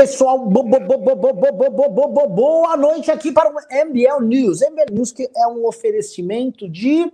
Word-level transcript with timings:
Pessoal, 0.00 0.38
bo, 0.48 0.62
bo, 0.62 0.80
bo, 0.80 2.26
boa 2.26 2.74
noite 2.74 3.10
aqui 3.10 3.30
para 3.30 3.50
o 3.50 3.52
MBL 3.52 4.24
News. 4.24 4.62
MBL 4.62 4.94
News 4.94 5.12
que 5.12 5.28
é 5.36 5.46
um 5.46 5.66
oferecimento 5.66 6.66
de 6.66 7.12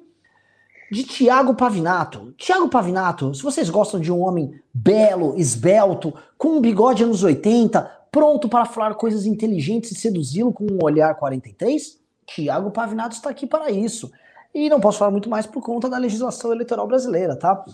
de 0.88 1.02
Tiago 1.02 1.52
Pavinato. 1.56 2.32
Tiago 2.38 2.68
Pavinato, 2.68 3.34
se 3.34 3.42
vocês 3.42 3.68
gostam 3.68 3.98
de 3.98 4.12
um 4.12 4.20
homem 4.20 4.54
belo, 4.72 5.34
esbelto, 5.36 6.14
com 6.38 6.58
um 6.58 6.60
bigode 6.60 7.02
anos 7.02 7.24
80, 7.24 7.90
pronto 8.08 8.48
para 8.48 8.64
falar 8.64 8.94
coisas 8.94 9.26
inteligentes 9.26 9.90
e 9.90 9.96
seduzi-lo 9.96 10.52
com 10.52 10.64
um 10.70 10.78
olhar 10.80 11.12
43, 11.16 11.98
Tiago 12.24 12.70
Pavinato 12.70 13.16
está 13.16 13.30
aqui 13.30 13.48
para 13.48 13.68
isso. 13.68 14.12
E 14.54 14.68
não 14.68 14.78
posso 14.78 14.98
falar 14.98 15.10
muito 15.10 15.28
mais 15.28 15.44
por 15.44 15.60
conta 15.60 15.88
da 15.88 15.98
legislação 15.98 16.52
eleitoral 16.52 16.86
brasileira, 16.86 17.34
tá? 17.34 17.64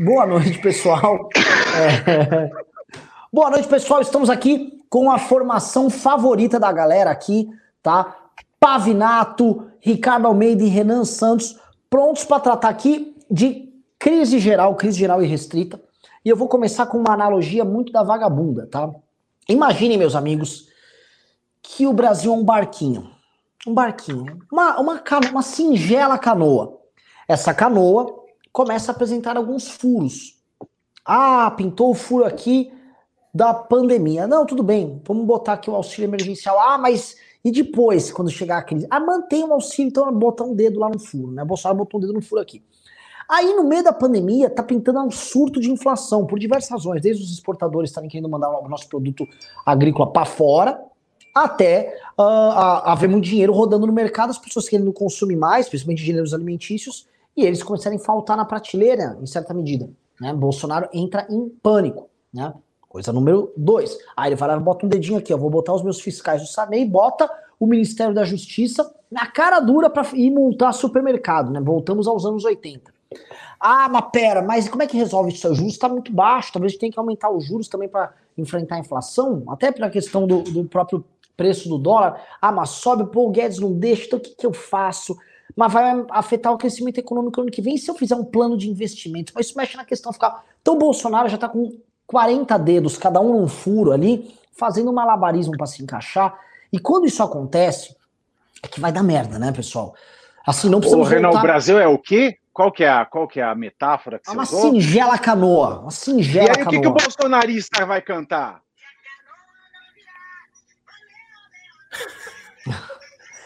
Boa 0.00 0.24
noite, 0.26 0.58
pessoal. 0.62 1.28
É... 1.76 2.71
Boa 3.34 3.48
noite, 3.48 3.66
pessoal. 3.66 4.02
Estamos 4.02 4.28
aqui 4.28 4.84
com 4.90 5.10
a 5.10 5.18
formação 5.18 5.88
favorita 5.88 6.60
da 6.60 6.70
galera 6.70 7.10
aqui, 7.10 7.48
tá? 7.82 8.14
Pavinato, 8.60 9.70
Ricardo 9.80 10.26
Almeida 10.26 10.62
e 10.62 10.68
Renan 10.68 11.06
Santos, 11.06 11.58
prontos 11.88 12.24
para 12.24 12.40
tratar 12.40 12.68
aqui 12.68 13.16
de 13.30 13.72
crise 13.98 14.38
geral, 14.38 14.76
crise 14.76 14.98
geral 14.98 15.22
e 15.22 15.26
restrita. 15.26 15.80
E 16.22 16.28
eu 16.28 16.36
vou 16.36 16.46
começar 16.46 16.84
com 16.84 16.98
uma 16.98 17.14
analogia 17.14 17.64
muito 17.64 17.90
da 17.90 18.02
vagabunda, 18.02 18.66
tá? 18.66 18.90
Imaginem, 19.48 19.96
meus 19.96 20.14
amigos, 20.14 20.68
que 21.62 21.86
o 21.86 21.92
Brasil 21.94 22.34
é 22.34 22.36
um 22.36 22.44
barquinho. 22.44 23.10
Um 23.66 23.72
barquinho. 23.72 24.42
Uma, 24.52 24.78
uma, 24.78 24.98
cano, 24.98 25.30
uma 25.30 25.42
singela 25.42 26.18
canoa. 26.18 26.78
Essa 27.26 27.54
canoa 27.54 28.14
começa 28.52 28.92
a 28.92 28.94
apresentar 28.94 29.38
alguns 29.38 29.70
furos. 29.70 30.38
Ah, 31.02 31.50
pintou 31.52 31.92
o 31.92 31.94
furo 31.94 32.26
aqui 32.26 32.70
da 33.32 33.54
pandemia. 33.54 34.26
Não, 34.26 34.44
tudo 34.44 34.62
bem, 34.62 35.00
vamos 35.06 35.26
botar 35.26 35.54
aqui 35.54 35.70
o 35.70 35.74
auxílio 35.74 36.08
emergencial. 36.08 36.58
Ah, 36.58 36.76
mas 36.76 37.16
e 37.44 37.50
depois, 37.50 38.12
quando 38.12 38.30
chegar 38.30 38.58
a 38.58 38.62
crise? 38.62 38.86
Ah, 38.88 39.00
mantém 39.00 39.42
o 39.44 39.52
auxílio, 39.52 39.88
então 39.88 40.12
botar 40.12 40.44
um 40.44 40.54
dedo 40.54 40.78
lá 40.78 40.88
no 40.88 40.98
furo, 40.98 41.32
né? 41.32 41.44
Bolsonaro 41.44 41.78
botou 41.78 41.98
um 41.98 42.00
dedo 42.00 42.12
no 42.12 42.22
furo 42.22 42.40
aqui. 42.40 42.62
Aí, 43.28 43.54
no 43.54 43.64
meio 43.64 43.82
da 43.82 43.92
pandemia, 43.92 44.50
tá 44.50 44.62
pintando 44.62 45.00
um 45.00 45.10
surto 45.10 45.60
de 45.60 45.70
inflação, 45.70 46.26
por 46.26 46.38
diversas 46.38 46.70
razões, 46.70 47.00
desde 47.00 47.24
os 47.24 47.32
exportadores 47.32 47.90
estarem 47.90 48.08
querendo 48.08 48.28
mandar 48.28 48.50
o 48.50 48.68
nosso 48.68 48.88
produto 48.88 49.26
agrícola 49.64 50.12
para 50.12 50.26
fora, 50.26 50.80
até 51.34 51.98
uh, 52.18 52.22
haver 52.84 53.08
muito 53.08 53.24
dinheiro 53.24 53.52
rodando 53.52 53.86
no 53.86 53.92
mercado, 53.92 54.30
as 54.30 54.38
pessoas 54.38 54.68
querendo 54.68 54.92
consumir 54.92 55.36
mais, 55.36 55.68
principalmente 55.68 56.04
gêneros 56.04 56.34
alimentícios, 56.34 57.08
e 57.36 57.44
eles 57.44 57.62
começarem 57.62 57.98
a 57.98 58.02
faltar 58.02 58.36
na 58.36 58.44
prateleira, 58.44 59.16
em 59.20 59.26
certa 59.26 59.54
medida. 59.54 59.88
Né? 60.20 60.32
Bolsonaro 60.34 60.88
entra 60.92 61.26
em 61.30 61.48
pânico. 61.48 62.10
Né? 62.32 62.52
Coisa 62.92 63.10
número 63.10 63.50
dois. 63.56 63.96
Aí 64.14 64.28
ele 64.28 64.36
fala, 64.36 64.60
bota 64.60 64.84
um 64.84 64.88
dedinho 64.88 65.18
aqui, 65.18 65.32
ó, 65.32 65.38
vou 65.38 65.48
botar 65.48 65.72
os 65.72 65.82
meus 65.82 65.98
fiscais 65.98 66.42
do 66.42 66.46
Sarney, 66.46 66.84
bota 66.84 67.26
o 67.58 67.66
Ministério 67.66 68.12
da 68.14 68.22
Justiça 68.22 68.94
na 69.10 69.26
cara 69.26 69.60
dura 69.60 69.88
para 69.88 70.06
ir 70.14 70.30
multar 70.30 70.74
supermercado, 70.74 71.50
né? 71.50 71.58
Voltamos 71.58 72.06
aos 72.06 72.26
anos 72.26 72.44
80. 72.44 72.92
Ah, 73.58 73.88
mas 73.88 74.04
pera, 74.12 74.42
mas 74.42 74.68
como 74.68 74.82
é 74.82 74.86
que 74.86 74.96
resolve 74.98 75.32
isso? 75.32 75.48
O 75.48 75.54
juros 75.54 75.72
está 75.72 75.88
muito 75.88 76.12
baixo, 76.12 76.52
talvez 76.52 76.76
tenha 76.76 76.92
que 76.92 76.98
aumentar 76.98 77.30
os 77.30 77.46
juros 77.46 77.66
também 77.66 77.88
para 77.88 78.12
enfrentar 78.36 78.76
a 78.76 78.80
inflação, 78.80 79.42
até 79.48 79.72
pela 79.72 79.88
questão 79.88 80.26
do, 80.26 80.42
do, 80.42 80.64
próprio 80.64 81.02
preço 81.34 81.70
do 81.70 81.78
dólar. 81.78 82.22
Ah, 82.42 82.52
mas 82.52 82.70
sobe, 82.70 83.10
pô, 83.10 83.26
o 83.26 83.30
Guedes 83.30 83.58
não 83.58 83.72
deixa, 83.72 84.04
então 84.04 84.18
o 84.18 84.22
que, 84.22 84.34
que 84.34 84.46
eu 84.46 84.52
faço? 84.52 85.16
Mas 85.56 85.72
vai 85.72 86.04
afetar 86.10 86.52
o 86.52 86.58
crescimento 86.58 86.98
econômico 86.98 87.38
no 87.38 87.44
ano 87.44 87.50
que 87.50 87.62
vem 87.62 87.78
se 87.78 87.90
eu 87.90 87.94
fizer 87.94 88.16
um 88.16 88.24
plano 88.24 88.54
de 88.54 88.68
investimento. 88.68 89.32
Mas 89.34 89.46
isso 89.46 89.56
mexe 89.56 89.78
na 89.78 89.84
questão 89.84 90.12
ficar. 90.12 90.44
Então 90.60 90.74
o 90.74 90.78
Bolsonaro 90.78 91.28
já 91.28 91.36
está 91.36 91.48
com 91.48 91.78
40 92.12 92.58
dedos, 92.58 92.98
cada 92.98 93.18
um 93.22 93.32
num 93.32 93.48
furo 93.48 93.90
ali, 93.90 94.38
fazendo 94.52 94.90
um 94.90 94.94
malabarismo 94.94 95.56
para 95.56 95.64
se 95.64 95.82
encaixar. 95.82 96.38
E 96.70 96.78
quando 96.78 97.06
isso 97.06 97.22
acontece, 97.22 97.96
é 98.62 98.68
que 98.68 98.78
vai 98.78 98.92
dar 98.92 99.02
merda, 99.02 99.38
né, 99.38 99.50
pessoal? 99.50 99.94
Assim, 100.46 100.68
não 100.68 100.78
precisamos 100.78 101.08
Ô, 101.08 101.10
Renan, 101.10 101.28
voltar... 101.28 101.38
o 101.38 101.42
Brasil 101.42 101.80
é 101.80 101.88
o 101.88 101.98
quê? 101.98 102.36
Qual 102.52 102.70
que 102.70 102.84
é 102.84 102.90
a, 102.90 103.06
qual 103.06 103.26
que 103.26 103.40
é 103.40 103.42
a 103.42 103.54
metáfora 103.54 104.18
que 104.18 104.28
é 104.28 104.32
você 104.32 104.36
uma 104.36 104.42
usou? 104.42 104.60
singela 104.60 105.16
canoa, 105.18 105.80
uma 105.80 105.90
singela 105.90 106.48
E 106.48 106.50
aí, 106.50 106.56
canoa. 106.56 106.68
o 106.68 106.70
que, 106.70 106.80
que 106.80 106.86
o 106.86 106.92
bolsonarista 106.92 107.86
vai 107.86 108.02
cantar? 108.02 108.60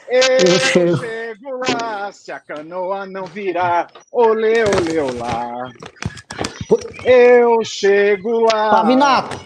Eu 0.09 0.59
chego 0.61 1.59
lá, 1.69 2.11
se 2.11 2.33
a 2.33 2.41
canoa 2.41 3.07
não 3.07 3.27
virar, 3.27 3.93
olê, 4.11 4.65
olê, 4.65 4.99
olá. 4.99 5.71
Eu 7.05 7.65
chego 7.65 8.41
lá. 8.41 8.71
Pavinato, 8.71 9.39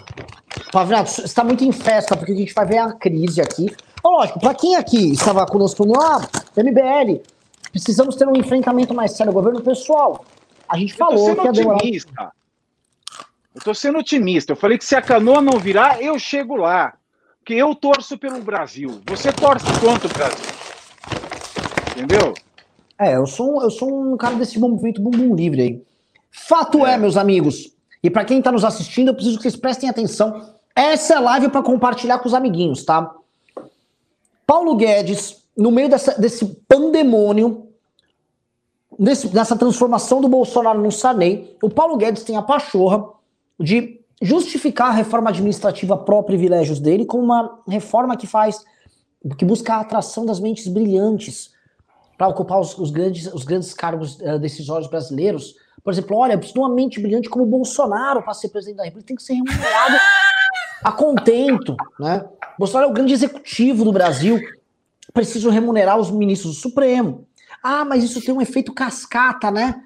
Pavinato, 0.72 1.10
você 1.10 1.22
está 1.22 1.44
muito 1.44 1.64
em 1.64 1.72
festa, 1.72 2.16
porque 2.16 2.32
a 2.32 2.36
gente 2.36 2.54
vai 2.54 2.66
ver 2.66 2.78
a 2.78 2.92
crise 2.92 3.40
aqui. 3.40 3.74
Lógico, 4.04 4.40
para 4.40 4.54
quem 4.54 4.76
aqui 4.76 5.12
estava 5.12 5.44
conosco 5.46 5.84
no 5.84 6.00
ah, 6.00 6.20
MBL, 6.56 7.20
precisamos 7.70 8.16
ter 8.16 8.26
um 8.26 8.36
enfrentamento 8.36 8.94
mais 8.94 9.12
sério. 9.12 9.32
Governo 9.32 9.60
pessoal, 9.60 10.24
a 10.68 10.78
gente 10.78 10.94
falou 10.94 11.36
que 11.36 11.44
ia 11.44 11.52
demorar. 11.52 11.80
Eu 13.52 13.58
estou 13.58 13.74
sendo 13.74 13.98
otimista. 13.98 14.52
Eu 14.52 14.56
falei 14.56 14.78
que 14.78 14.84
se 14.84 14.94
a 14.94 15.02
canoa 15.02 15.40
não 15.40 15.58
virar, 15.58 16.00
eu 16.00 16.18
chego 16.18 16.56
lá. 16.56 16.94
Porque 17.38 17.54
eu 17.54 17.74
torço 17.74 18.16
pelo 18.16 18.40
Brasil. 18.40 19.00
Você 19.06 19.32
torce 19.32 19.66
quanto, 19.80 20.08
Brasil? 20.08 20.46
Entendeu? 21.90 22.34
É, 22.98 23.16
eu 23.16 23.26
sou, 23.26 23.62
eu 23.62 23.70
sou 23.70 24.12
um 24.12 24.16
cara 24.16 24.36
desse 24.36 24.58
movimento 24.58 25.02
bumbum 25.02 25.34
livre 25.34 25.62
aí. 25.62 25.82
Fato 26.30 26.86
é, 26.86 26.94
é 26.94 26.96
meus 26.96 27.16
amigos, 27.16 27.72
e 28.02 28.08
para 28.08 28.24
quem 28.24 28.38
está 28.38 28.50
nos 28.50 28.64
assistindo, 28.64 29.08
eu 29.08 29.14
preciso 29.14 29.36
que 29.36 29.42
vocês 29.42 29.56
prestem 29.56 29.88
atenção. 29.88 30.54
Essa 30.74 31.14
é 31.14 31.16
a 31.16 31.20
live 31.20 31.48
para 31.48 31.62
compartilhar 31.62 32.18
com 32.18 32.28
os 32.28 32.34
amiguinhos, 32.34 32.84
tá? 32.84 33.14
Paulo 34.46 34.74
Guedes, 34.76 35.44
no 35.56 35.70
meio 35.70 35.88
dessa, 35.88 36.18
desse 36.18 36.44
pandemônio, 36.68 37.68
desse, 38.98 39.28
dessa 39.28 39.56
transformação 39.56 40.20
do 40.20 40.28
Bolsonaro 40.28 40.80
no 40.80 40.90
Sarney, 40.90 41.56
o 41.62 41.68
Paulo 41.68 41.96
Guedes 41.96 42.22
tem 42.22 42.36
a 42.36 42.42
pachorra 42.42 43.04
de 43.58 44.00
justificar 44.22 44.88
a 44.88 44.92
reforma 44.92 45.30
administrativa 45.30 45.96
pró-privilégios 45.96 46.78
dele 46.78 47.04
como 47.04 47.22
uma 47.22 47.60
reforma 47.66 48.16
que 48.16 48.26
faz, 48.26 48.64
que 49.38 49.44
busca 49.44 49.74
a 49.74 49.80
atração 49.80 50.26
das 50.26 50.40
mentes 50.40 50.68
brilhantes 50.68 51.50
para 52.18 52.28
ocupar 52.28 52.60
os, 52.60 52.76
os, 52.76 52.90
grandes, 52.90 53.32
os 53.32 53.44
grandes 53.44 53.72
cargos 53.72 54.18
uh, 54.20 54.38
decisórios 54.38 54.90
brasileiros, 54.90 55.54
por 55.82 55.92
exemplo, 55.92 56.16
olha, 56.16 56.36
preciso 56.36 56.54
de 56.54 56.60
uma 56.60 56.74
mente 56.74 57.00
brilhante 57.00 57.28
como 57.28 57.44
o 57.44 57.46
Bolsonaro 57.46 58.22
para 58.22 58.34
ser 58.34 58.48
presidente 58.48 58.76
da 58.76 58.84
República, 58.84 59.08
tem 59.08 59.16
que 59.16 59.22
ser 59.22 59.34
remunerado 59.34 59.96
a 60.84 60.92
contento, 60.92 61.76
né? 61.98 62.24
Bolsonaro 62.58 62.88
é 62.88 62.90
o 62.90 62.94
grande 62.94 63.12
executivo 63.12 63.84
do 63.84 63.92
Brasil, 63.92 64.40
preciso 65.12 65.50
remunerar 65.50 65.98
os 65.98 66.10
ministros 66.10 66.56
do 66.56 66.60
Supremo. 66.60 67.26
Ah, 67.62 67.84
mas 67.84 68.04
isso 68.04 68.22
tem 68.22 68.34
um 68.34 68.40
efeito 68.40 68.72
cascata, 68.72 69.50
né? 69.50 69.82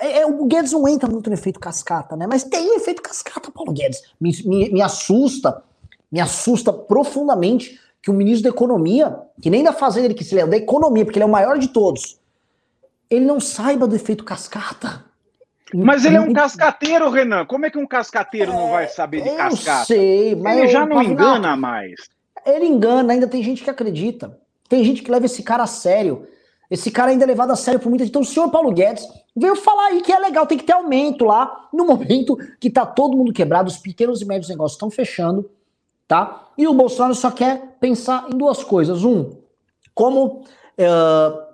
É, 0.00 0.20
é, 0.20 0.26
o 0.26 0.46
Guedes 0.46 0.72
não 0.72 0.88
entra 0.88 1.08
muito 1.08 1.28
no 1.28 1.34
efeito 1.34 1.60
cascata, 1.60 2.16
né? 2.16 2.26
Mas 2.26 2.44
tem 2.44 2.70
um 2.70 2.76
efeito 2.76 3.02
cascata, 3.02 3.50
Paulo 3.50 3.72
Guedes. 3.72 4.02
Me, 4.20 4.32
me, 4.44 4.70
me 4.70 4.82
assusta, 4.82 5.62
me 6.10 6.20
assusta 6.20 6.72
profundamente 6.72 7.78
que 8.02 8.10
o 8.10 8.14
ministro 8.14 8.44
da 8.44 8.56
Economia, 8.56 9.18
que 9.40 9.50
nem 9.50 9.62
da 9.62 9.72
Fazenda 9.72 10.06
ele 10.06 10.14
quis, 10.14 10.32
ele 10.32 10.40
é 10.40 10.46
da 10.46 10.56
Economia, 10.56 11.04
porque 11.04 11.18
ele 11.18 11.24
é 11.24 11.26
o 11.26 11.30
maior 11.30 11.58
de 11.58 11.68
todos, 11.68 12.18
ele 13.10 13.26
não 13.26 13.38
saiba 13.38 13.86
do 13.86 13.94
efeito 13.94 14.24
cascata. 14.24 15.04
Mas 15.74 16.04
ele 16.04 16.16
é 16.16 16.20
um 16.20 16.32
cascateiro, 16.32 17.10
Renan. 17.10 17.44
Como 17.44 17.66
é 17.66 17.70
que 17.70 17.78
um 17.78 17.86
cascateiro 17.86 18.52
é, 18.52 18.54
não 18.54 18.70
vai 18.70 18.88
saber 18.88 19.22
de 19.22 19.30
cascata? 19.30 19.82
Eu 19.82 19.86
sei, 19.86 20.34
mas 20.34 20.58
ele 20.58 20.68
já 20.68 20.86
não 20.86 21.02
engana 21.02 21.56
mais. 21.56 21.94
Ele 22.44 22.66
engana, 22.66 23.12
ainda 23.12 23.26
tem 23.26 23.42
gente 23.42 23.62
que 23.62 23.70
acredita. 23.70 24.38
Tem 24.68 24.82
gente 24.84 25.02
que 25.02 25.10
leva 25.10 25.26
esse 25.26 25.42
cara 25.42 25.64
a 25.64 25.66
sério. 25.66 26.26
Esse 26.70 26.90
cara 26.90 27.10
ainda 27.10 27.24
é 27.24 27.26
levado 27.26 27.50
a 27.50 27.56
sério 27.56 27.80
por 27.80 27.88
muita 27.88 28.04
gente. 28.04 28.10
Então, 28.10 28.22
o 28.22 28.24
senhor 28.24 28.48
Paulo 28.50 28.72
Guedes 28.72 29.06
veio 29.36 29.56
falar 29.56 29.86
aí 29.86 30.02
que 30.02 30.12
é 30.12 30.18
legal, 30.18 30.46
tem 30.46 30.56
que 30.56 30.64
ter 30.64 30.72
aumento 30.72 31.24
lá, 31.24 31.68
no 31.72 31.84
momento 31.84 32.36
que 32.60 32.70
tá 32.70 32.86
todo 32.86 33.16
mundo 33.16 33.32
quebrado, 33.32 33.68
os 33.68 33.76
pequenos 33.76 34.22
e 34.22 34.24
médios 34.24 34.48
negócios 34.48 34.76
estão 34.76 34.90
fechando, 34.90 35.50
tá? 36.06 36.48
E 36.56 36.68
o 36.68 36.74
Bolsonaro 36.74 37.14
só 37.14 37.30
quer 37.30 37.76
pensar 37.80 38.26
em 38.32 38.36
duas 38.38 38.62
coisas. 38.62 39.04
Um, 39.04 39.32
como 39.94 40.44
uh, 40.44 41.50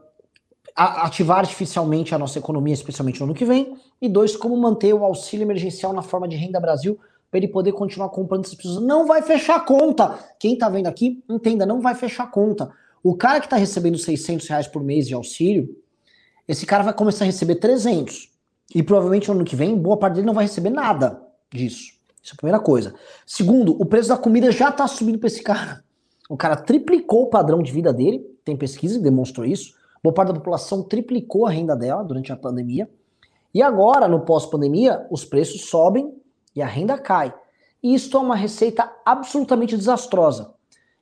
ativar 0.75 1.39
artificialmente 1.39 2.15
a 2.15 2.19
nossa 2.19 2.39
economia, 2.39 2.75
especialmente 2.75 3.19
no 3.19 3.27
ano 3.27 3.35
que 3.35 3.45
vem, 3.45 3.79
e 4.01 4.09
dois, 4.09 4.37
como 4.37 4.57
manter 4.57 4.93
o 4.93 5.05
auxílio 5.05 5.45
emergencial 5.45 5.93
na 5.93 6.03
forma 6.03 6.29
de 6.29 6.37
renda 6.37 6.61
Brasil 6.61 6.99
para 7.31 7.39
ele 7.39 7.49
poder 7.49 7.73
continuar 7.73 8.09
comprando 8.11 8.45
essas 8.45 8.55
pessoas. 8.55 8.83
Não 8.83 9.07
vai 9.07 9.23
fechar 9.23 9.57
a 9.57 9.61
conta. 9.61 10.19
Quem 10.39 10.55
está 10.55 10.69
vendo 10.69 10.87
aqui, 10.87 11.23
entenda, 11.29 11.67
não 11.67 11.81
vai 11.81 11.95
fechar 11.95 12.25
a 12.25 12.29
conta. 12.29 12.71
O 13.03 13.15
cara 13.15 13.41
que 13.41 13.47
está 13.47 13.57
recebendo 13.57 13.99
600 13.99 14.47
reais 14.49 14.67
por 14.67 14.83
mês 14.83 15.07
de 15.07 15.15
auxílio, 15.15 15.69
esse 16.47 16.65
cara 16.65 16.85
vai 16.85 16.93
começar 16.93 17.25
a 17.25 17.27
receber 17.27 17.57
300. 17.57 18.31
E 18.75 18.83
provavelmente 18.83 19.29
no 19.29 19.35
ano 19.35 19.45
que 19.45 19.57
vem, 19.57 19.77
boa 19.77 19.97
parte 19.97 20.15
dele 20.15 20.27
não 20.27 20.35
vai 20.35 20.45
receber 20.45 20.71
nada 20.71 21.21
disso. 21.53 21.95
Isso 22.23 22.33
é 22.33 22.35
a 22.35 22.37
primeira 22.37 22.61
coisa. 22.61 22.95
Segundo, 23.25 23.81
o 23.81 23.87
preço 23.87 24.09
da 24.09 24.17
comida 24.17 24.51
já 24.51 24.71
está 24.71 24.87
subindo 24.89 25.19
para 25.19 25.29
esse 25.29 25.43
cara. 25.43 25.85
O 26.29 26.37
cara 26.37 26.57
triplicou 26.57 27.25
o 27.25 27.31
padrão 27.31 27.63
de 27.63 27.71
vida 27.71 27.93
dele, 27.93 28.19
tem 28.45 28.57
pesquisa 28.57 28.99
que 28.99 29.05
demonstrou 29.05 29.47
isso. 29.47 29.75
Boa 30.03 30.13
parte 30.13 30.29
da 30.29 30.35
população 30.35 30.83
triplicou 30.83 31.47
a 31.47 31.51
renda 31.51 31.77
dela 31.77 32.03
durante 32.03 32.33
a 32.33 32.37
pandemia. 32.37 32.89
E 33.57 33.63
agora, 33.63 34.07
no 34.07 34.21
pós-pandemia, 34.21 35.07
os 35.11 35.25
preços 35.25 35.71
sobem 35.71 36.15
e 36.55 36.61
a 36.61 36.67
renda 36.67 36.99
cai. 36.99 37.35
E 37.83 37.95
isto 37.95 38.19
é 38.19 38.21
uma 38.21 38.37
receita 38.37 38.93
absolutamente 39.03 39.75
desastrosa. 39.75 40.53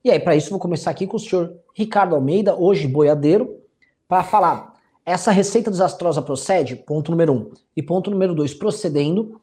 E 0.05 0.11
aí, 0.13 0.21
para 0.21 0.37
isso, 0.37 0.51
vou 0.51 0.61
começar 0.61 0.93
aqui 0.93 1.05
com 1.05 1.17
o 1.17 1.19
senhor 1.19 1.53
Ricardo 1.75 2.15
Almeida, 2.15 2.55
hoje 2.55 2.87
boiadeiro, 2.87 3.61
para 4.07 4.23
falar. 4.23 4.73
Essa 5.05 5.33
receita 5.33 5.69
desastrosa 5.69 6.23
procede? 6.23 6.77
Ponto 6.77 7.11
número 7.11 7.33
um. 7.33 7.51
E 7.77 7.83
ponto 7.83 8.09
número 8.09 8.37
dois, 8.37 8.55
procedendo. 8.55 9.41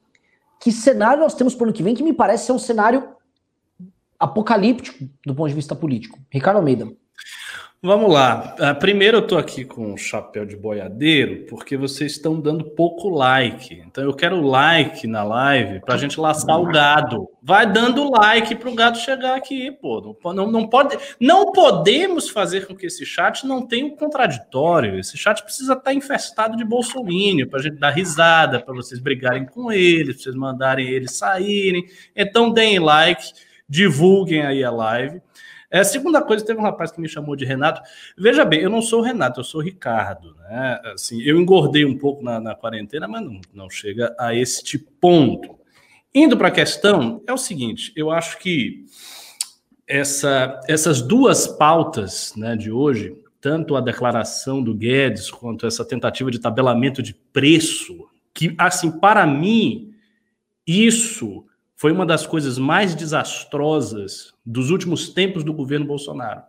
Que 0.57 0.71
cenário 0.71 1.21
nós 1.21 1.33
temos 1.33 1.53
para 1.53 1.63
o 1.63 1.67
ano 1.67 1.73
que 1.73 1.83
vem 1.83 1.93
que 1.93 2.03
me 2.03 2.13
parece 2.13 2.45
ser 2.45 2.53
um 2.53 2.59
cenário 2.59 3.09
apocalíptico 4.17 5.03
do 5.25 5.35
ponto 5.35 5.49
de 5.49 5.55
vista 5.55 5.75
político? 5.75 6.17
Ricardo 6.29 6.55
Almeida. 6.55 6.89
Vamos 7.83 8.13
lá. 8.13 8.55
Uh, 8.59 8.79
primeiro 8.79 9.17
eu 9.17 9.23
estou 9.23 9.39
aqui 9.39 9.65
com 9.65 9.91
o 9.91 9.97
chapéu 9.97 10.45
de 10.45 10.55
boiadeiro, 10.55 11.47
porque 11.47 11.75
vocês 11.75 12.11
estão 12.11 12.39
dando 12.39 12.63
pouco 12.63 13.09
like. 13.09 13.81
Então 13.87 14.03
eu 14.03 14.13
quero 14.13 14.39
like 14.39 15.07
na 15.07 15.23
live 15.23 15.79
para 15.79 15.95
a 15.95 15.97
gente 15.97 16.19
laçar 16.19 16.61
o 16.61 16.67
gado. 16.67 17.27
Vai 17.41 17.65
dando 17.65 18.07
like 18.11 18.53
para 18.53 18.69
o 18.69 18.75
gado 18.75 18.99
chegar 18.99 19.35
aqui, 19.35 19.71
pô. 19.71 20.15
Não, 20.31 20.51
não, 20.51 20.67
pode, 20.67 20.95
não 21.19 21.51
podemos 21.51 22.29
fazer 22.29 22.67
com 22.67 22.75
que 22.75 22.85
esse 22.85 23.03
chat 23.03 23.47
não 23.47 23.65
tenha 23.65 23.87
um 23.87 23.95
contraditório. 23.95 24.99
Esse 24.99 25.17
chat 25.17 25.41
precisa 25.41 25.73
estar 25.73 25.85
tá 25.85 25.93
infestado 25.93 26.55
de 26.55 26.63
bolsomínio 26.63 27.49
para 27.49 27.61
a 27.61 27.63
gente 27.63 27.77
dar 27.77 27.89
risada, 27.89 28.59
para 28.59 28.75
vocês 28.75 28.99
brigarem 28.99 29.47
com 29.47 29.71
eles, 29.71 30.17
para 30.17 30.23
vocês 30.23 30.35
mandarem 30.35 30.87
eles 30.87 31.13
saírem. 31.13 31.83
Então 32.15 32.53
deem 32.53 32.77
like, 32.77 33.31
divulguem 33.67 34.43
aí 34.43 34.63
a 34.63 34.69
live. 34.69 35.19
É, 35.71 35.85
segunda 35.85 36.21
coisa, 36.21 36.45
teve 36.45 36.59
um 36.59 36.63
rapaz 36.63 36.91
que 36.91 36.99
me 36.99 37.07
chamou 37.07 37.33
de 37.33 37.45
Renato. 37.45 37.81
Veja 38.17 38.43
bem, 38.43 38.59
eu 38.59 38.69
não 38.69 38.81
sou 38.81 38.99
o 38.99 39.03
Renato, 39.03 39.39
eu 39.39 39.43
sou 39.45 39.61
o 39.61 39.63
Ricardo. 39.63 40.35
Né? 40.35 40.81
Assim, 40.93 41.21
eu 41.21 41.39
engordei 41.39 41.85
um 41.85 41.97
pouco 41.97 42.21
na, 42.21 42.41
na 42.41 42.53
quarentena, 42.53 43.07
mas 43.07 43.23
não, 43.23 43.39
não 43.53 43.69
chega 43.69 44.13
a 44.19 44.35
este 44.35 44.77
ponto. 44.77 45.57
Indo 46.13 46.35
para 46.35 46.49
a 46.49 46.51
questão, 46.51 47.23
é 47.25 47.31
o 47.31 47.37
seguinte: 47.37 47.93
eu 47.95 48.11
acho 48.11 48.37
que 48.39 48.83
essa, 49.87 50.59
essas 50.67 51.01
duas 51.01 51.47
pautas 51.47 52.33
né, 52.35 52.57
de 52.57 52.69
hoje, 52.69 53.15
tanto 53.39 53.77
a 53.77 53.81
declaração 53.81 54.61
do 54.61 54.75
Guedes 54.75 55.31
quanto 55.31 55.65
essa 55.65 55.85
tentativa 55.85 56.29
de 56.29 56.39
tabelamento 56.39 57.01
de 57.01 57.13
preço, 57.13 58.09
que, 58.33 58.53
assim, 58.57 58.91
para 58.91 59.25
mim, 59.25 59.93
isso 60.67 61.45
foi 61.81 61.91
uma 61.91 62.05
das 62.05 62.27
coisas 62.27 62.59
mais 62.59 62.93
desastrosas 62.93 64.35
dos 64.45 64.69
últimos 64.69 65.09
tempos 65.09 65.43
do 65.43 65.51
governo 65.51 65.87
Bolsonaro. 65.87 66.43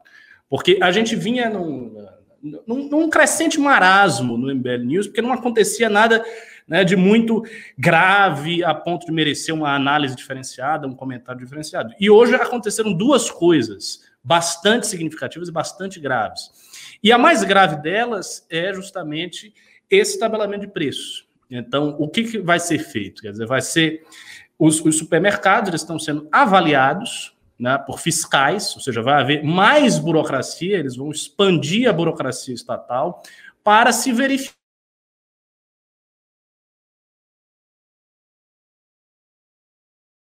Porque 0.47 0.79
a 0.79 0.93
gente 0.93 1.17
vinha 1.17 1.49
num, 1.49 2.07
num, 2.67 2.87
num 2.91 3.09
crescente 3.09 3.59
marasmo 3.59 4.37
no 4.37 4.55
MBL 4.55 4.85
News, 4.85 5.07
porque 5.07 5.23
não 5.23 5.33
acontecia 5.33 5.89
nada 5.89 6.23
né, 6.69 6.85
de 6.85 6.97
muito 6.97 7.43
grave 7.79 8.63
a 8.63 8.75
ponto 8.75 9.07
de 9.07 9.13
merecer 9.13 9.55
uma 9.55 9.75
análise 9.75 10.15
diferenciada, 10.15 10.87
um 10.87 10.95
comentário 10.95 11.41
diferenciado. 11.41 11.95
E 11.99 12.11
hoje 12.11 12.35
aconteceram 12.35 12.93
duas 12.93 13.31
coisas 13.31 14.03
bastante 14.23 14.87
significativas 14.87 15.49
e 15.49 15.53
bastante 15.53 15.99
graves. 15.99 16.51
E 17.03 17.11
a 17.11 17.17
mais 17.17 17.43
grave 17.43 17.77
delas 17.77 18.47
é 18.51 18.71
justamente 18.75 19.55
esse 19.89 20.19
tabelamento 20.19 20.67
de 20.67 20.73
preços. 20.75 21.27
Então, 21.51 21.97
o 21.99 22.09
que, 22.09 22.25
que 22.25 22.39
vai 22.39 22.61
ser 22.61 22.79
feito? 22.79 23.21
Quer 23.23 23.33
dizer, 23.33 23.47
vai 23.47 23.61
ser 23.61 24.03
os, 24.63 24.81
os 24.85 24.97
supermercados 24.97 25.75
estão 25.75 25.99
sendo 25.99 26.29
avaliados 26.31 27.37
né, 27.59 27.77
por 27.79 27.99
fiscais, 27.99 28.73
ou 28.77 28.81
seja, 28.81 29.03
vai 29.03 29.21
haver 29.21 29.43
mais 29.43 29.99
burocracia, 29.99 30.79
eles 30.79 30.95
vão 30.95 31.11
expandir 31.11 31.89
a 31.89 31.93
burocracia 31.93 32.55
estatal 32.55 33.21
para 33.65 33.93
se 33.93 34.13
verificar. 34.13 34.55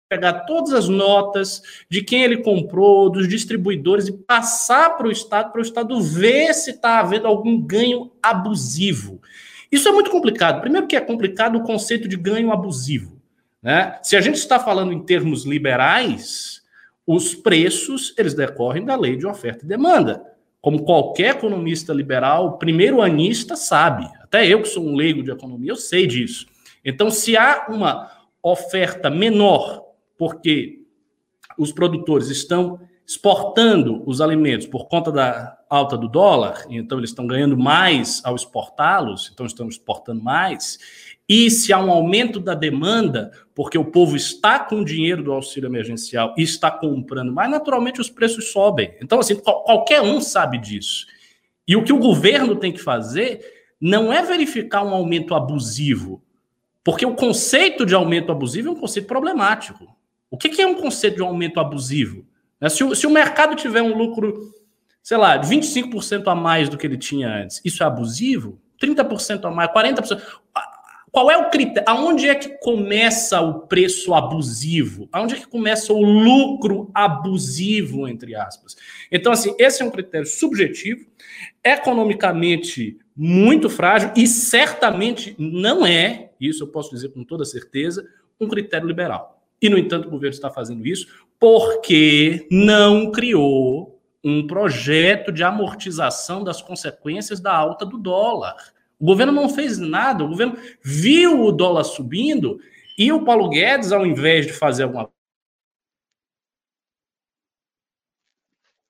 pegar 0.10 0.46
todas 0.46 0.72
as 0.72 0.88
notas 0.88 1.62
de 1.90 2.02
quem 2.02 2.24
ele 2.24 2.42
comprou, 2.42 3.10
dos 3.10 3.28
distribuidores 3.28 4.08
e 4.08 4.14
passar 4.14 4.96
para 4.96 5.08
o 5.08 5.12
Estado, 5.12 5.52
para 5.52 5.60
o 5.60 5.62
Estado 5.62 6.02
ver 6.02 6.54
se 6.54 6.72
está 6.72 7.02
havendo 7.02 7.28
algum 7.28 7.60
ganho 7.60 8.10
abusivo. 8.24 9.22
Isso 9.70 9.90
é 9.90 9.92
muito 9.92 10.10
complicado. 10.10 10.62
Primeiro 10.62 10.88
que 10.88 10.96
é 10.96 11.02
complicado 11.02 11.58
o 11.58 11.64
conceito 11.64 12.08
de 12.08 12.16
ganho 12.16 12.54
abusivo. 12.54 13.17
Né? 13.62 13.98
Se 14.04 14.16
a 14.16 14.22
gente 14.22 14.36
está 14.36 14.60
falando 14.60 14.94
em 14.94 15.04
termos 15.04 15.46
liberais, 15.46 16.62
os 17.06 17.34
preços 17.34 18.14
eles 18.18 18.34
decorrem 18.34 18.86
da 18.86 18.96
lei 18.96 19.16
de 19.16 19.26
oferta 19.26 19.66
e 19.66 19.68
demanda. 19.68 20.24
Como 20.62 20.84
qualquer 20.84 21.36
economista 21.36 21.94
liberal, 21.94 22.58
primeiro 22.58 23.02
anista 23.02 23.56
sabe, 23.56 24.06
até 24.22 24.46
eu 24.46 24.62
que 24.62 24.68
sou 24.68 24.86
um 24.86 24.96
leigo 24.96 25.24
de 25.24 25.32
economia, 25.32 25.72
eu 25.72 25.76
sei 25.78 26.06
disso. 26.06 26.46
Então, 26.84 27.10
se 27.10 27.38
há 27.38 27.68
uma 27.70 28.12
oferta 28.42 29.10
menor, 29.10 29.84
porque 30.18 30.82
os 31.58 31.72
produtores 31.72 32.30
estão 32.30 32.80
exportando 33.08 34.04
os 34.06 34.20
alimentos 34.20 34.68
por 34.68 34.90
conta 34.90 35.14
da 35.14 35.58
alta 35.70 35.98
do 35.98 36.10
dólar, 36.10 36.66
então 36.70 36.98
eles 36.98 37.12
estão 37.12 37.26
ganhando 37.26 37.58
mais 37.58 38.22
ao 38.26 38.36
exportá-los, 38.36 39.32
então 39.34 39.46
estão 39.46 39.70
exportando 39.70 40.22
mais, 40.22 40.78
e 41.28 41.50
se 41.50 41.72
há 41.72 41.80
um 41.80 41.90
aumento 41.90 42.38
da 42.38 42.54
demanda, 42.54 43.32
porque 43.56 43.78
o 43.78 43.86
povo 43.86 44.18
está 44.18 44.60
com 44.60 44.82
o 44.82 44.86
dinheiro 44.86 45.24
do 45.24 45.32
auxílio 45.32 45.68
emergencial 45.68 46.36
e 46.38 46.44
está 46.44 46.70
comprando 46.70 47.32
mais, 47.32 47.50
naturalmente 47.50 48.02
os 48.02 48.10
preços 48.10 48.52
sobem. 48.52 48.94
Então, 49.02 49.20
assim, 49.20 49.36
qualquer 49.36 50.02
um 50.02 50.20
sabe 50.20 50.58
disso. 50.58 51.06
E 51.66 51.78
o 51.78 51.84
que 51.84 51.94
o 51.94 52.00
governo 52.00 52.58
tem 52.58 52.74
que 52.74 52.80
fazer 52.80 53.40
não 53.80 54.12
é 54.12 54.22
verificar 54.22 54.84
um 54.84 54.94
aumento 54.94 55.34
abusivo, 55.34 56.22
porque 56.84 57.06
o 57.06 57.16
conceito 57.16 57.86
de 57.86 57.96
aumento 57.96 58.34
abusivo 58.34 58.68
é 58.68 58.72
um 58.72 58.80
conceito 58.80 59.08
problemático. 59.08 59.88
O 60.30 60.38
que 60.38 60.62
é 60.62 60.68
um 60.68 60.76
conceito 60.76 61.18
de 61.18 61.22
aumento 61.22 61.60
abusivo? 61.60 62.27
Né, 62.60 62.70
se 62.70 62.84
o, 62.84 62.96
se 62.96 63.06
o 63.06 63.12
mercado 63.12 63.56
tiver 63.56 63.82
um 63.82 63.96
lucro, 63.96 64.52
sei 65.04 65.18
lá, 65.18 65.38
de 65.38 65.48
25% 65.48 66.28
a 66.28 66.36
mais 66.36 66.70
do 66.70 66.78
que 66.78 66.86
ele 66.86 66.98
tinha 66.98 67.30
antes, 67.30 67.62
isso 67.64 67.84
é 67.84 67.86
abusivo? 67.86 68.60
30% 68.82 69.46
a 69.46 69.52
mais, 69.52 69.70
40%. 69.72 70.22
Qual 71.12 71.32
é 71.32 71.38
o 71.38 71.50
critério? 71.50 71.84
Aonde 71.88 72.30
é 72.30 72.36
que 72.36 72.50
começa 72.60 73.42
o 73.42 73.62
preço 73.62 74.14
abusivo? 74.14 75.10
Aonde 75.12 75.36
é 75.36 75.40
que 75.40 75.48
começa 75.48 75.92
o 75.94 76.02
lucro 76.02 76.92
abusivo, 76.94 78.08
entre 78.08 78.36
aspas? 78.36 78.76
Então, 79.12 79.32
assim, 79.32 79.56
esse 79.58 79.82
é 79.82 79.86
um 79.86 79.90
critério 79.90 80.28
subjetivo, 80.28 81.08
economicamente 81.64 83.00
muito 83.16 83.68
frágil 83.68 84.12
e 84.16 84.28
certamente 84.28 85.36
não 85.40 85.86
é, 85.86 86.30
isso 86.40 86.64
eu 86.64 86.68
posso 86.68 86.92
dizer 86.92 87.10
com 87.10 87.24
toda 87.24 87.46
certeza, 87.46 88.08
um 88.40 88.48
critério 88.48 88.88
liberal. 88.88 89.42
E, 89.60 89.70
no 89.70 89.78
entanto, 89.78 90.08
o 90.08 90.12
governo 90.12 90.36
está 90.36 90.52
fazendo 90.52 90.86
isso 90.86 91.08
porque 91.40 92.48
não 92.52 93.12
criou 93.12 94.02
um 94.24 94.46
projeto 94.46 95.32
de 95.32 95.44
amortização 95.44 96.44
das 96.44 96.62
consequências 96.62 97.40
da 97.40 97.56
alta 97.56 97.86
do 97.86 97.98
dólar. 97.98 98.56
O 99.00 99.06
governo 99.06 99.32
não 99.32 99.48
fez 99.48 99.78
nada, 99.78 100.24
o 100.24 100.30
governo 100.30 100.58
viu 100.84 101.42
o 101.42 101.52
dólar 101.52 101.84
subindo 101.84 102.60
e 102.98 103.12
o 103.12 103.24
Paulo 103.24 103.50
Guedes, 103.50 103.92
ao 103.92 104.06
invés 104.06 104.48
de 104.48 104.54
fazer 104.54 104.84
alguma 104.84 105.10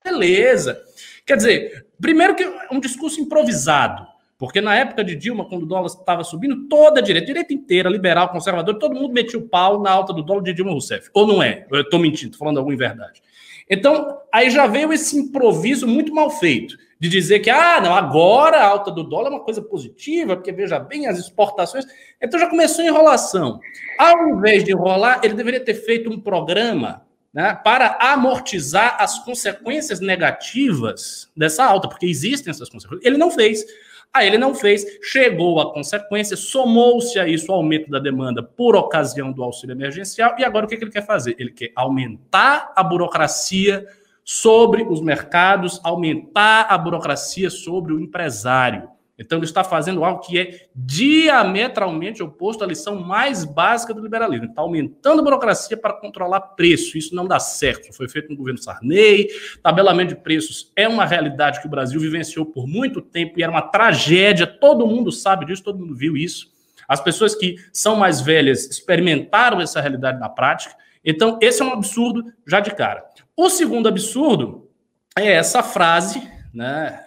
beleza. 0.04 0.82
Quer 1.26 1.36
dizer, 1.36 1.88
primeiro 2.00 2.36
que 2.36 2.44
é 2.44 2.68
um 2.72 2.80
discurso 2.80 3.20
improvisado, 3.20 4.08
porque 4.38 4.62
na 4.62 4.76
época 4.76 5.04
de 5.04 5.16
Dilma, 5.16 5.46
quando 5.46 5.64
o 5.64 5.66
dólar 5.66 5.88
estava 5.88 6.24
subindo, 6.24 6.68
toda 6.68 7.00
a 7.00 7.04
direita, 7.04 7.26
direita 7.26 7.54
inteira, 7.54 7.90
liberal, 7.90 8.30
conservador, 8.30 8.78
todo 8.78 8.94
mundo 8.94 9.14
metia 9.14 9.40
o 9.40 9.48
pau 9.48 9.82
na 9.82 9.92
alta 9.92 10.14
do 10.14 10.22
dólar 10.22 10.44
de 10.44 10.54
Dilma 10.54 10.72
Rousseff. 10.72 11.10
Ou 11.14 11.26
não 11.26 11.42
é? 11.42 11.66
Eu 11.72 11.82
estou 11.82 12.00
mentindo, 12.00 12.32
estou 12.32 12.40
falando 12.40 12.58
alguma 12.58 12.78
verdade. 12.78 13.22
Então, 13.70 14.20
aí 14.32 14.50
já 14.50 14.68
veio 14.68 14.94
esse 14.94 15.18
improviso 15.18 15.88
muito 15.88 16.14
mal 16.14 16.30
feito 16.30 16.78
de 17.00 17.10
dizer 17.10 17.40
que, 17.40 17.50
ah, 17.50 17.80
não, 17.82 17.94
agora 17.94 18.58
a 18.58 18.68
alta 18.68 18.92
do 18.92 19.04
dólar 19.04 19.28
é 19.28 19.34
uma 19.34 19.44
coisa 19.44 19.62
positiva, 19.62 20.36
porque 20.36 20.52
veja 20.52 20.80
bem 20.80 21.08
as 21.08 21.20
exportações. 21.20 21.86
Então 22.22 22.40
já 22.40 22.48
começou 22.48 22.84
a 22.84 22.88
enrolação. 22.88 23.60
Ao 24.00 24.30
invés 24.30 24.64
de 24.64 24.72
enrolar, 24.72 25.22
ele 25.24 25.34
deveria 25.34 25.60
ter 25.60 25.76
feito 25.76 26.10
um 26.10 26.20
programa 26.20 27.06
né, 27.34 27.54
para 27.64 27.98
amortizar 28.00 28.98
as 29.00 29.20
consequências 29.20 30.00
negativas 30.00 31.30
dessa 31.36 31.66
alta, 31.66 31.88
porque 31.88 32.08
existem 32.08 32.50
essas 32.50 32.70
consequências. 32.70 33.06
Ele 33.06 33.18
não 33.18 33.30
fez. 33.30 33.64
Aí 34.14 34.28
ele 34.28 34.38
não 34.38 34.56
fez, 34.56 34.84
chegou 35.04 35.60
a 35.60 35.72
consequência, 35.72 36.36
somou-se 36.36 37.20
a 37.20 37.28
isso 37.28 37.52
o 37.52 37.56
aumento 37.56 37.90
da 37.90 38.00
demanda 38.00 38.42
por 38.42 38.76
ocasião 38.76 39.32
do 39.32 39.44
auxílio 39.44 39.74
emergencial, 39.74 40.36
e 40.40 40.44
agora 40.44 40.66
o 40.66 40.70
que 40.70 40.76
ele 40.76 40.90
quer 40.90 41.06
fazer? 41.06 41.36
Ele 41.38 41.52
quer 41.52 41.72
aumentar 41.76 42.74
a 42.76 42.84
burocracia 42.84 43.86
sobre 44.24 44.84
os 44.84 45.02
mercados, 45.02 45.80
aumentar 45.84 46.68
a 46.70 46.78
burocracia 46.78 47.50
sobre 47.50 47.94
o 47.94 48.00
empresário. 48.00 48.90
Então, 49.20 49.40
ele 49.40 49.46
está 49.46 49.64
fazendo 49.64 50.06
algo 50.06 50.22
que 50.22 50.38
é 50.38 50.68
diametralmente 50.76 52.22
oposto 52.22 52.64
à 52.64 52.68
lição 52.68 53.00
mais 53.00 53.44
básica 53.44 53.94
do 53.94 54.02
liberalismo. 54.02 54.46
Está 54.46 54.62
aumentando 54.62 55.22
a 55.22 55.24
burocracia 55.24 55.76
para 55.76 55.94
controlar 55.94 56.40
preço. 56.40 56.98
Isso 56.98 57.16
não 57.16 57.28
dá 57.28 57.40
certo. 57.40 57.92
Foi 57.96 58.08
feito 58.08 58.30
no 58.30 58.36
governo 58.36 58.60
Sarney. 58.60 59.28
Tabelamento 59.64 60.14
de 60.14 60.22
preços 60.22 60.72
é 60.76 60.88
uma 60.88 61.06
realidade 61.06 61.62
que 61.62 61.68
o 61.68 61.70
Brasil 61.70 62.00
vivenciou 62.00 62.46
por 62.46 62.68
muito 62.68 63.02
tempo 63.02 63.40
e 63.40 63.44
era 63.44 63.52
uma 63.52 63.64
tragédia. 63.64 64.46
Todo 64.46 64.86
mundo 64.86 65.12
sabe 65.12 65.46
disso, 65.46 65.64
todo 65.64 65.80
mundo 65.80 65.96
viu 65.96 66.16
isso. 66.16 66.56
As 66.88 67.02
pessoas 67.02 67.36
que 67.36 67.56
são 67.74 67.96
mais 67.96 68.22
velhas 68.22 68.66
experimentaram 68.70 69.60
essa 69.60 69.82
realidade 69.82 70.20
na 70.20 70.30
prática. 70.30 70.76
Então, 71.04 71.40
esse 71.42 71.62
é 71.62 71.66
um 71.66 71.74
absurdo 71.74 72.24
já 72.46 72.60
de 72.60 72.72
cara. 72.72 73.04
O 73.36 73.50
segundo 73.50 73.88
absurdo 73.90 74.70
é 75.18 75.32
essa 75.32 75.64
frase, 75.64 76.22
né, 76.54 77.07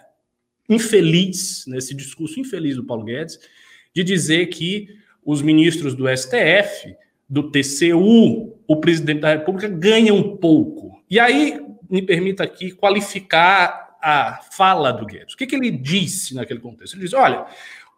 infeliz, 0.73 1.65
nesse 1.67 1.93
discurso 1.93 2.39
infeliz 2.39 2.75
do 2.75 2.83
Paulo 2.83 3.03
Guedes, 3.03 3.39
de 3.93 4.03
dizer 4.03 4.47
que 4.47 4.87
os 5.25 5.41
ministros 5.41 5.93
do 5.93 6.05
STF, 6.07 6.95
do 7.27 7.51
TCU, 7.51 8.57
o 8.67 8.75
presidente 8.77 9.21
da 9.21 9.29
República 9.29 9.67
ganham 9.67 10.37
pouco. 10.37 11.03
E 11.09 11.19
aí, 11.19 11.59
me 11.89 12.01
permita 12.01 12.43
aqui 12.43 12.71
qualificar 12.71 13.97
a 14.01 14.39
fala 14.51 14.91
do 14.91 15.05
Guedes. 15.05 15.33
O 15.33 15.37
que, 15.37 15.45
que 15.45 15.55
ele 15.55 15.69
disse 15.69 16.33
naquele 16.33 16.59
contexto? 16.59 16.95
Ele 16.95 17.03
diz: 17.03 17.13
olha, 17.13 17.45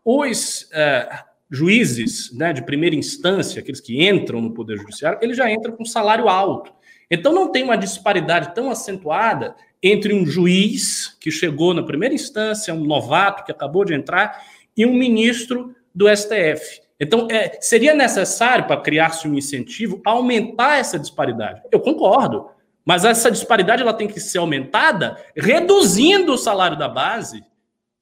os 0.03 0.68
é, 0.74 1.24
juízes 1.50 2.34
né, 2.34 2.51
de 2.51 2.65
primeira 2.65 2.96
instância, 2.96 3.62
aqueles 3.62 3.80
que 3.80 4.03
entram 4.03 4.42
no 4.42 4.53
Poder 4.53 4.77
Judiciário, 4.77 5.20
eles 5.22 5.38
já 5.38 5.50
entram 5.50 5.75
com 5.75 5.86
salário 5.86 6.27
alto. 6.27 6.74
Então 7.10 7.33
não 7.33 7.51
tem 7.51 7.63
uma 7.63 7.77
disparidade 7.77 8.53
tão 8.55 8.69
acentuada 8.69 9.55
entre 9.81 10.13
um 10.13 10.25
juiz 10.25 11.17
que 11.19 11.29
chegou 11.29 11.74
na 11.74 11.83
primeira 11.83 12.15
instância, 12.15 12.74
um 12.74 12.86
novato 12.86 13.43
que 13.43 13.51
acabou 13.51 13.83
de 13.83 13.93
entrar, 13.93 14.43
e 14.75 14.86
um 14.86 14.93
ministro 14.93 15.75
do 15.93 16.07
STF. 16.07 16.81
Então, 17.00 17.27
é, 17.29 17.57
seria 17.60 17.93
necessário, 17.93 18.65
para 18.65 18.79
criar-se 18.79 19.27
um 19.27 19.36
incentivo, 19.36 20.01
aumentar 20.05 20.79
essa 20.79 20.98
disparidade. 20.98 21.62
Eu 21.72 21.79
concordo. 21.79 22.50
Mas 22.86 23.05
essa 23.05 23.31
disparidade 23.31 23.81
ela 23.81 23.93
tem 23.93 24.07
que 24.07 24.19
ser 24.19 24.39
aumentada 24.39 25.17
reduzindo 25.36 26.33
o 26.33 26.38
salário 26.38 26.77
da 26.77 26.88
base 26.88 27.43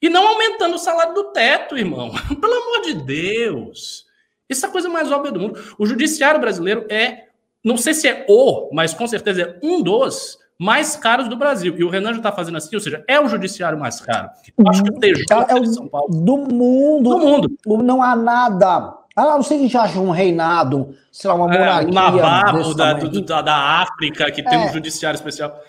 e 0.01 0.09
não 0.09 0.27
aumentando 0.27 0.75
o 0.75 0.79
salário 0.79 1.13
do 1.13 1.25
teto, 1.25 1.77
irmão. 1.77 2.11
Pelo 2.41 2.53
amor 2.53 2.81
de 2.81 2.93
Deus. 2.93 4.05
Isso 4.49 4.65
é 4.65 4.69
a 4.69 4.71
coisa 4.71 4.89
mais 4.89 5.11
óbvia 5.11 5.31
do 5.31 5.39
mundo. 5.39 5.75
O 5.77 5.85
judiciário 5.85 6.41
brasileiro 6.41 6.85
é, 6.89 7.27
não 7.63 7.77
sei 7.77 7.93
se 7.93 8.07
é 8.07 8.25
o, 8.27 8.69
mas 8.73 8.93
com 8.93 9.07
certeza 9.07 9.41
é 9.41 9.59
um 9.63 9.81
dos 9.81 10.39
mais 10.61 10.95
caros 10.95 11.27
do 11.27 11.35
Brasil. 11.35 11.75
E 11.75 11.83
o 11.83 11.89
Renan 11.89 12.11
já 12.11 12.17
está 12.17 12.31
fazendo 12.31 12.57
assim, 12.57 12.75
ou 12.75 12.81
seja, 12.81 13.03
é 13.07 13.19
o 13.19 13.27
judiciário 13.27 13.79
mais 13.79 13.99
caro. 13.99 14.29
Eu 14.57 14.67
acho 14.67 14.83
que 14.83 14.91
o 14.91 14.99
TJ 14.99 15.25
é 15.49 15.55
o, 15.55 15.65
São 15.65 15.87
Paulo. 15.87 16.07
Do 16.09 16.37
mundo. 16.37 17.09
Do 17.09 17.17
mundo. 17.17 17.83
Não 17.83 18.01
há 18.01 18.15
nada. 18.15 18.93
Ah, 19.15 19.25
não 19.25 19.43
sei 19.43 19.57
se 19.57 19.63
a 19.63 19.67
gente 19.67 19.77
acha 19.77 19.99
um 19.99 20.11
reinado, 20.11 20.95
sei 21.11 21.29
lá, 21.29 21.35
uma 21.35 21.47
monarquia. 21.47 21.87
É, 21.87 21.91
um 21.91 21.93
nababo 21.93 22.73
da, 22.75 22.93
da, 22.93 23.41
da, 23.41 23.55
África, 23.81 24.31
que 24.31 24.41
é. 24.41 24.43
tem 24.43 24.59
um 24.59 24.71
judiciário 24.71 25.17
especial. 25.17 25.59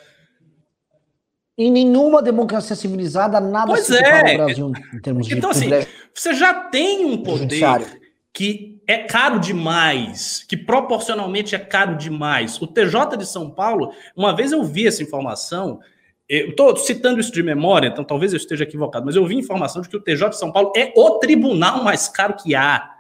Em 1.57 1.71
nenhuma 1.71 2.23
democracia 2.23 2.77
civilizada, 2.77 3.41
nada 3.41 3.67
pois 3.67 3.87
se 3.87 3.97
é. 3.97 4.37
no 4.37 4.45
Brasil 4.45 4.73
em 4.95 5.01
termos 5.01 5.27
então, 5.27 5.51
de 5.51 5.65
Então, 5.67 5.79
assim, 5.79 5.89
você 6.15 6.35
já 6.35 6.55
tem 6.55 7.05
um 7.05 7.19
poder 7.23 7.39
judiciário. 7.41 7.87
Que 8.33 8.81
é 8.87 8.99
caro 8.99 9.39
demais, 9.39 10.45
que 10.49 10.57
proporcionalmente 10.57 11.55
é 11.55 11.59
caro 11.59 11.97
demais. 11.97 12.61
O 12.61 12.67
TJ 12.67 13.17
de 13.17 13.27
São 13.27 13.51
Paulo, 13.51 13.93
uma 14.17 14.35
vez 14.35 14.53
eu 14.53 14.65
vi 14.65 14.87
essa 14.87 15.03
informação, 15.03 15.81
eu 16.29 16.51
estou 16.51 16.75
citando 16.77 17.21
isso 17.21 17.31
de 17.31 17.43
memória, 17.43 17.89
então 17.89 18.03
talvez 18.03 18.33
eu 18.33 18.39
esteja 18.39 18.65
equivocado, 18.65 19.05
mas 19.05 19.17
eu 19.17 19.27
vi 19.27 19.37
informação 19.37 19.83
de 19.83 19.89
que 19.89 19.97
o 19.97 20.01
TJ 20.01 20.31
de 20.31 20.39
São 20.39 20.51
Paulo 20.51 20.73
é 20.75 20.93
o 20.97 21.19
tribunal 21.19 21.85
mais 21.85 22.09
caro 22.09 22.35
que 22.35 22.55
há. 22.55 22.92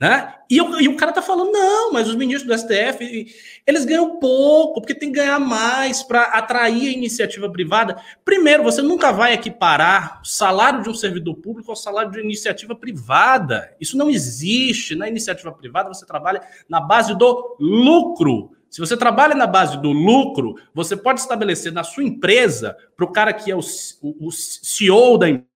Né? 0.00 0.32
E, 0.48 0.56
eu, 0.56 0.80
e, 0.80 0.88
o 0.88 0.96
cara 0.96 1.12
tá 1.12 1.20
falando, 1.20 1.52
não, 1.52 1.92
mas 1.92 2.08
os 2.08 2.14
ministros 2.14 2.48
do 2.48 2.58
STF, 2.58 3.34
eles 3.66 3.84
ganham 3.84 4.18
pouco, 4.18 4.80
porque 4.80 4.94
tem 4.94 5.12
que 5.12 5.18
ganhar 5.18 5.38
mais 5.38 6.02
para 6.02 6.22
atrair 6.22 6.88
a 6.88 6.92
iniciativa 6.92 7.50
privada. 7.50 8.00
Primeiro, 8.24 8.62
você 8.62 8.80
nunca 8.80 9.12
vai 9.12 9.34
equiparar 9.34 10.22
o 10.24 10.26
salário 10.26 10.82
de 10.82 10.88
um 10.88 10.94
servidor 10.94 11.34
público 11.36 11.70
ao 11.70 11.76
salário 11.76 12.10
de 12.10 12.18
iniciativa 12.18 12.74
privada. 12.74 13.76
Isso 13.78 13.98
não 13.98 14.08
existe. 14.08 14.96
Na 14.96 15.06
iniciativa 15.06 15.52
privada, 15.52 15.92
você 15.92 16.06
trabalha 16.06 16.40
na 16.66 16.80
base 16.80 17.14
do 17.14 17.56
lucro. 17.60 18.52
Se 18.70 18.80
você 18.80 18.96
trabalha 18.96 19.34
na 19.34 19.46
base 19.46 19.76
do 19.82 19.92
lucro, 19.92 20.54
você 20.72 20.96
pode 20.96 21.20
estabelecer 21.20 21.72
na 21.72 21.84
sua 21.84 22.04
empresa, 22.04 22.74
para 22.96 23.04
o 23.04 23.12
cara 23.12 23.34
que 23.34 23.50
é 23.50 23.54
o, 23.54 23.60
o, 24.00 24.28
o 24.28 24.32
CEO 24.32 25.18
da 25.18 25.28
empresa, 25.28 25.49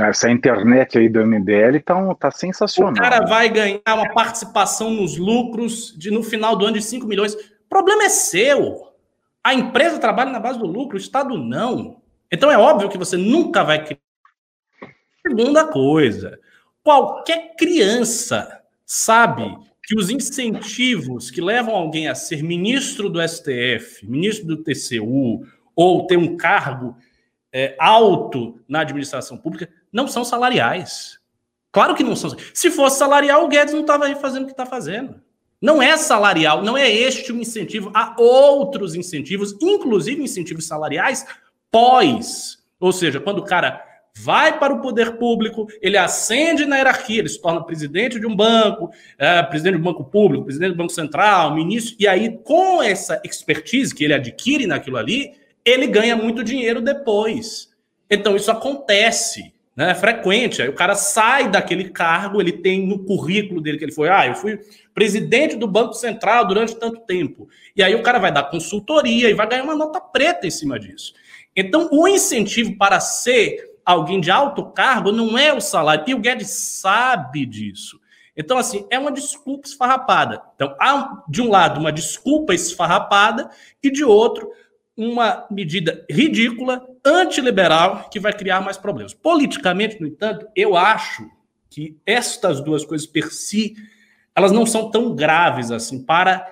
Essa 0.00 0.30
internet 0.30 0.98
aí 0.98 1.08
do 1.08 1.24
MBL 1.24 1.78
tá, 1.84 2.14
tá 2.16 2.30
sensacional. 2.30 2.92
O 2.92 2.96
cara 2.96 3.24
vai 3.26 3.48
ganhar 3.48 3.80
uma 3.86 4.12
participação 4.12 4.90
nos 4.90 5.16
lucros 5.16 5.94
de 5.96 6.10
no 6.10 6.22
final 6.22 6.56
do 6.56 6.64
ano 6.64 6.76
de 6.76 6.82
5 6.82 7.06
milhões. 7.06 7.34
O 7.34 7.68
problema 7.68 8.04
é 8.04 8.08
seu. 8.08 8.92
A 9.42 9.54
empresa 9.54 9.98
trabalha 9.98 10.32
na 10.32 10.40
base 10.40 10.58
do 10.58 10.66
lucro, 10.66 10.96
o 10.96 11.00
Estado 11.00 11.38
não. 11.38 12.02
Então 12.30 12.50
é 12.50 12.58
óbvio 12.58 12.88
que 12.88 12.98
você 12.98 13.16
nunca 13.16 13.62
vai 13.62 13.84
criar. 13.84 14.00
Segunda 15.26 15.66
coisa, 15.68 16.38
qualquer 16.82 17.54
criança 17.56 18.60
sabe 18.84 19.56
que 19.82 19.96
os 19.96 20.10
incentivos 20.10 21.30
que 21.30 21.40
levam 21.40 21.74
alguém 21.74 22.08
a 22.08 22.14
ser 22.14 22.42
ministro 22.42 23.08
do 23.08 23.20
STF, 23.26 24.04
ministro 24.06 24.46
do 24.46 24.62
TCU, 24.62 25.46
ou 25.76 26.06
ter 26.06 26.16
um 26.16 26.36
cargo 26.36 26.96
é, 27.52 27.76
alto 27.78 28.60
na 28.68 28.80
administração 28.80 29.36
pública, 29.36 29.68
não 29.94 30.08
são 30.08 30.24
salariais. 30.24 31.20
Claro 31.70 31.94
que 31.94 32.02
não 32.02 32.16
são. 32.16 32.36
Se 32.52 32.70
fosse 32.70 32.98
salarial, 32.98 33.44
o 33.44 33.48
Guedes 33.48 33.72
não 33.72 33.82
estava 33.82 34.06
aí 34.06 34.16
fazendo 34.16 34.42
o 34.42 34.46
que 34.46 34.52
está 34.52 34.66
fazendo. 34.66 35.22
Não 35.62 35.80
é 35.80 35.96
salarial, 35.96 36.62
não 36.62 36.76
é 36.76 36.92
este 36.92 37.32
o 37.32 37.40
incentivo. 37.40 37.90
Há 37.94 38.14
outros 38.18 38.94
incentivos, 38.94 39.56
inclusive 39.62 40.22
incentivos 40.22 40.66
salariais 40.66 41.24
pós. 41.70 42.58
Ou 42.78 42.92
seja, 42.92 43.20
quando 43.20 43.38
o 43.38 43.44
cara 43.44 43.82
vai 44.18 44.58
para 44.58 44.74
o 44.74 44.80
poder 44.80 45.16
público, 45.16 45.66
ele 45.80 45.96
ascende 45.96 46.66
na 46.66 46.76
hierarquia, 46.76 47.20
ele 47.20 47.28
se 47.28 47.40
torna 47.40 47.64
presidente 47.64 48.20
de 48.20 48.26
um 48.26 48.34
banco, 48.34 48.90
é, 49.16 49.42
presidente 49.42 49.74
de 49.74 49.80
um 49.80 49.84
banco 49.84 50.04
público, 50.04 50.44
presidente 50.44 50.72
do 50.72 50.76
Banco 50.76 50.92
Central, 50.92 51.54
ministro, 51.54 51.96
e 51.98 52.06
aí, 52.06 52.38
com 52.44 52.82
essa 52.82 53.20
expertise 53.24 53.94
que 53.94 54.04
ele 54.04 54.14
adquire 54.14 54.66
naquilo 54.66 54.96
ali, 54.96 55.32
ele 55.64 55.86
ganha 55.86 56.14
muito 56.14 56.44
dinheiro 56.44 56.80
depois. 56.80 57.72
Então, 58.10 58.36
isso 58.36 58.50
acontece 58.50 59.53
né? 59.76 59.90
É 59.90 59.94
frequente. 59.94 60.62
Aí 60.62 60.68
o 60.68 60.74
cara 60.74 60.94
sai 60.94 61.48
daquele 61.48 61.90
cargo, 61.90 62.40
ele 62.40 62.52
tem 62.52 62.86
no 62.86 63.04
currículo 63.04 63.60
dele 63.60 63.78
que 63.78 63.84
ele 63.84 63.92
foi, 63.92 64.08
ah, 64.08 64.26
eu 64.26 64.34
fui 64.34 64.58
presidente 64.94 65.56
do 65.56 65.66
Banco 65.66 65.94
Central 65.94 66.46
durante 66.46 66.76
tanto 66.76 67.00
tempo. 67.00 67.48
E 67.74 67.82
aí 67.82 67.94
o 67.94 68.02
cara 68.02 68.18
vai 68.18 68.32
dar 68.32 68.44
consultoria 68.44 69.28
e 69.28 69.34
vai 69.34 69.48
ganhar 69.48 69.64
uma 69.64 69.76
nota 69.76 70.00
preta 70.00 70.46
em 70.46 70.50
cima 70.50 70.78
disso. 70.78 71.12
Então, 71.56 71.88
o 71.92 72.08
incentivo 72.08 72.76
para 72.76 73.00
ser 73.00 73.74
alguém 73.84 74.20
de 74.20 74.30
alto 74.30 74.64
cargo 74.72 75.12
não 75.12 75.38
é 75.38 75.52
o 75.52 75.60
salário. 75.60 76.04
E 76.06 76.14
o 76.14 76.18
Guedes 76.18 76.50
sabe 76.50 77.46
disso. 77.46 78.00
Então, 78.36 78.58
assim, 78.58 78.84
é 78.90 78.98
uma 78.98 79.12
desculpa 79.12 79.68
esfarrapada. 79.68 80.42
Então, 80.56 80.74
há, 80.80 81.22
de 81.28 81.40
um 81.40 81.50
lado, 81.50 81.78
uma 81.78 81.92
desculpa 81.92 82.52
esfarrapada, 82.52 83.48
e 83.82 83.90
de 83.90 84.04
outro, 84.04 84.50
uma 84.96 85.46
medida 85.50 86.04
ridícula, 86.10 86.86
antiliberal, 87.04 88.08
que 88.10 88.20
vai 88.20 88.32
criar 88.32 88.60
mais 88.60 88.76
problemas. 88.76 89.12
Politicamente, 89.12 90.00
no 90.00 90.06
entanto, 90.06 90.46
eu 90.54 90.76
acho 90.76 91.28
que 91.68 91.96
estas 92.06 92.60
duas 92.60 92.84
coisas 92.84 93.06
per 93.06 93.32
si, 93.32 93.74
elas 94.34 94.52
não 94.52 94.64
são 94.64 94.90
tão 94.90 95.14
graves 95.14 95.70
assim 95.70 96.02
para 96.04 96.46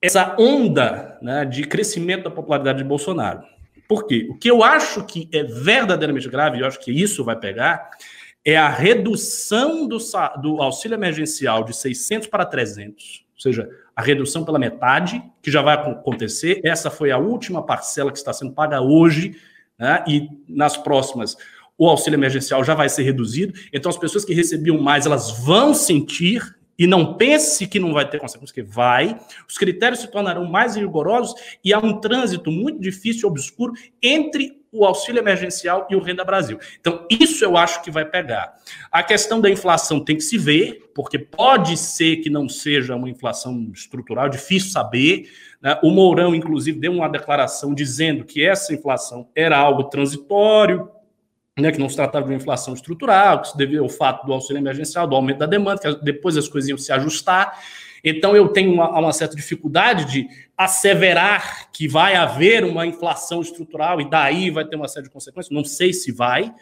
essa 0.00 0.36
onda 0.38 1.18
né, 1.22 1.44
de 1.44 1.64
crescimento 1.64 2.24
da 2.24 2.30
popularidade 2.30 2.78
de 2.78 2.84
Bolsonaro. 2.84 3.42
Por 3.88 4.06
quê? 4.06 4.26
O 4.30 4.36
que 4.36 4.50
eu 4.50 4.62
acho 4.62 5.04
que 5.04 5.28
é 5.32 5.42
verdadeiramente 5.44 6.28
grave, 6.28 6.58
e 6.58 6.60
eu 6.60 6.66
acho 6.66 6.80
que 6.80 6.90
isso 6.90 7.24
vai 7.24 7.36
pegar, 7.36 7.90
é 8.44 8.56
a 8.56 8.68
redução 8.68 9.86
do, 9.86 9.98
do 10.40 10.60
auxílio 10.60 10.96
emergencial 10.96 11.62
de 11.62 11.74
600 11.74 12.26
para 12.26 12.44
300, 12.44 13.21
ou 13.21 13.21
seja, 13.42 13.68
a 13.94 14.02
redução 14.02 14.44
pela 14.44 14.58
metade, 14.58 15.22
que 15.42 15.50
já 15.50 15.60
vai 15.60 15.74
acontecer. 15.74 16.60
Essa 16.64 16.90
foi 16.90 17.10
a 17.10 17.18
última 17.18 17.64
parcela 17.64 18.10
que 18.10 18.18
está 18.18 18.32
sendo 18.32 18.52
paga 18.52 18.80
hoje, 18.80 19.36
né? 19.78 20.02
e 20.06 20.28
nas 20.48 20.76
próximas 20.76 21.36
o 21.76 21.88
auxílio 21.88 22.16
emergencial 22.16 22.62
já 22.62 22.74
vai 22.74 22.88
ser 22.88 23.02
reduzido. 23.02 23.54
Então, 23.72 23.90
as 23.90 23.96
pessoas 23.96 24.24
que 24.24 24.32
recebiam 24.32 24.80
mais, 24.80 25.04
elas 25.04 25.30
vão 25.40 25.74
sentir, 25.74 26.54
e 26.78 26.86
não 26.86 27.14
pense 27.14 27.66
que 27.66 27.78
não 27.78 27.92
vai 27.92 28.08
ter 28.08 28.18
consequências, 28.18 28.52
que 28.52 28.62
vai. 28.62 29.18
Os 29.48 29.58
critérios 29.58 30.00
se 30.00 30.08
tornarão 30.08 30.44
mais 30.44 30.76
rigorosos 30.76 31.34
e 31.64 31.72
há 31.72 31.78
um 31.78 32.00
trânsito 32.00 32.50
muito 32.50 32.80
difícil 32.80 33.28
e 33.28 33.30
obscuro 33.30 33.72
entre 34.02 34.61
o 34.72 34.86
auxílio 34.86 35.20
emergencial 35.20 35.86
e 35.90 35.94
o 35.94 36.00
Renda 36.00 36.24
Brasil. 36.24 36.58
Então, 36.80 37.06
isso 37.10 37.44
eu 37.44 37.58
acho 37.58 37.82
que 37.82 37.90
vai 37.90 38.06
pegar. 38.06 38.54
A 38.90 39.02
questão 39.02 39.38
da 39.38 39.50
inflação 39.50 40.02
tem 40.02 40.16
que 40.16 40.22
se 40.22 40.38
ver, 40.38 40.90
porque 40.94 41.18
pode 41.18 41.76
ser 41.76 42.16
que 42.16 42.30
não 42.30 42.48
seja 42.48 42.96
uma 42.96 43.10
inflação 43.10 43.70
estrutural, 43.74 44.30
difícil 44.30 44.70
saber. 44.70 45.30
Né? 45.60 45.78
O 45.82 45.90
Mourão, 45.90 46.34
inclusive, 46.34 46.80
deu 46.80 46.92
uma 46.92 47.08
declaração 47.08 47.74
dizendo 47.74 48.24
que 48.24 48.42
essa 48.42 48.72
inflação 48.72 49.28
era 49.36 49.58
algo 49.58 49.84
transitório, 49.84 50.88
né, 51.58 51.70
que 51.70 51.78
não 51.78 51.88
se 51.88 51.96
tratava 51.96 52.24
de 52.24 52.32
uma 52.32 52.38
inflação 52.38 52.72
estrutural, 52.72 53.42
que 53.42 53.48
se 53.48 53.58
devia 53.58 53.80
ao 53.80 53.88
fato 53.88 54.24
do 54.24 54.32
auxílio 54.32 54.58
emergencial, 54.58 55.06
do 55.06 55.14
aumento 55.14 55.38
da 55.38 55.46
demanda, 55.46 55.82
que 55.82 56.02
depois 56.02 56.34
as 56.38 56.48
coisas 56.48 56.70
iam 56.70 56.78
se 56.78 56.90
ajustar. 56.92 57.58
Então, 58.04 58.34
eu 58.34 58.48
tenho 58.48 58.72
uma, 58.72 58.98
uma, 58.98 59.12
certa 59.12 59.36
dificuldade 59.36 60.10
de 60.10 60.28
asseverar 60.56 61.70
que 61.72 61.86
vai 61.86 62.16
haver 62.16 62.64
uma 62.64 62.86
inflação 62.86 63.40
estrutural 63.40 64.00
e 64.00 64.10
daí 64.10 64.50
vai 64.50 64.64
ter 64.64 64.76
uma 64.76 64.88
série 64.88 65.04
de 65.04 65.12
consequências. 65.12 65.54
Não 65.54 65.64
sei 65.64 65.92
se 65.92 66.10
vai, 66.10 66.52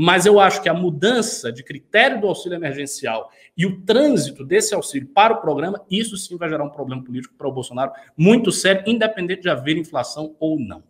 Mas 0.00 0.26
eu 0.26 0.38
acho 0.38 0.62
que 0.62 0.68
a 0.68 0.74
mudança 0.74 1.50
de 1.50 1.64
critério 1.64 2.20
do 2.20 2.28
auxílio 2.28 2.54
emergencial 2.54 3.32
e 3.56 3.66
o 3.66 3.80
trânsito 3.80 4.44
desse 4.44 4.72
auxílio 4.72 5.08
para 5.08 5.34
o 5.34 5.40
programa, 5.40 5.84
isso 5.90 6.16
sim 6.16 6.36
vai 6.36 6.48
gerar 6.48 6.62
um 6.62 6.70
problema 6.70 7.02
político 7.02 7.34
para 7.36 7.48
o 7.48 7.52
Bolsonaro 7.52 7.90
muito 8.16 8.52
sério, 8.52 8.84
independente 8.86 9.42
de 9.42 9.50
haver 9.50 9.76
inflação 9.76 10.36
ou 10.38 10.56
não. 10.56 10.84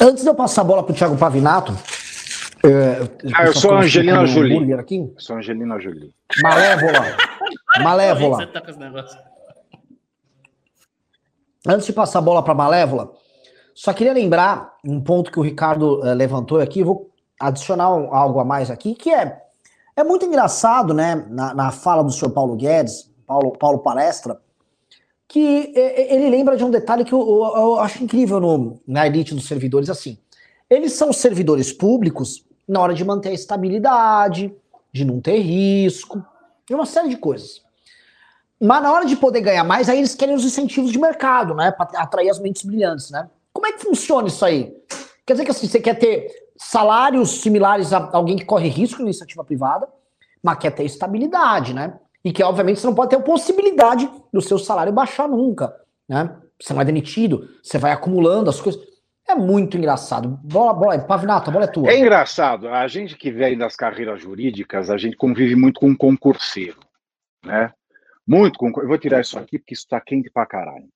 Antes 0.00 0.22
de 0.22 0.30
eu 0.30 0.34
passar 0.34 0.62
a 0.62 0.64
bola 0.64 0.82
para 0.82 0.92
o 0.92 0.96
Thiago 0.96 1.18
Pavinato. 1.18 1.72
É, 2.64 3.30
ah, 3.34 3.46
eu 3.46 3.54
sou 3.54 3.72
a 3.72 3.80
Angelina 3.80 4.24
Jolie. 4.24 4.72
Aqui. 4.74 5.12
Sou 5.18 5.36
Angelina 5.36 5.80
Jolie. 5.80 6.14
Malévola. 6.40 7.16
Malévola. 7.82 8.46
Tá 8.46 8.62
Antes 11.66 11.86
de 11.86 11.92
passar 11.92 12.20
a 12.20 12.22
bola 12.22 12.42
para 12.42 12.54
Malévola, 12.54 13.12
só 13.74 13.92
queria 13.92 14.12
lembrar 14.12 14.74
um 14.84 15.00
ponto 15.00 15.30
que 15.30 15.38
o 15.38 15.42
Ricardo 15.42 16.00
uh, 16.00 16.14
levantou 16.14 16.60
aqui, 16.60 16.82
vou 16.84 17.10
adicionar 17.38 17.94
um, 17.94 18.14
algo 18.14 18.38
a 18.38 18.44
mais 18.44 18.70
aqui, 18.70 18.94
que 18.94 19.10
é, 19.10 19.40
é 19.96 20.04
muito 20.04 20.24
engraçado, 20.24 20.92
né, 20.92 21.26
na, 21.30 21.54
na 21.54 21.70
fala 21.70 22.02
do 22.02 22.10
senhor 22.10 22.32
Paulo 22.32 22.56
Guedes, 22.56 23.10
Paulo, 23.26 23.52
Paulo 23.52 23.78
Palestra, 23.78 24.40
que 25.28 25.72
ele 25.74 26.28
lembra 26.28 26.56
de 26.56 26.64
um 26.64 26.70
detalhe 26.70 27.04
que 27.04 27.12
eu, 27.12 27.20
eu, 27.20 27.60
eu 27.62 27.80
acho 27.80 28.02
incrível 28.04 28.38
no, 28.38 28.80
na 28.86 29.06
elite 29.06 29.34
dos 29.34 29.46
servidores, 29.46 29.88
assim, 29.88 30.18
eles 30.68 30.92
são 30.92 31.12
servidores 31.12 31.72
públicos 31.72 32.44
na 32.72 32.80
hora 32.80 32.94
de 32.94 33.04
manter 33.04 33.28
a 33.28 33.34
estabilidade, 33.34 34.52
de 34.90 35.04
não 35.04 35.20
ter 35.20 35.38
risco, 35.38 36.24
de 36.66 36.74
uma 36.74 36.86
série 36.86 37.10
de 37.10 37.16
coisas. 37.16 37.62
Mas 38.58 38.82
na 38.82 38.90
hora 38.90 39.04
de 39.04 39.14
poder 39.14 39.42
ganhar 39.42 39.62
mais, 39.62 39.88
aí 39.88 39.98
eles 39.98 40.14
querem 40.14 40.34
os 40.34 40.44
incentivos 40.44 40.90
de 40.90 40.98
mercado, 40.98 41.54
né? 41.54 41.70
Para 41.70 42.00
atrair 42.00 42.30
as 42.30 42.38
mentes 42.38 42.62
brilhantes, 42.62 43.10
né? 43.10 43.28
Como 43.52 43.66
é 43.66 43.72
que 43.72 43.84
funciona 43.84 44.28
isso 44.28 44.44
aí? 44.44 44.74
Quer 45.26 45.34
dizer 45.34 45.44
que 45.44 45.50
assim, 45.50 45.68
você 45.68 45.80
quer 45.80 45.98
ter 45.98 46.30
salários 46.56 47.42
similares 47.42 47.92
a 47.92 48.08
alguém 48.12 48.36
que 48.36 48.44
corre 48.44 48.68
risco 48.68 49.00
na 49.00 49.06
iniciativa 49.06 49.44
privada, 49.44 49.86
mas 50.42 50.58
quer 50.58 50.70
ter 50.70 50.84
estabilidade, 50.84 51.74
né? 51.74 51.98
E 52.24 52.32
que, 52.32 52.42
obviamente, 52.42 52.80
você 52.80 52.86
não 52.86 52.94
pode 52.94 53.10
ter 53.10 53.16
a 53.16 53.20
possibilidade 53.20 54.08
do 54.32 54.40
seu 54.40 54.58
salário 54.58 54.92
baixar 54.92 55.28
nunca, 55.28 55.76
né? 56.08 56.34
Você 56.58 56.72
não 56.72 56.80
é 56.80 56.84
demitido, 56.84 57.48
você 57.62 57.76
vai 57.76 57.92
acumulando 57.92 58.48
as 58.48 58.60
coisas. 58.60 58.80
É 59.32 59.34
muito 59.34 59.78
engraçado. 59.78 60.28
Bola, 60.44 60.74
bola, 60.74 60.98
Pavinato, 60.98 61.48
a 61.48 61.52
bola 61.52 61.64
é 61.64 61.68
tua. 61.68 61.90
É 61.90 61.98
engraçado. 61.98 62.68
A 62.68 62.86
gente 62.86 63.16
que 63.16 63.30
vem 63.30 63.56
das 63.56 63.74
carreiras 63.74 64.20
jurídicas, 64.20 64.90
a 64.90 64.98
gente 64.98 65.16
convive 65.16 65.56
muito 65.56 65.80
com 65.80 65.96
concurseiro, 65.96 66.78
né? 67.42 67.72
Muito 68.26 68.58
com. 68.58 68.68
Eu 68.78 68.86
vou 68.86 68.98
tirar 68.98 69.22
isso 69.22 69.38
aqui 69.38 69.58
porque 69.58 69.72
isso 69.72 69.88
tá 69.88 69.98
quente 70.02 70.30
pra 70.30 70.44
caralho. 70.44 70.86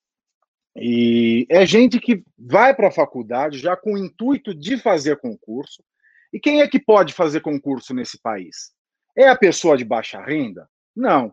E 0.77 1.47
é 1.49 1.65
gente 1.65 1.99
que 1.99 2.23
vai 2.39 2.75
para 2.75 2.89
a 2.89 2.93
faculdade 2.93 3.59
já 3.59 3.75
com 3.75 3.95
o 3.95 3.99
intuito 3.99 4.55
de 4.55 4.77
fazer 4.77 5.17
concurso. 5.17 5.83
E 6.31 6.39
quem 6.39 6.61
é 6.61 6.69
que 6.69 6.79
pode 6.79 7.15
fazer 7.15 7.41
concurso 7.41 7.95
nesse 7.95 8.21
país? 8.21 8.71
É 9.17 9.29
a 9.29 9.37
pessoa 9.37 9.79
de 9.79 9.85
baixa 9.85 10.21
renda? 10.21 10.69
Não. 10.95 11.33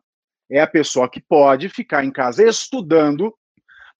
É 0.50 0.62
a 0.62 0.68
pessoa 0.68 1.10
que 1.10 1.20
pode 1.20 1.68
ficar 1.68 2.06
em 2.06 2.12
casa 2.12 2.48
estudando 2.48 3.36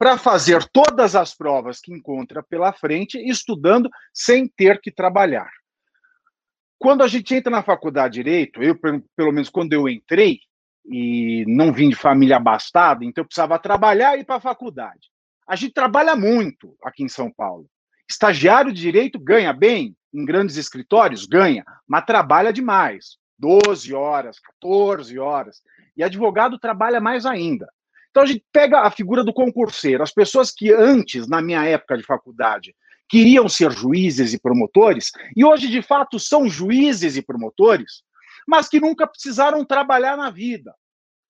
para 0.04 0.18
fazer 0.18 0.66
todas 0.66 1.16
as 1.16 1.34
provas 1.34 1.80
que 1.80 1.94
encontra 1.94 2.44
pela 2.44 2.74
frente, 2.74 3.18
estudando 3.18 3.90
sem 4.14 4.50
ter 4.50 4.82
que 4.82 4.92
trabalhar. 4.92 5.50
Quando 6.78 7.04
a 7.04 7.08
gente 7.08 7.34
entra 7.34 7.50
na 7.50 7.64
faculdade 7.64 8.16
de 8.16 8.20
direito, 8.22 8.62
eu 8.62 8.78
pelo 8.78 9.32
menos 9.32 9.50
quando 9.50 9.72
eu 9.72 9.88
entrei 9.88 10.42
e 10.86 11.46
não 11.48 11.72
vim 11.72 11.88
de 11.88 11.96
família 11.96 12.36
abastada, 12.36 13.06
então 13.06 13.22
eu 13.22 13.26
precisava 13.26 13.58
trabalhar 13.58 14.18
e 14.18 14.20
ir 14.20 14.26
para 14.26 14.36
a 14.36 14.42
faculdade. 14.42 15.08
A 15.48 15.56
gente 15.56 15.74
trabalha 15.74 16.18
muito 16.18 16.76
aqui 16.84 17.02
em 17.02 17.08
São 17.08 17.32
Paulo. 17.32 17.66
Estagiário 18.10 18.74
de 18.74 18.82
direito 18.82 19.18
ganha 19.18 19.54
bem, 19.54 19.96
em 20.14 20.26
grandes 20.26 20.58
escritórios 20.58 21.26
ganha, 21.26 21.64
mas 21.88 22.04
trabalha 22.04 22.52
demais. 22.52 23.16
12 23.40 23.94
horas, 23.94 24.38
14 24.60 25.18
horas. 25.18 25.62
E 25.96 26.04
advogado 26.04 26.60
trabalha 26.60 27.00
mais 27.00 27.26
ainda. 27.26 27.70
Então 28.14 28.22
a 28.22 28.28
gente 28.28 28.46
pega 28.54 28.82
a 28.82 28.92
figura 28.92 29.24
do 29.24 29.34
concurseiro. 29.34 30.04
As 30.04 30.14
pessoas 30.14 30.52
que 30.52 30.72
antes, 30.72 31.28
na 31.28 31.42
minha 31.42 31.66
época 31.66 31.98
de 31.98 32.04
faculdade, 32.04 32.76
queriam 33.10 33.50
ser 33.50 33.72
juízes 33.72 34.36
e 34.36 34.40
promotores, 34.40 35.12
e 35.36 35.44
hoje 35.44 35.68
de 35.68 35.82
fato 35.82 36.20
são 36.20 36.48
juízes 36.48 37.18
e 37.18 37.24
promotores, 37.24 38.04
mas 38.48 38.70
que 38.70 38.80
nunca 38.80 39.08
precisaram 39.08 39.66
trabalhar 39.66 40.16
na 40.16 40.30
vida, 40.30 40.76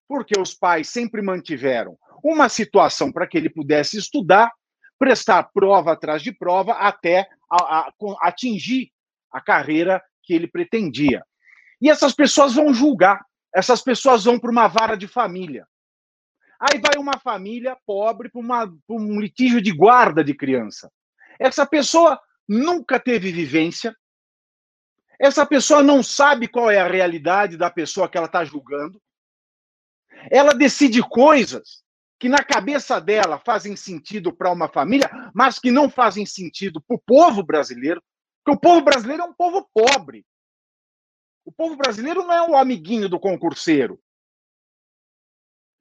porque 0.09 0.37
os 0.37 0.53
pais 0.53 0.89
sempre 0.89 1.21
mantiveram 1.21 1.97
uma 2.21 2.49
situação 2.49 3.13
para 3.13 3.27
que 3.27 3.37
ele 3.37 3.49
pudesse 3.49 3.97
estudar, 3.97 4.51
prestar 4.99 5.43
prova 5.53 5.93
atrás 5.93 6.21
de 6.21 6.33
prova 6.33 6.73
até 6.73 7.29
a, 7.49 7.79
a, 7.79 7.93
atingir 8.23 8.91
a 9.31 9.39
carreira 9.39 10.03
que 10.21 10.33
ele 10.33 10.47
pretendia. 10.47 11.23
E 11.81 11.89
essas 11.89 12.13
pessoas 12.13 12.53
vão 12.53 12.73
julgar, 12.73 13.25
essas 13.55 13.81
pessoas 13.81 14.25
vão 14.25 14.37
para 14.37 14.51
uma 14.51 14.67
vara 14.67 14.97
de 14.97 15.07
família. 15.07 15.65
Aí 16.65 16.79
vai 16.79 16.97
uma 16.97 17.19
família 17.19 17.77
pobre 17.85 18.29
para 18.29 18.39
um 18.95 19.19
litígio 19.19 19.61
de 19.61 19.69
guarda 19.73 20.23
de 20.23 20.33
criança. 20.33 20.89
Essa 21.37 21.65
pessoa 21.65 22.17
nunca 22.47 22.97
teve 22.97 23.33
vivência, 23.33 23.93
essa 25.19 25.45
pessoa 25.45 25.83
não 25.83 26.01
sabe 26.01 26.47
qual 26.47 26.71
é 26.71 26.79
a 26.79 26.87
realidade 26.87 27.57
da 27.57 27.69
pessoa 27.69 28.07
que 28.07 28.17
ela 28.17 28.27
está 28.27 28.45
julgando. 28.45 29.01
Ela 30.31 30.53
decide 30.53 31.01
coisas 31.01 31.83
que 32.17 32.29
na 32.29 32.41
cabeça 32.41 33.01
dela 33.01 33.37
fazem 33.39 33.75
sentido 33.75 34.33
para 34.33 34.49
uma 34.49 34.69
família, 34.69 35.09
mas 35.35 35.59
que 35.59 35.69
não 35.69 35.89
fazem 35.89 36.25
sentido 36.25 36.81
para 36.81 36.95
o 36.95 37.01
povo 37.05 37.43
brasileiro, 37.43 38.01
porque 38.41 38.57
o 38.57 38.59
povo 38.59 38.81
brasileiro 38.81 39.23
é 39.23 39.25
um 39.25 39.33
povo 39.33 39.69
pobre. 39.73 40.25
O 41.43 41.51
povo 41.51 41.75
brasileiro 41.75 42.23
não 42.23 42.33
é 42.33 42.49
o 42.49 42.55
amiguinho 42.55 43.09
do 43.09 43.19
concurseiro. 43.19 43.99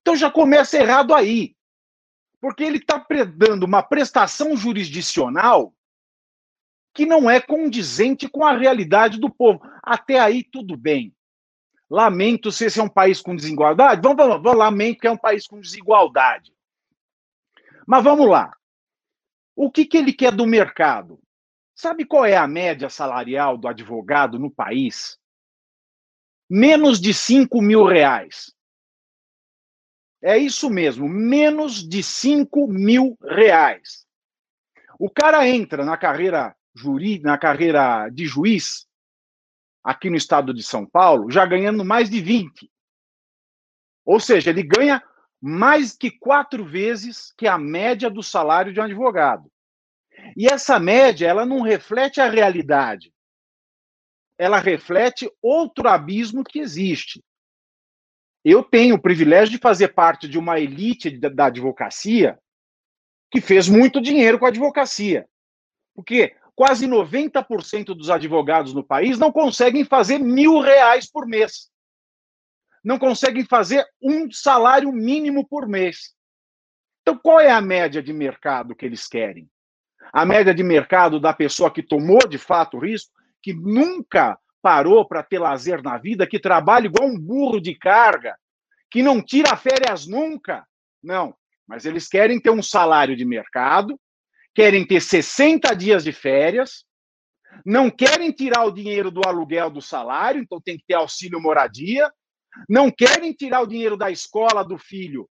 Então 0.02 0.14
já 0.16 0.30
começa 0.30 0.76
errado 0.76 1.14
aí. 1.14 1.56
Porque 2.40 2.64
ele 2.64 2.78
está 2.78 3.04
dando 3.36 3.62
uma 3.62 3.82
prestação 3.82 4.56
jurisdicional 4.56 5.72
que 6.92 7.06
não 7.06 7.30
é 7.30 7.40
condizente 7.40 8.28
com 8.28 8.44
a 8.44 8.56
realidade 8.56 9.18
do 9.18 9.30
povo. 9.30 9.62
Até 9.82 10.18
aí, 10.18 10.42
tudo 10.44 10.76
bem. 10.76 11.14
Lamento 11.88 12.50
se 12.50 12.66
esse 12.66 12.80
é 12.80 12.82
um 12.82 12.88
país 12.88 13.20
com 13.20 13.36
desigualdade. 13.36 14.02
Vamos, 14.02 14.16
vamos, 14.16 14.42
vamos, 14.42 14.58
lamento 14.58 15.00
que 15.00 15.06
é 15.06 15.10
um 15.10 15.16
país 15.16 15.46
com 15.46 15.60
desigualdade. 15.60 16.52
Mas 17.86 18.02
vamos 18.02 18.28
lá. 18.28 18.52
O 19.54 19.70
que, 19.70 19.84
que 19.84 19.96
ele 19.96 20.12
quer 20.12 20.32
do 20.32 20.46
mercado? 20.46 21.20
Sabe 21.74 22.04
qual 22.04 22.24
é 22.24 22.36
a 22.36 22.46
média 22.46 22.88
salarial 22.88 23.56
do 23.56 23.68
advogado 23.68 24.38
no 24.38 24.50
país? 24.50 25.18
Menos 26.48 27.00
de 27.00 27.14
5 27.14 27.60
mil 27.62 27.84
reais. 27.84 28.52
É 30.22 30.38
isso 30.38 30.70
mesmo, 30.70 31.08
menos 31.08 31.86
de 31.86 32.00
5 32.02 32.68
mil 32.68 33.18
reais. 33.20 34.06
O 34.98 35.10
cara 35.10 35.48
entra 35.48 35.84
na 35.84 35.96
carreira 35.96 36.54
juri, 36.72 37.18
na 37.18 37.36
carreira 37.36 38.08
de 38.08 38.24
juiz 38.24 38.86
aqui 39.82 40.08
no 40.08 40.16
estado 40.16 40.54
de 40.54 40.62
São 40.62 40.86
Paulo, 40.86 41.28
já 41.28 41.44
ganhando 41.44 41.84
mais 41.84 42.08
de 42.08 42.20
20. 42.20 42.70
Ou 44.04 44.20
seja, 44.20 44.50
ele 44.50 44.62
ganha 44.62 45.02
mais 45.40 45.96
que 45.96 46.08
quatro 46.08 46.64
vezes 46.64 47.32
que 47.36 47.48
a 47.48 47.58
média 47.58 48.08
do 48.08 48.22
salário 48.22 48.72
de 48.72 48.78
um 48.78 48.84
advogado. 48.84 49.50
E 50.36 50.46
essa 50.46 50.78
média, 50.78 51.26
ela 51.26 51.44
não 51.44 51.62
reflete 51.62 52.20
a 52.20 52.30
realidade. 52.30 53.12
Ela 54.38 54.58
reflete 54.58 55.28
outro 55.42 55.88
abismo 55.88 56.44
que 56.44 56.60
existe. 56.60 57.22
Eu 58.44 58.62
tenho 58.62 58.96
o 58.96 59.00
privilégio 59.00 59.52
de 59.52 59.58
fazer 59.58 59.88
parte 59.88 60.28
de 60.28 60.38
uma 60.38 60.58
elite 60.58 61.10
da 61.18 61.46
advocacia 61.46 62.38
que 63.30 63.40
fez 63.40 63.68
muito 63.68 64.00
dinheiro 64.00 64.38
com 64.38 64.46
a 64.46 64.48
advocacia. 64.48 65.26
Porque 65.94 66.34
quase 66.54 66.86
90% 66.86 67.86
dos 67.94 68.10
advogados 68.10 68.74
no 68.74 68.84
país 68.84 69.18
não 69.18 69.32
conseguem 69.32 69.84
fazer 69.84 70.18
mil 70.18 70.60
reais 70.60 71.10
por 71.10 71.26
mês. 71.26 71.70
Não 72.84 72.98
conseguem 72.98 73.44
fazer 73.44 73.86
um 74.02 74.30
salário 74.30 74.90
mínimo 74.92 75.46
por 75.46 75.68
mês. 75.68 76.14
Então, 77.02 77.18
qual 77.18 77.40
é 77.40 77.50
a 77.50 77.60
média 77.60 78.02
de 78.02 78.12
mercado 78.12 78.74
que 78.74 78.84
eles 78.84 79.06
querem? 79.06 79.48
A 80.12 80.24
média 80.24 80.54
de 80.54 80.62
mercado 80.62 81.18
da 81.20 81.32
pessoa 81.32 81.70
que 81.70 81.82
tomou 81.82 82.26
de 82.28 82.38
fato 82.38 82.76
o 82.76 82.80
risco, 82.80 83.12
que 83.40 83.52
nunca 83.54 84.38
parou 84.62 85.06
para 85.06 85.22
ter 85.22 85.38
lazer 85.38 85.82
na 85.82 85.98
vida, 85.98 86.26
que 86.26 86.38
trabalha 86.38 86.86
igual 86.86 87.08
um 87.08 87.18
burro 87.18 87.60
de 87.60 87.74
carga, 87.74 88.36
que 88.90 89.02
não 89.02 89.20
tira 89.20 89.56
férias 89.56 90.06
nunca. 90.06 90.64
Não, 91.02 91.34
mas 91.66 91.84
eles 91.84 92.08
querem 92.08 92.40
ter 92.40 92.50
um 92.50 92.62
salário 92.62 93.16
de 93.16 93.24
mercado, 93.24 94.00
querem 94.54 94.86
ter 94.86 95.00
60 95.00 95.74
dias 95.74 96.04
de 96.04 96.12
férias, 96.12 96.84
não 97.66 97.90
querem 97.90 98.30
tirar 98.30 98.64
o 98.64 98.70
dinheiro 98.70 99.10
do 99.10 99.22
aluguel 99.26 99.70
do 99.70 99.82
salário, 99.82 100.40
então 100.40 100.60
tem 100.60 100.78
que 100.78 100.84
ter 100.86 100.94
auxílio 100.94 101.40
moradia, 101.40 102.10
não 102.68 102.90
querem 102.90 103.32
tirar 103.32 103.62
o 103.62 103.66
dinheiro 103.66 103.96
da 103.96 104.10
escola 104.10 104.62
do 104.62 104.78
filho 104.78 105.28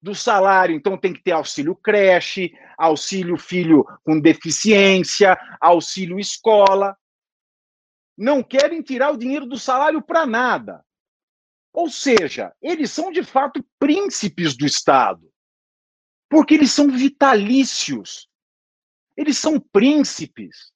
do 0.00 0.14
salário, 0.14 0.74
então 0.74 0.96
tem 0.96 1.12
que 1.12 1.22
ter 1.22 1.32
auxílio 1.32 1.74
creche, 1.74 2.52
auxílio 2.78 3.36
filho 3.36 3.84
com 4.04 4.20
deficiência, 4.20 5.36
auxílio 5.60 6.18
escola. 6.18 6.96
Não 8.16 8.42
querem 8.42 8.82
tirar 8.82 9.10
o 9.12 9.16
dinheiro 9.16 9.46
do 9.46 9.58
salário 9.58 10.00
para 10.02 10.26
nada. 10.26 10.84
Ou 11.72 11.90
seja, 11.90 12.54
eles 12.62 12.90
são 12.90 13.12
de 13.12 13.22
fato 13.22 13.64
príncipes 13.78 14.56
do 14.56 14.64
Estado, 14.64 15.30
porque 16.28 16.54
eles 16.54 16.72
são 16.72 16.88
vitalícios. 16.88 18.28
Eles 19.16 19.36
são 19.36 19.60
príncipes. 19.60 20.72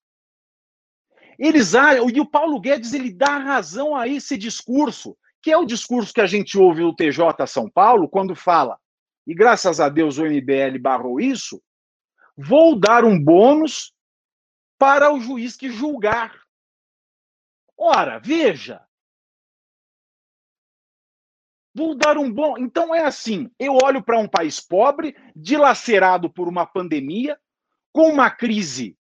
Eles 1.38 1.72
e 2.12 2.20
o 2.20 2.26
Paulo 2.26 2.60
Guedes 2.60 2.92
ele 2.92 3.12
dá 3.12 3.38
razão 3.38 3.96
a 3.96 4.06
esse 4.06 4.36
discurso, 4.36 5.16
que 5.42 5.50
é 5.50 5.56
o 5.56 5.64
discurso 5.64 6.12
que 6.12 6.20
a 6.20 6.26
gente 6.26 6.58
ouve 6.58 6.82
no 6.82 6.94
TJ 6.94 7.46
São 7.46 7.70
Paulo 7.70 8.08
quando 8.08 8.34
fala 8.34 8.78
e 9.30 9.34
graças 9.34 9.78
a 9.78 9.88
Deus 9.88 10.18
o 10.18 10.24
MBL 10.24 10.78
barrou 10.80 11.20
isso, 11.20 11.62
vou 12.36 12.78
dar 12.78 13.04
um 13.04 13.22
bônus 13.22 13.92
para 14.78 15.12
o 15.12 15.20
juiz 15.20 15.56
que 15.56 15.70
julgar. 15.70 16.34
Ora, 17.82 18.18
veja. 18.18 18.86
Vou 21.74 21.94
dar 21.94 22.18
um 22.18 22.30
bom. 22.30 22.58
Então 22.58 22.94
é 22.94 23.02
assim: 23.02 23.50
eu 23.58 23.78
olho 23.82 24.02
para 24.02 24.18
um 24.18 24.28
país 24.28 24.60
pobre, 24.60 25.16
dilacerado 25.34 26.28
por 26.28 26.46
uma 26.46 26.66
pandemia, 26.66 27.40
com 27.90 28.10
uma 28.10 28.30
crise 28.30 28.98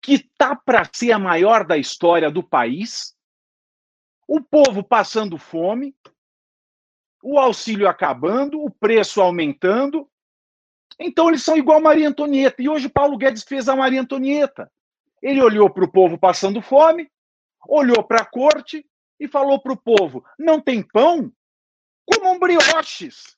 que 0.00 0.20
tá 0.38 0.54
para 0.54 0.88
ser 0.92 1.10
a 1.10 1.18
maior 1.18 1.66
da 1.66 1.76
história 1.76 2.30
do 2.30 2.44
país, 2.44 3.14
o 4.26 4.40
povo 4.40 4.82
passando 4.84 5.36
fome, 5.36 5.94
o 7.22 7.40
auxílio 7.40 7.88
acabando, 7.88 8.62
o 8.62 8.70
preço 8.70 9.20
aumentando. 9.20 10.08
Então 10.96 11.28
eles 11.28 11.42
são 11.42 11.56
igual 11.56 11.80
Maria 11.80 12.08
Antonieta. 12.08 12.62
E 12.62 12.68
hoje 12.68 12.88
Paulo 12.88 13.18
Guedes 13.18 13.42
fez 13.42 13.68
a 13.68 13.74
Maria 13.74 14.00
Antonieta. 14.00 14.70
Ele 15.22 15.42
olhou 15.42 15.68
para 15.68 15.84
o 15.84 15.90
povo 15.90 16.18
passando 16.18 16.62
fome, 16.62 17.10
olhou 17.68 18.02
para 18.02 18.22
a 18.22 18.26
corte 18.26 18.84
e 19.18 19.28
falou 19.28 19.60
para 19.60 19.72
o 19.72 19.76
povo: 19.76 20.24
não 20.38 20.60
tem 20.60 20.82
pão? 20.82 21.32
Comam 22.06 22.38
brioches. 22.38 23.36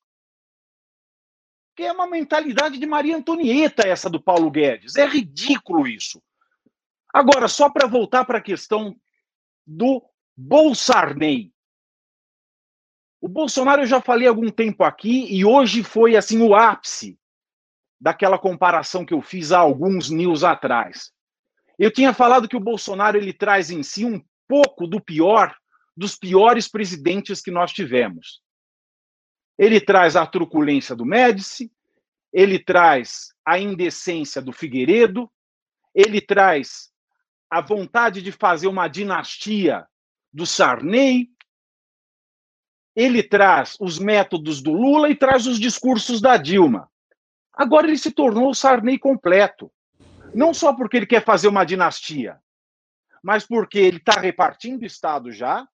Que 1.75 1.85
é 1.85 1.93
uma 1.93 2.07
mentalidade 2.07 2.79
de 2.79 2.87
Maria 2.87 3.17
Antonieta, 3.17 3.87
essa 3.87 4.09
do 4.09 4.23
Paulo 4.23 4.51
Guedes. 4.51 4.97
É 4.97 5.07
ridículo 5.07 5.87
isso. 5.87 6.23
Agora, 7.13 7.49
só 7.49 7.71
para 7.71 7.87
voltar 7.87 8.25
para 8.25 8.39
a 8.39 8.43
questão 8.43 8.97
do 9.67 10.03
Bolsarney. 10.37 11.53
O 13.21 13.29
Bolsonaro 13.29 13.83
eu 13.83 13.87
já 13.87 14.01
falei 14.01 14.27
algum 14.27 14.51
tempo 14.51 14.83
aqui 14.83 15.33
e 15.33 15.45
hoje 15.45 15.85
foi 15.85 16.17
assim 16.17 16.41
o 16.43 16.55
ápice 16.55 17.19
daquela 18.01 18.39
comparação 18.39 19.05
que 19.05 19.15
eu 19.15 19.23
fiz 19.23 19.53
há 19.53 19.59
alguns 19.59 20.11
news 20.11 20.43
atrás. 20.43 21.13
Eu 21.79 21.91
tinha 21.91 22.13
falado 22.13 22.49
que 22.49 22.57
o 22.57 22.61
Bolsonaro 22.61 23.17
ele 23.17 23.33
traz 23.33 23.71
em 23.71 23.83
si 23.83 24.05
um 24.05 24.23
pouco 24.47 24.87
do 24.87 25.01
pior 25.01 25.55
dos 25.97 26.17
piores 26.17 26.69
presidentes 26.69 27.41
que 27.41 27.51
nós 27.51 27.73
tivemos. 27.73 28.43
Ele 29.59 29.81
traz 29.81 30.17
a 30.17 30.27
truculência 30.27 30.97
do 30.97 31.05
Médici, 31.05 31.71
ele 32.33 32.59
traz 32.59 33.35
a 33.45 33.59
indecência 33.59 34.41
do 34.41 34.53
Figueiredo, 34.53 35.31
ele 35.95 36.21
traz 36.21 36.91
a 37.51 37.61
vontade 37.61 38.23
de 38.23 38.33
fazer 38.33 38.67
uma 38.67 38.89
dinastia 38.89 39.87
do 40.33 40.47
Sarney, 40.47 41.31
ele 42.97 43.23
traz 43.23 43.77
os 43.81 43.99
métodos 43.99 44.63
do 44.63 44.73
Lula 44.73 45.11
e 45.11 45.15
traz 45.15 45.47
os 45.47 45.59
discursos 45.59 46.21
da 46.21 46.37
Dilma. 46.37 46.91
Agora 47.53 47.87
ele 47.87 47.99
se 47.99 48.11
tornou 48.11 48.51
o 48.51 48.55
Sarney 48.55 48.99
completo. 48.99 49.71
Não 50.35 50.55
só 50.55 50.73
porque 50.73 50.97
ele 50.97 51.07
quer 51.07 51.25
fazer 51.25 51.49
uma 51.49 51.65
dinastia, 51.65 52.39
mas 53.23 53.47
porque 53.47 53.79
ele 53.79 53.99
está 53.99 54.21
repartindo 54.21 54.85
Estado 54.85 55.31
já. 55.31 55.67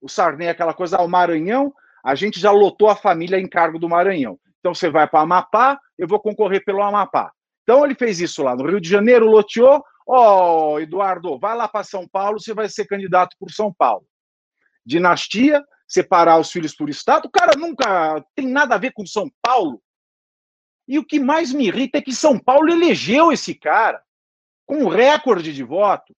O 0.00 0.08
Sarney 0.08 0.48
é 0.48 0.50
aquela 0.50 0.74
coisa, 0.74 0.98
ah, 0.98 1.02
o 1.02 1.08
Maranhão, 1.08 1.72
a 2.04 2.14
gente 2.14 2.38
já 2.38 2.50
lotou 2.50 2.88
a 2.88 2.96
família 2.96 3.38
em 3.38 3.48
cargo 3.48 3.78
do 3.78 3.88
Maranhão. 3.88 4.38
Então 4.60 4.74
você 4.74 4.90
vai 4.90 5.08
para 5.08 5.20
Amapá, 5.20 5.80
eu 5.98 6.06
vou 6.06 6.20
concorrer 6.20 6.64
pelo 6.64 6.82
Amapá. 6.82 7.32
Então 7.62 7.84
ele 7.84 7.94
fez 7.94 8.20
isso 8.20 8.42
lá 8.42 8.54
no 8.56 8.66
Rio 8.68 8.80
de 8.80 8.88
Janeiro, 8.88 9.26
loteou. 9.26 9.82
Ó, 10.06 10.74
oh, 10.74 10.80
Eduardo, 10.80 11.38
vai 11.38 11.56
lá 11.56 11.68
para 11.68 11.84
São 11.84 12.06
Paulo, 12.08 12.40
você 12.40 12.52
vai 12.52 12.68
ser 12.68 12.86
candidato 12.86 13.36
por 13.38 13.50
São 13.50 13.72
Paulo. 13.72 14.04
Dinastia, 14.84 15.62
separar 15.86 16.38
os 16.38 16.50
filhos 16.50 16.74
por 16.74 16.90
estado. 16.90 17.26
O 17.26 17.30
cara 17.30 17.52
nunca 17.56 18.24
tem 18.34 18.48
nada 18.48 18.74
a 18.74 18.78
ver 18.78 18.92
com 18.92 19.06
São 19.06 19.30
Paulo. 19.40 19.80
E 20.86 20.98
o 20.98 21.04
que 21.04 21.20
mais 21.20 21.52
me 21.52 21.66
irrita 21.66 21.98
é 21.98 22.02
que 22.02 22.14
São 22.14 22.38
Paulo 22.38 22.70
elegeu 22.70 23.32
esse 23.32 23.54
cara 23.54 24.02
com 24.66 24.84
um 24.84 24.88
recorde 24.88 25.52
de 25.52 25.62
voto. 25.62 26.14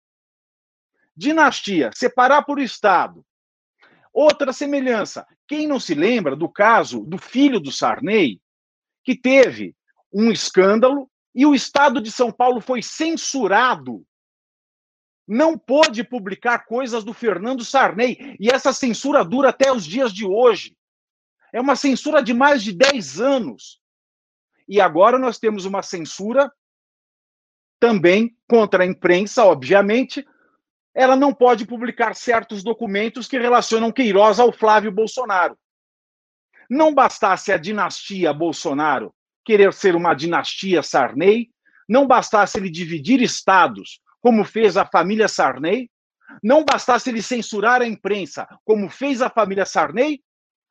Dinastia, 1.16 1.90
separar 1.94 2.42
por 2.44 2.58
estado. 2.58 3.24
Outra 4.12 4.52
semelhança. 4.52 5.26
Quem 5.46 5.66
não 5.66 5.78
se 5.78 5.94
lembra 5.94 6.34
do 6.34 6.48
caso 6.48 7.04
do 7.04 7.18
filho 7.18 7.60
do 7.60 7.70
Sarney, 7.70 8.40
que 9.02 9.16
teve 9.16 9.74
um 10.12 10.30
escândalo 10.30 11.10
e 11.34 11.44
o 11.44 11.54
estado 11.54 12.00
de 12.00 12.10
São 12.10 12.32
Paulo 12.32 12.60
foi 12.60 12.80
censurado 12.80 14.04
não 15.26 15.56
pôde 15.58 16.04
publicar 16.04 16.66
coisas 16.66 17.02
do 17.02 17.14
Fernando 17.14 17.64
Sarney. 17.64 18.36
E 18.38 18.48
essa 18.50 18.72
censura 18.72 19.24
dura 19.24 19.48
até 19.48 19.72
os 19.72 19.84
dias 19.84 20.12
de 20.12 20.26
hoje. 20.26 20.76
É 21.52 21.60
uma 21.60 21.76
censura 21.76 22.22
de 22.22 22.34
mais 22.34 22.62
de 22.62 22.72
10 22.72 23.20
anos. 23.20 23.80
E 24.68 24.80
agora 24.80 25.18
nós 25.18 25.38
temos 25.38 25.64
uma 25.64 25.82
censura 25.82 26.50
também 27.78 28.36
contra 28.48 28.82
a 28.82 28.86
imprensa, 28.86 29.44
obviamente. 29.44 30.26
Ela 30.94 31.16
não 31.16 31.34
pode 31.34 31.66
publicar 31.66 32.14
certos 32.14 32.62
documentos 32.62 33.28
que 33.28 33.38
relacionam 33.38 33.92
Queiroz 33.92 34.38
ao 34.38 34.52
Flávio 34.52 34.92
Bolsonaro. 34.92 35.58
Não 36.70 36.94
bastasse 36.94 37.52
a 37.52 37.58
dinastia 37.58 38.32
Bolsonaro 38.32 39.14
querer 39.44 39.72
ser 39.74 39.94
uma 39.94 40.14
dinastia 40.14 40.82
Sarney, 40.82 41.50
não 41.86 42.06
bastasse 42.06 42.56
ele 42.58 42.70
dividir 42.70 43.20
estados 43.20 44.00
como 44.22 44.42
fez 44.42 44.78
a 44.78 44.86
família 44.86 45.28
Sarney, 45.28 45.90
não 46.42 46.64
bastasse 46.64 47.10
ele 47.10 47.20
censurar 47.20 47.82
a 47.82 47.86
imprensa, 47.86 48.48
como 48.64 48.88
fez 48.88 49.20
a 49.20 49.28
família 49.28 49.66
Sarney, 49.66 50.22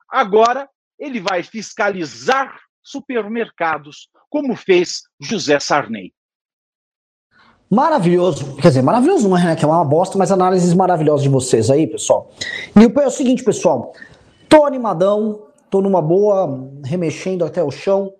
agora 0.10 0.68
ele 0.98 1.20
vai 1.20 1.44
fiscalizar 1.44 2.60
supermercados, 2.84 4.10
como 4.30 4.56
fez 4.56 5.04
José 5.20 5.60
Sarney. 5.60 6.14
Maravilhoso. 7.70 8.56
Quer 8.58 8.68
dizer, 8.68 8.82
maravilhoso 8.84 9.28
não 9.28 9.38
é, 9.38 9.46
né? 9.46 9.56
Que 9.56 9.66
é 9.66 9.68
uma 9.68 9.84
bosta, 9.84 10.18
mas 10.18 10.32
análises 10.32 10.74
maravilhosas 10.74 11.24
de 11.24 11.30
vocês 11.30 11.72
aí, 11.72 11.88
pessoal. 11.88 12.30
E 12.76 13.02
é 13.02 13.08
o 13.08 13.10
seguinte, 13.10 13.44
pessoal. 13.44 13.94
Tô 14.48 14.66
animadão, 14.66 15.48
tô 15.72 15.82
numa 15.82 16.02
boa, 16.02 16.70
remexendo 16.86 17.44
até 17.44 17.64
o 17.64 17.72
chão. 17.72 18.14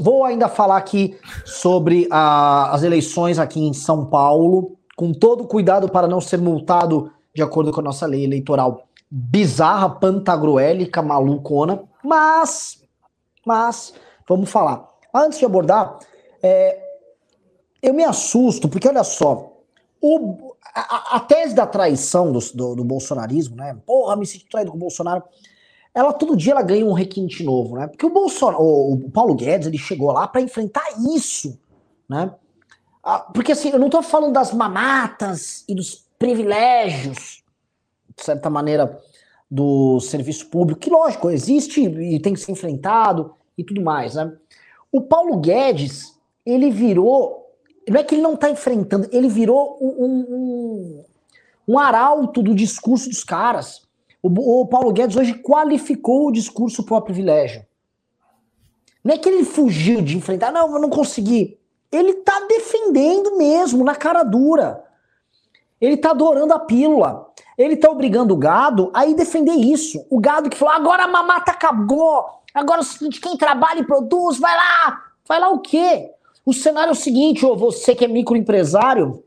Vou 0.00 0.24
ainda 0.24 0.48
falar 0.48 0.78
aqui 0.78 1.18
sobre 1.44 2.08
a, 2.10 2.70
as 2.74 2.82
eleições 2.84 3.38
aqui 3.38 3.60
em 3.60 3.74
São 3.74 4.06
Paulo, 4.06 4.78
com 4.96 5.12
todo 5.12 5.46
cuidado 5.46 5.90
para 5.90 6.06
não 6.06 6.20
ser 6.20 6.38
multado 6.38 7.12
de 7.34 7.42
acordo 7.42 7.70
com 7.70 7.80
a 7.80 7.84
nossa 7.84 8.06
lei 8.06 8.24
eleitoral 8.24 8.86
bizarra, 9.10 9.88
pantagruélica, 9.90 11.02
malucona. 11.02 11.82
Mas, 12.02 12.82
mas, 13.46 13.94
vamos 14.28 14.50
falar. 14.50 14.86
Antes 15.14 15.38
de 15.38 15.44
abordar, 15.44 15.98
é, 16.42 16.78
eu 17.80 17.94
me 17.94 18.04
assusto, 18.04 18.68
porque 18.68 18.88
olha 18.88 19.04
só, 19.04 19.52
o, 20.00 20.54
a, 20.74 21.16
a, 21.16 21.20
tese 21.20 21.54
da 21.54 21.66
traição 21.66 22.32
do, 22.32 22.40
do, 22.52 22.74
do 22.76 22.84
bolsonarismo, 22.84 23.56
né? 23.56 23.78
Porra, 23.86 24.16
me 24.16 24.26
sinto 24.26 24.46
traído 24.50 24.70
com 24.70 24.76
o 24.76 24.80
Bolsonaro 24.80 25.22
ela 25.96 26.12
todo 26.12 26.36
dia 26.36 26.52
ela 26.52 26.60
ganha 26.60 26.84
um 26.84 26.92
requinte 26.92 27.42
novo, 27.42 27.74
né? 27.76 27.86
Porque 27.86 28.04
o 28.04 28.12
Bolsonaro, 28.12 28.62
o 28.62 29.10
Paulo 29.10 29.34
Guedes, 29.34 29.66
ele 29.66 29.78
chegou 29.78 30.12
lá 30.12 30.28
para 30.28 30.42
enfrentar 30.42 30.84
isso, 31.14 31.58
né? 32.06 32.34
Ah, 33.02 33.20
porque 33.20 33.52
assim, 33.52 33.70
eu 33.70 33.78
não 33.78 33.88
tô 33.88 34.02
falando 34.02 34.34
das 34.34 34.52
mamatas 34.52 35.64
e 35.66 35.74
dos 35.74 36.06
privilégios, 36.18 37.42
de 38.14 38.22
certa 38.22 38.50
maneira, 38.50 39.00
do 39.50 40.00
serviço 40.00 40.48
público, 40.48 40.80
que 40.80 40.90
lógico, 40.90 41.30
existe 41.30 41.80
e 41.80 42.18
tem 42.20 42.34
que 42.34 42.40
ser 42.40 42.52
enfrentado 42.52 43.34
e 43.56 43.64
tudo 43.64 43.80
mais, 43.80 44.14
né? 44.14 44.32
O 44.90 45.00
Paulo 45.00 45.36
Guedes, 45.38 46.14
ele 46.44 46.70
virou, 46.70 47.54
não 47.88 48.00
é 48.00 48.04
que 48.04 48.14
ele 48.14 48.22
não 48.22 48.36
tá 48.36 48.50
enfrentando, 48.50 49.08
ele 49.12 49.28
virou 49.28 49.78
um, 49.80 50.04
um, 50.04 51.04
um 51.68 51.78
arauto 51.78 52.42
do 52.42 52.54
discurso 52.54 53.08
dos 53.08 53.22
caras. 53.22 53.82
O, 54.22 54.62
o 54.62 54.66
Paulo 54.66 54.92
Guedes 54.92 55.16
hoje 55.16 55.34
qualificou 55.34 56.26
o 56.26 56.32
discurso 56.32 56.82
pro 56.82 57.00
privilégio. 57.02 57.64
Não 59.04 59.14
é 59.14 59.18
que 59.18 59.28
ele 59.28 59.44
fugiu 59.44 60.02
de 60.02 60.16
enfrentar, 60.16 60.50
não, 60.50 60.74
eu 60.74 60.80
não 60.80 60.90
consegui. 60.90 61.56
Ele 61.92 62.14
tá 62.14 62.44
defendendo 62.48 63.36
mesmo, 63.36 63.84
na 63.84 63.94
cara 63.94 64.24
dura. 64.24 64.84
Ele 65.80 65.96
tá 65.96 66.10
adorando 66.10 66.52
a 66.52 66.58
pílula. 66.58 67.30
Ele 67.56 67.76
tá 67.76 67.90
obrigando 67.90 68.34
o 68.34 68.36
gado 68.36 68.90
a 68.92 69.06
ir 69.06 69.14
defender 69.14 69.54
isso. 69.54 70.04
O 70.10 70.20
gado 70.20 70.50
que 70.50 70.56
falou, 70.56 70.74
agora 70.74 71.04
a 71.04 71.08
mamata 71.08 71.52
acabou, 71.52 72.36
Agora 72.56 72.80
é 72.80 72.82
o 72.82 72.84
seguinte, 72.84 73.20
quem 73.20 73.36
trabalha 73.36 73.80
e 73.80 73.86
produz, 73.86 74.38
vai 74.38 74.56
lá. 74.56 75.02
Vai 75.28 75.38
lá 75.38 75.50
o 75.50 75.60
quê? 75.60 76.10
O 76.42 76.54
cenário 76.54 76.88
é 76.88 76.92
o 76.92 76.96
seguinte, 76.96 77.44
ô, 77.44 77.54
você 77.54 77.94
que 77.94 78.02
é 78.02 78.08
microempresário 78.08 79.22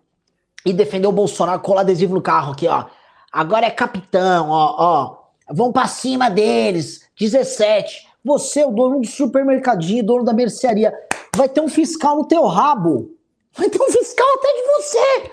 e 0.65 0.73
defendeu 0.73 1.11
o 1.11 1.13
Bolsonaro, 1.13 1.61
colar 1.61 1.81
adesivo 1.81 2.15
no 2.15 2.23
carro 2.23 2.53
aqui, 2.53 2.67
ó. 2.67 2.85
Agora 3.31 3.67
é 3.67 3.69
capitão, 3.69 4.49
ó, 4.49 4.75
ó. 4.79 5.17
Vão 5.51 5.71
pra 5.71 5.85
cima 5.85 6.27
deles. 6.27 7.07
17. 7.19 8.07
Você, 8.25 8.65
o 8.65 8.71
dono 8.71 9.01
do 9.01 9.07
supermercadinho, 9.07 10.03
dono 10.03 10.23
da 10.23 10.33
mercearia, 10.33 10.91
vai 11.35 11.47
ter 11.47 11.61
um 11.61 11.69
fiscal 11.69 12.15
no 12.15 12.25
teu 12.25 12.47
rabo. 12.47 13.15
Vai 13.55 13.69
ter 13.69 13.79
um 13.79 13.91
fiscal 13.91 14.27
até 14.37 14.47
de 14.47 14.63
você. 14.63 15.31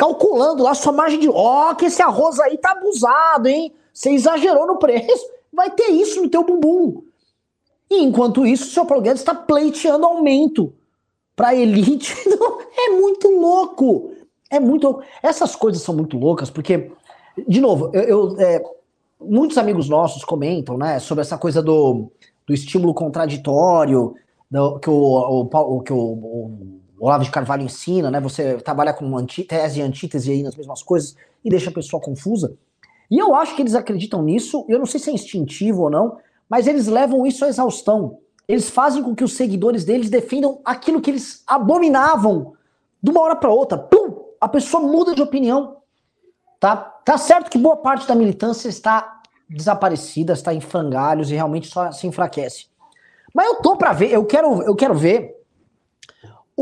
Calculando 0.00 0.62
lá 0.62 0.72
sua 0.72 0.92
margem 0.92 1.20
de. 1.20 1.28
Ó, 1.28 1.70
oh, 1.70 1.76
que 1.76 1.84
esse 1.84 2.00
arroz 2.00 2.40
aí 2.40 2.56
tá 2.56 2.70
abusado, 2.70 3.48
hein? 3.48 3.70
Você 3.92 4.08
exagerou 4.08 4.66
no 4.66 4.78
preço. 4.78 5.30
Vai 5.52 5.70
ter 5.70 5.90
isso 5.90 6.22
no 6.22 6.30
teu 6.30 6.42
bumbum. 6.42 7.02
E 7.90 8.02
enquanto 8.02 8.46
isso, 8.46 8.64
o 8.64 8.70
seu 8.70 8.86
Paulo 8.86 9.02
Guedes 9.02 9.20
está 9.20 9.34
pleiteando 9.34 10.06
aumento 10.06 10.72
para 11.36 11.54
elite. 11.54 12.14
é 12.78 12.92
muito 12.92 13.28
louco. 13.28 14.12
É 14.48 14.58
muito 14.58 14.84
louco. 14.84 15.02
Essas 15.22 15.54
coisas 15.54 15.82
são 15.82 15.94
muito 15.94 16.16
loucas, 16.16 16.48
porque, 16.48 16.90
de 17.46 17.60
novo, 17.60 17.90
eu, 17.92 18.02
eu 18.02 18.40
é, 18.40 18.64
muitos 19.20 19.58
amigos 19.58 19.86
nossos 19.86 20.24
comentam 20.24 20.78
né, 20.78 20.98
sobre 20.98 21.20
essa 21.20 21.36
coisa 21.36 21.62
do, 21.62 22.10
do 22.46 22.54
estímulo 22.54 22.94
contraditório, 22.94 24.14
do, 24.50 24.78
que, 24.78 24.88
o, 24.88 25.42
o, 25.42 25.80
que 25.82 25.92
o, 25.92 25.98
o, 25.98 26.79
Olavo 27.00 27.24
de 27.24 27.30
Carvalho 27.30 27.62
ensina, 27.62 28.10
né? 28.10 28.20
Você 28.20 28.58
trabalha 28.58 28.92
com 28.92 29.16
anti, 29.16 29.42
tese 29.42 29.80
e 29.80 29.82
antítese 29.82 30.30
aí 30.30 30.42
nas 30.42 30.54
mesmas 30.54 30.82
coisas 30.82 31.16
e 31.42 31.48
deixa 31.48 31.70
a 31.70 31.72
pessoa 31.72 32.00
confusa. 32.00 32.54
E 33.10 33.18
eu 33.18 33.34
acho 33.34 33.56
que 33.56 33.62
eles 33.62 33.74
acreditam 33.74 34.22
nisso, 34.22 34.66
eu 34.68 34.78
não 34.78 34.84
sei 34.84 35.00
se 35.00 35.08
é 35.08 35.12
instintivo 35.14 35.84
ou 35.84 35.90
não, 35.90 36.18
mas 36.46 36.66
eles 36.66 36.86
levam 36.86 37.26
isso 37.26 37.42
à 37.42 37.48
exaustão. 37.48 38.18
Eles 38.46 38.68
fazem 38.68 39.02
com 39.02 39.14
que 39.14 39.24
os 39.24 39.32
seguidores 39.32 39.82
deles 39.82 40.10
defendam 40.10 40.60
aquilo 40.62 41.00
que 41.00 41.10
eles 41.10 41.42
abominavam 41.46 42.52
de 43.02 43.10
uma 43.10 43.22
hora 43.22 43.36
para 43.36 43.50
outra. 43.50 43.78
Pum! 43.78 44.20
A 44.38 44.48
pessoa 44.48 44.82
muda 44.82 45.14
de 45.14 45.22
opinião. 45.22 45.78
Tá? 46.58 46.76
tá 46.76 47.16
certo 47.16 47.50
que 47.50 47.56
boa 47.56 47.78
parte 47.78 48.06
da 48.06 48.14
militância 48.14 48.68
está 48.68 49.22
desaparecida, 49.48 50.34
está 50.34 50.52
em 50.52 50.60
frangalhos 50.60 51.30
e 51.30 51.34
realmente 51.34 51.68
só 51.68 51.90
se 51.90 52.06
enfraquece. 52.06 52.66
Mas 53.34 53.46
eu 53.46 53.56
tô 53.56 53.76
para 53.76 53.94
ver, 53.94 54.12
eu 54.12 54.24
quero, 54.26 54.62
eu 54.62 54.76
quero 54.76 54.94
ver 54.94 55.39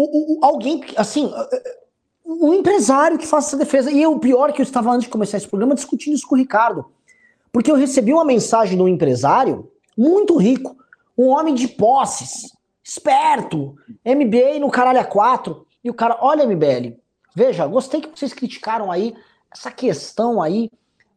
o, 0.00 0.38
o, 0.38 0.44
alguém, 0.44 0.84
assim, 0.96 1.28
um 2.24 2.54
empresário 2.54 3.18
que 3.18 3.26
faça 3.26 3.48
essa 3.48 3.56
defesa. 3.56 3.90
E 3.90 4.06
o 4.06 4.20
pior 4.20 4.50
é 4.50 4.52
que 4.52 4.60
eu 4.60 4.64
estava 4.64 4.90
antes 4.90 5.04
de 5.04 5.08
começar 5.08 5.38
esse 5.38 5.48
programa 5.48 5.74
discutindo 5.74 6.14
isso 6.14 6.26
com 6.26 6.36
o 6.36 6.38
Ricardo. 6.38 6.86
Porque 7.50 7.70
eu 7.70 7.74
recebi 7.74 8.12
uma 8.12 8.24
mensagem 8.24 8.76
de 8.76 8.82
um 8.82 8.86
empresário 8.86 9.68
muito 9.96 10.36
rico, 10.36 10.76
um 11.16 11.26
homem 11.26 11.52
de 11.52 11.66
posses, 11.66 12.52
esperto, 12.84 13.74
MBA 14.06 14.60
no 14.60 14.70
caralho 14.70 15.00
a 15.00 15.04
quatro. 15.04 15.66
E 15.82 15.90
o 15.90 15.94
cara, 15.94 16.16
olha, 16.20 16.46
MBL, 16.46 16.96
veja, 17.34 17.66
gostei 17.66 18.00
que 18.00 18.16
vocês 18.16 18.32
criticaram 18.32 18.92
aí 18.92 19.16
essa 19.50 19.72
questão 19.72 20.40
aí 20.40 20.70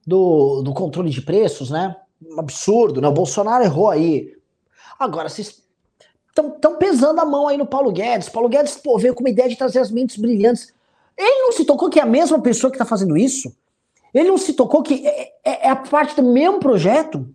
do, 0.08 0.64
do 0.64 0.74
controle 0.74 1.12
de 1.12 1.22
preços, 1.22 1.70
né? 1.70 1.96
Um 2.20 2.40
absurdo, 2.40 3.00
né? 3.00 3.08
O 3.08 3.14
Bolsonaro 3.14 3.64
errou 3.64 3.92
aí. 3.92 4.36
Agora, 4.98 5.30
vocês 5.30 5.61
estão 6.36 6.76
pesando 6.78 7.20
a 7.20 7.26
mão 7.26 7.48
aí 7.48 7.58
no 7.58 7.66
Paulo 7.66 7.92
Guedes. 7.92 8.30
Paulo 8.30 8.50
Guedes, 8.50 8.78
pô, 8.78 8.98
veio 8.98 9.14
com 9.14 9.22
uma 9.22 9.30
ideia 9.30 9.50
de 9.50 9.58
trazer 9.58 9.80
as 9.80 9.92
mentes 9.92 10.18
brilhantes. 10.18 10.74
Ele 11.18 11.44
não 11.44 11.52
se 11.52 11.66
tocou 11.66 11.90
que 11.90 12.00
é 12.00 12.04
a 12.04 12.06
mesma 12.06 12.42
pessoa 12.42 12.72
que 12.72 12.76
está 12.76 12.86
fazendo 12.86 13.18
isso? 13.18 13.56
Ele 14.14 14.30
não 14.30 14.38
se 14.38 14.54
tocou 14.54 14.82
que 14.82 15.06
é, 15.06 15.34
é, 15.44 15.68
é, 15.68 15.70
a 15.70 15.76
parte 15.76 16.16
do 16.16 16.24
mesmo 16.24 16.60
projeto? 16.60 17.28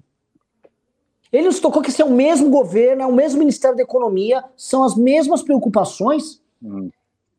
Ele 1.33 1.45
não 1.45 1.53
se 1.53 1.61
tocou 1.61 1.83
que 1.83 1.91
esse 1.91 2.01
é 2.01 2.05
o 2.05 2.11
mesmo 2.11 2.51
governo, 2.51 3.03
é 3.03 3.07
o 3.07 3.13
mesmo 3.13 3.39
Ministério 3.39 3.77
da 3.77 3.83
Economia, 3.83 4.45
são 4.57 4.83
as 4.83 4.95
mesmas 4.95 5.43
preocupações? 5.43 6.41
Hum. 6.63 6.91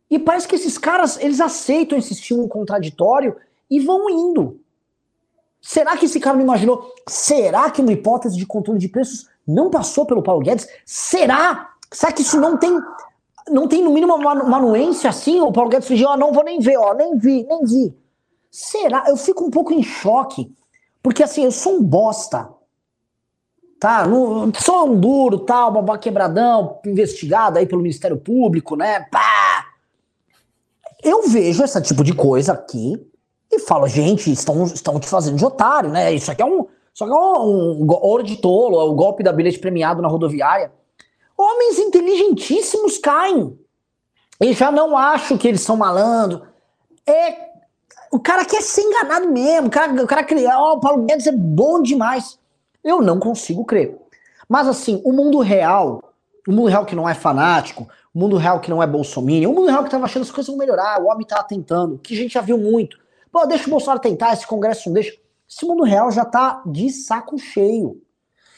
E 0.10 0.20
parece 0.20 0.48
que 0.48 0.56
esses 0.56 0.78
caras, 0.78 1.20
eles 1.20 1.42
aceitam 1.42 1.98
esse 1.98 2.14
estímulo 2.14 2.48
contraditório 2.48 3.36
e 3.70 3.80
vão 3.80 4.10
indo. 4.10 4.60
Será 5.62 5.98
que 5.98 6.06
esse 6.06 6.20
cara 6.20 6.38
não 6.38 6.44
imaginou? 6.44 6.94
Será 7.08 7.70
que 7.70 7.82
uma 7.82 7.92
hipótese 7.92 8.38
de 8.38 8.46
controle 8.46 8.80
de 8.80 8.88
preços 8.88 9.28
não 9.48 9.70
passou 9.70 10.06
pelo 10.06 10.22
Paulo 10.22 10.42
Guedes? 10.42 10.68
Será? 10.86 11.72
Será 11.92 12.12
que 12.12 12.22
isso 12.22 12.40
não 12.40 12.58
tem, 12.58 12.78
não 13.50 13.68
tem 13.68 13.84
no 13.84 13.92
mínimo 13.92 14.16
uma, 14.16 14.34
uma 14.34 14.58
anuência 14.58 15.10
assim? 15.10 15.40
O 15.40 15.52
Paulo 15.52 15.70
Guedes 15.70 15.88
fingiu, 15.88 16.10
ó, 16.10 16.18
não 16.18 16.34
vou 16.34 16.44
nem 16.44 16.60
ver, 16.60 16.78
ó, 16.78 16.94
nem 16.94 17.18
vi, 17.18 17.44
nem 17.44 17.64
vi. 17.64 17.98
Será? 18.52 19.06
Eu 19.08 19.16
fico 19.16 19.46
um 19.46 19.52
pouco 19.52 19.72
em 19.72 19.82
choque, 19.82 20.54
porque 21.02 21.24
assim, 21.24 21.46
eu 21.46 21.52
sou 21.52 21.78
um 21.78 21.84
bosta. 21.84 22.50
Tá? 23.80 24.08
Não, 24.08 24.52
sou 24.60 24.90
um 24.90 25.00
duro, 25.00 25.40
tal, 25.40 25.72
babá 25.72 25.98
quebradão, 25.98 26.80
investigado 26.84 27.60
aí 27.60 27.68
pelo 27.68 27.82
Ministério 27.82 28.18
Público, 28.18 28.76
né? 28.76 29.02
Pá! 29.12 29.68
Eu 31.04 31.30
vejo 31.30 31.64
esse 31.64 31.80
tipo 31.82 32.04
de 32.04 32.14
coisa 32.14 32.54
aqui 32.54 33.00
e 33.52 33.60
falo, 33.60 33.88
gente, 33.88 34.32
estão, 34.32 34.64
estão 34.64 35.00
te 35.00 35.08
fazendo 35.08 35.38
de 35.38 35.46
otário, 35.46 35.92
né? 35.92 36.12
Isso 36.14 36.32
aqui 36.32 36.42
é 36.42 36.46
um. 36.46 36.66
Isso 36.98 37.04
aqui 37.04 37.14
é 37.14 37.16
um, 37.16 37.84
um 37.84 37.88
ouro 38.02 38.24
de 38.24 38.38
tolo, 38.38 38.82
é 38.82 38.84
o 38.84 38.96
golpe 38.96 39.22
da 39.22 39.32
bilhete 39.32 39.60
premiado 39.60 40.02
na 40.02 40.08
rodoviária. 40.08 40.72
Homens 41.38 41.78
inteligentíssimos 41.78 42.98
caem. 42.98 43.56
E 44.42 44.52
já 44.54 44.72
não 44.72 44.98
acho 44.98 45.38
que 45.38 45.48
eles 45.48 45.62
são 45.62 45.78
malandro. 45.78 46.42
É. 47.06 47.50
O 48.12 48.20
cara 48.20 48.44
quer 48.44 48.64
ser 48.64 48.82
enganado 48.82 49.32
mesmo. 49.32 49.68
O 49.68 49.70
cara, 49.70 50.04
o 50.04 50.08
cara 50.08 50.24
crê, 50.24 50.48
ó, 50.48 50.72
oh, 50.72 50.78
o 50.78 50.80
Paulo 50.80 51.06
Guedes 51.06 51.28
é 51.28 51.32
bom 51.32 51.84
demais. 51.84 52.40
Eu 52.84 53.00
não 53.00 53.20
consigo 53.20 53.64
crer. 53.64 53.96
Mas 54.50 54.68
assim, 54.68 55.00
o 55.06 55.14
mundo 55.14 55.38
real, 55.38 56.02
o 56.48 56.52
mundo 56.52 56.68
real 56.68 56.84
que 56.84 56.96
não 56.96 57.08
é 57.08 57.14
fanático, 57.14 57.88
o 58.12 58.18
mundo 58.18 58.38
real 58.38 58.60
que 58.60 58.72
não 58.72 58.82
é 58.82 58.88
bolsominion, 58.88 59.52
o 59.52 59.54
mundo 59.54 59.70
real 59.70 59.84
que 59.84 59.92
tava 59.92 60.06
achando 60.06 60.24
as 60.24 60.32
coisas 60.32 60.48
vão 60.48 60.58
melhorar, 60.58 61.00
o 61.00 61.06
homem 61.06 61.28
tá 61.28 61.44
tentando, 61.44 62.00
que 62.00 62.16
a 62.16 62.18
gente 62.18 62.34
já 62.34 62.42
viu 62.42 62.58
muito. 62.58 62.98
Pô, 63.32 63.46
deixa 63.46 63.68
o 63.68 63.70
Bolsonaro 63.70 64.00
tentar, 64.00 64.34
esse 64.34 64.48
Congresso 64.48 64.90
não 64.90 64.96
deixa. 64.96 65.27
Esse 65.50 65.66
mundo 65.66 65.84
real 65.84 66.12
já 66.12 66.26
tá 66.26 66.62
de 66.66 66.90
saco 66.90 67.38
cheio. 67.38 68.02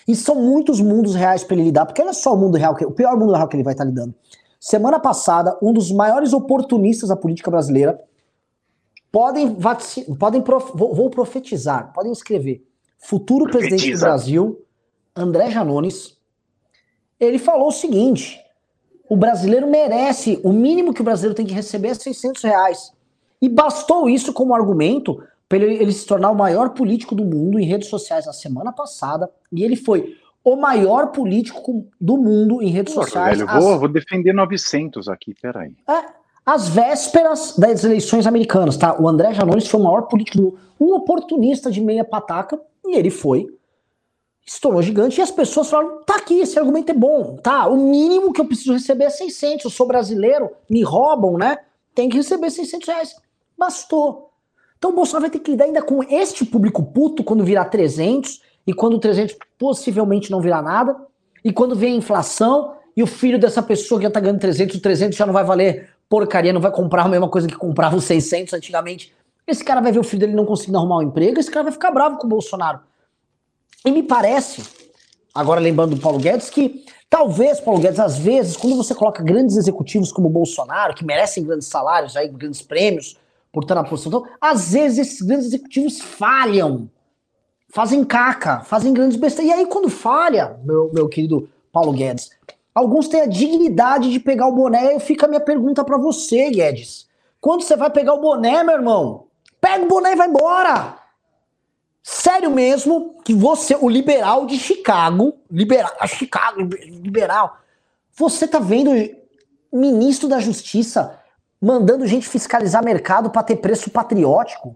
E 0.08 0.16
são 0.16 0.36
muitos 0.36 0.82
mundos 0.82 1.14
reais 1.14 1.44
para 1.44 1.56
ele 1.56 1.66
lidar, 1.66 1.86
porque 1.86 2.02
olha 2.02 2.14
só 2.14 2.34
o 2.34 2.38
mundo 2.38 2.58
real, 2.58 2.76
o 2.82 2.92
pior 2.92 3.16
mundo 3.18 3.34
real 3.34 3.48
que 3.48 3.56
ele 3.56 3.64
vai 3.64 3.74
estar 3.74 3.84
tá 3.84 3.90
lidando. 3.90 4.16
Semana 4.60 5.00
passada, 5.00 5.58
um 5.62 5.72
dos 5.72 5.92
maiores 5.92 6.34
oportunistas 6.34 7.10
da 7.10 7.16
política 7.16 7.52
brasileira 7.52 8.00
podem, 9.12 9.56
podem 10.20 10.42
prof, 10.42 10.72
vou, 10.76 10.94
vou, 10.94 11.10
profetizar, 11.10 11.94
podem 11.94 12.12
escrever. 12.12 12.66
Futuro 12.98 13.46
Profetiza. 13.46 13.70
presidente 13.70 13.98
do 13.98 14.00
Brasil, 14.00 14.66
André 15.16 15.52
Janones, 15.52 16.18
ele 17.20 17.38
falou 17.38 17.68
o 17.68 17.72
seguinte: 17.72 18.40
o 19.10 19.16
brasileiro 19.16 19.68
merece, 19.68 20.40
o 20.44 20.52
mínimo 20.52 20.94
que 20.94 21.02
o 21.02 21.06
brasileiro 21.06 21.36
tem 21.36 21.46
que 21.46 21.54
receber 21.54 21.90
é 21.90 21.94
600 21.94 22.44
reais. 22.44 22.94
E 23.42 23.48
bastou 23.48 24.10
isso 24.10 24.34
como 24.34 24.54
argumento 24.54 25.24
para 25.50 25.58
ele, 25.58 25.82
ele, 25.82 25.92
se 25.92 26.06
tornar 26.06 26.30
o 26.30 26.36
maior 26.36 26.70
político 26.70 27.16
do 27.16 27.26
mundo 27.26 27.60
em 27.60 27.66
redes 27.66 27.90
sociais 27.90 28.28
na 28.28 28.34
semana 28.34 28.72
passada. 28.72 29.28
E 29.52 29.64
ele 29.64 29.76
foi 29.76 30.16
o 30.44 30.56
maior 30.56 31.08
político 31.08 31.88
do 32.00 32.18
mundo 32.18 32.62
em 32.62 32.70
redes 32.70 32.94
sociais. 32.94 33.40
Velho, 33.40 33.50
as... 33.50 33.64
vou, 33.64 33.80
vou, 33.80 33.88
defender 33.90 34.32
900 34.32 35.10
aqui, 35.10 35.34
peraí. 35.42 35.76
É, 35.88 36.06
às 36.46 36.70
vésperas 36.70 37.56
das 37.58 37.84
eleições 37.84 38.28
americanas, 38.28 38.78
tá? 38.78 38.96
O 39.02 39.08
André 39.08 39.34
Janones 39.34 39.68
foi 39.68 39.80
o 39.80 39.84
maior 39.84 40.04
político 40.04 40.38
do 40.38 40.44
mundo, 40.44 40.60
um 40.80 40.94
oportunista 40.94 41.72
de 41.72 41.82
meia 41.82 42.06
pataca, 42.06 42.60
e 42.86 42.96
ele 42.96 43.10
foi, 43.10 43.48
estourou 44.46 44.82
gigante, 44.82 45.20
e 45.20 45.24
as 45.24 45.32
pessoas 45.32 45.70
falaram, 45.70 46.04
tá 46.04 46.16
aqui, 46.16 46.40
esse 46.40 46.58
argumento 46.58 46.92
é 46.92 46.96
bom, 46.96 47.38
tá? 47.38 47.68
O 47.68 47.76
mínimo 47.76 48.32
que 48.32 48.40
eu 48.40 48.46
preciso 48.46 48.74
receber 48.74 49.06
é 49.06 49.10
600, 49.10 49.66
eu 49.66 49.72
sou 49.72 49.88
brasileiro, 49.88 50.52
me 50.70 50.84
roubam, 50.84 51.38
né? 51.38 51.58
Tem 51.94 52.08
que 52.08 52.18
receber 52.18 52.50
600 52.50 52.88
reais. 52.88 53.16
Bastou. 53.58 54.29
Então 54.80 54.92
o 54.92 54.96
Bolsonaro 54.96 55.24
vai 55.24 55.30
ter 55.30 55.40
que 55.40 55.52
lidar 55.52 55.66
ainda 55.66 55.82
com 55.82 56.02
este 56.04 56.46
público 56.46 56.82
puto 56.82 57.22
quando 57.22 57.44
virar 57.44 57.66
300 57.66 58.42
e 58.66 58.74
quando 58.74 58.94
o 58.96 59.00
300 59.00 59.36
possivelmente 59.58 60.32
não 60.32 60.42
virar 60.42 60.62
nada 60.62 60.96
e 61.44 61.52
quando 61.52 61.76
vem 61.76 61.94
a 61.94 61.98
inflação 61.98 62.76
e 62.96 63.04
o 63.04 63.08
filho 63.08 63.38
dessa 63.38 63.62
pessoa 63.62 64.00
que 64.00 64.04
já 64.06 64.12
tá 64.12 64.20
ganhando 64.20 64.40
300, 64.40 64.78
o 64.78 64.82
300 64.82 65.18
já 65.18 65.26
não 65.26 65.34
vai 65.34 65.44
valer 65.44 65.90
porcaria, 66.08 66.54
não 66.54 66.62
vai 66.62 66.72
comprar 66.72 67.04
a 67.04 67.08
mesma 67.10 67.30
coisa 67.30 67.48
que 67.48 67.56
comprava 67.56 67.96
os 67.96 68.06
600 68.06 68.54
antigamente. 68.54 69.14
Esse 69.46 69.64
cara 69.64 69.82
vai 69.82 69.92
ver 69.92 70.00
o 70.00 70.04
filho 70.04 70.22
dele 70.22 70.34
não 70.34 70.46
conseguindo 70.46 70.78
arrumar 70.78 70.98
um 70.98 71.02
emprego, 71.04 71.40
esse 71.40 71.52
cara 71.52 71.64
vai 71.64 71.72
ficar 71.72 71.92
bravo 71.92 72.18
com 72.18 72.26
o 72.26 72.30
Bolsonaro. 72.30 72.80
E 73.86 73.92
me 73.92 74.04
parece, 74.04 74.64
agora 75.34 75.60
lembrando 75.60 75.96
do 75.96 76.02
Paulo 76.02 76.20
Guedes, 76.20 76.50
que 76.50 76.86
talvez, 77.10 77.60
Paulo 77.60 77.80
Guedes, 77.80 78.00
às 78.00 78.18
vezes, 78.18 78.56
quando 78.58 78.76
você 78.76 78.94
coloca 78.94 79.24
grandes 79.24 79.56
executivos 79.56 80.12
como 80.12 80.28
o 80.28 80.32
Bolsonaro, 80.32 80.94
que 80.94 81.06
merecem 81.06 81.44
grandes 81.44 81.68
salários, 81.68 82.16
aí, 82.16 82.28
grandes 82.28 82.62
prêmios, 82.62 83.18
por 83.52 83.64
estar 83.64 83.76
na 83.76 83.84
posição. 83.84 84.26
Às 84.40 84.74
vezes 84.74 85.00
esses 85.00 85.22
grandes 85.22 85.48
executivos 85.48 86.00
falham, 86.00 86.90
fazem 87.70 88.04
caca, 88.04 88.62
fazem 88.62 88.94
grandes 88.94 89.18
besteiras. 89.18 89.56
E 89.56 89.60
aí, 89.60 89.66
quando 89.66 89.90
falha, 89.90 90.60
meu, 90.64 90.92
meu 90.94 91.08
querido 91.08 91.50
Paulo 91.72 91.94
Guedes, 91.94 92.30
alguns 92.74 93.08
têm 93.08 93.22
a 93.22 93.28
dignidade 93.28 94.12
de 94.12 94.20
pegar 94.20 94.48
o 94.48 94.56
boné. 94.56 94.96
E 94.96 95.00
fica 95.00 95.26
a 95.26 95.30
minha 95.30 95.42
pergunta 95.42 95.84
para 95.84 95.98
você, 95.98 96.50
Guedes. 96.50 97.08
Quando 97.42 97.64
você 97.64 97.76
vai 97.76 97.90
pegar 97.90 98.14
o 98.14 98.22
boné, 98.22 98.64
meu 98.64 98.76
irmão? 98.76 99.28
Pega 99.62 99.84
o 99.84 99.88
boné 99.88 100.14
e 100.14 100.16
vai 100.16 100.28
embora. 100.28 100.98
Sério 102.02 102.50
mesmo 102.50 103.22
que 103.24 103.34
você, 103.34 103.76
o 103.76 103.90
liberal 103.90 104.46
de 104.46 104.58
Chicago, 104.58 105.36
liberal, 105.52 105.92
Chicago, 106.08 106.62
liberal, 106.62 107.58
você 108.14 108.48
tá 108.48 108.58
vendo 108.58 108.92
ministro 109.72 110.28
da 110.28 110.40
Justiça 110.40 111.19
mandando 111.62 112.08
gente 112.08 112.28
fiscalizar 112.28 112.84
mercado 112.84 113.30
para 113.30 113.44
ter 113.44 113.58
preço 113.58 113.90
patriótico? 113.90 114.76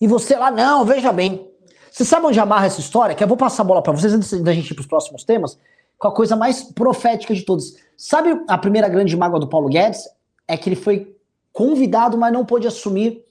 E 0.00 0.06
você 0.06 0.36
lá, 0.36 0.50
não, 0.50 0.84
veja 0.84 1.12
bem. 1.12 1.48
Você 1.90 2.04
sabe 2.04 2.26
onde 2.26 2.40
amarra 2.40 2.66
essa 2.66 2.80
história? 2.80 3.14
Que 3.14 3.22
eu 3.22 3.28
vou 3.28 3.36
passar 3.36 3.62
a 3.62 3.66
bola 3.66 3.82
para 3.82 3.92
vocês 3.92 4.12
antes 4.12 4.40
da 4.42 4.52
gente 4.52 4.70
ir 4.70 4.74
para 4.74 4.80
os 4.80 4.86
próximos 4.86 5.24
temas, 5.24 5.58
com 5.98 6.08
a 6.08 6.12
coisa 6.12 6.34
mais 6.34 6.62
profética 6.62 7.34
de 7.34 7.42
todos. 7.42 7.76
Sabe 7.96 8.42
a 8.48 8.58
primeira 8.58 8.88
grande 8.88 9.16
mágoa 9.16 9.38
do 9.38 9.46
Paulo 9.46 9.68
Guedes? 9.68 10.08
É 10.48 10.56
que 10.56 10.68
ele 10.68 10.76
foi 10.76 11.14
convidado, 11.52 12.16
mas 12.16 12.32
não 12.32 12.44
pôde 12.44 12.66
assumir 12.66 13.22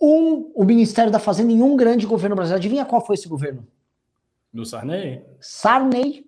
um, 0.00 0.50
o 0.54 0.64
Ministério 0.64 1.10
da 1.10 1.18
Fazenda 1.18 1.52
em 1.52 1.62
um 1.62 1.76
grande 1.76 2.04
governo 2.04 2.36
brasileiro. 2.36 2.60
Adivinha 2.60 2.84
qual 2.84 3.00
foi 3.00 3.14
esse 3.14 3.28
governo? 3.28 3.66
Do 4.52 4.66
Sarney? 4.66 5.22
Sarney. 5.40 6.26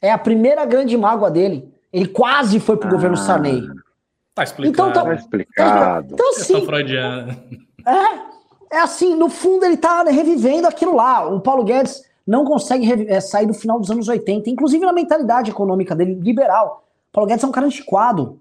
É 0.00 0.10
a 0.10 0.18
primeira 0.18 0.64
grande 0.64 0.96
mágoa 0.96 1.30
dele. 1.30 1.72
Ele 1.92 2.08
quase 2.08 2.58
foi 2.58 2.76
pro 2.76 2.88
ah, 2.88 2.92
governo 2.92 3.16
Sarney. 3.16 3.62
Tá 4.34 4.44
explicado. 4.44 4.90
Então, 4.90 4.92
tá, 4.92 5.04
tá 5.04 5.14
explicado. 5.14 6.14
Então, 6.14 6.30
assim, 6.30 6.66
é, 7.86 8.76
é 8.76 8.80
assim, 8.80 9.14
no 9.14 9.28
fundo 9.28 9.64
ele 9.64 9.76
tá 9.76 10.02
revivendo 10.04 10.66
aquilo 10.66 10.96
lá. 10.96 11.28
O 11.28 11.40
Paulo 11.40 11.64
Guedes 11.64 12.02
não 12.26 12.44
consegue 12.44 13.06
é, 13.08 13.20
sair 13.20 13.46
do 13.46 13.54
final 13.54 13.78
dos 13.78 13.90
anos 13.90 14.08
80, 14.08 14.48
inclusive 14.48 14.84
na 14.84 14.92
mentalidade 14.92 15.50
econômica 15.50 15.94
dele, 15.94 16.14
liberal. 16.14 16.84
O 17.10 17.12
Paulo 17.12 17.28
Guedes 17.28 17.44
é 17.44 17.46
um 17.46 17.52
cara 17.52 17.66
antiquado. 17.66 18.40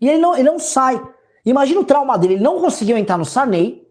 E 0.00 0.08
ele 0.08 0.18
não, 0.18 0.34
ele 0.34 0.48
não 0.50 0.58
sai. 0.58 1.00
Imagina 1.44 1.80
o 1.80 1.84
trauma 1.84 2.18
dele, 2.18 2.34
ele 2.34 2.42
não 2.42 2.60
conseguiu 2.60 2.98
entrar 2.98 3.16
no 3.16 3.24
Sarney, 3.24 3.86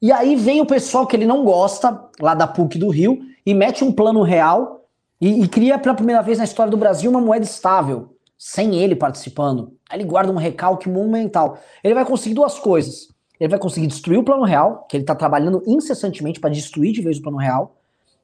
e 0.00 0.12
aí 0.12 0.36
vem 0.36 0.60
o 0.60 0.66
pessoal 0.66 1.06
que 1.06 1.16
ele 1.16 1.26
não 1.26 1.44
gosta, 1.44 2.08
lá 2.20 2.34
da 2.34 2.46
PUC 2.46 2.78
do 2.78 2.88
Rio, 2.88 3.18
e 3.44 3.54
mete 3.54 3.84
um 3.84 3.92
plano 3.92 4.22
real 4.22 4.86
e, 5.20 5.42
e 5.42 5.48
cria 5.48 5.78
pela 5.78 5.94
primeira 5.94 6.22
vez 6.22 6.38
na 6.38 6.44
história 6.44 6.70
do 6.70 6.76
Brasil 6.76 7.10
uma 7.10 7.20
moeda 7.20 7.44
estável, 7.44 8.15
sem 8.38 8.76
ele 8.76 8.94
participando. 8.94 9.72
Aí 9.88 9.98
ele 9.98 10.08
guarda 10.08 10.32
um 10.32 10.36
recalque 10.36 10.88
monumental. 10.88 11.58
Ele 11.82 11.94
vai 11.94 12.04
conseguir 12.04 12.34
duas 12.34 12.58
coisas. 12.58 13.14
Ele 13.38 13.50
vai 13.50 13.58
conseguir 13.58 13.86
destruir 13.86 14.18
o 14.18 14.24
plano 14.24 14.44
real, 14.44 14.86
que 14.88 14.96
ele 14.96 15.04
está 15.04 15.14
trabalhando 15.14 15.62
incessantemente 15.66 16.40
para 16.40 16.50
destruir 16.50 16.92
de 16.92 17.02
vez 17.02 17.18
o 17.18 17.22
plano 17.22 17.38
real. 17.38 17.76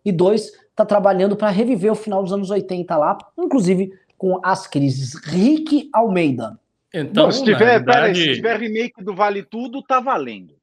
E 0.04 0.10
dois, 0.10 0.52
está 0.70 0.84
trabalhando 0.84 1.36
para 1.36 1.50
reviver 1.50 1.92
o 1.92 1.96
final 1.96 2.22
dos 2.22 2.32
anos 2.32 2.50
80 2.50 2.96
lá, 2.96 3.18
inclusive 3.38 3.92
com 4.16 4.40
as 4.42 4.66
crises. 4.66 5.14
Rick 5.24 5.88
Almeida. 5.92 6.58
Então, 6.92 7.26
Bom, 7.26 7.32
se 7.32 7.44
tiver, 7.44 7.58
verdade... 7.58 8.22
se 8.22 8.34
tiver 8.34 8.58
remake 8.58 9.02
do 9.02 9.14
Vale 9.14 9.42
Tudo, 9.42 9.82
tá 9.82 10.00
valendo. 10.00 10.54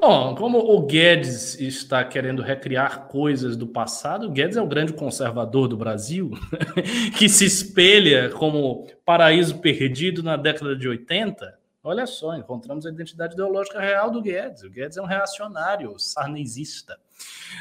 Bom, 0.00 0.34
como 0.34 0.58
o 0.58 0.86
Guedes 0.86 1.60
está 1.60 2.02
querendo 2.02 2.40
recriar 2.40 3.06
coisas 3.06 3.54
do 3.54 3.66
passado, 3.66 4.28
o 4.28 4.30
Guedes 4.30 4.56
é 4.56 4.62
o 4.62 4.66
grande 4.66 4.94
conservador 4.94 5.68
do 5.68 5.76
Brasil, 5.76 6.30
que 7.18 7.28
se 7.28 7.44
espelha 7.44 8.30
como 8.30 8.86
paraíso 9.04 9.58
perdido 9.58 10.22
na 10.22 10.38
década 10.38 10.74
de 10.74 10.88
80. 10.88 11.54
Olha 11.84 12.06
só, 12.06 12.34
encontramos 12.34 12.86
a 12.86 12.90
identidade 12.90 13.34
ideológica 13.34 13.78
real 13.78 14.10
do 14.10 14.22
Guedes. 14.22 14.62
O 14.62 14.70
Guedes 14.70 14.96
é 14.96 15.02
um 15.02 15.06
reacionário, 15.06 15.98
sarnezista. 15.98 16.98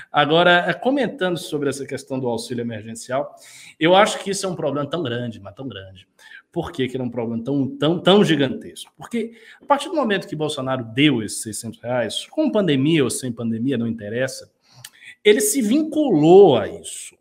Agora, 0.09 0.65
é, 0.69 0.73
comentando 0.73 1.37
sobre 1.37 1.67
essa 1.67 1.85
questão 1.85 2.17
do 2.17 2.29
auxílio 2.29 2.61
emergencial, 2.61 3.35
eu 3.77 3.93
acho 3.93 4.17
que 4.19 4.31
isso 4.31 4.45
é 4.45 4.49
um 4.49 4.55
problema 4.55 4.89
tão 4.89 5.03
grande, 5.03 5.41
mas 5.41 5.53
tão 5.53 5.67
grande, 5.67 6.07
por 6.51 6.71
que, 6.71 6.87
que 6.87 6.97
era 6.97 7.03
um 7.03 7.09
problema 7.09 7.43
tão, 7.43 7.77
tão, 7.77 7.99
tão 7.99 8.23
gigantesco? 8.23 8.91
Porque 8.97 9.33
a 9.61 9.65
partir 9.65 9.89
do 9.89 9.95
momento 9.95 10.27
que 10.27 10.35
Bolsonaro 10.35 10.83
deu 10.83 11.21
esses 11.21 11.41
600 11.41 11.79
reais, 11.79 12.25
com 12.27 12.51
pandemia 12.51 13.03
ou 13.03 13.09
sem 13.09 13.31
pandemia, 13.31 13.77
não 13.77 13.87
interessa, 13.87 14.51
ele 15.23 15.41
se 15.41 15.61
vinculou 15.61 16.57
a 16.57 16.67
isso. 16.67 17.17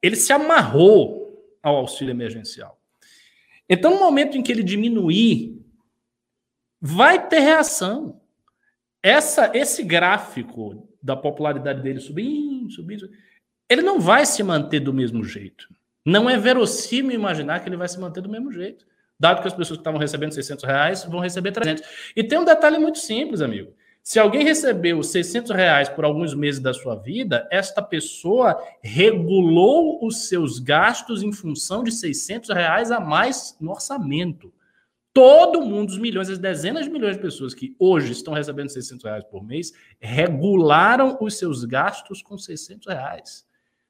Ele 0.00 0.16
se 0.16 0.32
amarrou 0.32 1.26
ao 1.62 1.76
auxílio 1.76 2.12
emergencial. 2.12 2.80
Então, 3.68 3.92
no 3.92 3.98
momento 3.98 4.36
em 4.36 4.42
que 4.42 4.52
ele 4.52 4.62
diminuir, 4.62 5.60
vai 6.80 7.28
ter 7.28 7.40
reação. 7.40 8.20
Essa, 9.02 9.50
esse 9.54 9.82
gráfico 9.82 10.88
da 11.02 11.16
popularidade 11.16 11.82
dele 11.82 12.00
subindo, 12.00 12.70
subindo, 12.70 13.10
ele 13.68 13.82
não 13.82 13.98
vai 13.98 14.24
se 14.24 14.42
manter 14.42 14.80
do 14.80 14.92
mesmo 14.92 15.24
jeito. 15.24 15.68
Não 16.06 16.30
é 16.30 16.38
verossímil 16.38 17.16
imaginar 17.16 17.58
que 17.58 17.68
ele 17.68 17.76
vai 17.76 17.88
se 17.88 17.98
manter 17.98 18.20
do 18.20 18.28
mesmo 18.28 18.52
jeito. 18.52 18.86
Dado 19.18 19.42
que 19.42 19.48
as 19.48 19.54
pessoas 19.54 19.78
que 19.78 19.80
estavam 19.80 19.98
recebendo 19.98 20.32
600 20.32 20.64
reais 20.64 21.04
vão 21.04 21.18
receber 21.18 21.50
300. 21.50 21.82
E 22.14 22.22
tem 22.22 22.38
um 22.38 22.44
detalhe 22.44 22.78
muito 22.78 22.98
simples, 22.98 23.40
amigo. 23.40 23.72
Se 24.04 24.20
alguém 24.20 24.44
recebeu 24.44 25.02
600 25.02 25.50
reais 25.50 25.88
por 25.88 26.04
alguns 26.04 26.32
meses 26.32 26.60
da 26.60 26.72
sua 26.72 26.94
vida, 26.94 27.48
esta 27.50 27.82
pessoa 27.82 28.56
regulou 28.80 29.98
os 30.06 30.28
seus 30.28 30.60
gastos 30.60 31.24
em 31.24 31.32
função 31.32 31.82
de 31.82 31.90
600 31.90 32.50
reais 32.50 32.92
a 32.92 33.00
mais 33.00 33.56
no 33.60 33.72
orçamento. 33.72 34.54
Todo 35.12 35.62
mundo, 35.62 35.88
os 35.88 35.98
milhões, 35.98 36.30
as 36.30 36.38
dezenas 36.38 36.84
de 36.84 36.90
milhões 36.90 37.16
de 37.16 37.22
pessoas 37.22 37.52
que 37.52 37.74
hoje 37.80 38.12
estão 38.12 38.32
recebendo 38.32 38.68
600 38.68 39.04
reais 39.04 39.24
por 39.24 39.42
mês, 39.42 39.72
regularam 39.98 41.18
os 41.20 41.36
seus 41.36 41.64
gastos 41.64 42.22
com 42.22 42.38
600 42.38 42.86
reais. 42.86 43.44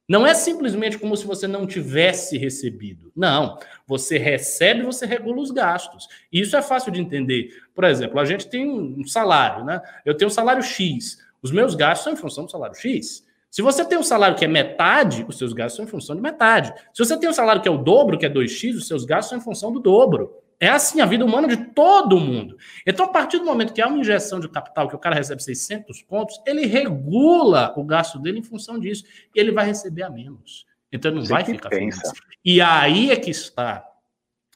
Não 0.08 0.24
é 0.24 0.34
simplesmente 0.34 0.98
como 0.98 1.16
se 1.16 1.26
você 1.26 1.48
não 1.48 1.66
tivesse 1.66 2.38
recebido. 2.38 3.10
Não. 3.14 3.58
Você 3.86 4.18
recebe, 4.18 4.82
você 4.82 5.04
regula 5.04 5.40
os 5.40 5.50
gastos. 5.50 6.06
E 6.32 6.40
isso 6.40 6.56
é 6.56 6.62
fácil 6.62 6.92
de 6.92 7.00
entender. 7.00 7.50
Por 7.74 7.84
exemplo, 7.84 8.20
a 8.20 8.24
gente 8.24 8.48
tem 8.48 8.68
um 8.68 9.04
salário, 9.04 9.64
né? 9.64 9.80
Eu 10.04 10.16
tenho 10.16 10.28
um 10.28 10.34
salário 10.34 10.62
X. 10.62 11.18
Os 11.42 11.50
meus 11.50 11.74
gastos 11.74 12.04
são 12.04 12.12
em 12.12 12.16
função 12.16 12.44
do 12.44 12.50
salário 12.50 12.76
X. 12.76 13.26
Se 13.50 13.62
você 13.62 13.84
tem 13.84 13.98
um 13.98 14.02
salário 14.02 14.36
que 14.36 14.44
é 14.44 14.48
metade, 14.48 15.24
os 15.26 15.38
seus 15.38 15.52
gastos 15.52 15.76
são 15.76 15.84
em 15.84 15.88
função 15.88 16.14
de 16.14 16.22
metade. 16.22 16.72
Se 16.92 17.04
você 17.04 17.16
tem 17.16 17.28
um 17.28 17.32
salário 17.32 17.62
que 17.62 17.68
é 17.68 17.70
o 17.70 17.78
dobro, 17.78 18.18
que 18.18 18.26
é 18.26 18.30
2x, 18.30 18.76
os 18.76 18.86
seus 18.86 19.04
gastos 19.04 19.30
são 19.30 19.38
em 19.38 19.40
função 19.40 19.72
do 19.72 19.80
dobro. 19.80 20.30
É 20.58 20.68
assim 20.68 21.00
a 21.00 21.06
vida 21.06 21.24
humana 21.24 21.46
de 21.46 21.56
todo 21.56 22.18
mundo. 22.18 22.56
Então, 22.86 23.04
a 23.04 23.08
partir 23.08 23.38
do 23.38 23.44
momento 23.44 23.74
que 23.74 23.82
há 23.82 23.86
uma 23.86 23.98
injeção 23.98 24.40
de 24.40 24.48
capital, 24.48 24.88
que 24.88 24.96
o 24.96 24.98
cara 24.98 25.14
recebe 25.14 25.42
600 25.42 26.02
pontos, 26.02 26.40
ele 26.46 26.66
regula 26.66 27.74
o 27.76 27.84
gasto 27.84 28.18
dele 28.18 28.38
em 28.38 28.42
função 28.42 28.78
disso. 28.78 29.04
E 29.34 29.38
ele 29.38 29.52
vai 29.52 29.66
receber 29.66 30.02
a 30.02 30.10
menos. 30.10 30.64
Então, 30.90 31.10
ele 31.10 31.18
não 31.18 31.26
Você 31.26 31.32
vai 31.32 31.44
ficar 31.44 31.68
pensa. 31.68 32.00
feliz. 32.00 32.14
E 32.44 32.60
aí 32.60 33.10
é 33.10 33.16
que 33.16 33.30
está. 33.30 33.84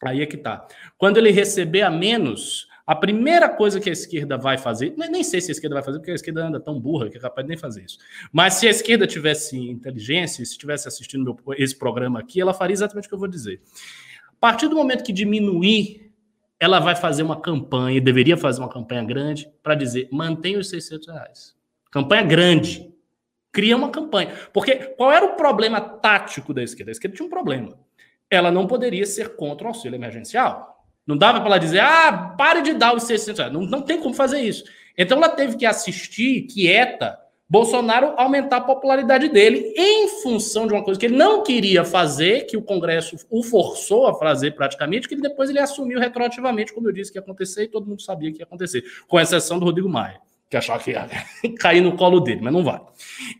Aí 0.02 0.22
é 0.22 0.26
que 0.26 0.36
está. 0.36 0.66
Quando 0.96 1.18
ele 1.18 1.30
receber 1.30 1.82
a 1.82 1.90
menos, 1.90 2.66
a 2.86 2.94
primeira 2.94 3.46
coisa 3.48 3.78
que 3.78 3.90
a 3.90 3.92
esquerda 3.92 4.38
vai 4.38 4.56
fazer, 4.56 4.94
nem 4.96 5.22
sei 5.22 5.42
se 5.42 5.50
a 5.50 5.52
esquerda 5.52 5.74
vai 5.74 5.84
fazer, 5.84 5.98
porque 5.98 6.12
a 6.12 6.14
esquerda 6.14 6.46
anda 6.46 6.58
tão 6.58 6.80
burra 6.80 7.10
que 7.10 7.18
é 7.18 7.20
capaz 7.20 7.44
de 7.44 7.50
nem 7.50 7.58
fazer 7.58 7.84
isso. 7.84 7.98
Mas 8.32 8.54
se 8.54 8.66
a 8.66 8.70
esquerda 8.70 9.06
tivesse 9.06 9.58
inteligência, 9.58 10.44
se 10.44 10.52
estivesse 10.52 10.88
assistindo 10.88 11.38
esse 11.58 11.78
programa 11.78 12.18
aqui, 12.18 12.40
ela 12.40 12.54
faria 12.54 12.72
exatamente 12.72 13.04
o 13.04 13.08
que 13.08 13.14
eu 13.14 13.18
vou 13.18 13.28
dizer 13.28 13.60
a 14.40 14.46
partir 14.48 14.68
do 14.68 14.74
momento 14.76 15.04
que 15.04 15.12
diminuir, 15.12 16.10
ela 16.58 16.80
vai 16.80 16.96
fazer 16.96 17.22
uma 17.22 17.38
campanha, 17.38 18.00
deveria 18.00 18.38
fazer 18.38 18.60
uma 18.60 18.70
campanha 18.70 19.04
grande, 19.04 19.46
para 19.62 19.74
dizer: 19.74 20.08
mantenha 20.10 20.58
os 20.58 20.70
600 20.70 21.08
reais. 21.08 21.54
Campanha 21.90 22.22
grande. 22.22 22.90
Cria 23.52 23.76
uma 23.76 23.90
campanha. 23.90 24.32
Porque 24.52 24.76
qual 24.96 25.12
era 25.12 25.26
o 25.26 25.36
problema 25.36 25.80
tático 25.80 26.54
da 26.54 26.62
esquerda? 26.62 26.90
A 26.90 26.92
esquerda 26.92 27.16
tinha 27.16 27.26
um 27.26 27.30
problema. 27.30 27.78
Ela 28.30 28.50
não 28.50 28.66
poderia 28.66 29.04
ser 29.04 29.36
contra 29.36 29.66
o 29.66 29.68
auxílio 29.68 29.96
emergencial. 29.96 30.86
Não 31.06 31.18
dava 31.18 31.40
para 31.40 31.48
ela 31.48 31.58
dizer, 31.58 31.80
ah, 31.80 32.34
pare 32.38 32.62
de 32.62 32.72
dar 32.72 32.94
os 32.94 33.02
600 33.02 33.38
reais. 33.38 33.52
Não, 33.52 33.62
não 33.62 33.82
tem 33.82 34.00
como 34.00 34.14
fazer 34.14 34.40
isso. 34.40 34.64
Então 34.96 35.18
ela 35.18 35.28
teve 35.28 35.56
que 35.56 35.66
assistir, 35.66 36.42
quieta, 36.42 37.18
Bolsonaro 37.50 38.14
aumentar 38.16 38.58
a 38.58 38.60
popularidade 38.60 39.28
dele 39.28 39.74
em 39.76 40.06
função 40.22 40.68
de 40.68 40.72
uma 40.72 40.84
coisa 40.84 41.00
que 41.00 41.06
ele 41.06 41.16
não 41.16 41.42
queria 41.42 41.84
fazer, 41.84 42.46
que 42.46 42.56
o 42.56 42.62
Congresso 42.62 43.16
o 43.28 43.42
forçou 43.42 44.06
a 44.06 44.14
fazer 44.14 44.52
praticamente, 44.52 45.08
que 45.08 45.16
depois 45.16 45.50
ele 45.50 45.58
assumiu 45.58 45.98
retroativamente, 45.98 46.72
como 46.72 46.88
eu 46.88 46.92
disse 46.92 47.10
que 47.10 47.18
ia 47.18 47.22
acontecer, 47.22 47.64
e 47.64 47.68
todo 47.68 47.88
mundo 47.88 48.02
sabia 48.02 48.30
que 48.30 48.38
ia 48.38 48.44
acontecer, 48.44 48.84
com 49.08 49.18
exceção 49.18 49.58
do 49.58 49.64
Rodrigo 49.64 49.88
Maia, 49.88 50.20
que 50.48 50.56
achava 50.56 50.80
que 50.80 50.92
ia 50.92 51.08
cair 51.58 51.80
no 51.80 51.96
colo 51.96 52.20
dele, 52.20 52.40
mas 52.40 52.52
não 52.52 52.62
vai. 52.62 52.80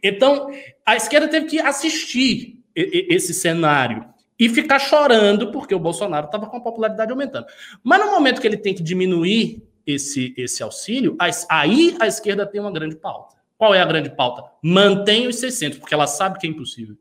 Então, 0.02 0.50
a 0.84 0.96
esquerda 0.96 1.28
teve 1.28 1.46
que 1.46 1.60
assistir 1.60 2.60
esse 2.74 3.32
cenário 3.32 4.04
e 4.36 4.48
ficar 4.48 4.80
chorando 4.80 5.52
porque 5.52 5.74
o 5.74 5.78
Bolsonaro 5.78 6.26
estava 6.26 6.46
com 6.46 6.56
a 6.56 6.60
popularidade 6.60 7.12
aumentando. 7.12 7.46
Mas 7.84 8.00
no 8.00 8.10
momento 8.10 8.40
que 8.40 8.46
ele 8.48 8.56
tem 8.56 8.74
que 8.74 8.82
diminuir 8.82 9.62
esse, 9.86 10.34
esse 10.36 10.64
auxílio, 10.64 11.16
aí 11.48 11.96
a 12.00 12.08
esquerda 12.08 12.44
tem 12.44 12.60
uma 12.60 12.72
grande 12.72 12.96
pauta. 12.96 13.39
Qual 13.60 13.74
é 13.74 13.82
a 13.82 13.84
grande 13.84 14.08
pauta? 14.08 14.42
Mantém 14.62 15.28
os 15.28 15.36
600, 15.36 15.80
porque 15.80 15.92
ela 15.92 16.06
sabe 16.06 16.38
que 16.38 16.46
é 16.46 16.50
impossível. 16.50 16.96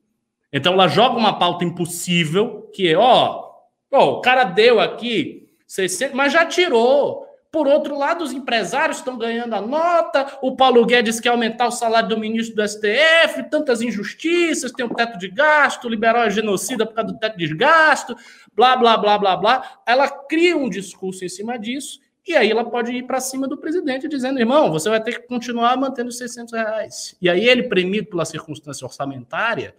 Então 0.52 0.74
ela 0.74 0.90
joga 0.90 1.18
uma 1.18 1.40
pauta 1.40 1.64
impossível, 1.64 2.70
que 2.74 2.90
é, 2.90 2.98
ó, 2.98 3.50
ó 3.90 4.10
o 4.10 4.20
cara 4.20 4.44
deu 4.44 4.78
aqui 4.78 5.48
600, 5.66 6.14
mas 6.14 6.34
já 6.34 6.46
tirou. 6.46 7.26
Por 7.50 7.66
outro 7.66 7.98
lado, 7.98 8.26
os 8.26 8.34
empresários 8.34 8.98
estão 8.98 9.18
ganhando 9.18 9.56
a 9.56 9.62
nota, 9.62 10.38
o 10.42 10.54
Paulo 10.58 10.86
Guedes 10.86 11.22
quer 11.22 11.30
aumentar 11.30 11.66
o 11.66 11.72
salário 11.72 12.10
do 12.10 12.20
ministro 12.20 12.58
do 12.58 12.68
STF, 12.68 13.50
tantas 13.50 13.82
injustiças, 13.82 14.74
tem 14.74 14.86
o 14.86 14.94
teto 14.94 15.18
de 15.18 15.30
gasto, 15.30 15.88
liberal 15.88 16.24
é 16.24 16.30
genocida 16.30 16.86
por 16.86 16.94
causa 16.94 17.14
do 17.14 17.20
teto 17.20 17.38
de 17.38 17.56
gasto, 17.56 18.18
blá, 18.54 18.76
blá, 18.76 18.98
blá, 18.98 19.18
blá, 19.18 19.38
blá. 19.38 19.80
Ela 19.88 20.10
cria 20.10 20.58
um 20.58 20.70
discurso 20.70 21.24
em 21.24 21.30
cima 21.30 21.58
disso 21.58 22.02
E 22.28 22.36
aí 22.36 22.52
ela 22.52 22.64
pode 22.64 22.92
ir 22.92 23.04
para 23.04 23.20
cima 23.20 23.48
do 23.48 23.58
presidente 23.58 24.08
dizendo, 24.08 24.40
irmão, 24.40 24.72
você 24.72 24.90
vai 24.90 25.02
ter 25.02 25.20
que 25.20 25.28
continuar 25.28 25.78
mantendo 25.78 26.10
os 26.10 26.18
600 26.18 26.54
reais. 26.54 27.16
E 27.22 27.30
aí 27.30 27.48
ele, 27.48 27.64
premido 27.64 28.08
pela 28.10 28.26
circunstância 28.26 28.86
orçamentária, 28.86 29.76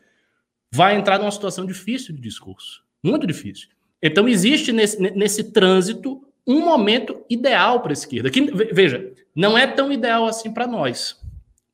vai 0.72 0.97
entrar 0.97 1.18
numa 1.18 1.30
situação 1.30 1.64
difícil 1.66 2.14
de 2.14 2.20
discurso. 2.20 2.82
Muito 3.03 3.26
difícil. 3.26 3.68
Então 4.03 4.28
existe 4.28 4.72
nesse, 4.72 4.99
nesse 4.99 5.53
trânsito 5.53 6.24
um 6.47 6.64
momento 6.64 7.24
ideal 7.28 7.80
para 7.80 7.93
a 7.93 7.93
esquerda. 7.93 8.30
Que, 8.30 8.41
veja, 8.72 9.12
não 9.34 9.57
é 9.57 9.66
tão 9.66 9.93
ideal 9.93 10.26
assim 10.26 10.53
para 10.53 10.66
nós. 10.66 11.20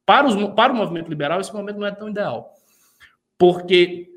Para, 0.04 0.26
os, 0.26 0.34
para 0.54 0.72
o 0.72 0.76
movimento 0.76 1.08
liberal, 1.08 1.40
esse 1.40 1.52
momento 1.52 1.78
não 1.78 1.86
é 1.86 1.90
tão 1.90 2.08
ideal. 2.08 2.54
Porque, 3.38 4.08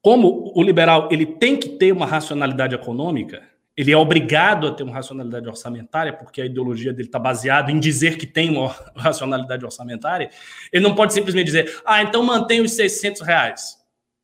como 0.00 0.52
o 0.54 0.62
liberal 0.62 1.08
ele 1.10 1.26
tem 1.26 1.56
que 1.56 1.70
ter 1.70 1.92
uma 1.92 2.06
racionalidade 2.06 2.74
econômica, 2.74 3.42
ele 3.76 3.90
é 3.90 3.96
obrigado 3.96 4.66
a 4.66 4.72
ter 4.72 4.82
uma 4.82 4.94
racionalidade 4.94 5.48
orçamentária, 5.48 6.12
porque 6.12 6.40
a 6.40 6.46
ideologia 6.46 6.92
dele 6.92 7.08
está 7.08 7.18
baseada 7.18 7.72
em 7.72 7.80
dizer 7.80 8.16
que 8.16 8.26
tem 8.26 8.50
uma 8.50 8.68
racionalidade 8.96 9.64
orçamentária, 9.64 10.30
ele 10.72 10.84
não 10.84 10.94
pode 10.94 11.12
simplesmente 11.12 11.46
dizer, 11.46 11.80
ah, 11.84 12.02
então 12.02 12.22
mantém 12.22 12.60
os 12.60 12.72
600 12.72 13.22
reais. 13.22 13.76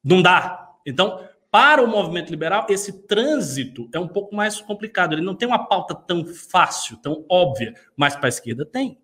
Não 0.02 0.22
dá. 0.22 0.68
Então, 0.86 1.24
para 1.50 1.82
o 1.82 1.88
movimento 1.88 2.30
liberal, 2.30 2.66
esse 2.68 3.06
trânsito 3.06 3.88
é 3.92 3.98
um 3.98 4.06
pouco 4.06 4.34
mais 4.34 4.60
complicado. 4.60 5.14
Ele 5.14 5.22
não 5.22 5.34
tem 5.34 5.48
uma 5.48 5.66
pauta 5.66 5.94
tão 5.94 6.24
fácil, 6.24 6.96
tão 6.98 7.24
óbvia, 7.28 7.74
mas 7.96 8.14
para 8.14 8.26
a 8.26 8.28
esquerda 8.28 8.64
tem. 8.64 8.98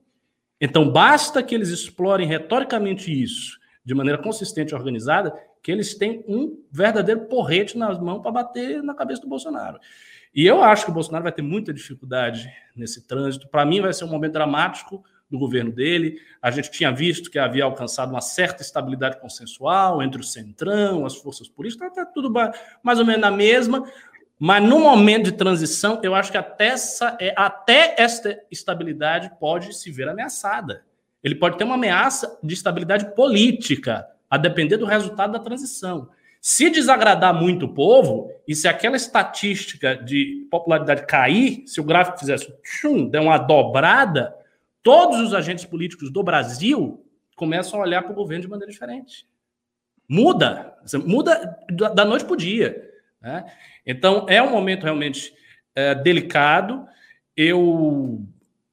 Então, 0.60 0.90
basta 0.90 1.42
que 1.42 1.54
eles 1.54 1.68
explorem 1.70 2.26
retoricamente 2.26 3.10
isso 3.10 3.58
de 3.84 3.94
maneira 3.94 4.20
consistente 4.20 4.72
e 4.72 4.76
organizada, 4.76 5.32
que 5.62 5.70
eles 5.70 5.94
têm 5.94 6.24
um 6.26 6.60
verdadeiro 6.70 7.26
porrete 7.26 7.76
nas 7.76 8.00
mãos 8.00 8.20
para 8.20 8.32
bater 8.32 8.82
na 8.82 8.94
cabeça 8.94 9.22
do 9.22 9.28
Bolsonaro. 9.28 9.78
E 10.36 10.46
eu 10.46 10.62
acho 10.62 10.84
que 10.84 10.90
o 10.90 10.94
Bolsonaro 10.94 11.22
vai 11.22 11.32
ter 11.32 11.40
muita 11.40 11.72
dificuldade 11.72 12.46
nesse 12.76 13.06
trânsito. 13.06 13.48
Para 13.48 13.64
mim, 13.64 13.80
vai 13.80 13.94
ser 13.94 14.04
um 14.04 14.08
momento 14.08 14.34
dramático 14.34 15.02
do 15.30 15.38
governo 15.38 15.72
dele. 15.72 16.20
A 16.42 16.50
gente 16.50 16.70
tinha 16.70 16.92
visto 16.92 17.30
que 17.30 17.38
havia 17.38 17.64
alcançado 17.64 18.10
uma 18.10 18.20
certa 18.20 18.60
estabilidade 18.60 19.18
consensual 19.18 20.02
entre 20.02 20.20
o 20.20 20.24
Centrão, 20.24 21.06
as 21.06 21.16
forças 21.16 21.48
políticas, 21.48 21.88
está 21.88 22.04
tá 22.04 22.12
tudo 22.12 22.30
mais 22.82 22.98
ou 22.98 23.06
menos 23.06 23.22
na 23.22 23.30
mesma. 23.30 23.90
Mas 24.38 24.62
no 24.62 24.78
momento 24.78 25.24
de 25.24 25.32
transição, 25.32 25.98
eu 26.02 26.14
acho 26.14 26.30
que 26.30 26.36
até 26.36 26.66
essa, 26.66 27.16
é, 27.18 27.32
até 27.34 27.94
esta 27.96 28.38
estabilidade 28.50 29.32
pode 29.40 29.72
se 29.74 29.90
ver 29.90 30.06
ameaçada. 30.06 30.84
Ele 31.24 31.34
pode 31.34 31.56
ter 31.56 31.64
uma 31.64 31.76
ameaça 31.76 32.38
de 32.42 32.52
estabilidade 32.52 33.14
política, 33.14 34.06
a 34.28 34.36
depender 34.36 34.76
do 34.76 34.84
resultado 34.84 35.32
da 35.32 35.38
transição. 35.38 36.10
Se 36.42 36.68
desagradar 36.68 37.34
muito 37.34 37.64
o 37.64 37.72
povo, 37.72 38.30
e 38.46 38.54
se 38.54 38.68
aquela 38.68 38.96
estatística 38.96 39.96
de 39.96 40.46
popularidade 40.50 41.06
cair, 41.06 41.64
se 41.66 41.80
o 41.80 41.84
gráfico 41.84 42.18
fizesse 42.18 42.52
tchum, 42.62 43.08
der 43.08 43.20
uma 43.20 43.38
dobrada, 43.38 44.34
todos 44.82 45.20
os 45.20 45.34
agentes 45.34 45.64
políticos 45.64 46.12
do 46.12 46.22
Brasil 46.22 47.04
começam 47.34 47.80
a 47.80 47.82
olhar 47.82 48.02
para 48.02 48.12
o 48.12 48.14
governo 48.14 48.42
de 48.42 48.48
maneira 48.48 48.72
diferente. 48.72 49.26
Muda, 50.08 50.76
muda 51.04 51.58
da 51.92 52.04
noite 52.04 52.24
para 52.24 52.34
o 52.34 52.36
dia. 52.36 52.88
Né? 53.20 53.44
Então, 53.84 54.26
é 54.28 54.40
um 54.40 54.50
momento 54.50 54.84
realmente 54.84 55.34
é, 55.74 55.94
delicado. 55.94 56.86
Eu 57.36 58.24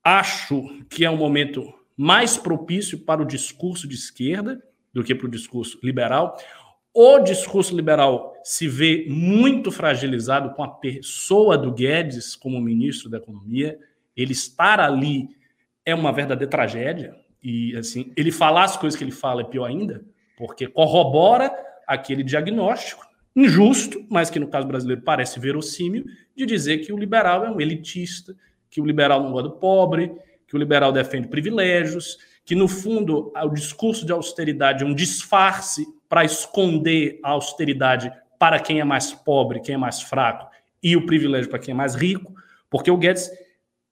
acho 0.04 0.86
que 0.88 1.04
é 1.04 1.10
um 1.10 1.18
momento 1.18 1.74
mais 1.98 2.38
propício 2.38 3.00
para 3.00 3.22
o 3.22 3.26
discurso 3.26 3.88
de 3.88 3.96
esquerda 3.96 4.62
do 4.94 5.04
que 5.04 5.16
para 5.16 5.28
o 5.28 5.32
discurso 5.32 5.80
liberal. 5.82 6.38
O 6.94 7.20
discurso 7.20 7.76
liberal 7.76 8.33
se 8.44 8.68
vê 8.68 9.06
muito 9.10 9.72
fragilizado 9.72 10.52
com 10.52 10.64
a 10.64 10.68
pessoa 10.68 11.58
do 11.58 11.72
Guedes 11.72 12.36
como 12.36 12.60
ministro 12.60 13.10
da 13.10 13.18
Economia. 13.18 13.78
Ele 14.16 14.34
estar 14.34 14.80
ali 14.80 15.30
é 15.86 15.96
uma 15.96 16.12
verdadeira 16.12 16.50
tragédia. 16.50 17.16
E 17.42 17.76
assim, 17.76 18.12
ele 18.16 18.32
falar 18.32 18.66
as 18.66 18.78
coisas 18.78 18.98
que 18.98 19.04
ele 19.04 19.12
fala 19.12 19.42
é 19.42 19.46
pior 19.46 19.66
ainda, 19.66 20.04
porque 20.38 20.68
corrobora 20.68 21.52
aquele 21.88 22.24
diagnóstico 22.24 23.06
injusto, 23.36 24.06
mas 24.10 24.30
que 24.30 24.40
no 24.40 24.48
caso 24.48 24.68
brasileiro 24.68 25.02
parece 25.02 25.40
verossímil, 25.40 26.06
de 26.36 26.46
dizer 26.46 26.80
que 26.80 26.94
o 26.94 26.98
liberal 26.98 27.44
é 27.46 27.50
um 27.50 27.60
elitista, 27.60 28.36
que 28.70 28.80
o 28.80 28.86
liberal 28.86 29.24
não 29.24 29.32
gosta 29.32 29.50
do 29.50 29.56
pobre, 29.56 30.12
que 30.48 30.56
o 30.56 30.60
liberal 30.60 30.92
defende 30.92 31.28
privilégios, 31.28 32.18
que 32.46 32.56
no 32.56 32.68
fundo 32.68 33.32
o 33.36 33.50
discurso 33.50 34.06
de 34.06 34.12
austeridade 34.12 34.84
é 34.84 34.88
um 34.88 34.94
disfarce 34.94 35.86
para 36.08 36.24
esconder 36.24 37.20
a 37.24 37.32
austeridade 37.32 38.12
para 38.44 38.60
quem 38.60 38.82
é 38.82 38.84
mais 38.84 39.14
pobre, 39.14 39.62
quem 39.62 39.76
é 39.76 39.78
mais 39.78 40.02
fraco, 40.02 40.50
e 40.84 40.98
o 40.98 41.06
privilégio 41.06 41.50
para 41.50 41.60
quem 41.60 41.72
é 41.72 41.76
mais 41.76 41.96
rico, 41.96 42.34
porque 42.70 42.92
o 42.92 42.98
Guedes 42.98 43.32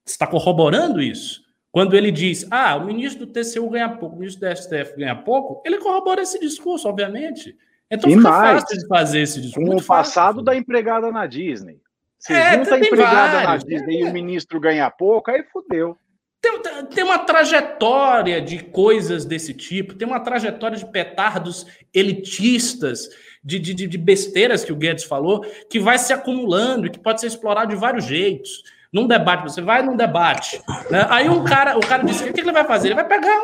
está 0.06 0.26
corroborando 0.26 1.00
isso. 1.00 1.40
Quando 1.70 1.96
ele 1.96 2.10
diz, 2.10 2.46
ah, 2.50 2.76
o 2.76 2.84
ministro 2.84 3.24
do 3.24 3.32
TCU 3.32 3.70
ganha 3.70 3.88
pouco, 3.88 4.14
o 4.14 4.18
ministro 4.18 4.46
do 4.46 4.54
STF 4.54 4.94
ganha 4.94 5.16
pouco, 5.16 5.62
ele 5.64 5.78
corrobora 5.78 6.20
esse 6.20 6.38
discurso, 6.38 6.86
obviamente. 6.86 7.56
Então 7.90 8.10
e 8.10 8.16
fica 8.16 8.28
mais, 8.28 8.60
fácil 8.60 8.78
de 8.78 8.86
fazer 8.88 9.20
esse 9.22 9.40
discurso. 9.40 9.72
No 9.72 9.82
passado 9.82 10.34
fácil. 10.34 10.42
da 10.42 10.54
empregada 10.54 11.10
na 11.10 11.26
Disney. 11.26 11.80
Você 12.18 12.34
é, 12.34 12.58
junta 12.58 12.74
a 12.74 12.78
empregada 12.78 13.44
vários, 13.44 13.64
na 13.64 13.70
Disney 13.70 13.96
é. 13.96 14.00
e 14.00 14.04
o 14.04 14.12
ministro 14.12 14.60
ganha 14.60 14.90
pouco, 14.90 15.30
aí 15.30 15.42
fudeu. 15.44 15.96
Tem, 16.42 16.86
tem, 16.86 17.04
uma 17.04 17.20
trajetória 17.20 18.42
de 18.42 18.58
coisas 18.64 19.24
desse 19.24 19.54
tipo, 19.54 19.94
tem 19.94 20.08
uma 20.08 20.18
trajetória 20.18 20.76
de 20.76 20.84
petardos 20.84 21.64
elitistas, 21.94 23.08
de, 23.44 23.60
de, 23.60 23.74
de 23.74 23.98
besteiras 23.98 24.64
que 24.64 24.72
o 24.72 24.76
Guedes 24.76 25.04
falou, 25.04 25.46
que 25.70 25.78
vai 25.78 25.98
se 25.98 26.12
acumulando 26.12 26.86
e 26.86 26.90
que 26.90 26.98
pode 26.98 27.20
ser 27.20 27.28
explorado 27.28 27.72
de 27.72 27.80
vários 27.80 28.04
jeitos 28.04 28.64
num 28.92 29.06
debate, 29.06 29.44
você 29.44 29.62
vai 29.62 29.82
num 29.82 29.96
debate, 29.96 30.60
né? 30.90 31.06
aí 31.08 31.26
um 31.26 31.42
cara, 31.44 31.78
o 31.78 31.80
cara 31.80 32.02
disse, 32.02 32.28
o 32.28 32.32
que 32.32 32.40
ele 32.42 32.52
vai 32.52 32.64
fazer? 32.64 32.88
Ele 32.88 32.94
vai 32.94 33.08
pegar 33.08 33.40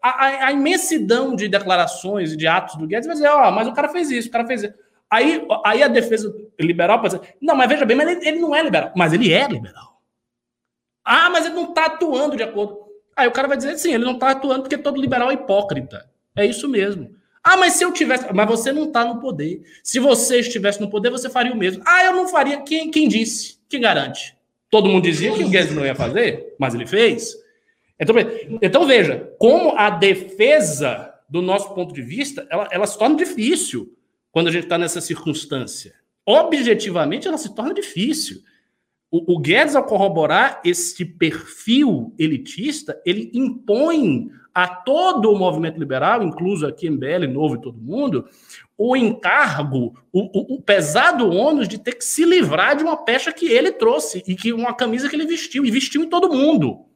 a, 0.00 0.46
a, 0.46 0.52
imensidão 0.52 1.36
de 1.36 1.48
declarações 1.48 2.32
e 2.32 2.36
de 2.36 2.46
atos 2.46 2.76
do 2.76 2.86
Guedes 2.86 3.04
e 3.04 3.08
vai 3.08 3.16
dizer, 3.16 3.28
ó, 3.28 3.48
oh, 3.48 3.52
mas 3.52 3.68
o 3.68 3.74
cara 3.74 3.90
fez 3.90 4.10
isso, 4.10 4.28
o 4.28 4.32
cara 4.32 4.46
fez 4.46 4.62
isso. 4.62 4.72
Aí, 5.10 5.46
aí 5.66 5.82
a 5.82 5.88
defesa 5.88 6.34
liberal 6.58 6.98
pode 7.00 7.16
dizer, 7.16 7.34
não, 7.42 7.54
mas 7.54 7.68
veja 7.68 7.84
bem, 7.84 7.96
mas 7.96 8.08
ele, 8.08 8.26
ele 8.26 8.40
não 8.40 8.54
é 8.54 8.62
liberal, 8.62 8.90
mas 8.96 9.12
ele 9.12 9.30
é 9.30 9.46
liberal. 9.46 9.89
Ah, 11.04 11.30
mas 11.30 11.46
ele 11.46 11.54
não 11.54 11.70
está 11.70 11.86
atuando 11.86 12.36
de 12.36 12.42
acordo. 12.42 12.78
Aí 13.16 13.26
o 13.26 13.32
cara 13.32 13.48
vai 13.48 13.56
dizer, 13.56 13.76
sim, 13.78 13.92
ele 13.92 14.04
não 14.04 14.14
está 14.14 14.30
atuando 14.30 14.62
porque 14.62 14.78
todo 14.78 15.00
liberal 15.00 15.30
é 15.30 15.34
hipócrita. 15.34 16.08
É 16.36 16.46
isso 16.46 16.68
mesmo. 16.68 17.14
Ah, 17.42 17.56
mas 17.56 17.74
se 17.74 17.84
eu 17.84 17.92
tivesse. 17.92 18.26
Mas 18.32 18.48
você 18.48 18.72
não 18.72 18.84
está 18.84 19.04
no 19.04 19.20
poder. 19.20 19.62
Se 19.82 19.98
você 19.98 20.40
estivesse 20.40 20.80
no 20.80 20.90
poder, 20.90 21.10
você 21.10 21.28
faria 21.28 21.52
o 21.52 21.56
mesmo. 21.56 21.82
Ah, 21.86 22.04
eu 22.04 22.12
não 22.12 22.28
faria. 22.28 22.60
Quem, 22.62 22.90
quem 22.90 23.08
disse? 23.08 23.58
Quem 23.68 23.80
garante? 23.80 24.36
Todo 24.70 24.88
mundo 24.88 25.04
dizia 25.04 25.32
que 25.32 25.42
o 25.42 25.48
Guedes 25.48 25.74
não 25.74 25.84
ia 25.84 25.94
fazer, 25.94 26.54
mas 26.58 26.74
ele 26.74 26.86
fez. 26.86 27.34
Então, 27.98 28.14
então 28.62 28.86
veja, 28.86 29.32
como 29.38 29.76
a 29.76 29.90
defesa, 29.90 31.12
do 31.28 31.42
nosso 31.42 31.74
ponto 31.74 31.92
de 31.92 32.02
vista, 32.02 32.46
ela, 32.48 32.68
ela 32.70 32.86
se 32.86 32.96
torna 32.96 33.16
difícil 33.16 33.94
quando 34.30 34.48
a 34.48 34.52
gente 34.52 34.64
está 34.64 34.78
nessa 34.78 35.00
circunstância. 35.00 35.94
Objetivamente, 36.24 37.26
ela 37.26 37.36
se 37.36 37.54
torna 37.54 37.74
difícil. 37.74 38.42
O, 39.10 39.34
o 39.34 39.38
Guedes, 39.38 39.74
ao 39.74 39.84
corroborar 39.84 40.60
esse 40.64 41.04
perfil 41.04 42.14
elitista, 42.18 43.00
ele 43.04 43.30
impõe 43.34 44.30
a 44.54 44.68
todo 44.68 45.32
o 45.32 45.38
movimento 45.38 45.78
liberal, 45.78 46.22
incluso 46.22 46.66
aqui 46.66 46.90
MBL, 46.90 47.26
Novo 47.28 47.54
e 47.54 47.60
todo 47.60 47.80
mundo, 47.80 48.28
o 48.76 48.96
encargo, 48.96 49.94
o, 50.12 50.20
o, 50.20 50.54
o, 50.54 50.62
pesado 50.62 51.30
ônus 51.30 51.68
de 51.68 51.78
ter 51.78 51.92
que 51.92 52.04
se 52.04 52.24
livrar 52.24 52.76
de 52.76 52.82
uma 52.82 52.96
pecha 52.96 53.32
que 53.32 53.46
ele 53.46 53.70
trouxe 53.70 54.22
e 54.26 54.34
que 54.34 54.52
uma 54.52 54.74
camisa 54.74 55.08
que 55.08 55.14
ele 55.14 55.26
vestiu, 55.26 55.64
e 55.64 55.70
vestiu 55.70 56.02
em 56.02 56.08
todo 56.08 56.32
mundo. 56.32 56.86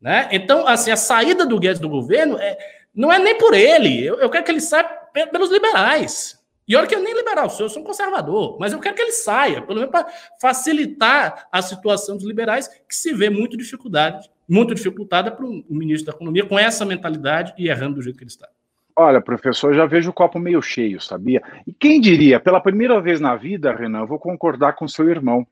Né? 0.00 0.28
Então, 0.32 0.66
assim, 0.66 0.90
a 0.90 0.96
saída 0.96 1.44
do 1.44 1.58
Guedes 1.58 1.80
do 1.80 1.88
governo 1.88 2.38
é, 2.38 2.56
não 2.94 3.12
é 3.12 3.18
nem 3.18 3.36
por 3.36 3.52
ele, 3.52 4.02
eu, 4.02 4.18
eu 4.18 4.30
quero 4.30 4.44
que 4.44 4.50
ele 4.50 4.60
saia 4.60 4.84
pelos 5.30 5.50
liberais. 5.50 6.39
E 6.70 6.76
olha 6.76 6.86
que 6.86 6.94
eu 6.94 7.02
nem 7.02 7.12
liberal 7.12 7.50
sou, 7.50 7.66
eu 7.66 7.68
sou 7.68 7.82
um 7.82 7.84
conservador, 7.84 8.56
mas 8.60 8.72
eu 8.72 8.78
quero 8.78 8.94
que 8.94 9.02
ele 9.02 9.10
saia, 9.10 9.60
pelo 9.60 9.80
menos 9.80 9.90
para 9.90 10.06
facilitar 10.40 11.48
a 11.50 11.60
situação 11.60 12.16
dos 12.16 12.24
liberais, 12.24 12.68
que 12.68 12.94
se 12.94 13.12
vê 13.12 13.28
muito 13.28 13.56
dificuldade, 13.56 14.30
muito 14.48 14.72
dificultada 14.72 15.32
para 15.32 15.44
o 15.44 15.64
ministro 15.68 16.12
da 16.12 16.16
Economia 16.16 16.46
com 16.46 16.56
essa 16.56 16.84
mentalidade 16.84 17.52
e 17.58 17.68
errando 17.68 17.96
do 17.96 18.02
jeito 18.02 18.16
que 18.16 18.22
ele 18.22 18.30
está. 18.30 18.48
Olha, 18.94 19.20
professor, 19.20 19.74
já 19.74 19.84
vejo 19.84 20.10
o 20.10 20.12
copo 20.12 20.38
meio 20.38 20.62
cheio, 20.62 21.00
sabia? 21.00 21.42
E 21.66 21.72
quem 21.72 22.00
diria, 22.00 22.38
pela 22.38 22.60
primeira 22.60 23.00
vez 23.00 23.18
na 23.18 23.34
vida, 23.34 23.74
Renan, 23.74 24.02
eu 24.02 24.06
vou 24.06 24.20
concordar 24.20 24.74
com 24.74 24.86
seu 24.86 25.10
irmão, 25.10 25.44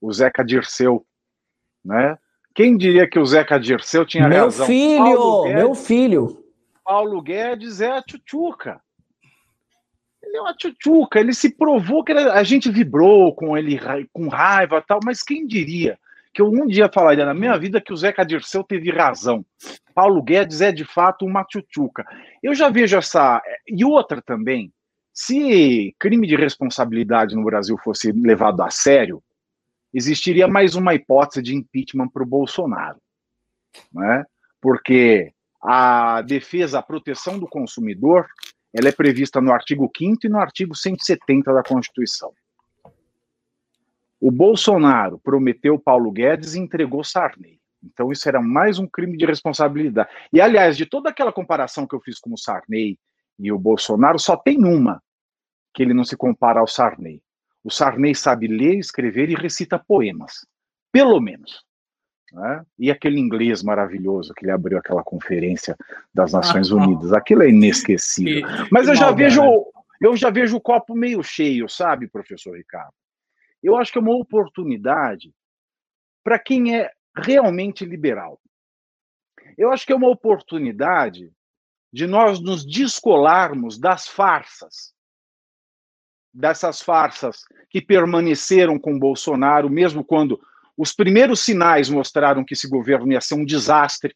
o 0.00 0.12
Zeca 0.12 0.44
Dirceu, 0.44 1.06
né? 1.84 2.18
Quem 2.52 2.76
diria 2.76 3.08
que 3.08 3.20
o 3.20 3.24
Zeca 3.24 3.60
Dirceu 3.60 4.04
tinha 4.04 4.26
meu 4.26 4.46
razão? 4.46 4.66
Meu 4.66 4.76
filho, 4.76 5.42
Guedes, 5.42 5.54
meu 5.54 5.74
filho. 5.76 6.44
Paulo 6.84 7.22
Guedes 7.22 7.80
é 7.80 7.92
a 7.92 8.02
tchutchuca. 8.02 8.80
Ele 10.28 10.36
é 10.36 10.40
uma 10.42 10.54
tchutchuca, 10.54 11.18
ele 11.18 11.32
se 11.32 11.50
provou 11.50 12.04
que 12.04 12.12
ele, 12.12 12.20
a 12.20 12.42
gente 12.42 12.70
vibrou 12.70 13.34
com 13.34 13.56
ele 13.56 13.80
com 14.12 14.28
raiva 14.28 14.84
tal, 14.86 15.00
mas 15.02 15.22
quem 15.22 15.46
diria 15.46 15.98
que 16.34 16.42
eu 16.42 16.48
um 16.48 16.66
dia 16.66 16.90
falaria 16.92 17.24
na 17.24 17.34
minha 17.34 17.58
vida 17.58 17.80
que 17.80 17.92
o 17.92 17.96
Zeca 17.96 18.24
Dirceu 18.24 18.62
teve 18.62 18.90
razão. 18.90 19.44
Paulo 19.94 20.22
Guedes 20.22 20.60
é 20.60 20.70
de 20.70 20.84
fato 20.84 21.24
uma 21.24 21.44
tchutchuca. 21.44 22.06
Eu 22.42 22.54
já 22.54 22.68
vejo 22.68 22.96
essa. 22.96 23.42
E 23.66 23.84
outra 23.84 24.22
também, 24.22 24.72
se 25.12 25.94
crime 25.98 26.26
de 26.26 26.36
responsabilidade 26.36 27.34
no 27.34 27.44
Brasil 27.44 27.76
fosse 27.82 28.12
levado 28.12 28.62
a 28.62 28.70
sério, 28.70 29.20
existiria 29.92 30.46
mais 30.46 30.74
uma 30.74 30.94
hipótese 30.94 31.42
de 31.42 31.56
impeachment 31.56 32.08
para 32.08 32.22
o 32.22 32.26
Bolsonaro. 32.26 33.00
Né? 33.92 34.24
Porque 34.60 35.32
a 35.60 36.22
defesa, 36.22 36.78
a 36.78 36.82
proteção 36.82 37.38
do 37.38 37.48
consumidor, 37.48 38.28
ela 38.72 38.88
é 38.88 38.92
prevista 38.92 39.40
no 39.40 39.52
artigo 39.52 39.90
5 39.96 40.18
e 40.24 40.28
no 40.28 40.38
artigo 40.38 40.74
170 40.74 41.52
da 41.52 41.62
Constituição. 41.62 42.32
O 44.20 44.30
Bolsonaro 44.30 45.18
prometeu 45.18 45.78
Paulo 45.78 46.10
Guedes 46.10 46.54
e 46.54 46.58
entregou 46.58 47.04
Sarney. 47.04 47.58
Então, 47.82 48.10
isso 48.10 48.28
era 48.28 48.42
mais 48.42 48.78
um 48.78 48.86
crime 48.86 49.16
de 49.16 49.24
responsabilidade. 49.24 50.10
E, 50.32 50.40
aliás, 50.40 50.76
de 50.76 50.84
toda 50.84 51.10
aquela 51.10 51.32
comparação 51.32 51.86
que 51.86 51.94
eu 51.94 52.00
fiz 52.00 52.18
com 52.18 52.32
o 52.32 52.38
Sarney 52.38 52.98
e 53.38 53.52
o 53.52 53.58
Bolsonaro, 53.58 54.18
só 54.18 54.36
tem 54.36 54.64
uma 54.64 55.00
que 55.72 55.82
ele 55.82 55.94
não 55.94 56.04
se 56.04 56.16
compara 56.16 56.58
ao 56.58 56.66
Sarney. 56.66 57.22
O 57.62 57.70
Sarney 57.70 58.14
sabe 58.14 58.48
ler, 58.48 58.78
escrever 58.78 59.30
e 59.30 59.34
recita 59.34 59.78
poemas. 59.78 60.44
Pelo 60.90 61.20
menos. 61.20 61.64
Né? 62.32 62.64
E 62.78 62.90
aquele 62.90 63.18
inglês 63.18 63.62
maravilhoso 63.62 64.34
que 64.34 64.44
ele 64.44 64.52
abriu 64.52 64.78
aquela 64.78 65.02
conferência 65.02 65.76
das 66.12 66.32
Nações 66.32 66.70
ah, 66.70 66.76
Unidas. 66.76 67.12
Aquilo 67.12 67.42
é 67.42 67.48
inesquecível. 67.48 68.46
Que, 68.46 68.68
Mas 68.70 68.84
que 68.84 68.90
eu 68.92 68.96
já 68.96 69.10
vejo. 69.10 69.42
Eu 70.00 70.16
já 70.16 70.30
vejo 70.30 70.56
o 70.56 70.60
copo 70.60 70.94
meio 70.94 71.22
cheio, 71.24 71.68
sabe, 71.68 72.06
professor 72.06 72.56
Ricardo? 72.56 72.92
Eu 73.60 73.76
acho 73.76 73.90
que 73.90 73.98
é 73.98 74.00
uma 74.00 74.14
oportunidade 74.14 75.34
para 76.22 76.38
quem 76.38 76.76
é 76.76 76.92
realmente 77.16 77.84
liberal. 77.84 78.40
Eu 79.56 79.72
acho 79.72 79.84
que 79.84 79.92
é 79.92 79.96
uma 79.96 80.08
oportunidade 80.08 81.32
de 81.92 82.06
nós 82.06 82.38
nos 82.38 82.64
descolarmos 82.64 83.76
das 83.76 84.06
farsas, 84.06 84.94
dessas 86.32 86.80
farsas 86.80 87.44
que 87.68 87.80
permaneceram 87.80 88.78
com 88.78 88.98
Bolsonaro, 88.98 89.68
mesmo 89.68 90.04
quando 90.04 90.40
os 90.78 90.92
primeiros 90.92 91.40
sinais 91.40 91.90
mostraram 91.90 92.44
que 92.44 92.54
esse 92.54 92.68
governo 92.68 93.12
ia 93.12 93.20
ser 93.20 93.34
um 93.34 93.44
desastre, 93.44 94.14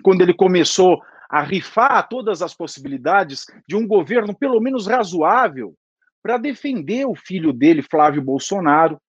quando 0.00 0.20
ele 0.20 0.32
começou 0.32 1.02
a 1.28 1.42
rifar 1.42 2.08
todas 2.08 2.40
as 2.40 2.54
possibilidades 2.54 3.46
de 3.66 3.74
um 3.74 3.84
governo 3.84 4.32
pelo 4.32 4.60
menos 4.60 4.86
razoável 4.86 5.76
para 6.22 6.38
defender 6.38 7.04
o 7.04 7.16
filho 7.16 7.52
dele, 7.52 7.82
Flávio 7.82 8.22
Bolsonaro. 8.22 9.00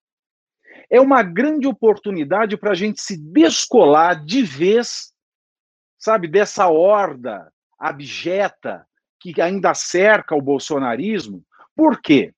É 0.89 0.99
uma 0.99 1.23
grande 1.23 1.67
oportunidade 1.67 2.57
para 2.57 2.71
a 2.71 2.75
gente 2.75 3.03
se 3.03 3.19
descolar 3.19 4.25
de 4.25 4.43
vez, 4.43 5.13
sabe, 5.99 6.27
dessa 6.27 6.69
horda 6.69 7.53
abjeta 7.79 8.87
que 9.21 9.43
ainda 9.43 9.75
cerca 9.75 10.35
o 10.35 10.41
bolsonarismo. 10.41 11.45
Por 11.75 12.01
quê? 12.01 12.33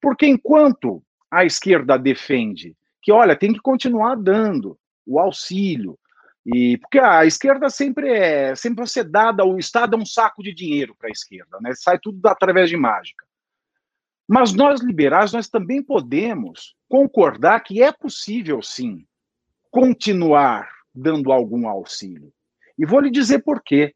Porque 0.00 0.26
enquanto 0.26 1.00
a 1.30 1.44
esquerda 1.44 1.96
defende 1.96 2.76
que, 3.02 3.10
olha, 3.12 3.36
tem 3.36 3.52
que 3.52 3.60
continuar 3.60 4.14
dando 4.14 4.78
o 5.04 5.18
auxílio, 5.18 5.98
e 6.44 6.76
porque 6.78 6.98
a 6.98 7.24
esquerda 7.24 7.70
sempre 7.70 8.08
é 8.08 8.54
sempre 8.56 8.84
você 8.84 9.04
dada, 9.04 9.44
o 9.44 9.58
Estado 9.58 9.96
é 9.96 9.98
um 9.98 10.06
saco 10.06 10.42
de 10.42 10.52
dinheiro 10.52 10.94
para 10.96 11.08
a 11.08 11.12
esquerda, 11.12 11.58
né? 11.60 11.72
Sai 11.74 11.98
tudo 11.98 12.24
através 12.26 12.68
de 12.68 12.76
mágica. 12.76 13.24
Mas 14.28 14.52
nós 14.52 14.80
liberais, 14.80 15.32
nós 15.32 15.48
também 15.48 15.82
podemos 15.82 16.74
concordar 16.88 17.60
que 17.60 17.82
é 17.82 17.92
possível, 17.92 18.62
sim, 18.62 19.04
continuar 19.70 20.68
dando 20.94 21.32
algum 21.32 21.68
auxílio. 21.68 22.32
E 22.78 22.84
vou 22.84 23.00
lhe 23.00 23.10
dizer 23.10 23.40
por 23.40 23.62
quê. 23.62 23.94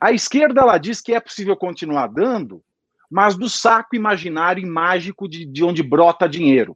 A 0.00 0.12
esquerda 0.12 0.62
ela 0.62 0.78
diz 0.78 1.00
que 1.00 1.14
é 1.14 1.20
possível 1.20 1.56
continuar 1.56 2.08
dando, 2.08 2.62
mas 3.10 3.36
do 3.36 3.48
saco 3.48 3.94
imaginário 3.94 4.62
e 4.62 4.66
mágico 4.66 5.28
de, 5.28 5.44
de 5.44 5.62
onde 5.64 5.82
brota 5.82 6.28
dinheiro. 6.28 6.74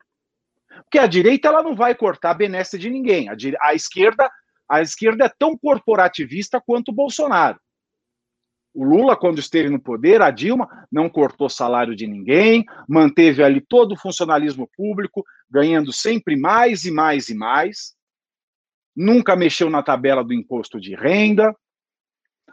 Porque 0.85 0.99
a 0.99 1.07
direita 1.07 1.49
ela 1.49 1.62
não 1.62 1.75
vai 1.75 1.95
cortar 1.95 2.31
a 2.31 2.35
benesse 2.35 2.79
de 2.79 2.91
ninguém. 2.91 3.29
A, 3.29 3.37
a 3.62 3.75
esquerda 3.75 4.31
a 4.73 4.81
esquerda 4.81 5.27
é 5.27 5.29
tão 5.29 5.55
corporativista 5.55 6.59
quanto 6.59 6.89
o 6.89 6.95
Bolsonaro. 6.95 7.61
O 8.75 8.85
Lula, 8.85 9.14
quando 9.14 9.39
esteve 9.39 9.68
no 9.68 9.79
poder, 9.79 10.23
a 10.23 10.31
Dilma 10.31 10.87
não 10.91 11.11
cortou 11.11 11.51
salário 11.51 11.95
de 11.95 12.07
ninguém, 12.07 12.64
manteve 12.89 13.43
ali 13.43 13.61
todo 13.61 13.93
o 13.93 13.99
funcionalismo 13.99 14.66
público, 14.75 15.23
ganhando 15.51 15.93
sempre 15.93 16.37
mais 16.37 16.87
e 16.87 16.91
mais 16.91 17.29
e 17.29 17.35
mais. 17.35 17.95
Nunca 18.97 19.37
mexeu 19.37 19.68
na 19.68 19.83
tabela 19.83 20.25
do 20.25 20.33
imposto 20.33 20.81
de 20.81 20.95
renda. 20.95 21.55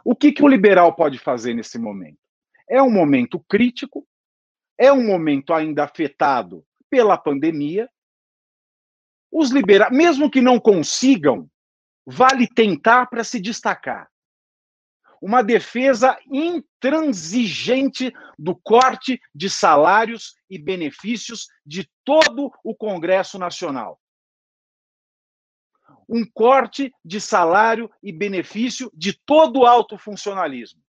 O 0.04 0.14
que, 0.14 0.30
que 0.30 0.44
o 0.44 0.48
liberal 0.48 0.94
pode 0.94 1.18
fazer 1.18 1.54
nesse 1.54 1.78
momento? 1.78 2.18
É 2.68 2.82
um 2.82 2.90
momento 2.90 3.42
crítico, 3.48 4.06
é 4.76 4.92
um 4.92 5.06
momento 5.06 5.54
ainda 5.54 5.84
afetado 5.84 6.62
pela 6.90 7.16
pandemia. 7.16 7.88
Os 9.30 9.50
liberais, 9.50 9.92
mesmo 9.92 10.30
que 10.30 10.40
não 10.40 10.58
consigam, 10.58 11.48
vale 12.04 12.48
tentar 12.48 13.06
para 13.06 13.22
se 13.22 13.40
destacar 13.40 14.10
uma 15.20 15.42
defesa 15.42 16.18
intransigente 16.30 18.12
do 18.38 18.56
corte 18.56 19.20
de 19.34 19.50
salários 19.50 20.34
e 20.48 20.58
benefícios 20.58 21.46
de 21.64 21.88
todo 22.04 22.50
o 22.64 22.74
Congresso 22.74 23.38
Nacional. 23.38 24.00
Um 26.08 26.24
corte 26.24 26.90
de 27.04 27.20
salário 27.20 27.90
e 28.02 28.10
benefício 28.12 28.90
de 28.94 29.12
todo 29.26 29.60
o 29.60 29.66
alto 29.66 29.98
funcionalismo. 29.98 30.82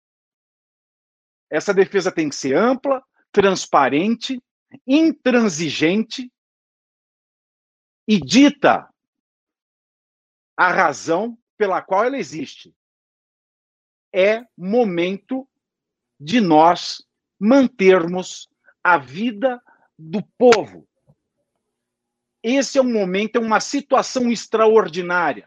Essa 1.49 1.73
defesa 1.73 2.11
tem 2.11 2.29
que 2.29 2.35
ser 2.35 2.55
ampla, 2.55 3.03
transparente, 3.31 4.39
intransigente 4.85 6.31
e 8.09 8.19
dita 8.19 8.89
a 10.57 10.71
razão 10.71 11.37
pela 11.55 11.79
qual 11.79 12.05
ela 12.05 12.17
existe 12.17 12.73
é 14.11 14.43
momento 14.57 15.47
de 16.19 16.41
nós 16.41 17.05
mantermos 17.39 18.49
a 18.83 18.97
vida 18.97 19.61
do 19.95 20.23
povo. 20.39 20.87
Esse 22.41 22.79
é 22.79 22.81
um 22.81 22.91
momento, 22.91 23.35
é 23.35 23.39
uma 23.39 23.59
situação 23.59 24.31
extraordinária. 24.31 25.45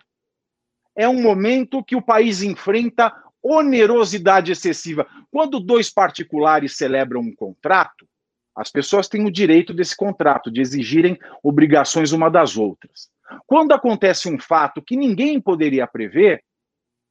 É 0.95 1.09
um 1.09 1.21
momento 1.21 1.83
que 1.83 1.97
o 1.97 2.03
país 2.03 2.43
enfrenta 2.43 3.13
onerosidade 3.43 4.53
excessiva. 4.53 5.05
Quando 5.33 5.59
dois 5.59 5.91
particulares 5.91 6.77
celebram 6.77 7.23
um 7.23 7.35
contrato, 7.35 8.07
as 8.55 8.71
pessoas 8.71 9.09
têm 9.09 9.25
o 9.25 9.31
direito 9.31 9.73
desse 9.73 9.97
contrato, 9.97 10.51
de 10.51 10.61
exigirem 10.61 11.19
obrigações 11.43 12.13
uma 12.13 12.31
das 12.31 12.57
outras. 12.57 13.11
Quando 13.47 13.73
acontece 13.73 14.29
um 14.29 14.39
fato 14.39 14.83
que 14.83 14.97
ninguém 14.97 15.41
poderia 15.41 15.87
prever, 15.87 16.45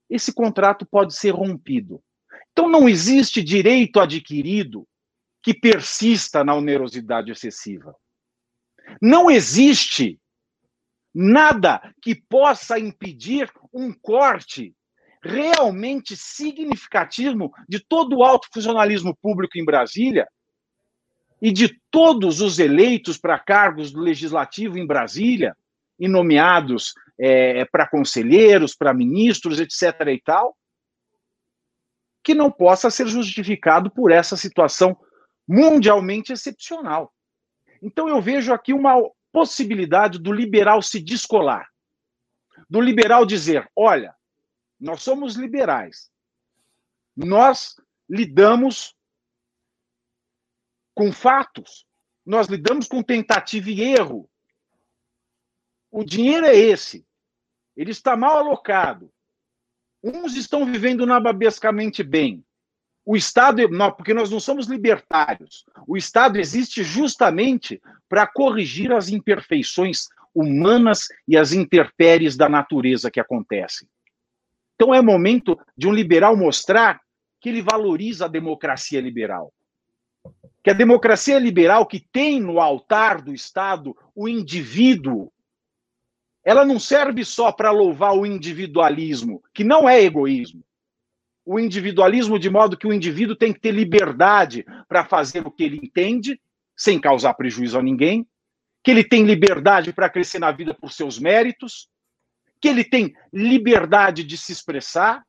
esse 0.09 0.33
contrato 0.33 0.85
pode 0.85 1.15
ser 1.15 1.31
rompido. 1.31 2.01
Então, 2.51 2.69
não 2.69 2.87
existe 2.87 3.41
direito 3.41 3.99
adquirido 3.99 4.87
que 5.41 5.53
persista 5.53 6.43
na 6.43 6.53
onerosidade 6.53 7.31
excessiva. 7.31 7.95
Não 9.01 9.31
existe 9.31 10.19
nada 11.13 11.81
que 12.01 12.13
possa 12.13 12.77
impedir 12.77 13.51
um 13.73 13.91
corte 13.93 14.75
realmente 15.23 16.15
significativo 16.15 17.51
de 17.67 17.79
todo 17.79 18.17
o 18.17 18.23
alto 18.23 18.47
funcionalismo 18.53 19.15
público 19.21 19.57
em 19.57 19.65
Brasília 19.65 20.27
e 21.41 21.51
de 21.51 21.79
todos 21.89 22.39
os 22.39 22.59
eleitos 22.59 23.17
para 23.17 23.39
cargos 23.39 23.91
do 23.91 23.99
legislativo 23.99 24.77
em 24.77 24.85
Brasília 24.85 25.57
e 25.99 26.07
nomeados 26.07 26.93
é, 27.19 27.65
para 27.65 27.87
conselheiros, 27.87 28.75
para 28.75 28.93
ministros, 28.93 29.59
etc. 29.59 30.07
e 30.07 30.21
tal, 30.21 30.55
que 32.23 32.35
não 32.35 32.51
possa 32.51 32.91
ser 32.91 33.07
justificado 33.07 33.89
por 33.89 34.11
essa 34.11 34.37
situação 34.37 34.95
mundialmente 35.47 36.31
excepcional. 36.31 37.11
Então 37.81 38.07
eu 38.07 38.21
vejo 38.21 38.53
aqui 38.53 38.73
uma 38.73 38.95
possibilidade 39.31 40.19
do 40.19 40.31
liberal 40.31 40.81
se 40.81 41.01
descolar, 41.01 41.67
do 42.69 42.79
liberal 42.79 43.25
dizer: 43.25 43.67
olha, 43.75 44.13
nós 44.79 45.01
somos 45.01 45.35
liberais, 45.35 46.11
nós 47.15 47.75
lidamos 48.07 48.95
com 50.93 51.11
fatos, 51.11 51.85
nós 52.25 52.47
lidamos 52.47 52.87
com 52.87 53.01
tentativa 53.01 53.69
e 53.69 53.81
erro. 53.81 54.29
O 55.89 56.03
dinheiro 56.03 56.45
é 56.45 56.55
esse 56.55 57.05
ele 57.75 57.91
está 57.91 58.15
mal 58.15 58.37
alocado. 58.37 59.11
Uns 60.03 60.35
estão 60.35 60.65
vivendo 60.65 61.05
nababescamente 61.05 62.03
bem. 62.03 62.43
O 63.05 63.15
Estado, 63.15 63.67
porque 63.97 64.13
nós 64.13 64.29
não 64.29 64.39
somos 64.39 64.67
libertários, 64.67 65.65
o 65.87 65.97
Estado 65.97 66.39
existe 66.39 66.83
justamente 66.83 67.81
para 68.07 68.27
corrigir 68.27 68.91
as 68.91 69.09
imperfeições 69.09 70.07
humanas 70.33 71.07
e 71.27 71.35
as 71.35 71.51
intempéries 71.51 72.37
da 72.37 72.47
natureza 72.47 73.09
que 73.09 73.19
acontecem. 73.19 73.87
Então 74.75 74.93
é 74.93 75.01
momento 75.01 75.59
de 75.75 75.87
um 75.87 75.93
liberal 75.93 76.37
mostrar 76.37 77.01
que 77.39 77.49
ele 77.49 77.61
valoriza 77.61 78.25
a 78.25 78.29
democracia 78.29 79.01
liberal. 79.01 79.51
Que 80.63 80.69
a 80.69 80.73
democracia 80.73 81.39
liberal, 81.39 81.85
que 81.85 81.99
tem 81.99 82.39
no 82.39 82.59
altar 82.59 83.21
do 83.21 83.33
Estado 83.33 83.95
o 84.15 84.27
indivíduo, 84.27 85.31
ela 86.43 86.65
não 86.65 86.79
serve 86.79 87.23
só 87.23 87.51
para 87.51 87.71
louvar 87.71 88.15
o 88.15 88.25
individualismo, 88.25 89.43
que 89.53 89.63
não 89.63 89.87
é 89.87 90.01
egoísmo. 90.01 90.63
O 91.45 91.59
individualismo, 91.59 92.37
de 92.37 92.49
modo 92.49 92.77
que 92.77 92.87
o 92.87 92.93
indivíduo 92.93 93.35
tem 93.35 93.51
que 93.51 93.59
ter 93.59 93.71
liberdade 93.71 94.65
para 94.87 95.05
fazer 95.05 95.45
o 95.45 95.51
que 95.51 95.63
ele 95.63 95.79
entende, 95.81 96.39
sem 96.75 96.99
causar 96.99 97.33
prejuízo 97.33 97.77
a 97.77 97.83
ninguém, 97.83 98.27
que 98.83 98.91
ele 98.91 99.03
tem 99.03 99.23
liberdade 99.23 99.93
para 99.93 100.09
crescer 100.09 100.39
na 100.39 100.51
vida 100.51 100.73
por 100.73 100.91
seus 100.91 101.19
méritos, 101.19 101.89
que 102.59 102.67
ele 102.67 102.83
tem 102.83 103.13
liberdade 103.33 104.23
de 104.23 104.37
se 104.37 104.51
expressar, 104.51 105.23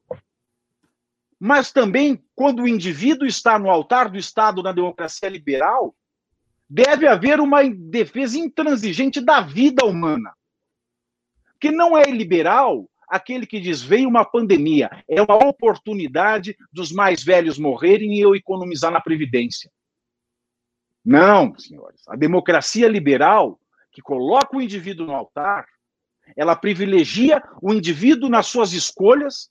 mas 1.45 1.73
também, 1.73 2.23
quando 2.37 2.63
o 2.63 2.69
indivíduo 2.69 3.27
está 3.27 3.59
no 3.59 3.69
altar 3.69 4.09
do 4.09 4.17
Estado 4.17 4.63
na 4.63 4.71
democracia 4.71 5.29
liberal, 5.29 5.93
deve 6.71 7.05
haver 7.05 7.41
uma 7.41 7.69
defesa 7.69 8.39
intransigente 8.39 9.21
da 9.21 9.41
vida 9.41 9.85
humana. 9.85 10.33
Que 11.59 11.73
não 11.73 11.99
é 11.99 12.05
liberal 12.05 12.89
aquele 13.09 13.45
que 13.45 13.59
diz 13.59 13.83
veio 13.83 14.09
uma 14.09 14.25
pandemia, 14.25 14.89
é 15.09 15.21
uma 15.21 15.35
oportunidade 15.35 16.57
dos 16.73 16.93
mais 16.93 17.25
velhos 17.25 17.59
morrerem 17.59 18.15
e 18.15 18.21
eu 18.21 18.37
economizar 18.37 18.93
na 18.93 19.01
previdência. 19.01 19.69
Não, 21.05 21.59
senhores. 21.59 22.07
A 22.07 22.15
democracia 22.15 22.87
liberal, 22.87 23.59
que 23.91 24.01
coloca 24.01 24.57
o 24.57 24.63
indivíduo 24.63 25.07
no 25.07 25.13
altar, 25.13 25.67
ela 26.37 26.55
privilegia 26.55 27.43
o 27.61 27.75
indivíduo 27.75 28.29
nas 28.31 28.47
suas 28.47 28.73
escolhas 28.73 29.51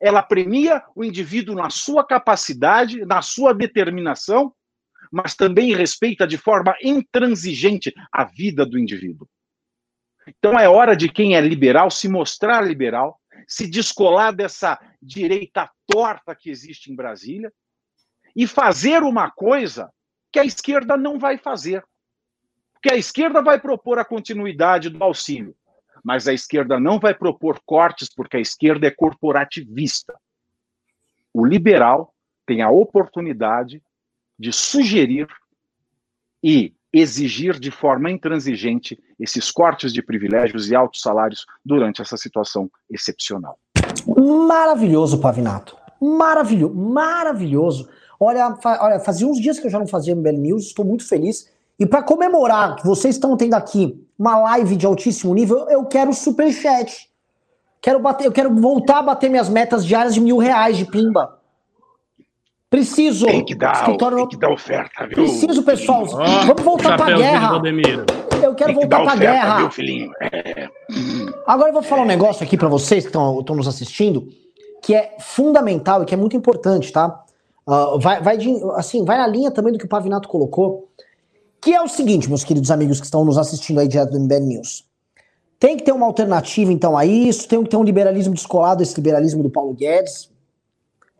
ela 0.00 0.22
premia 0.22 0.82
o 0.94 1.04
indivíduo 1.04 1.54
na 1.54 1.68
sua 1.68 2.04
capacidade, 2.04 3.04
na 3.04 3.20
sua 3.20 3.52
determinação, 3.52 4.54
mas 5.12 5.34
também 5.34 5.74
respeita 5.74 6.26
de 6.26 6.38
forma 6.38 6.74
intransigente 6.82 7.92
a 8.10 8.24
vida 8.24 8.64
do 8.64 8.78
indivíduo. 8.78 9.28
Então 10.26 10.58
é 10.58 10.68
hora 10.68 10.96
de 10.96 11.08
quem 11.08 11.36
é 11.36 11.40
liberal 11.40 11.90
se 11.90 12.08
mostrar 12.08 12.62
liberal, 12.62 13.20
se 13.46 13.68
descolar 13.68 14.32
dessa 14.32 14.80
direita 15.02 15.70
torta 15.86 16.34
que 16.34 16.50
existe 16.50 16.90
em 16.90 16.96
Brasília 16.96 17.52
e 18.34 18.46
fazer 18.46 19.02
uma 19.02 19.30
coisa 19.30 19.90
que 20.32 20.38
a 20.38 20.44
esquerda 20.44 20.96
não 20.96 21.18
vai 21.18 21.36
fazer. 21.36 21.84
Porque 22.72 22.92
a 22.92 22.96
esquerda 22.96 23.42
vai 23.42 23.60
propor 23.60 23.98
a 23.98 24.04
continuidade 24.04 24.88
do 24.88 25.02
auxílio 25.02 25.54
mas 26.04 26.26
a 26.26 26.32
esquerda 26.32 26.78
não 26.78 26.98
vai 26.98 27.14
propor 27.14 27.60
cortes 27.64 28.08
porque 28.14 28.36
a 28.36 28.40
esquerda 28.40 28.86
é 28.86 28.90
corporativista. 28.90 30.14
O 31.32 31.44
liberal 31.44 32.14
tem 32.46 32.62
a 32.62 32.70
oportunidade 32.70 33.82
de 34.38 34.52
sugerir 34.52 35.28
e 36.42 36.74
exigir 36.92 37.58
de 37.58 37.70
forma 37.70 38.10
intransigente 38.10 38.98
esses 39.18 39.50
cortes 39.50 39.92
de 39.92 40.02
privilégios 40.02 40.70
e 40.70 40.74
altos 40.74 41.00
salários 41.00 41.46
durante 41.64 42.02
essa 42.02 42.16
situação 42.16 42.70
excepcional. 42.90 43.58
Maravilhoso, 44.48 45.20
Pavinato. 45.20 45.76
Maravilhoso, 46.00 46.74
maravilhoso. 46.74 47.88
Olha, 48.18 48.56
fa 48.56 48.82
olha, 48.82 49.00
fazia 49.00 49.26
uns 49.26 49.38
dias 49.38 49.58
que 49.58 49.66
eu 49.66 49.70
já 49.70 49.78
não 49.78 49.86
fazia 49.86 50.14
MBL 50.14 50.38
News, 50.38 50.66
estou 50.66 50.84
muito 50.84 51.06
feliz. 51.06 51.50
E 51.80 51.86
para 51.86 52.02
comemorar 52.02 52.76
que 52.76 52.86
vocês 52.86 53.14
estão 53.14 53.34
tendo 53.38 53.54
aqui 53.54 53.98
uma 54.18 54.36
live 54.36 54.76
de 54.76 54.84
altíssimo 54.84 55.34
nível, 55.34 55.66
eu 55.70 55.86
quero 55.86 56.12
superchat. 56.12 57.08
Quero 57.80 57.98
bater, 57.98 58.26
eu 58.26 58.32
quero 58.32 58.54
voltar 58.54 58.98
a 58.98 59.02
bater 59.02 59.30
minhas 59.30 59.48
metas 59.48 59.86
diárias 59.86 60.12
de 60.12 60.20
mil 60.20 60.36
reais 60.36 60.76
de 60.76 60.84
pimba. 60.84 61.38
Preciso. 62.68 63.24
Tem 63.24 63.42
que 63.42 63.54
dar, 63.54 63.72
escritório... 63.72 64.18
tem 64.18 64.28
que 64.28 64.36
dar 64.36 64.52
oferta, 64.52 65.06
viu? 65.06 65.16
Preciso, 65.16 65.62
pessoal. 65.62 66.04
Ah, 66.20 66.44
Vamos 66.44 66.62
voltar 66.62 66.98
pra 66.98 67.16
guerra. 67.16 67.62
Eu 68.42 68.54
quero 68.54 68.74
voltar 68.74 68.98
que 68.98 69.04
pra 69.04 69.14
oferta, 69.14 69.16
guerra. 69.18 69.56
Viu, 69.56 69.70
filhinho? 69.70 70.10
É. 70.20 70.68
Agora 71.46 71.70
eu 71.70 71.72
vou 71.72 71.82
falar 71.82 72.02
um 72.02 72.06
negócio 72.06 72.44
aqui 72.44 72.58
para 72.58 72.68
vocês 72.68 73.04
que 73.04 73.08
estão 73.08 73.56
nos 73.56 73.66
assistindo, 73.66 74.28
que 74.82 74.94
é 74.94 75.16
fundamental 75.18 76.02
e 76.02 76.04
que 76.04 76.12
é 76.12 76.16
muito 76.16 76.36
importante, 76.36 76.92
tá? 76.92 77.24
Uh, 77.66 77.98
vai, 77.98 78.22
vai, 78.22 78.36
de, 78.36 78.54
assim, 78.74 79.02
vai 79.04 79.16
na 79.16 79.26
linha 79.26 79.50
também 79.50 79.72
do 79.72 79.78
que 79.78 79.86
o 79.86 79.88
Pavinato 79.88 80.28
colocou. 80.28 80.90
Que 81.60 81.74
é 81.74 81.82
o 81.82 81.88
seguinte, 81.88 82.28
meus 82.28 82.42
queridos 82.42 82.70
amigos 82.70 82.98
que 83.00 83.04
estão 83.04 83.24
nos 83.24 83.36
assistindo 83.36 83.80
aí 83.80 83.88
direto 83.88 84.12
do 84.12 84.20
MBL 84.20 84.40
News. 84.40 84.88
Tem 85.58 85.76
que 85.76 85.84
ter 85.84 85.92
uma 85.92 86.06
alternativa, 86.06 86.72
então, 86.72 86.96
a 86.96 87.04
isso, 87.04 87.46
tem 87.46 87.62
que 87.62 87.68
ter 87.68 87.76
um 87.76 87.84
liberalismo 87.84 88.32
descolado, 88.32 88.82
esse 88.82 88.94
liberalismo 88.94 89.42
do 89.42 89.50
Paulo 89.50 89.74
Guedes. 89.74 90.30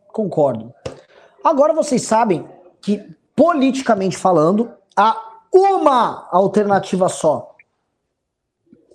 Concordo. 0.07 0.73
Agora 1.43 1.73
vocês 1.73 2.01
sabem 2.01 2.47
que, 2.81 3.15
politicamente 3.35 4.17
falando, 4.17 4.71
há 4.97 5.15
uma 5.53 6.27
alternativa 6.31 7.07
só. 7.07 7.55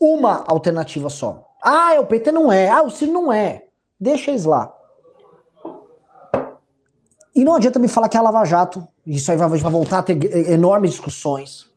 Uma 0.00 0.44
alternativa 0.48 1.08
só. 1.08 1.48
Ah, 1.62 1.94
o 2.00 2.06
PT 2.06 2.32
não 2.32 2.52
é. 2.52 2.68
Ah, 2.68 2.82
o 2.82 2.90
Ciro 2.90 3.12
não 3.12 3.32
é. 3.32 3.66
Deixa 4.00 4.32
eles 4.32 4.44
lá. 4.44 4.74
E 7.34 7.44
não 7.44 7.54
adianta 7.54 7.78
me 7.78 7.86
falar 7.86 8.08
que 8.08 8.16
é 8.16 8.20
a 8.20 8.22
Lava 8.22 8.44
Jato 8.44 8.86
isso 9.06 9.30
aí 9.30 9.36
vai, 9.36 9.48
vai 9.48 9.70
voltar 9.70 9.98
a 9.98 10.02
ter 10.02 10.50
enormes 10.50 10.92
discussões. 10.92 11.70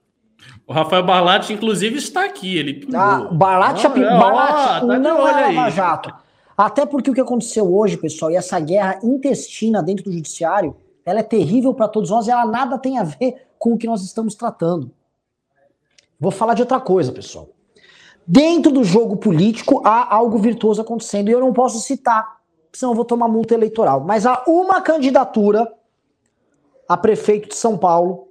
O 0.66 0.74
Rafael 0.74 1.04
Barlatti, 1.04 1.54
inclusive, 1.54 1.98
está 1.98 2.26
aqui. 2.26 2.58
Ele 2.58 2.88
Ah, 2.94 3.28
Barlatti, 3.32 3.86
ah, 3.86 3.90
é, 3.90 4.20
Barlatti 4.20 4.88
tá 4.88 5.00
não 5.00 5.28
é 5.28 5.54
Lava 5.54 5.70
Jato. 5.70 6.14
Até 6.58 6.86
porque 6.86 7.10
o 7.10 7.14
que 7.14 7.22
aconteceu 7.22 7.74
hoje, 7.74 7.98
pessoal, 7.98 8.32
e 8.32 8.36
essa 8.36 8.60
guerra 8.60 9.00
intestina 9.02 9.82
dentro 9.82 10.06
do 10.06 10.12
judiciário, 10.12 10.76
ela 11.06 11.20
é 11.20 11.24
terrível 11.24 11.74
para 11.74 11.88
todos 11.88 12.10
nós 12.10 12.28
e 12.28 12.32
ela 12.32 12.46
nada 12.46 12.78
tem 12.78 12.98
a 12.98 13.04
ver 13.04 13.48
com 13.58 13.74
o 13.74 13.78
que 13.78 13.88
nós 13.88 14.04
estamos 14.04 14.36
tratando. 14.36 14.92
Vou 16.20 16.32
falar 16.32 16.54
de 16.54 16.62
outra 16.62 16.80
coisa, 16.80 17.12
pessoal. 17.12 17.50
Dentro 18.28 18.72
do 18.72 18.84
jogo 18.84 19.18
político 19.18 19.82
há 19.86 20.14
algo 20.14 20.38
virtuoso 20.38 20.82
acontecendo 20.82 21.30
e 21.30 21.32
eu 21.32 21.40
não 21.40 21.54
posso 21.54 21.80
citar, 21.80 22.40
senão 22.74 22.92
eu 22.92 22.96
vou 22.96 23.06
tomar 23.06 23.28
multa 23.28 23.54
eleitoral. 23.54 24.02
Mas 24.02 24.26
há 24.26 24.44
uma 24.46 24.82
candidatura 24.82 25.72
a 26.90 26.98
prefeito 26.98 27.50
de 27.50 27.56
São 27.56 27.78
Paulo. 27.78 28.28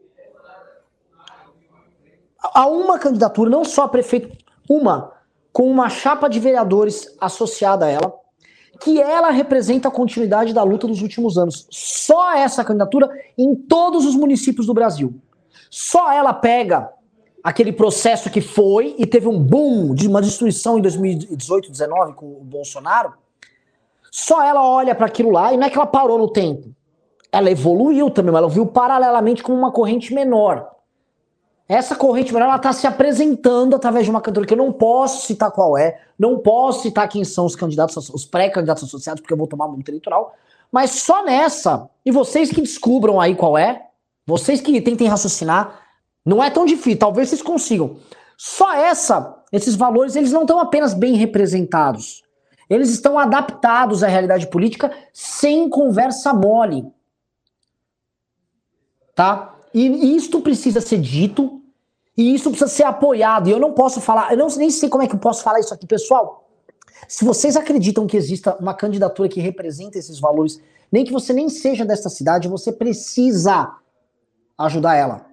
Há 2.43 2.67
uma 2.67 2.99
candidatura, 2.99 3.49
não 3.49 3.65
só 3.65 3.85
a 3.85 3.89
prefeito, 3.89 4.37
uma, 4.69 5.13
com 5.53 5.71
uma 5.71 5.89
chapa 5.89 6.29
de 6.29 6.41
vereadores 6.41 7.15
associada 7.21 7.87
a 7.87 7.89
ela, 7.89 8.13
que 8.81 9.01
ela 9.01 9.31
representa 9.31 9.87
a 9.87 9.93
continuidade 9.93 10.53
da 10.53 10.65
luta 10.65 10.89
dos 10.89 11.03
últimos 11.03 11.39
anos. 11.39 11.69
Só 11.71 12.35
essa 12.35 12.65
candidatura 12.65 13.09
em 13.37 13.55
todos 13.55 14.05
os 14.05 14.17
municípios 14.17 14.67
do 14.67 14.75
Brasil. 14.75 15.15
Só 15.71 16.13
ela 16.13 16.33
pega 16.33 16.91
aquele 17.43 17.73
processo 17.73 18.29
que 18.31 18.41
foi 18.41 18.95
e 18.99 19.07
teve 19.07 19.29
um 19.29 19.39
boom 19.39 19.95
de 19.95 20.09
uma 20.09 20.21
destruição 20.21 20.79
em 20.79 20.83
2018, 20.83 21.69
2019 21.69 22.15
com 22.15 22.27
o 22.27 22.45
Bolsonaro. 22.45 23.15
Só 24.11 24.43
ela 24.43 24.69
olha 24.69 24.95
para 24.95 25.07
aquilo 25.07 25.31
lá 25.31 25.53
e 25.53 25.57
não 25.57 25.67
é 25.67 25.71
que 25.71 25.77
ela 25.77 25.87
parou 25.87 26.19
no 26.19 26.29
tempo 26.29 26.75
ela 27.31 27.51
evoluiu 27.51 28.11
também, 28.11 28.33
mas 28.33 28.43
ela 28.43 28.51
viu 28.51 28.67
paralelamente 28.67 29.43
como 29.43 29.59
uma 29.59 29.71
corrente 29.71 30.13
menor. 30.15 30.71
Essa 31.69 31.95
corrente 31.95 32.33
menor 32.33 32.47
ela 32.47 32.57
está 32.57 32.73
se 32.73 32.87
apresentando 32.87 33.77
através 33.77 34.07
de 34.07 34.11
uma 34.11 34.23
cantora 34.23 34.47
que 34.47 34.55
eu 34.55 34.59
não 34.59 34.73
posso 34.73 35.27
citar 35.27 35.51
qual 35.51 35.77
é, 35.77 36.01
não 36.19 36.39
posso 36.39 36.83
citar 36.83 37.07
quem 37.09 37.25
são 37.25 37.45
os 37.45 37.55
candidatos, 37.55 38.09
os 38.09 38.25
pré-candidatos 38.25 38.85
associados, 38.85 39.21
porque 39.21 39.35
eu 39.35 39.39
vou 39.39 39.47
tomar 39.47 39.69
multa 39.69 39.91
eleitoral. 39.91 40.35
Mas 40.73 40.91
só 40.93 41.25
nessa, 41.25 41.89
e 42.05 42.11
vocês 42.11 42.51
que 42.51 42.63
descubram 42.63 43.21
aí 43.21 43.35
qual 43.35 43.59
é, 43.59 43.87
vocês 44.27 44.61
que 44.61 44.81
tentem 44.81 45.09
raciocinar, 45.09 45.81
não 46.25 46.43
é 46.43 46.51
tão 46.51 46.65
difícil, 46.65 46.99
talvez 46.99 47.29
vocês 47.29 47.43
consigam. 47.43 47.97
Só 48.37 48.73
essa, 48.75 49.43
esses 49.53 49.75
valores, 49.75 50.17
eles 50.17 50.33
não 50.33 50.43
estão 50.43 50.59
apenas 50.59 50.95
bem 50.95 51.15
representados. 51.15 52.23
Eles 52.69 52.91
estão 52.91 53.19
adaptados 53.19 54.03
à 54.03 54.09
realidade 54.09 54.47
política 54.47 54.91
sem 55.13 55.69
conversa 55.69 56.33
mole 56.33 56.87
tá? 59.19 59.59
E 59.75 60.15
isto 60.15 60.41
precisa 60.41 60.81
ser 60.81 60.99
dito 60.99 61.61
e 62.17 62.33
isso 62.33 62.51
precisa 62.51 62.71
ser 62.71 62.85
apoiado. 62.85 63.49
E 63.49 63.51
eu 63.51 63.59
não 63.59 63.73
posso 63.73 64.01
falar, 64.01 64.31
eu 64.31 64.39
não, 64.39 64.47
nem 64.57 64.71
sei 64.71 64.89
como 64.89 65.03
é 65.03 65.09
que 65.09 65.17
eu 65.17 65.19
posso 65.19 65.43
falar 65.43 65.59
isso 65.59 65.75
aqui, 65.75 65.89
pessoal. 65.89 66.49
Se 67.09 67.25
vocês 67.25 67.57
acreditam 67.57 68.07
que 68.07 68.17
exista 68.17 68.57
uma 68.61 68.75
candidatura 68.75 69.29
que 69.29 69.41
representa 69.41 69.99
esses 69.99 70.21
valores, 70.21 70.61
nem 70.91 71.05
que 71.05 71.13
você 71.13 71.33
nem 71.33 71.49
seja 71.49 71.85
desta 71.85 72.09
cidade, 72.09 72.47
você 72.47 72.71
precisa 72.71 73.75
ajudar 74.57 74.95
ela. 74.95 75.27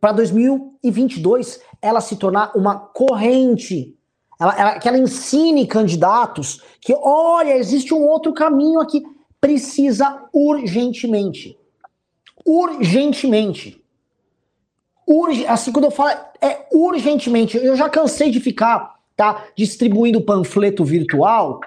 Para 0.00 0.12
2022, 0.12 1.60
ela 1.82 2.00
se 2.00 2.16
tornar 2.16 2.56
uma 2.56 2.78
corrente. 2.78 3.94
Ela, 4.40 4.58
ela, 4.58 4.78
que 4.78 4.88
ela 4.88 4.96
ensine 4.96 5.66
candidatos 5.66 6.62
que, 6.80 6.94
olha, 6.94 7.58
existe 7.58 7.92
um 7.92 8.06
outro 8.06 8.32
caminho 8.32 8.80
aqui. 8.80 9.02
Precisa 9.38 10.30
urgentemente 10.32 11.60
urgentemente. 12.44 13.82
Urge, 15.06 15.46
assim, 15.46 15.72
quando 15.72 15.86
eu 15.86 15.90
falo, 15.90 16.10
é 16.40 16.66
urgentemente. 16.72 17.56
Eu 17.56 17.76
já 17.76 17.88
cansei 17.88 18.30
de 18.30 18.40
ficar, 18.40 18.96
tá, 19.16 19.44
distribuindo 19.56 20.20
panfleto 20.20 20.84
virtual, 20.84 21.60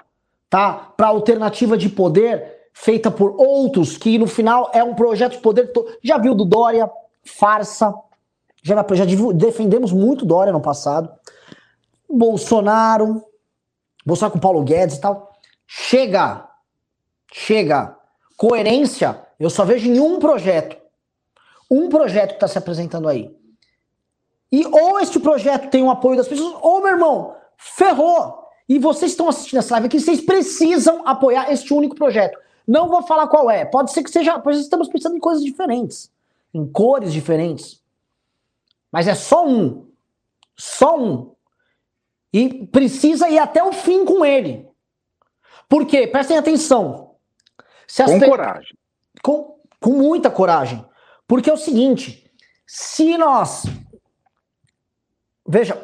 tá, 0.48 0.72
para 0.96 1.08
alternativa 1.08 1.76
de 1.76 1.88
poder 1.88 2.56
feita 2.72 3.10
por 3.10 3.34
outros, 3.38 3.96
que 3.96 4.18
no 4.18 4.26
final 4.26 4.70
é 4.74 4.84
um 4.84 4.94
projeto 4.94 5.32
de 5.32 5.38
poder. 5.38 5.72
Já 6.02 6.18
viu 6.18 6.34
do 6.34 6.44
Dória, 6.44 6.90
farsa. 7.24 7.94
Já, 8.62 8.84
já 8.92 9.04
defendemos 9.32 9.92
muito 9.92 10.26
Dória 10.26 10.52
no 10.52 10.60
passado. 10.60 11.10
Bolsonaro, 12.08 13.22
Bolsonaro 14.04 14.32
com 14.32 14.38
Paulo 14.38 14.62
Guedes 14.62 14.96
e 14.96 15.00
tal. 15.00 15.32
Chega! 15.66 16.48
Chega! 17.32 17.96
Coerência, 18.36 19.25
eu 19.38 19.50
só 19.50 19.64
vejo 19.64 19.88
em 19.88 20.00
um 20.00 20.18
projeto. 20.18 20.76
Um 21.70 21.88
projeto 21.88 22.30
que 22.30 22.36
está 22.36 22.48
se 22.48 22.58
apresentando 22.58 23.08
aí. 23.08 23.34
E 24.50 24.64
ou 24.66 25.00
este 25.00 25.18
projeto 25.18 25.70
tem 25.70 25.82
o 25.82 25.90
apoio 25.90 26.16
das 26.16 26.28
pessoas, 26.28 26.56
ou, 26.62 26.80
meu 26.80 26.92
irmão, 26.92 27.36
ferrou. 27.56 28.46
E 28.68 28.78
vocês 28.78 29.12
estão 29.12 29.28
assistindo 29.28 29.58
essa 29.58 29.74
live 29.74 29.86
aqui, 29.86 30.00
vocês 30.00 30.20
precisam 30.20 31.06
apoiar 31.06 31.52
este 31.52 31.72
único 31.72 31.94
projeto. 31.94 32.38
Não 32.66 32.88
vou 32.88 33.02
falar 33.02 33.28
qual 33.28 33.50
é. 33.50 33.64
Pode 33.64 33.92
ser 33.92 34.02
que 34.02 34.10
seja. 34.10 34.38
Pois 34.38 34.58
estamos 34.58 34.88
pensando 34.88 35.16
em 35.16 35.20
coisas 35.20 35.44
diferentes, 35.44 36.10
em 36.52 36.66
cores 36.66 37.12
diferentes. 37.12 37.80
Mas 38.90 39.06
é 39.06 39.14
só 39.14 39.46
um. 39.46 39.86
Só 40.56 40.98
um. 40.98 41.32
E 42.32 42.66
precisa 42.66 43.28
ir 43.28 43.38
até 43.38 43.62
o 43.62 43.72
fim 43.72 44.04
com 44.04 44.24
ele. 44.24 44.68
Por 45.68 45.86
quê? 45.86 46.06
Prestem 46.06 46.38
atenção. 46.38 47.14
com 48.04 48.18
pe... 48.18 48.28
coragem. 48.28 48.76
Com, 49.22 49.56
com 49.80 49.90
muita 49.90 50.30
coragem. 50.30 50.84
Porque 51.26 51.50
é 51.50 51.52
o 51.52 51.58
seguinte: 51.58 52.30
se 52.66 53.16
nós. 53.16 53.64
Veja, 55.48 55.80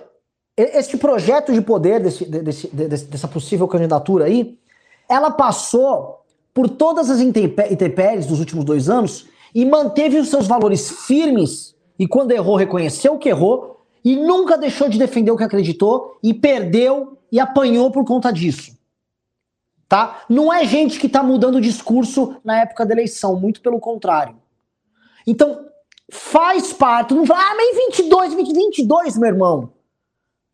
este 0.56 0.96
projeto 0.96 1.52
de 1.52 1.60
poder 1.60 2.00
desse, 2.00 2.24
desse, 2.24 2.66
desse, 2.68 3.04
dessa 3.06 3.28
possível 3.28 3.68
candidatura 3.68 4.24
aí, 4.24 4.58
ela 5.08 5.30
passou 5.30 6.22
por 6.52 6.68
todas 6.68 7.08
as 7.10 7.20
intempéries 7.20 8.26
dos 8.26 8.40
últimos 8.40 8.64
dois 8.64 8.90
anos 8.90 9.26
e 9.54 9.64
manteve 9.64 10.18
os 10.18 10.28
seus 10.28 10.46
valores 10.46 10.90
firmes 11.06 11.74
e 11.98 12.06
quando 12.06 12.32
errou 12.32 12.56
reconheceu 12.56 13.18
que 13.18 13.28
errou 13.28 13.84
e 14.04 14.16
nunca 14.16 14.58
deixou 14.58 14.88
de 14.88 14.98
defender 14.98 15.30
o 15.30 15.36
que 15.36 15.44
acreditou 15.44 16.18
e 16.22 16.34
perdeu 16.34 17.16
e 17.30 17.38
apanhou 17.38 17.90
por 17.90 18.04
conta 18.04 18.32
disso. 18.32 18.76
Tá? 19.92 20.22
Não 20.26 20.50
é 20.50 20.64
gente 20.64 20.98
que 20.98 21.06
está 21.06 21.22
mudando 21.22 21.56
o 21.56 21.60
discurso 21.60 22.36
na 22.42 22.62
época 22.62 22.86
da 22.86 22.94
eleição, 22.94 23.38
muito 23.38 23.60
pelo 23.60 23.78
contrário. 23.78 24.34
Então, 25.26 25.66
faz 26.10 26.72
parte, 26.72 27.12
não 27.12 27.26
fala, 27.26 27.42
ah, 27.42 27.54
mas 27.54 27.76
22, 27.98 28.32
22, 28.32 29.18
meu 29.18 29.28
irmão. 29.28 29.74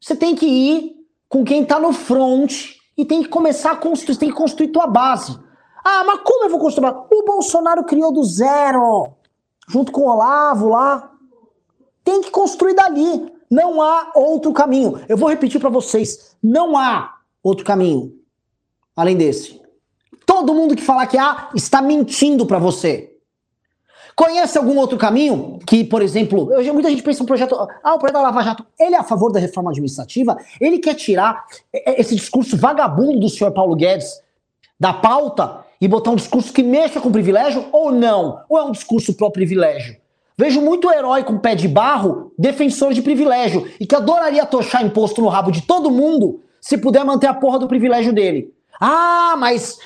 Você 0.01 0.17
tem 0.17 0.35
que 0.35 0.45
ir 0.45 0.97
com 1.29 1.45
quem 1.45 1.63
está 1.63 1.79
no 1.79 1.93
front 1.93 2.53
e 2.97 3.05
tem 3.05 3.23
que 3.23 3.29
começar 3.29 3.71
a 3.71 3.77
construir, 3.77 4.17
tem 4.17 4.29
que 4.29 4.35
construir 4.35 4.73
tua 4.73 4.89
base. 4.89 5.39
Ah, 5.85 6.03
mas 6.03 6.19
como 6.25 6.47
eu 6.47 6.51
vou 6.51 6.59
construir? 6.59 6.93
O 7.09 7.25
Bolsonaro 7.25 7.85
criou 7.85 8.13
do 8.13 8.25
zero, 8.25 9.13
junto 9.69 9.93
com 9.93 10.01
o 10.01 10.11
Olavo 10.11 10.69
lá. 10.71 11.13
Tem 12.03 12.23
que 12.23 12.33
construir 12.33 12.75
dali. 12.75 13.33
Não 13.49 13.81
há 13.81 14.11
outro 14.17 14.53
caminho. 14.53 15.01
Eu 15.09 15.17
vou 15.17 15.29
repetir 15.29 15.61
para 15.61 15.71
vocês: 15.71 16.37
não 16.43 16.77
há 16.77 17.21
outro 17.41 17.65
caminho 17.65 18.18
além 18.99 19.17
desse. 19.17 19.61
Todo 20.27 20.53
mundo 20.53 20.75
que 20.75 20.83
falar 20.83 21.07
que 21.07 21.17
há 21.17 21.51
está 21.55 21.81
mentindo 21.81 22.45
para 22.45 22.59
você. 22.59 23.15
Conhece 24.17 24.59
algum 24.59 24.77
outro 24.77 24.99
caminho 24.99 25.61
que, 25.65 25.85
por 25.85 26.03
exemplo, 26.03 26.53
eu, 26.53 26.75
muita 26.75 26.91
gente 26.91 27.05
pensa 27.05 27.21
no 27.21 27.27
projeto, 27.27 27.55
ah, 27.55 27.95
o 27.95 27.99
projeto 28.01 28.17
da 28.17 28.23
Lava 28.23 28.43
Jato, 28.43 28.67
ele 28.77 28.97
é 28.97 28.99
a 28.99 29.05
favor 29.05 29.31
da 29.31 29.39
reforma 29.39 29.71
administrativa, 29.71 30.37
ele 30.61 30.79
quer 30.79 30.95
tirar 30.95 31.45
esse 31.73 32.17
discurso 32.17 32.57
vagabundo 32.57 33.21
do 33.21 33.29
senhor 33.29 33.53
Paulo 33.53 33.77
Guedes 33.77 34.21
da 34.81 34.93
pauta 34.93 35.65
e 35.81 35.87
botar 35.87 36.11
um 36.11 36.17
discurso 36.17 36.53
que 36.53 36.65
mexa 36.65 37.01
com 37.01 37.13
privilégio 37.13 37.67
ou 37.71 37.93
não? 37.93 38.41
Ou 38.49 38.59
é 38.59 38.65
um 38.65 38.73
discurso 38.73 39.15
pró-privilégio? 39.15 39.97
Vejo 40.37 40.61
muito 40.61 40.91
herói 40.91 41.23
com 41.23 41.39
pé 41.39 41.55
de 41.55 41.69
barro, 41.69 42.33
defensor 42.37 42.93
de 42.93 43.03
privilégio, 43.03 43.71
e 43.79 43.87
que 43.87 43.95
adoraria 43.95 44.45
tochar 44.45 44.85
imposto 44.85 45.23
no 45.23 45.29
rabo 45.29 45.53
de 45.53 45.63
todo 45.63 45.89
mundo 45.89 46.41
se 46.61 46.77
puder 46.77 47.05
manter 47.05 47.29
a 47.29 47.35
porra 47.35 47.61
do 47.61 47.69
privilégio 47.69 48.13
dele. 48.13 48.58
Ah, 48.81 49.35
mas. 49.39 49.79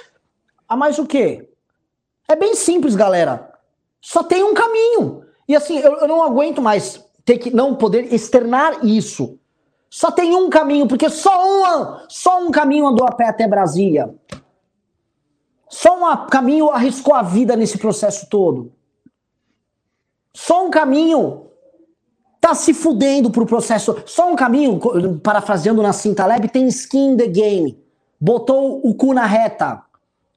Ah, 0.68 0.76
mas 0.76 0.98
o 0.98 1.06
quê? 1.06 1.48
É 2.28 2.36
bem 2.36 2.54
simples, 2.54 2.94
galera. 2.94 3.52
Só 4.00 4.22
tem 4.22 4.42
um 4.42 4.54
caminho. 4.54 5.24
E 5.46 5.54
assim, 5.54 5.78
eu, 5.78 5.96
eu 5.96 6.08
não 6.08 6.22
aguento 6.22 6.62
mais 6.62 7.04
ter 7.24 7.38
que 7.38 7.50
não 7.50 7.74
poder 7.74 8.12
externar 8.12 8.84
isso. 8.84 9.38
Só 9.88 10.10
tem 10.10 10.34
um 10.34 10.48
caminho, 10.48 10.88
porque 10.88 11.10
só 11.10 11.30
um, 11.44 11.98
só 12.08 12.42
um 12.42 12.50
caminho 12.50 12.86
andou 12.86 13.06
a 13.06 13.12
pé 13.12 13.28
até 13.28 13.46
Brasília. 13.46 14.14
Só 15.68 15.96
um 15.96 16.26
caminho 16.26 16.70
arriscou 16.70 17.14
a 17.14 17.22
vida 17.22 17.56
nesse 17.56 17.78
processo 17.78 18.26
todo. 18.28 18.72
Só 20.34 20.66
um 20.66 20.70
caminho 20.70 21.46
tá 22.40 22.54
se 22.54 22.74
fudendo 22.74 23.30
pro 23.30 23.46
processo. 23.46 24.02
Só 24.06 24.30
um 24.30 24.36
caminho, 24.36 24.80
parafraseando 25.22 25.82
na 25.82 25.92
Cinta 25.92 26.26
Lab, 26.26 26.48
tem 26.48 26.66
skin 26.68 27.12
in 27.12 27.16
the 27.16 27.26
game. 27.26 27.81
Botou 28.22 28.80
o 28.86 28.94
cu 28.94 29.12
na 29.12 29.26
reta. 29.26 29.82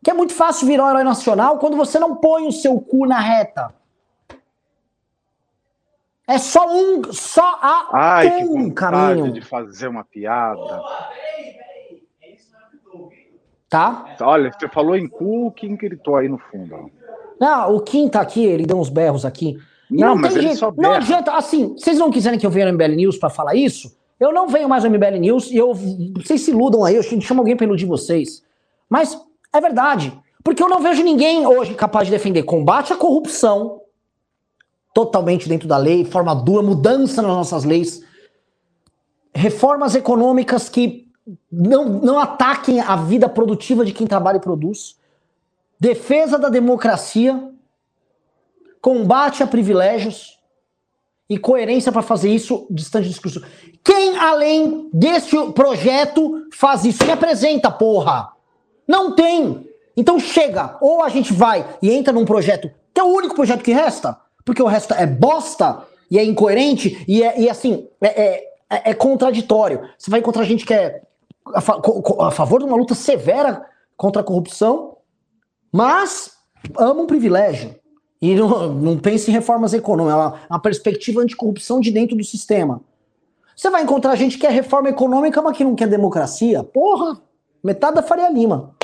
Que 0.03 0.09
é 0.09 0.13
muito 0.15 0.33
fácil 0.33 0.65
virar 0.65 0.85
um 0.85 0.89
herói 0.89 1.03
nacional 1.03 1.59
quando 1.59 1.77
você 1.77 1.99
não 1.99 2.15
põe 2.15 2.47
o 2.47 2.51
seu 2.51 2.81
cu 2.81 3.05
na 3.05 3.19
reta. 3.19 3.75
É 6.27 6.39
só 6.39 6.67
um, 6.67 7.03
só 7.13 7.59
há 7.61 7.89
Ai, 7.93 8.43
um 8.43 8.71
caminho. 8.71 9.31
de 9.31 9.41
fazer 9.41 9.87
uma 9.87 10.03
piada. 10.03 10.81
Tá? 13.69 14.15
Olha, 14.19 14.51
você 14.51 14.67
falou 14.67 14.95
em 14.95 15.07
cu, 15.07 15.51
quem 15.51 15.75
gritou 15.75 16.15
aí 16.15 16.27
no 16.27 16.39
fundo? 16.39 16.89
Não, 17.39 17.75
o 17.75 17.81
Kim 17.81 18.09
tá 18.09 18.19
aqui, 18.21 18.43
ele 18.43 18.65
deu 18.65 18.79
uns 18.79 18.89
berros 18.89 19.25
aqui. 19.25 19.59
Não, 19.91 20.09
não, 20.09 20.15
mas 20.15 20.35
ele 20.35 20.47
jeito. 20.47 20.57
só 20.57 20.71
berra. 20.71 20.89
Não 20.89 20.95
adianta, 20.97 21.33
assim, 21.35 21.73
vocês 21.77 21.99
não 21.99 22.09
quiserem 22.09 22.39
que 22.39 22.47
eu 22.47 22.49
venha 22.49 22.65
no 22.65 22.73
MBL 22.73 22.95
News 22.95 23.17
para 23.19 23.29
falar 23.29 23.53
isso, 23.53 23.95
eu 24.19 24.31
não 24.31 24.47
venho 24.47 24.69
mais 24.69 24.83
no 24.83 24.89
MBL 24.89 25.17
News 25.19 25.51
e 25.51 25.57
eu, 25.57 25.73
vocês 25.73 26.41
se 26.41 26.51
iludam 26.51 26.83
aí, 26.83 26.95
eu 26.95 27.03
chamo 27.03 27.41
alguém 27.41 27.55
para 27.55 27.65
iludir 27.65 27.85
vocês. 27.85 28.43
Mas 28.89 29.19
é 29.51 29.59
verdade. 29.59 30.17
Porque 30.43 30.61
eu 30.61 30.69
não 30.69 30.79
vejo 30.79 31.03
ninguém 31.03 31.45
hoje 31.45 31.73
capaz 31.73 32.07
de 32.07 32.11
defender 32.11 32.43
combate 32.43 32.93
à 32.93 32.95
corrupção, 32.95 33.81
totalmente 34.93 35.49
dentro 35.49 35.67
da 35.67 35.77
lei, 35.77 36.05
forma 36.05 36.35
dura, 36.35 36.61
mudança 36.61 37.21
nas 37.21 37.31
nossas 37.31 37.63
leis, 37.63 38.03
reformas 39.33 39.95
econômicas 39.95 40.69
que 40.69 41.11
não, 41.51 41.85
não 41.85 42.19
ataquem 42.19 42.79
a 42.79 42.95
vida 42.95 43.27
produtiva 43.27 43.83
de 43.83 43.91
quem 43.91 44.07
trabalha 44.07 44.37
e 44.37 44.41
produz, 44.41 44.97
defesa 45.79 46.37
da 46.37 46.47
democracia, 46.47 47.51
combate 48.79 49.41
a 49.41 49.47
privilégios 49.47 50.39
e 51.29 51.37
coerência 51.37 51.91
para 51.91 52.01
fazer 52.01 52.29
isso 52.29 52.67
distante 52.69 53.05
do 53.05 53.09
discurso. 53.09 53.43
Quem 53.83 54.17
além 54.17 54.89
deste 54.93 55.35
projeto 55.51 56.47
faz 56.51 56.85
isso? 56.85 57.03
Me 57.05 57.11
apresenta, 57.11 57.71
porra! 57.71 58.31
Não 58.87 59.15
tem. 59.15 59.67
Então 59.97 60.19
chega, 60.19 60.77
ou 60.81 61.03
a 61.03 61.09
gente 61.09 61.33
vai 61.33 61.65
e 61.81 61.91
entra 61.91 62.13
num 62.13 62.25
projeto, 62.25 62.69
que 62.93 62.99
é 62.99 63.03
o 63.03 63.07
único 63.07 63.35
projeto 63.35 63.63
que 63.63 63.71
resta, 63.71 64.17
porque 64.43 64.61
o 64.61 64.67
resto 64.67 64.93
é 64.93 65.05
bosta 65.05 65.83
e 66.09 66.19
é 66.19 66.23
incoerente 66.23 67.03
e 67.07 67.23
é 67.23 67.39
e 67.39 67.49
assim, 67.49 67.87
é, 68.01 68.43
é, 68.69 68.91
é, 68.91 68.93
contraditório. 68.93 69.89
Você 69.97 70.11
vai 70.11 70.19
encontrar 70.19 70.43
gente 70.43 70.65
que 70.65 70.73
é 70.73 71.01
a, 71.53 71.61
fa 71.61 71.81
a, 72.19 72.31
favor 72.31 72.59
de 72.59 72.65
uma 72.65 72.77
luta 72.77 72.93
severa 72.93 73.65
contra 73.95 74.21
a 74.21 74.25
corrupção, 74.25 74.97
mas 75.71 76.33
ama 76.77 77.01
um 77.01 77.07
privilégio. 77.07 77.75
E 78.25 78.33
não, 78.33 78.73
não 78.73 78.97
pensa 78.97 79.29
em 79.29 79.33
reformas 79.33 79.71
econômicas, 79.71 80.33
é 80.49 80.53
uma, 80.53 80.59
perspectiva 80.59 81.21
anticorrupção 81.21 81.79
de 81.79 81.91
dentro 81.91 82.15
do 82.15 82.23
sistema. 82.23 82.81
Você 83.55 83.69
vai 83.69 83.83
encontrar 83.83 84.15
gente 84.15 84.35
que 84.35 84.41
quer 84.41 84.51
reforma 84.51 84.89
econômica, 84.89 85.41
mas 85.43 85.55
que 85.55 85.63
não 85.63 85.75
quer 85.75 85.87
democracia. 85.87 86.63
Porra! 86.63 87.21
Metade 87.63 87.95
da 87.95 88.01
Faria 88.03 88.27
Lima. 88.29 88.75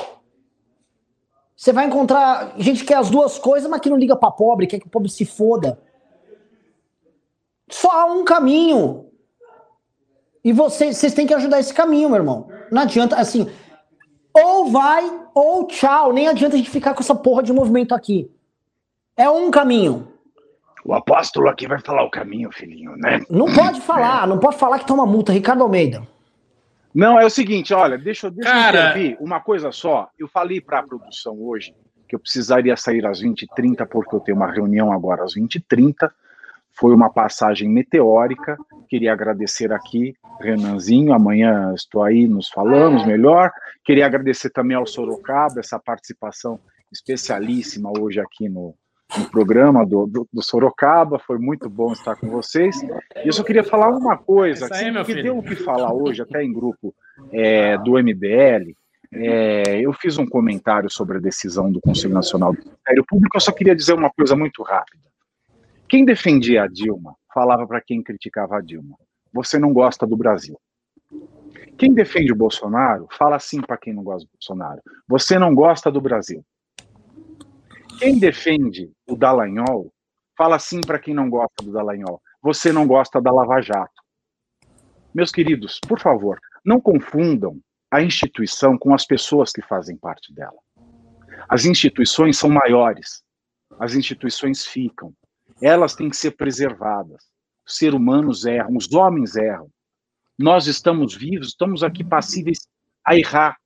Você 1.56 1.72
vai 1.72 1.86
encontrar 1.86 2.54
gente 2.56 2.80
que 2.80 2.86
quer 2.86 2.98
as 2.98 3.10
duas 3.10 3.36
coisas, 3.36 3.68
mas 3.68 3.80
que 3.80 3.90
não 3.90 3.96
liga 3.96 4.14
para 4.14 4.30
pobre, 4.30 4.68
quer 4.68 4.78
que 4.78 4.86
o 4.86 4.90
pobre 4.90 5.08
se 5.08 5.24
foda. 5.24 5.78
Só 7.68 7.90
há 7.90 8.04
um 8.04 8.24
caminho. 8.24 9.06
E 10.44 10.52
vocês, 10.52 10.96
vocês 10.96 11.14
têm 11.14 11.26
que 11.26 11.34
ajudar 11.34 11.58
esse 11.58 11.74
caminho, 11.74 12.08
meu 12.08 12.18
irmão. 12.18 12.48
Não 12.70 12.82
adianta, 12.82 13.16
assim, 13.16 13.48
ou 14.32 14.70
vai 14.70 15.04
ou 15.34 15.66
tchau. 15.66 16.12
Nem 16.12 16.28
adianta 16.28 16.54
a 16.54 16.58
gente 16.58 16.70
ficar 16.70 16.94
com 16.94 17.00
essa 17.00 17.14
porra 17.14 17.42
de 17.42 17.52
movimento 17.52 17.92
aqui. 17.92 18.30
É 19.16 19.28
um 19.28 19.50
caminho. 19.50 20.08
O 20.84 20.94
apóstolo 20.94 21.48
aqui 21.48 21.66
vai 21.68 21.78
falar 21.80 22.04
o 22.04 22.10
caminho, 22.10 22.50
filhinho, 22.50 22.96
né? 22.96 23.20
Não 23.30 23.52
pode 23.52 23.80
falar, 23.80 24.24
é. 24.24 24.26
não 24.26 24.38
pode 24.38 24.56
falar 24.56 24.78
que 24.80 24.86
toma 24.86 25.06
multa. 25.06 25.32
Ricardo 25.32 25.62
Almeida. 25.62 26.06
Não, 26.94 27.18
é 27.18 27.24
o 27.24 27.30
seguinte, 27.30 27.72
olha, 27.72 27.96
deixa, 27.96 28.30
deixa 28.30 28.50
Cara... 28.50 28.98
eu 28.98 29.16
uma 29.20 29.40
coisa 29.40 29.70
só. 29.70 30.10
Eu 30.18 30.28
falei 30.28 30.60
para 30.60 30.80
a 30.80 30.82
produção 30.82 31.40
hoje 31.40 31.74
que 32.08 32.14
eu 32.14 32.20
precisaria 32.20 32.76
sair 32.76 33.06
às 33.06 33.22
20h30, 33.22 33.86
porque 33.86 34.14
eu 34.14 34.20
tenho 34.20 34.36
uma 34.36 34.50
reunião 34.50 34.92
agora 34.92 35.24
às 35.24 35.34
20h30. 35.34 36.10
Foi 36.72 36.94
uma 36.94 37.08
passagem 37.08 37.68
meteórica. 37.68 38.58
Queria 38.88 39.12
agradecer 39.12 39.72
aqui, 39.72 40.14
Renanzinho. 40.40 41.14
Amanhã 41.14 41.72
estou 41.74 42.02
aí, 42.02 42.26
nos 42.26 42.48
falamos 42.48 43.06
melhor. 43.06 43.50
Queria 43.84 44.04
agradecer 44.04 44.50
também 44.50 44.76
ao 44.76 44.86
Sorocaba, 44.86 45.60
essa 45.60 45.78
participação 45.78 46.58
especialíssima 46.90 47.90
hoje 47.98 48.20
aqui 48.20 48.48
no, 48.48 48.74
no 49.18 49.30
programa 49.30 49.84
do, 49.84 50.06
do, 50.06 50.28
do, 50.32 50.42
Sorocaba, 50.42 51.18
foi 51.18 51.38
muito 51.38 51.68
bom 51.68 51.92
estar 51.92 52.16
com 52.16 52.28
vocês. 52.28 52.82
E 52.82 53.26
eu 53.26 53.32
só 53.32 53.42
queria 53.42 53.64
falar 53.64 53.88
uma 53.88 54.16
coisa, 54.16 54.66
aí, 54.72 54.88
assim, 54.88 55.04
que 55.04 55.22
deu 55.22 55.38
o 55.38 55.42
que 55.42 55.54
falar 55.54 55.92
hoje, 55.92 56.22
até 56.22 56.42
em 56.42 56.52
grupo 56.52 56.94
é, 57.32 57.76
do 57.78 57.92
MBL. 57.92 58.74
É, 59.14 59.80
eu 59.80 59.92
fiz 59.92 60.16
um 60.16 60.26
comentário 60.26 60.90
sobre 60.90 61.18
a 61.18 61.20
decisão 61.20 61.70
do 61.70 61.80
Conselho 61.80 62.14
Nacional 62.14 62.52
do 62.52 62.60
Ministério 62.60 63.04
Público, 63.06 63.36
eu 63.36 63.40
só 63.40 63.52
queria 63.52 63.76
dizer 63.76 63.92
uma 63.92 64.10
coisa 64.10 64.34
muito 64.34 64.62
rápida. 64.62 65.02
Quem 65.86 66.04
defendia 66.04 66.62
a 66.62 66.66
Dilma 66.66 67.14
falava 67.34 67.66
para 67.66 67.80
quem 67.80 68.02
criticava 68.02 68.56
a 68.56 68.60
Dilma: 68.62 68.96
você 69.30 69.58
não 69.58 69.72
gosta 69.72 70.06
do 70.06 70.16
Brasil. 70.16 70.58
Quem 71.76 71.92
defende 71.92 72.32
o 72.32 72.36
Bolsonaro 72.36 73.06
fala 73.10 73.36
assim 73.36 73.60
para 73.60 73.76
quem 73.76 73.92
não 73.92 74.02
gosta 74.02 74.26
do 74.26 74.30
Bolsonaro: 74.32 74.80
você 75.06 75.38
não 75.38 75.54
gosta 75.54 75.90
do 75.90 76.00
Brasil. 76.00 76.42
Quem 77.98 78.18
defende 78.18 78.90
o 79.12 79.16
Dallagnol 79.16 79.92
fala 80.36 80.56
assim 80.56 80.80
para 80.80 80.98
quem 80.98 81.14
não 81.14 81.28
gosta 81.28 81.62
do 81.62 81.72
Dallagnol: 81.72 82.20
você 82.40 82.72
não 82.72 82.86
gosta 82.86 83.20
da 83.20 83.30
Lava 83.30 83.60
Jato. 83.60 84.02
Meus 85.14 85.30
queridos, 85.30 85.78
por 85.86 86.00
favor, 86.00 86.40
não 86.64 86.80
confundam 86.80 87.60
a 87.90 88.00
instituição 88.00 88.78
com 88.78 88.94
as 88.94 89.04
pessoas 89.04 89.52
que 89.52 89.60
fazem 89.60 89.96
parte 89.96 90.32
dela. 90.32 90.56
As 91.48 91.66
instituições 91.66 92.38
são 92.38 92.48
maiores, 92.48 93.22
as 93.78 93.94
instituições 93.94 94.64
ficam, 94.64 95.12
elas 95.60 95.94
têm 95.94 96.08
que 96.08 96.16
ser 96.16 96.30
preservadas. 96.30 97.30
Os 97.66 97.76
seres 97.76 97.94
humanos 97.94 98.46
erram, 98.46 98.76
os 98.76 98.90
homens 98.92 99.36
erram. 99.36 99.70
Nós 100.38 100.66
estamos 100.66 101.14
vivos, 101.14 101.48
estamos 101.48 101.84
aqui 101.84 102.02
passíveis 102.02 102.66
a 103.06 103.14
errar. 103.14 103.56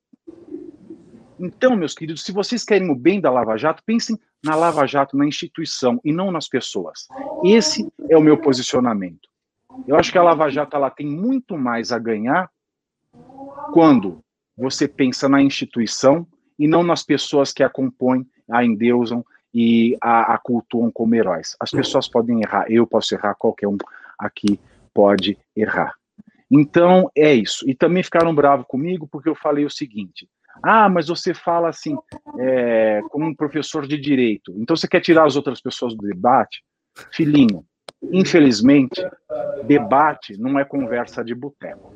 Então, 1.39 1.75
meus 1.75 1.93
queridos, 1.93 2.23
se 2.23 2.31
vocês 2.31 2.63
querem 2.63 2.89
o 2.89 2.95
bem 2.95 3.21
da 3.21 3.29
Lava 3.29 3.57
Jato, 3.57 3.83
pensem 3.85 4.17
na 4.43 4.55
Lava 4.55 4.85
Jato, 4.87 5.15
na 5.15 5.25
instituição 5.25 5.99
e 6.03 6.11
não 6.11 6.31
nas 6.31 6.47
pessoas. 6.47 7.07
Esse 7.43 7.87
é 8.09 8.17
o 8.17 8.21
meu 8.21 8.37
posicionamento. 8.37 9.29
Eu 9.87 9.95
acho 9.95 10.11
que 10.11 10.17
a 10.17 10.23
Lava 10.23 10.49
Jato 10.49 10.75
ela 10.75 10.89
tem 10.89 11.05
muito 11.05 11.57
mais 11.57 11.91
a 11.91 11.99
ganhar 11.99 12.49
quando 13.71 14.23
você 14.57 14.87
pensa 14.87 15.29
na 15.29 15.41
instituição 15.41 16.27
e 16.57 16.67
não 16.67 16.81
nas 16.81 17.03
pessoas 17.03 17.53
que 17.53 17.61
a 17.61 17.69
compõem, 17.69 18.25
a 18.49 18.65
endeusam 18.65 19.23
e 19.53 19.95
a, 20.01 20.33
a 20.33 20.37
cultuam 20.37 20.91
como 20.91 21.13
heróis. 21.13 21.55
As 21.59 21.69
pessoas 21.69 22.07
podem 22.07 22.41
errar, 22.41 22.65
eu 22.69 22.87
posso 22.87 23.13
errar, 23.13 23.35
qualquer 23.35 23.67
um 23.67 23.77
aqui 24.17 24.59
pode 24.93 25.37
errar. 25.55 25.93
Então, 26.49 27.11
é 27.15 27.33
isso. 27.33 27.69
E 27.69 27.75
também 27.75 28.01
ficaram 28.01 28.33
bravos 28.33 28.65
comigo 28.67 29.07
porque 29.07 29.29
eu 29.29 29.35
falei 29.35 29.65
o 29.65 29.69
seguinte: 29.69 30.27
ah, 30.63 30.89
mas 30.89 31.07
você 31.07 31.33
fala 31.33 31.69
assim, 31.69 31.97
é, 32.39 33.01
como 33.09 33.25
um 33.25 33.35
professor 33.35 33.87
de 33.87 33.97
direito, 33.97 34.53
então 34.57 34.75
você 34.75 34.87
quer 34.87 35.01
tirar 35.01 35.25
as 35.25 35.35
outras 35.35 35.61
pessoas 35.61 35.95
do 35.95 36.05
debate? 36.07 36.63
Filhinho, 37.11 37.65
infelizmente, 38.11 39.01
debate 39.65 40.37
não 40.37 40.59
é 40.59 40.65
conversa 40.65 41.23
de 41.23 41.35
boteco. 41.35 41.93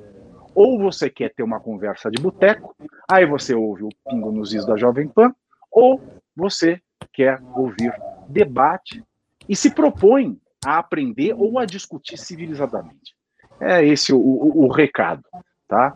Ou 0.53 0.78
você 0.80 1.09
quer 1.09 1.34
ter 1.34 1.43
uma 1.43 1.59
conversa 1.59 2.12
de 2.12 2.22
boteco, 2.22 2.76
aí 3.09 3.26
você 3.26 3.53
ouve 3.53 3.84
o 3.84 3.89
Pingo 4.07 4.32
nos 4.32 4.53
Is 4.53 4.66
da 4.66 4.76
Jovem 4.76 5.07
Pan, 5.07 5.34
ou 5.72 6.01
você 6.36 6.82
quer 7.14 7.41
ouvir 7.55 7.93
debate 8.28 9.03
e 9.47 9.55
se 9.55 9.72
propõe 9.72 10.38
a 10.66 10.78
aprender 10.78 11.34
ou 11.34 11.57
a 11.57 11.66
discutir 11.66 12.18
civilizadamente. 12.18 13.16
É 13.59 13.84
esse 13.86 14.14
o, 14.14 14.20
o, 14.20 14.66
o 14.66 14.72
recado, 14.72 15.24
tá? 15.68 15.95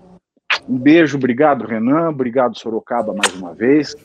Um 0.67 0.77
beijo, 0.77 1.17
obrigado, 1.17 1.65
Renan, 1.65 2.09
obrigado, 2.09 2.57
Sorocaba, 2.57 3.13
mais 3.13 3.33
uma 3.35 3.53
vez. 3.53 3.95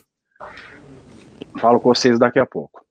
Falo 1.59 1.79
com 1.79 1.93
vocês 1.93 2.19
daqui 2.19 2.39
a 2.39 2.45
pouco. 2.45 2.81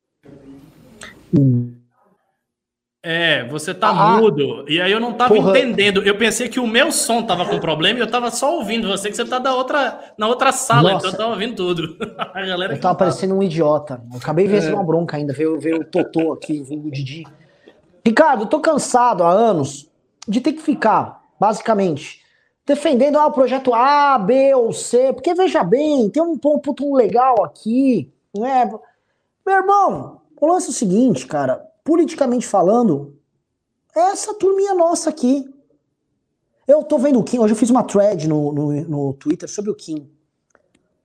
É, 3.02 3.44
você 3.48 3.72
tá 3.72 3.88
ah, 3.88 4.16
mudo. 4.16 4.64
E 4.68 4.78
aí 4.78 4.92
eu 4.92 5.00
não 5.00 5.14
tava 5.14 5.34
porra. 5.34 5.50
entendendo. 5.50 6.02
Eu 6.02 6.18
pensei 6.18 6.48
que 6.48 6.60
o 6.60 6.66
meu 6.66 6.92
som 6.92 7.22
tava 7.22 7.46
com 7.46 7.58
problema 7.58 7.98
e 7.98 8.02
eu 8.02 8.10
tava 8.10 8.30
só 8.30 8.56
ouvindo 8.56 8.88
você, 8.88 9.08
que 9.08 9.16
você 9.16 9.24
tá 9.24 9.38
da 9.38 9.54
outra, 9.54 10.12
na 10.18 10.28
outra 10.28 10.52
sala, 10.52 10.92
Nossa. 10.92 11.06
então 11.06 11.10
eu 11.10 11.16
tava 11.16 11.30
ouvindo 11.30 11.54
tudo. 11.54 11.96
A 12.18 12.44
galera 12.44 12.74
eu 12.74 12.80
tava 12.80 12.96
parecendo 12.96 13.34
um 13.34 13.42
idiota. 13.42 14.02
Eu 14.12 14.18
acabei 14.18 14.46
de 14.46 14.52
ver 14.52 14.70
é. 14.70 14.74
uma 14.74 14.84
bronca 14.84 15.16
ainda, 15.16 15.32
veio, 15.32 15.58
veio 15.58 15.80
o 15.80 15.84
Totô 15.84 16.32
aqui, 16.32 16.60
o 16.68 16.90
Didi. 16.90 17.24
Ricardo, 18.04 18.42
eu 18.42 18.46
tô 18.46 18.60
cansado 18.60 19.22
há 19.22 19.30
anos 19.30 19.88
de 20.28 20.40
ter 20.40 20.52
que 20.52 20.60
ficar, 20.60 21.22
basicamente, 21.38 22.19
defendendo 22.70 23.18
ah, 23.18 23.26
o 23.26 23.32
projeto 23.32 23.74
A, 23.74 24.16
B 24.16 24.54
ou 24.54 24.72
C, 24.72 25.12
porque 25.12 25.34
veja 25.34 25.64
bem, 25.64 26.08
tem 26.08 26.22
um 26.22 26.38
ponto 26.38 26.94
legal 26.94 27.42
aqui, 27.42 28.08
não 28.32 28.46
é? 28.46 28.64
Meu 29.44 29.56
irmão, 29.56 30.20
o 30.40 30.46
lance 30.46 30.68
é 30.68 30.70
o 30.70 30.72
seguinte, 30.72 31.26
cara, 31.26 31.68
politicamente 31.82 32.46
falando, 32.46 33.16
essa 33.92 34.32
turminha 34.34 34.72
nossa 34.72 35.10
aqui. 35.10 35.52
Eu 36.64 36.84
tô 36.84 36.96
vendo 36.96 37.18
o 37.18 37.24
Kim, 37.24 37.40
hoje 37.40 37.54
eu 37.54 37.58
fiz 37.58 37.70
uma 37.70 37.82
thread 37.82 38.28
no, 38.28 38.52
no, 38.52 38.72
no 38.82 39.14
Twitter 39.14 39.48
sobre 39.48 39.72
o 39.72 39.74
Kim. 39.74 40.08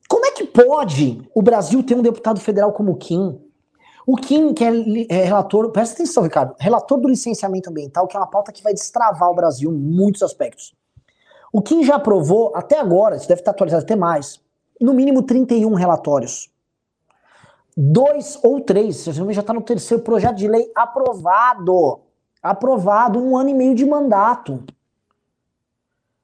Como 0.07 0.23
é 0.23 0.31
que 0.31 0.45
pode 0.45 1.27
o 1.33 1.41
Brasil 1.41 1.81
ter 1.81 1.95
um 1.95 2.03
deputado 2.03 2.39
federal 2.39 2.73
como 2.73 2.91
o 2.91 2.95
Kim? 2.95 3.41
O 4.05 4.15
Kim, 4.15 4.53
que 4.53 4.63
é, 4.63 4.69
é, 5.09 5.23
relator, 5.23 5.71
presta 5.71 5.95
atenção, 5.95 6.21
Ricardo, 6.21 6.53
relator 6.59 6.99
do 6.99 7.07
licenciamento 7.07 7.71
ambiental, 7.71 8.05
que 8.05 8.15
é 8.15 8.19
uma 8.19 8.29
pauta 8.29 8.51
que 8.51 8.61
vai 8.61 8.71
destravar 8.71 9.31
o 9.31 9.35
Brasil 9.35 9.71
em 9.71 9.75
muitos 9.75 10.21
aspectos. 10.21 10.75
O 11.55 11.61
Kim 11.61 11.85
já 11.85 11.95
aprovou, 11.95 12.51
até 12.53 12.77
agora, 12.77 13.15
isso 13.15 13.29
deve 13.29 13.39
estar 13.39 13.51
atualizado 13.51 13.85
até 13.85 13.95
mais, 13.95 14.41
no 14.81 14.93
mínimo 14.93 15.21
31 15.21 15.73
relatórios. 15.73 16.49
Dois 17.77 18.37
ou 18.43 18.59
três, 18.59 18.97
você 18.97 19.13
já 19.31 19.39
está 19.39 19.53
no 19.53 19.61
terceiro 19.61 20.03
projeto 20.03 20.35
de 20.35 20.49
lei 20.49 20.69
aprovado. 20.75 22.01
Aprovado, 22.43 23.23
um 23.23 23.37
ano 23.37 23.51
e 23.51 23.53
meio 23.53 23.73
de 23.73 23.85
mandato. 23.85 24.65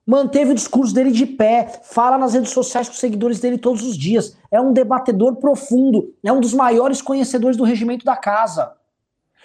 Manteve 0.06 0.52
o 0.52 0.54
discurso 0.54 0.94
dele 0.94 1.12
de 1.12 1.26
pé, 1.26 1.80
fala 1.82 2.18
nas 2.18 2.34
redes 2.34 2.52
sociais 2.52 2.90
com 2.90 2.94
os 2.94 3.00
seguidores 3.00 3.40
dele 3.40 3.58
todos 3.58 3.84
os 3.84 3.98
dias. 3.98 4.36
É 4.52 4.60
um 4.60 4.74
debatedor 4.74 5.38
profundo, 5.38 6.14
é 6.22 6.34
um 6.34 6.42
dos 6.42 6.54
maiores 6.54 7.02
conhecedores 7.02 7.56
do 7.56 7.64
regimento 7.64 8.04
da 8.04 8.18
casa. 8.18 8.74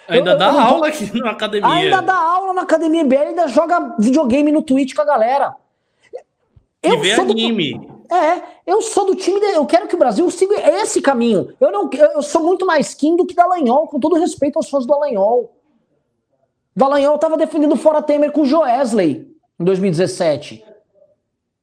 Ainda 0.05 0.31
eu, 0.31 0.37
dá 0.37 0.51
eu, 0.51 0.59
aula 0.59 0.87
aqui 0.89 1.17
na 1.21 1.31
academia. 1.31 1.69
Ainda 1.69 2.01
dá 2.01 2.13
aula 2.13 2.51
na 2.51 2.63
academia 2.63 3.05
BL, 3.05 3.15
ainda 3.15 3.47
joga 3.47 3.95
videogame 3.97 4.51
no 4.51 4.61
Twitch 4.61 4.93
com 4.93 5.01
a 5.01 5.05
galera. 5.05 5.55
Eu 6.87 6.95
e 6.95 6.97
vê 6.97 7.11
anime. 7.11 7.79
Do, 7.79 8.15
é, 8.15 8.43
eu 8.65 8.81
sou 8.81 9.05
do 9.05 9.15
time. 9.15 9.39
De, 9.39 9.47
eu 9.47 9.65
quero 9.65 9.87
que 9.87 9.95
o 9.95 9.99
Brasil 9.99 10.29
siga 10.31 10.55
esse 10.81 11.01
caminho. 11.01 11.53
Eu 11.59 11.71
não, 11.71 11.89
eu 11.91 12.21
sou 12.21 12.43
muito 12.43 12.65
mais 12.65 12.93
Kim 12.93 13.15
do 13.15 13.25
que 13.25 13.35
Dallagnol, 13.35 13.87
com 13.87 13.99
todo 13.99 14.15
respeito 14.15 14.57
aos 14.57 14.69
fãs 14.69 14.85
do 14.85 14.93
Dallagnol. 14.93 15.53
Dallagnol 16.75 17.17
tava 17.17 17.37
defendendo 17.37 17.75
fora 17.75 18.01
Temer 18.01 18.31
com 18.31 18.41
o 18.41 18.45
Joesley 18.45 19.27
em 19.59 19.63
2017. 19.63 20.63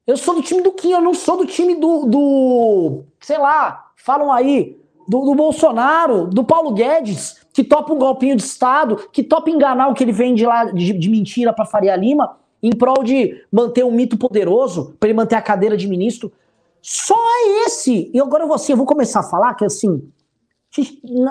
Eu 0.06 0.16
sou 0.16 0.34
do 0.34 0.42
time 0.42 0.60
do 0.60 0.72
Kim, 0.72 0.90
eu 0.90 1.00
não 1.00 1.14
sou 1.14 1.36
do 1.36 1.46
time 1.46 1.74
do, 1.76 2.04
do 2.04 3.04
sei 3.20 3.38
lá, 3.38 3.90
falam 3.96 4.30
aí, 4.30 4.78
do, 5.08 5.24
do, 5.24 5.34
Bolsonaro, 5.34 6.26
do 6.26 6.44
Paulo 6.44 6.72
Guedes, 6.72 7.40
que 7.54 7.64
topa 7.64 7.92
um 7.92 7.98
golpinho 7.98 8.36
de 8.36 8.42
Estado, 8.42 9.08
que 9.10 9.22
topa 9.22 9.50
enganar 9.50 9.88
o 9.88 9.94
que 9.94 10.04
ele 10.04 10.12
vende 10.12 10.44
lá 10.44 10.64
de, 10.66 10.92
de 10.92 11.08
mentira 11.08 11.52
para 11.52 11.64
Faria 11.64 11.96
Lima, 11.96 12.36
em 12.66 12.70
prol 12.70 13.04
de 13.04 13.44
manter 13.52 13.84
um 13.84 13.92
mito 13.92 14.16
poderoso, 14.16 14.96
para 14.98 15.10
ele 15.10 15.16
manter 15.16 15.36
a 15.36 15.42
cadeira 15.42 15.76
de 15.76 15.86
ministro. 15.86 16.32
Só 16.80 17.14
é 17.14 17.66
esse. 17.66 18.10
E 18.12 18.18
agora 18.18 18.44
eu 18.44 18.48
vou, 18.48 18.54
assim, 18.54 18.72
eu 18.72 18.78
vou 18.78 18.86
começar 18.86 19.20
a 19.20 19.24
falar 19.24 19.52
que 19.52 19.66
assim, 19.66 20.10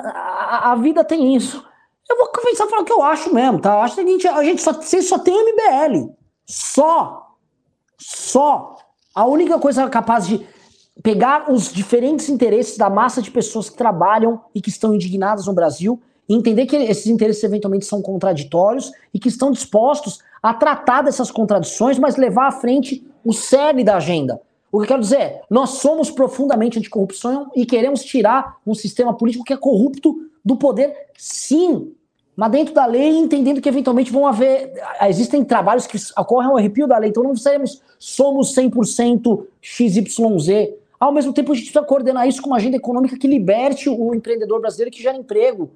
a, 0.06 0.72
a 0.72 0.76
vida 0.76 1.04
tem 1.04 1.36
isso. 1.36 1.66
Eu 2.08 2.18
vou 2.18 2.28
começar 2.28 2.66
a 2.66 2.68
falar 2.68 2.84
o 2.84 2.86
que 2.86 2.94
eu 2.94 3.02
acho 3.02 3.34
mesmo, 3.34 3.60
tá? 3.60 3.74
Eu 3.74 3.80
acho 3.80 3.96
que 3.96 4.02
a 4.02 4.06
gente, 4.06 4.28
a 4.28 4.44
gente 4.44 4.62
só, 4.62 4.80
só 4.80 5.18
tem 5.18 5.34
MBL. 5.34 6.14
Só. 6.46 7.36
Só. 7.98 8.78
A 9.16 9.26
única 9.26 9.58
coisa 9.58 9.90
capaz 9.90 10.28
de 10.28 10.46
pegar 11.02 11.52
os 11.52 11.74
diferentes 11.74 12.30
interesses 12.30 12.78
da 12.78 12.92
massa 12.92 13.24
de 13.24 13.32
pessoas 13.32 13.72
que 13.72 13.78
trabalham 13.78 14.40
e 14.54 14.62
que 14.62 14.70
estão 14.70 14.94
indignadas 14.94 15.48
no 15.48 15.54
Brasil 15.54 16.00
entender 16.28 16.66
que 16.66 16.76
esses 16.76 17.08
interesses 17.08 17.44
eventualmente 17.44 17.86
são 17.86 18.02
contraditórios 18.02 18.92
e 19.14 19.20
que 19.20 19.28
estão 19.28 19.52
dispostos 19.52 20.20
a 20.42 20.54
tratar 20.54 21.02
dessas 21.02 21.32
contradições, 21.32 21.98
mas 21.98 22.16
levar 22.16 22.48
à 22.48 22.52
frente 22.52 23.06
o 23.24 23.34
cerne 23.34 23.84
da 23.84 23.98
agenda. 23.98 24.42
O 24.72 24.80
que 24.80 24.86
eu 24.86 24.88
quero 24.88 25.02
dizer 25.02 25.20
é, 25.20 25.42
nós 25.50 25.72
somos 25.72 26.10
profundamente 26.10 26.80
anticorrupção 26.80 27.52
e 27.56 27.66
queremos 27.66 28.04
tirar 28.04 28.58
um 28.66 28.74
sistema 28.74 29.14
político 29.14 29.44
que 29.44 29.54
é 29.54 29.58
corrupto 29.58 30.30
do 30.44 30.56
poder, 30.56 30.94
sim, 31.16 31.94
mas 32.36 32.52
dentro 32.52 32.74
da 32.74 32.86
lei, 32.86 33.10
entendendo 33.10 33.62
que 33.62 33.70
eventualmente 33.70 34.12
vão 34.12 34.26
haver. 34.26 34.74
Existem 35.08 35.44
trabalhos 35.44 35.86
que 35.86 35.98
ocorrem 36.18 36.50
ao 36.50 36.58
arrepio 36.58 36.88
da 36.88 36.98
lei, 36.98 37.12
então 37.12 37.24
não 37.24 37.36
seremos, 37.36 37.82
somos 38.00 38.56
100% 38.56 39.46
XYZ. 39.62 40.74
Ao 41.00 41.12
mesmo 41.12 41.32
tempo, 41.34 41.52
a 41.52 41.56
gente 41.56 41.66
precisa 41.66 41.86
coordenar 41.86 42.28
isso 42.28 42.42
com 42.42 42.48
uma 42.48 42.58
agenda 42.58 42.78
econômica 42.78 43.18
que 43.18 43.28
liberte 43.28 43.88
o 43.90 44.16
empreendedor 44.16 44.60
brasileiro 44.60 44.90
que 44.90 45.04
gera 45.04 45.18
emprego. 45.18 45.70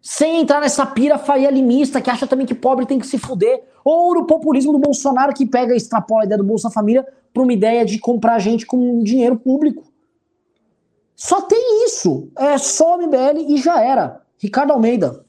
Sem 0.00 0.40
entrar 0.40 0.60
nessa 0.60 0.86
pira 0.86 1.18
faia 1.18 1.50
limista 1.50 2.00
que 2.00 2.10
acha 2.10 2.26
também 2.26 2.46
que 2.46 2.54
pobre 2.54 2.86
tem 2.86 2.98
que 2.98 3.06
se 3.06 3.18
fuder. 3.18 3.62
Ou 3.84 4.14
no 4.14 4.26
populismo 4.26 4.72
do 4.72 4.78
Bolsonaro 4.78 5.34
que 5.34 5.46
pega 5.46 5.74
e 5.74 5.76
extrapola 5.76 6.22
a 6.22 6.24
ideia 6.24 6.38
do 6.38 6.44
Bolsa 6.44 6.70
Família 6.70 7.06
para 7.32 7.42
uma 7.42 7.52
ideia 7.52 7.84
de 7.84 7.98
comprar 7.98 8.38
gente 8.38 8.64
com 8.64 9.02
dinheiro 9.02 9.38
público. 9.38 9.92
Só 11.14 11.42
tem 11.42 11.84
isso. 11.84 12.30
É 12.38 12.56
só 12.58 12.96
o 12.96 13.02
MBL 13.02 13.52
e 13.52 13.56
já 13.58 13.82
era. 13.82 14.22
Ricardo 14.38 14.72
Almeida. 14.72 15.24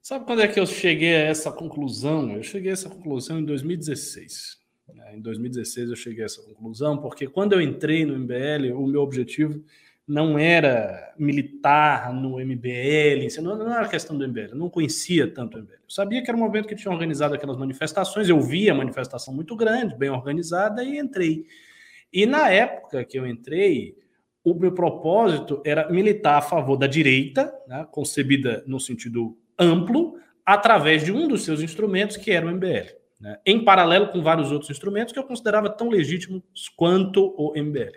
Sabe 0.00 0.24
quando 0.24 0.40
é 0.40 0.48
que 0.48 0.58
eu 0.58 0.64
cheguei 0.64 1.14
a 1.16 1.24
essa 1.24 1.50
conclusão? 1.50 2.30
Eu 2.30 2.42
cheguei 2.42 2.70
a 2.70 2.72
essa 2.72 2.88
conclusão 2.88 3.40
em 3.40 3.44
2016. 3.44 4.56
É, 5.04 5.16
em 5.16 5.20
2016 5.20 5.90
eu 5.90 5.96
cheguei 5.96 6.22
a 6.22 6.26
essa 6.26 6.40
conclusão, 6.42 6.96
porque 6.96 7.26
quando 7.26 7.52
eu 7.52 7.60
entrei 7.60 8.06
no 8.06 8.18
MBL, 8.18 8.72
o 8.74 8.86
meu 8.86 9.02
objetivo 9.02 9.62
não 10.08 10.38
era 10.38 11.12
militar 11.18 12.10
no 12.14 12.40
MBL, 12.40 13.28
não, 13.42 13.76
era 13.76 13.86
questão 13.86 14.16
do 14.16 14.26
MBL, 14.26 14.54
não 14.54 14.70
conhecia 14.70 15.30
tanto 15.30 15.58
o 15.58 15.60
MBL. 15.60 15.74
Eu 15.74 15.90
sabia 15.90 16.22
que 16.22 16.30
era 16.30 16.36
um 16.36 16.40
momento 16.40 16.66
que 16.66 16.74
tinha 16.74 16.90
organizado 16.90 17.34
aquelas 17.34 17.58
manifestações, 17.58 18.26
eu 18.26 18.40
via 18.40 18.72
a 18.72 18.74
manifestação 18.74 19.34
muito 19.34 19.54
grande, 19.54 19.94
bem 19.94 20.08
organizada, 20.08 20.82
e 20.82 20.98
entrei. 20.98 21.44
E 22.10 22.24
na 22.24 22.48
época 22.48 23.04
que 23.04 23.18
eu 23.18 23.26
entrei, 23.26 23.98
o 24.42 24.54
meu 24.54 24.72
propósito 24.72 25.62
era 25.62 25.90
militar 25.90 26.38
a 26.38 26.42
favor 26.42 26.78
da 26.78 26.86
direita, 26.86 27.52
né, 27.66 27.86
concebida 27.90 28.64
no 28.66 28.80
sentido 28.80 29.36
amplo, 29.58 30.14
através 30.46 31.04
de 31.04 31.12
um 31.12 31.28
dos 31.28 31.44
seus 31.44 31.60
instrumentos, 31.60 32.16
que 32.16 32.30
era 32.30 32.46
o 32.46 32.50
MBL. 32.50 32.96
Né, 33.20 33.38
em 33.44 33.62
paralelo 33.62 34.08
com 34.08 34.22
vários 34.22 34.50
outros 34.50 34.70
instrumentos 34.70 35.12
que 35.12 35.18
eu 35.18 35.24
considerava 35.24 35.68
tão 35.68 35.90
legítimos 35.90 36.42
quanto 36.74 37.34
o 37.36 37.52
MBL. 37.54 37.92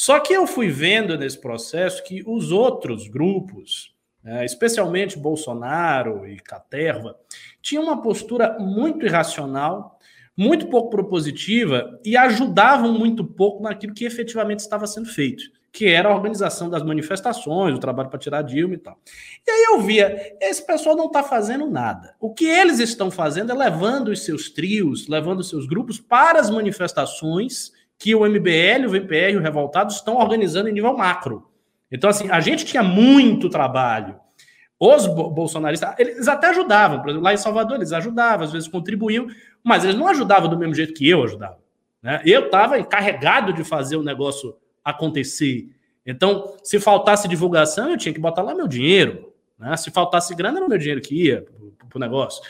Só 0.00 0.18
que 0.18 0.32
eu 0.32 0.46
fui 0.46 0.68
vendo 0.68 1.18
nesse 1.18 1.38
processo 1.38 2.02
que 2.02 2.22
os 2.26 2.50
outros 2.50 3.06
grupos, 3.06 3.94
né, 4.24 4.46
especialmente 4.46 5.18
Bolsonaro 5.18 6.26
e 6.26 6.40
Caterva, 6.40 7.18
tinham 7.60 7.84
uma 7.84 8.00
postura 8.00 8.56
muito 8.58 9.04
irracional, 9.04 9.98
muito 10.34 10.68
pouco 10.68 10.88
propositiva 10.88 12.00
e 12.02 12.16
ajudavam 12.16 12.94
muito 12.94 13.22
pouco 13.22 13.62
naquilo 13.62 13.92
que 13.92 14.06
efetivamente 14.06 14.60
estava 14.60 14.86
sendo 14.86 15.06
feito, 15.06 15.42
que 15.70 15.86
era 15.86 16.08
a 16.08 16.14
organização 16.14 16.70
das 16.70 16.82
manifestações, 16.82 17.76
o 17.76 17.78
trabalho 17.78 18.08
para 18.08 18.18
tirar 18.18 18.40
Dilma 18.40 18.76
e 18.76 18.78
tal. 18.78 18.98
E 19.46 19.50
aí 19.50 19.64
eu 19.64 19.82
via, 19.82 20.34
esse 20.40 20.66
pessoal 20.66 20.96
não 20.96 21.08
está 21.08 21.22
fazendo 21.22 21.68
nada. 21.70 22.14
O 22.18 22.32
que 22.32 22.46
eles 22.46 22.78
estão 22.78 23.10
fazendo 23.10 23.52
é 23.52 23.54
levando 23.54 24.08
os 24.08 24.24
seus 24.24 24.48
trios, 24.48 25.08
levando 25.08 25.40
os 25.40 25.50
seus 25.50 25.66
grupos 25.66 26.00
para 26.00 26.40
as 26.40 26.48
manifestações 26.48 27.78
que 28.00 28.14
o 28.14 28.26
MBL, 28.26 28.86
o 28.86 28.88
VPR 28.88 29.34
e 29.34 29.36
o 29.36 29.42
Revoltados 29.42 29.96
estão 29.96 30.16
organizando 30.16 30.70
em 30.70 30.72
nível 30.72 30.96
macro. 30.96 31.50
Então, 31.92 32.08
assim, 32.08 32.30
a 32.30 32.40
gente 32.40 32.64
tinha 32.64 32.82
muito 32.82 33.50
trabalho. 33.50 34.18
Os 34.78 35.06
bolsonaristas, 35.06 35.94
eles 35.98 36.26
até 36.26 36.48
ajudavam, 36.48 37.00
por 37.00 37.10
exemplo, 37.10 37.24
lá 37.24 37.34
em 37.34 37.36
Salvador, 37.36 37.76
eles 37.76 37.92
ajudavam, 37.92 38.46
às 38.46 38.52
vezes 38.52 38.66
contribuíam, 38.66 39.26
mas 39.62 39.84
eles 39.84 39.96
não 39.96 40.08
ajudavam 40.08 40.48
do 40.48 40.56
mesmo 40.56 40.74
jeito 40.74 40.94
que 40.94 41.06
eu 41.06 41.22
ajudava. 41.22 41.58
Né? 42.02 42.22
Eu 42.24 42.46
estava 42.46 42.78
encarregado 42.78 43.52
de 43.52 43.62
fazer 43.62 43.96
o 43.96 44.02
negócio 44.02 44.56
acontecer. 44.82 45.68
Então, 46.06 46.54
se 46.64 46.80
faltasse 46.80 47.28
divulgação, 47.28 47.90
eu 47.90 47.98
tinha 47.98 48.14
que 48.14 48.20
botar 48.20 48.40
lá 48.40 48.54
meu 48.54 48.66
dinheiro. 48.66 49.30
Né? 49.58 49.76
Se 49.76 49.90
faltasse 49.90 50.34
grana, 50.34 50.56
era 50.56 50.64
o 50.64 50.70
meu 50.70 50.78
dinheiro 50.78 51.02
que 51.02 51.26
ia 51.26 51.44
para 51.86 51.98
o 51.98 52.00
negócio. 52.00 52.42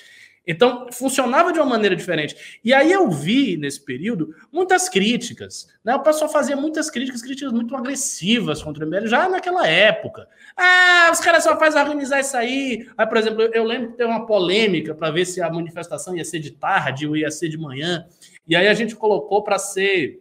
Então, 0.51 0.89
funcionava 0.91 1.53
de 1.53 1.61
uma 1.61 1.67
maneira 1.67 1.95
diferente. 1.95 2.59
E 2.65 2.75
aí 2.75 2.91
eu 2.91 3.09
vi, 3.09 3.57
nesse 3.57 3.85
período, 3.85 4.35
muitas 4.51 4.89
críticas. 4.89 5.69
Né? 5.85 5.95
O 5.95 6.03
pessoal 6.03 6.29
fazia 6.29 6.57
muitas 6.57 6.91
críticas, 6.91 7.23
críticas 7.23 7.53
muito 7.53 7.77
agressivas 7.77 8.61
contra 8.61 8.85
o 8.85 8.89
MBL, 8.89 9.07
já 9.07 9.29
naquela 9.29 9.65
época. 9.69 10.27
Ah, 10.57 11.09
os 11.13 11.21
caras 11.21 11.45
só 11.45 11.57
fazem 11.57 11.81
organizar 11.81 12.19
isso 12.19 12.37
aí. 12.37 12.89
Aí, 12.99 13.07
por 13.07 13.17
exemplo, 13.17 13.43
eu 13.43 13.63
lembro 13.63 13.93
que 13.93 13.97
teve 13.97 14.11
uma 14.11 14.27
polêmica 14.27 14.93
para 14.93 15.13
ver 15.13 15.25
se 15.25 15.41
a 15.41 15.49
manifestação 15.49 16.17
ia 16.17 16.25
ser 16.25 16.41
de 16.41 16.51
tarde 16.51 17.07
ou 17.07 17.17
ia 17.17 17.31
ser 17.31 17.49
de 17.49 17.57
manhã. 17.57 18.05
E 18.45 18.57
aí 18.57 18.67
a 18.67 18.75
gente 18.75 18.97
colocou 18.97 19.45
para 19.45 19.57
ser 19.57 20.21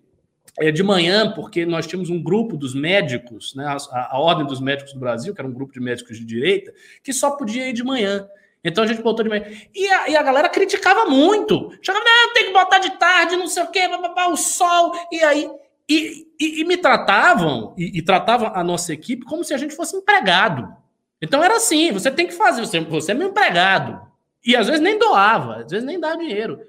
é, 0.60 0.72
de 0.72 0.84
manhã, 0.84 1.34
porque 1.34 1.66
nós 1.66 1.88
tínhamos 1.88 2.12
um 2.12 2.22
grupo 2.22 2.56
dos 2.56 2.76
médicos, 2.76 3.56
né, 3.56 3.66
a, 3.66 4.16
a, 4.16 4.20
Ordem 4.20 4.46
dos 4.46 4.62
Médicos 4.62 4.94
do 4.94 5.00
Brasil, 5.00 5.34
que 5.34 5.42
era 5.42 5.48
um 5.48 5.54
grupo 5.54 5.74
de 5.74 5.80
médicos 5.80 6.20
de 6.20 6.26
direita, 6.26 6.72
que 7.04 7.12
só 7.12 7.32
podia 7.32 7.68
ir 7.68 7.74
de 7.74 7.84
manhã. 7.84 8.28
Então 8.64 8.84
a 8.84 8.88
gente 8.88 9.02
botou 9.02 9.24
de 9.24 9.30
manhã. 9.30 9.46
E 9.74 9.88
a, 9.90 10.10
e 10.10 10.16
a 10.18 10.24
galera 10.24 10.50
criticava 10.50 11.06
muito. 11.06 11.72
Chegava, 11.82 12.04
não, 12.04 12.34
tem 12.34 12.46
que 12.46 12.54
botar 12.54 12.80
de 12.80 12.92
tarde, 12.98 13.36
não 13.36 13.48
sei 13.48 13.64
o 13.64 13.68
quê, 13.68 13.88
babá, 13.88 14.28
o 14.28 14.38
sol. 14.38 14.94
E 15.12 15.24
aí. 15.24 15.50
E, 15.88 16.28
e, 16.40 16.62
e 16.62 16.66
me 16.66 16.78
tratavam, 16.78 17.74
e, 17.76 17.98
e, 17.98 18.02
tratavam 18.04 18.52
a 18.54 18.64
nossa 18.64 18.94
equipe 18.94 19.26
como 19.26 19.44
se 19.44 19.56
a 19.56 19.58
gente 19.58 19.76
fosse 19.76 19.96
empregado. 19.96 20.72
Então 21.20 21.44
era 21.44 21.56
assim: 21.56 21.92
você 21.92 22.12
tem 22.12 22.28
que 22.28 22.34
fazer, 22.34 22.62
você, 22.62 22.80
você 22.80 23.12
é 23.12 23.16
meu 23.16 23.30
empregado. 23.30 24.00
E 24.46 24.56
às 24.56 24.68
vezes 24.68 24.82
nem 24.82 25.00
doava, 25.00 25.64
às 25.64 25.72
vezes 25.72 25.86
nem 25.86 26.00
dava 26.00 26.18
dinheiro. 26.18 26.60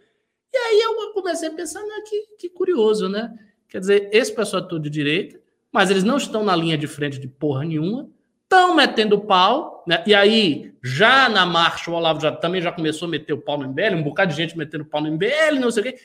E 0.53 0.57
aí 0.57 0.81
eu 0.81 1.13
comecei 1.13 1.49
a 1.49 1.53
pensar, 1.53 1.81
né, 1.81 2.03
que, 2.09 2.27
que 2.39 2.49
curioso, 2.49 3.09
né? 3.09 3.31
Quer 3.69 3.81
dizer, 3.81 4.09
esse 4.11 4.35
pessoal 4.35 4.65
é 4.65 4.67
todo 4.67 4.83
de 4.83 4.91
direita, 4.91 5.39
mas 5.71 5.91
eles 5.91 6.03
não 6.03 6.17
estão 6.17 6.43
na 6.43 6.57
linha 6.57 6.79
de 6.79 6.87
frente 6.87 7.21
de 7.21 7.29
porra 7.29 7.65
nenhuma 7.65 8.09
estão 8.51 8.75
metendo 8.75 9.21
pau, 9.21 9.85
né? 9.87 10.03
E 10.05 10.13
aí, 10.13 10.75
já 10.83 11.29
na 11.29 11.47
marcha, 11.47 11.89
o 11.89 11.95
Olavo 11.95 12.21
já, 12.21 12.33
também 12.33 12.61
já 12.61 12.73
começou 12.73 13.07
a 13.07 13.11
meter 13.11 13.33
o 13.33 13.39
pau 13.39 13.57
no 13.57 13.69
MBL, 13.69 13.95
um 13.95 14.03
bocado 14.03 14.33
de 14.33 14.37
gente 14.37 14.59
metendo 14.59 14.85
pau 14.85 15.01
no 15.01 15.13
MBL, 15.13 15.61
não 15.61 15.71
sei 15.71 15.81
o 15.81 15.85
quê, 15.85 15.99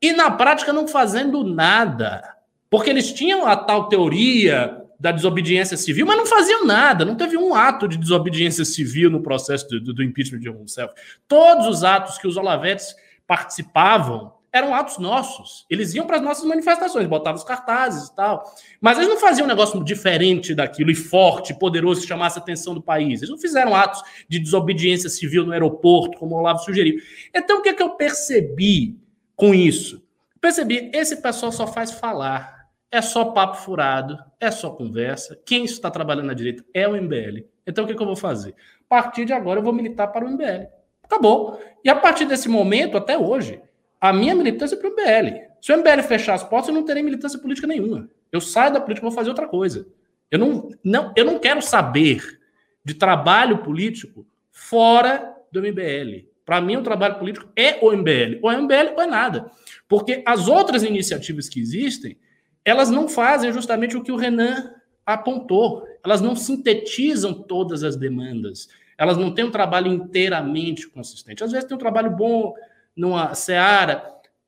e 0.00 0.12
na 0.12 0.30
prática 0.30 0.72
não 0.72 0.86
fazendo 0.86 1.42
nada. 1.42 2.22
Porque 2.70 2.88
eles 2.88 3.12
tinham 3.12 3.44
a 3.44 3.56
tal 3.56 3.88
teoria 3.88 4.80
da 5.00 5.10
desobediência 5.10 5.76
civil, 5.76 6.06
mas 6.06 6.16
não 6.16 6.26
faziam 6.26 6.64
nada, 6.64 7.04
não 7.04 7.16
teve 7.16 7.36
um 7.36 7.54
ato 7.54 7.88
de 7.88 7.96
desobediência 7.96 8.64
civil 8.64 9.10
no 9.10 9.22
processo 9.22 9.66
do, 9.68 9.80
do, 9.80 9.94
do 9.94 10.02
impeachment 10.04 10.38
de 10.38 10.48
Rousseff. 10.48 10.94
Todos 11.26 11.66
os 11.66 11.82
atos 11.82 12.18
que 12.18 12.28
os 12.28 12.36
Olavetes 12.36 12.94
participavam 13.26 14.32
eram 14.52 14.74
atos 14.74 14.98
nossos. 14.98 15.64
Eles 15.70 15.94
iam 15.94 16.06
para 16.06 16.16
as 16.16 16.22
nossas 16.22 16.44
manifestações, 16.44 17.06
botavam 17.06 17.38
os 17.38 17.44
cartazes 17.44 18.08
e 18.08 18.16
tal. 18.16 18.44
Mas 18.80 18.98
eles 18.98 19.08
não 19.08 19.18
faziam 19.18 19.44
um 19.44 19.48
negócio 19.48 19.82
diferente 19.84 20.54
daquilo 20.54 20.90
e 20.90 20.94
forte, 20.94 21.54
poderoso, 21.54 22.00
que 22.00 22.08
chamasse 22.08 22.38
a 22.38 22.42
atenção 22.42 22.74
do 22.74 22.82
país. 22.82 23.20
Eles 23.20 23.30
não 23.30 23.38
fizeram 23.38 23.74
atos 23.74 24.02
de 24.28 24.38
desobediência 24.38 25.08
civil 25.08 25.44
no 25.44 25.52
aeroporto, 25.52 26.18
como 26.18 26.34
o 26.34 26.38
Olavo 26.38 26.60
sugeriu. 26.60 27.00
Então, 27.34 27.58
o 27.58 27.62
que, 27.62 27.68
é 27.68 27.74
que 27.74 27.82
eu 27.82 27.90
percebi 27.90 28.98
com 29.36 29.54
isso? 29.54 30.02
Percebi, 30.40 30.90
esse 30.92 31.16
pessoal 31.16 31.52
só 31.52 31.66
faz 31.66 31.92
falar. 31.92 32.60
É 32.92 33.00
só 33.00 33.26
papo 33.26 33.56
furado, 33.58 34.18
é 34.40 34.50
só 34.50 34.70
conversa. 34.70 35.40
Quem 35.46 35.64
está 35.64 35.90
trabalhando 35.92 36.26
na 36.26 36.34
direita 36.34 36.64
é 36.74 36.88
o 36.88 37.00
MBL. 37.00 37.44
Então, 37.64 37.84
o 37.84 37.86
que, 37.86 37.92
é 37.92 37.96
que 37.96 38.02
eu 38.02 38.06
vou 38.06 38.16
fazer? 38.16 38.52
A 38.90 39.02
partir 39.02 39.24
de 39.24 39.32
agora, 39.32 39.60
eu 39.60 39.62
vou 39.62 39.72
militar 39.72 40.08
para 40.08 40.26
o 40.26 40.28
MBL. 40.28 40.66
Acabou. 41.04 41.60
E 41.84 41.88
a 41.88 41.94
partir 41.94 42.24
desse 42.24 42.48
momento, 42.48 42.96
até 42.96 43.16
hoje, 43.16 43.60
a 44.00 44.12
minha 44.12 44.34
militância 44.34 44.74
é 44.74 44.78
para 44.78 44.88
o 44.88 44.92
MBL. 44.92 45.50
Se 45.60 45.72
o 45.72 45.76
MBL 45.76 46.02
fechar 46.02 46.34
as 46.34 46.42
portas, 46.42 46.68
eu 46.68 46.74
não 46.74 46.84
terei 46.84 47.02
militância 47.02 47.38
política 47.38 47.66
nenhuma. 47.66 48.08
Eu 48.32 48.40
saio 48.40 48.72
da 48.72 48.80
política 48.80 49.06
vou 49.06 49.14
fazer 49.14 49.28
outra 49.28 49.46
coisa. 49.46 49.86
Eu 50.30 50.38
não, 50.38 50.70
não, 50.82 51.12
eu 51.16 51.24
não 51.24 51.38
quero 51.38 51.60
saber 51.60 52.40
de 52.84 52.94
trabalho 52.94 53.58
político 53.58 54.26
fora 54.50 55.34
do 55.52 55.60
MBL. 55.60 56.28
Para 56.46 56.60
mim, 56.60 56.76
o 56.76 56.82
trabalho 56.82 57.18
político 57.18 57.48
é 57.54 57.78
o 57.82 57.92
MBL. 57.92 58.38
Ou 58.42 58.50
é 58.50 58.56
MBL 58.56 58.94
ou 58.96 59.02
é 59.02 59.06
nada. 59.06 59.50
Porque 59.88 60.22
as 60.26 60.48
outras 60.48 60.82
iniciativas 60.82 61.48
que 61.48 61.60
existem, 61.60 62.16
elas 62.64 62.90
não 62.90 63.08
fazem 63.08 63.52
justamente 63.52 63.96
o 63.96 64.02
que 64.02 64.12
o 64.12 64.16
Renan 64.16 64.72
apontou. 65.04 65.84
Elas 66.04 66.20
não 66.20 66.34
sintetizam 66.34 67.34
todas 67.34 67.84
as 67.84 67.96
demandas. 67.96 68.68
Elas 68.96 69.16
não 69.16 69.34
têm 69.34 69.44
um 69.44 69.50
trabalho 69.50 69.92
inteiramente 69.92 70.88
consistente. 70.88 71.44
Às 71.44 71.52
vezes 71.52 71.66
tem 71.66 71.76
um 71.76 71.80
trabalho 71.80 72.10
bom 72.10 72.54
numa 73.00 73.34
seara, 73.34 74.04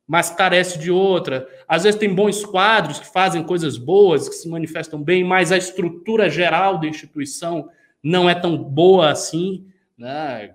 mas 0.07 0.31
carece 0.31 0.79
de 0.79 0.91
outra. 0.91 1.49
Às 1.67 1.85
vezes 1.85 1.99
tem 1.99 2.15
bons 2.15 2.45
quadros 2.45 3.01
que 3.01 3.07
fazem 3.07 3.43
coisas 3.43 3.79
boas, 3.79 4.29
que 4.29 4.35
se 4.35 4.49
manifestam 4.49 5.03
bem, 5.03 5.25
mas 5.25 5.51
a 5.51 5.57
estrutura 5.57 6.29
geral 6.29 6.79
da 6.79 6.87
instituição 6.87 7.71
não 8.03 8.29
é 8.29 8.35
tão 8.35 8.59
boa 8.59 9.11
assim, 9.11 9.67
né? 9.97 10.55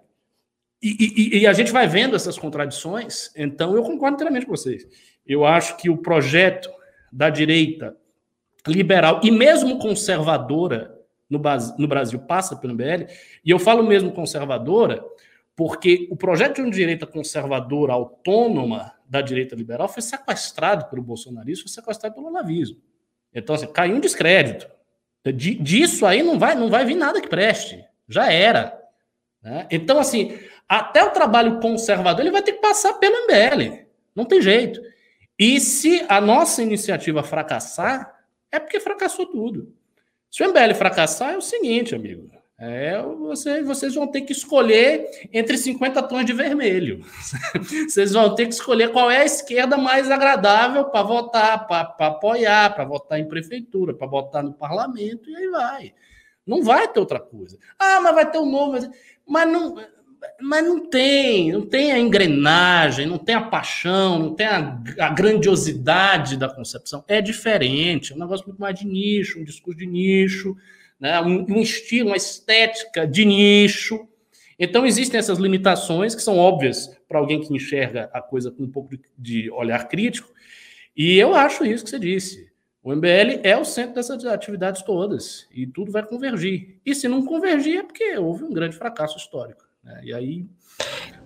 E, 0.79 1.39
e, 1.39 1.39
e, 1.39 1.47
a 1.47 1.53
gente 1.53 1.71
vai 1.71 1.87
vendo 1.87 2.15
essas 2.15 2.37
contradições, 2.37 3.31
então 3.35 3.75
eu 3.75 3.81
concordo 3.81 4.13
inteiramente 4.13 4.45
com 4.45 4.55
vocês. 4.55 4.87
Eu 5.25 5.43
acho 5.43 5.75
que 5.77 5.89
o 5.89 5.97
projeto 5.97 6.69
da 7.11 7.31
direita 7.31 7.97
liberal 8.67 9.21
e 9.23 9.31
mesmo 9.31 9.79
conservadora 9.79 10.95
no, 11.27 11.41
no 11.79 11.87
Brasil 11.87 12.19
passa 12.19 12.55
pelo 12.55 12.73
MBL, 12.73 13.09
e 13.43 13.49
eu 13.49 13.57
falo 13.57 13.81
mesmo 13.81 14.11
conservadora 14.11 15.03
porque 15.57 16.07
o 16.11 16.15
projeto 16.15 16.57
de 16.57 16.61
uma 16.61 16.69
direita 16.69 17.07
conservadora, 17.07 17.91
autônoma 17.91 18.93
da 19.09 19.21
direita 19.21 19.55
liberal, 19.55 19.89
foi 19.89 20.03
sequestrado 20.03 20.85
pelo 20.85 21.01
bolsonarismo, 21.01 21.63
foi 21.63 21.73
sequestrado 21.73 22.13
pelo 22.13 22.27
olavismo. 22.27 22.77
Então, 23.33 23.55
assim, 23.55 23.65
caiu 23.65 23.95
um 23.95 23.99
descrédito. 23.99 24.69
De, 25.25 25.55
disso 25.55 26.05
aí 26.05 26.21
não 26.21 26.37
vai, 26.37 26.53
não 26.53 26.69
vai 26.69 26.85
vir 26.85 26.95
nada 26.95 27.19
que 27.19 27.27
preste. 27.27 27.83
Já 28.07 28.31
era. 28.31 28.79
Né? 29.41 29.67
Então, 29.71 29.97
assim, 29.97 30.37
até 30.69 31.03
o 31.03 31.09
trabalho 31.09 31.59
conservador 31.59 32.21
ele 32.21 32.31
vai 32.31 32.43
ter 32.43 32.53
que 32.53 32.61
passar 32.61 32.93
pelo 32.93 33.25
MBL. 33.25 33.83
Não 34.15 34.25
tem 34.25 34.39
jeito. 34.39 34.79
E 35.39 35.59
se 35.59 36.05
a 36.07 36.21
nossa 36.21 36.61
iniciativa 36.61 37.23
fracassar, 37.23 38.15
é 38.51 38.59
porque 38.59 38.79
fracassou 38.79 39.25
tudo. 39.25 39.73
Se 40.29 40.43
o 40.43 40.49
MBL 40.49 40.75
fracassar, 40.75 41.33
é 41.33 41.37
o 41.37 41.41
seguinte, 41.41 41.95
amigo. 41.95 42.29
É, 42.59 42.99
você, 43.03 43.61
vocês 43.61 43.93
vão 43.93 44.07
ter 44.07 44.21
que 44.21 44.31
escolher 44.31 45.29
entre 45.31 45.57
50 45.57 46.01
tons 46.03 46.25
de 46.25 46.33
vermelho. 46.33 47.05
vocês 47.87 48.13
vão 48.13 48.33
ter 48.33 48.47
que 48.47 48.53
escolher 48.55 48.91
qual 48.91 49.11
é 49.11 49.19
a 49.19 49.25
esquerda 49.25 49.77
mais 49.77 50.09
agradável 50.09 50.85
para 50.85 51.03
votar, 51.03 51.67
para 51.67 52.07
apoiar, 52.07 52.73
para 52.73 52.83
votar 52.83 53.19
em 53.19 53.27
prefeitura, 53.27 53.93
para 53.93 54.07
votar 54.07 54.41
no 54.41 54.53
parlamento, 54.53 55.29
e 55.29 55.35
aí 55.35 55.47
vai. 55.49 55.93
Não 56.47 56.63
vai 56.63 56.87
ter 56.87 56.99
outra 56.99 57.19
coisa. 57.19 57.59
Ah, 57.77 58.01
mas 58.01 58.15
vai 58.15 58.31
ter 58.31 58.39
um 58.39 58.49
novo. 58.49 58.79
Mas 59.27 59.51
não, 59.51 59.75
mas 60.41 60.65
não 60.65 60.89
tem, 60.89 61.51
não 61.51 61.61
tem 61.61 61.91
a 61.91 61.99
engrenagem, 61.99 63.05
não 63.05 63.19
tem 63.19 63.35
a 63.35 63.41
paixão, 63.41 64.17
não 64.17 64.33
tem 64.33 64.47
a, 64.47 64.81
a, 64.99 65.09
grandiosidade 65.09 66.37
da 66.37 66.49
concepção. 66.49 67.03
É 67.07 67.21
diferente, 67.21 68.13
é 68.13 68.15
um 68.15 68.19
negócio 68.19 68.47
muito 68.47 68.59
mais 68.59 68.79
de 68.79 68.87
nicho, 68.87 69.39
um 69.39 69.43
discurso 69.43 69.77
de 69.77 69.85
nicho, 69.85 70.57
né? 70.99 71.19
um, 71.21 71.45
um 71.49 71.61
estilo, 71.61 72.09
uma 72.09 72.17
estética 72.17 73.05
de 73.05 73.25
nicho. 73.25 74.07
Então 74.59 74.85
existem 74.85 75.19
essas 75.19 75.37
limitações 75.37 76.15
que 76.15 76.21
são 76.21 76.37
óbvias 76.37 76.97
para 77.07 77.19
alguém 77.19 77.41
que 77.41 77.53
enxerga 77.53 78.09
a 78.13 78.21
coisa 78.21 78.51
com 78.51 78.63
um 78.63 78.71
pouco 78.71 78.89
de, 79.17 79.49
olhar 79.51 79.87
crítico. 79.87 80.29
E 80.95 81.17
eu 81.17 81.35
acho 81.35 81.63
isso 81.65 81.83
que 81.83 81.89
você 81.89 81.99
disse. 81.99 82.47
O 82.83 82.95
MBL 82.95 83.41
é 83.43 83.57
o 83.57 83.65
centro 83.65 83.95
dessas 83.95 84.23
atividades 84.25 84.81
todas 84.81 85.47
e 85.53 85.67
tudo 85.67 85.91
vai 85.91 86.03
convergir. 86.03 86.79
E 86.85 86.95
se 86.95 87.07
não 87.07 87.23
convergir 87.23 87.79
é 87.79 87.83
porque 87.83 88.17
houve 88.17 88.43
um 88.43 88.53
grande 88.53 88.75
fracasso 88.77 89.17
histórico. 89.17 89.63
Né? 89.83 90.01
E 90.05 90.13
aí, 90.13 90.45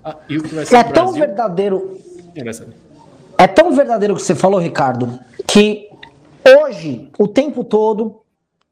a, 0.03 0.17
e 0.27 0.37
o 0.37 0.43
que 0.43 0.55
vai 0.55 0.65
ser 0.65 0.75
é 0.75 0.83
tão 0.83 1.05
Brasil, 1.05 1.19
verdadeiro. 1.21 2.01
É 3.37 3.47
tão 3.47 3.71
verdadeiro 3.73 4.13
o 4.13 4.17
que 4.17 4.23
você 4.23 4.35
falou, 4.35 4.59
Ricardo, 4.59 5.19
que 5.47 5.89
hoje, 6.45 7.09
o 7.17 7.27
tempo 7.27 7.63
todo, 7.63 8.20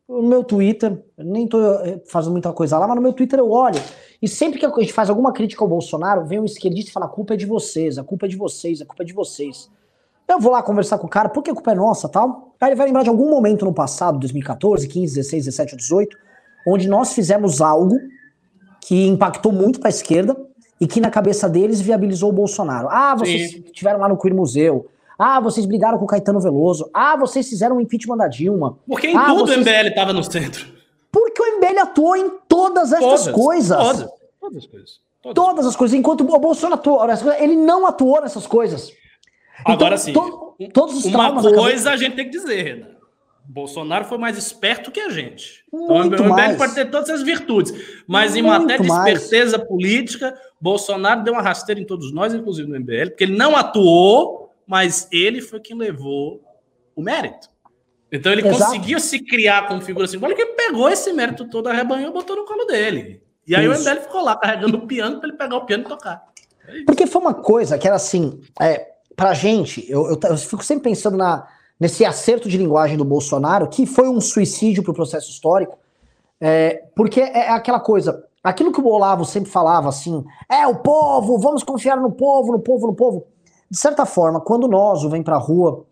no 0.09 0.23
meu 0.23 0.43
Twitter, 0.43 0.99
nem 1.15 1.47
tô 1.47 1.61
eh, 1.61 2.01
fazendo 2.07 2.31
muita 2.31 2.51
coisa 2.51 2.79
lá, 2.79 2.87
mas 2.87 2.95
no 2.95 3.01
meu 3.01 3.13
Twitter 3.13 3.37
eu 3.37 3.51
olho. 3.51 3.79
E 4.19 4.27
sempre 4.27 4.59
que 4.59 4.65
a 4.65 4.69
gente 4.79 4.91
faz 4.91 5.07
alguma 5.07 5.31
crítica 5.31 5.63
ao 5.63 5.67
Bolsonaro, 5.67 6.25
vem 6.25 6.39
um 6.39 6.45
esquerdista 6.45 6.89
e 6.89 6.93
fala: 6.93 7.05
a 7.05 7.09
culpa 7.09 7.35
é 7.35 7.37
de 7.37 7.45
vocês, 7.45 7.99
a 7.99 8.03
culpa 8.03 8.25
é 8.25 8.29
de 8.29 8.35
vocês, 8.35 8.81
a 8.81 8.85
culpa 8.85 9.03
é 9.03 9.05
de 9.05 9.13
vocês. 9.13 9.69
Eu 10.27 10.39
vou 10.39 10.51
lá 10.51 10.63
conversar 10.63 10.97
com 10.97 11.05
o 11.05 11.09
cara, 11.09 11.29
porque 11.29 11.51
a 11.51 11.53
culpa 11.53 11.71
é 11.71 11.75
nossa 11.75 12.09
tal. 12.09 12.53
Aí 12.59 12.69
ele 12.69 12.75
vai 12.75 12.87
lembrar 12.87 13.03
de 13.03 13.09
algum 13.09 13.29
momento 13.29 13.65
no 13.65 13.73
passado, 13.73 14.19
2014, 14.19 14.87
15, 14.87 15.15
16, 15.15 15.45
17, 15.45 15.75
18, 15.75 16.17
onde 16.67 16.87
nós 16.87 17.13
fizemos 17.13 17.61
algo 17.61 17.97
que 18.81 19.07
impactou 19.07 19.51
muito 19.51 19.79
para 19.79 19.89
a 19.89 19.91
esquerda 19.91 20.35
e 20.81 20.87
que 20.87 20.99
na 20.99 21.09
cabeça 21.09 21.47
deles 21.47 21.81
viabilizou 21.81 22.29
o 22.29 22.33
Bolsonaro. 22.33 22.87
Ah, 22.89 23.15
vocês 23.15 23.51
Sim. 23.51 23.61
tiveram 23.73 23.99
lá 23.99 24.09
no 24.09 24.17
Queer 24.17 24.35
Museu. 24.35 24.87
Ah, 25.19 25.41
vocês 25.41 25.65
brigaram 25.65 25.97
com 25.97 26.05
o 26.05 26.07
Caetano 26.07 26.39
Veloso. 26.39 26.89
Ah, 26.93 27.17
vocês 27.17 27.49
fizeram 27.49 27.75
o 27.75 27.81
impeachment 27.81 28.15
da 28.15 28.27
Dilma. 28.29 28.79
Porque 28.87 29.07
em 29.07 29.17
ah, 29.17 29.25
tudo 29.25 29.47
vocês... 29.47 29.57
o 29.57 29.61
MBL 29.61 29.87
estava 29.89 30.13
no 30.13 30.23
centro. 30.23 30.65
Porque 31.11 31.41
o 31.41 31.57
MBL 31.57 31.79
atuou 31.81 32.15
em 32.15 32.29
todas 32.47 32.93
essas 32.93 33.27
coisas. 33.27 33.77
Todas, 33.77 34.09
todas 34.39 34.57
as 34.57 34.65
coisas. 34.65 34.99
Todas. 35.21 35.35
todas 35.35 35.65
as 35.65 35.75
coisas. 35.75 35.99
Enquanto 35.99 36.21
o 36.21 36.39
Bolsonaro 36.39 36.79
atuou, 36.79 37.05
ele 37.37 37.57
não 37.57 37.85
atuou 37.85 38.21
nessas 38.21 38.47
coisas. 38.47 38.93
Agora 39.65 39.95
então, 39.95 39.97
sim. 39.97 40.13
To, 40.13 40.55
todos 40.71 40.97
os 40.97 41.05
uma 41.05 41.41
coisa 41.41 41.91
a 41.91 41.97
gente 41.97 42.15
tem 42.15 42.25
que 42.25 42.31
dizer, 42.31 42.61
Renan. 42.63 42.99
Bolsonaro 43.45 44.05
foi 44.05 44.19
mais 44.19 44.37
esperto 44.37 44.91
que 44.91 44.99
a 44.99 45.09
gente. 45.09 45.65
Muito 45.73 46.13
então, 46.13 46.27
o 46.27 46.33
MBL 46.33 46.55
pode 46.55 46.75
ter 46.75 46.85
todas 46.85 47.09
as 47.09 47.23
virtudes, 47.23 47.73
mas 48.07 48.35
em 48.35 48.43
Muito 48.43 48.61
matéria 48.61 48.85
de 48.85 48.91
esperteza 48.91 49.57
mais. 49.57 49.67
política, 49.67 50.39
Bolsonaro 50.61 51.23
deu 51.23 51.33
uma 51.33 51.41
rasteira 51.41 51.81
em 51.81 51.85
todos 51.85 52.13
nós, 52.13 52.31
inclusive 52.31 52.69
no 52.69 52.79
MBL, 52.79 53.09
porque 53.09 53.23
ele 53.23 53.35
não 53.35 53.55
atuou, 53.55 54.48
mas 54.69 55.07
ele 55.11 55.41
foi 55.41 55.59
quem 55.59 55.75
levou 55.75 56.43
o 56.95 57.01
mérito. 57.01 57.49
Então 58.11 58.31
ele 58.31 58.47
Exato. 58.47 58.65
conseguiu 58.65 58.99
se 58.99 59.19
criar 59.19 59.67
como 59.67 59.81
figura 59.81 60.07
simbólica 60.07 60.43
e 60.43 60.45
pegou 60.45 60.87
esse 60.87 61.11
mérito 61.11 61.49
todo, 61.49 61.67
arrebanhou 61.67 62.11
e 62.11 62.13
botou 62.13 62.35
no 62.35 62.45
colo 62.45 62.65
dele. 62.65 63.23
E 63.47 63.55
aí 63.55 63.65
Isso. 63.65 63.81
o 63.81 63.91
MBL 63.91 64.01
ficou 64.03 64.21
lá 64.21 64.37
carregando 64.37 64.77
o 64.77 64.85
piano 64.85 65.19
para 65.19 65.27
ele 65.27 65.37
pegar 65.37 65.57
o 65.57 65.65
piano 65.65 65.83
e 65.83 65.87
tocar. 65.87 66.23
É 66.67 66.83
porque 66.85 67.07
foi 67.07 67.19
uma 67.19 67.33
coisa 67.33 67.79
que 67.79 67.87
era 67.87 67.95
assim, 67.95 68.41
é, 68.61 68.89
pra 69.15 69.33
gente, 69.33 69.89
eu, 69.89 70.07
eu, 70.07 70.19
eu 70.21 70.37
fico 70.37 70.63
sempre 70.63 70.91
pensando 70.91 71.17
na 71.17 71.47
nesse 71.79 72.03
acerto 72.03 72.49
de 72.49 72.57
linguagem 72.57 72.97
do 72.97 73.05
Bolsonaro, 73.05 73.69
que 73.69 73.85
foi 73.85 74.09
um 74.09 74.19
suicídio 74.19 74.83
para 74.83 74.91
o 74.91 74.95
processo 74.95 75.31
histórico, 75.31 75.77
é, 76.39 76.83
porque 76.93 77.21
é, 77.21 77.45
é 77.45 77.49
aquela 77.51 77.79
coisa, 77.79 78.25
aquilo 78.43 78.73
que 78.73 78.81
o 78.81 78.87
Olavo 78.87 79.23
sempre 79.23 79.49
falava 79.49 79.87
assim, 79.87 80.23
é 80.49 80.67
o 80.67 80.75
povo, 80.75 81.39
vamos 81.39 81.63
confiar 81.63 81.95
no 81.95 82.11
povo, 82.11 82.51
no 82.51 82.59
povo, 82.59 82.87
no 82.87 82.93
povo. 82.93 83.27
De 83.69 83.77
certa 83.77 84.05
forma, 84.05 84.41
quando 84.41 84.67
nós, 84.67 85.03
o 85.03 85.09
Vem 85.09 85.23
Pra 85.23 85.37
Rua 85.37 85.85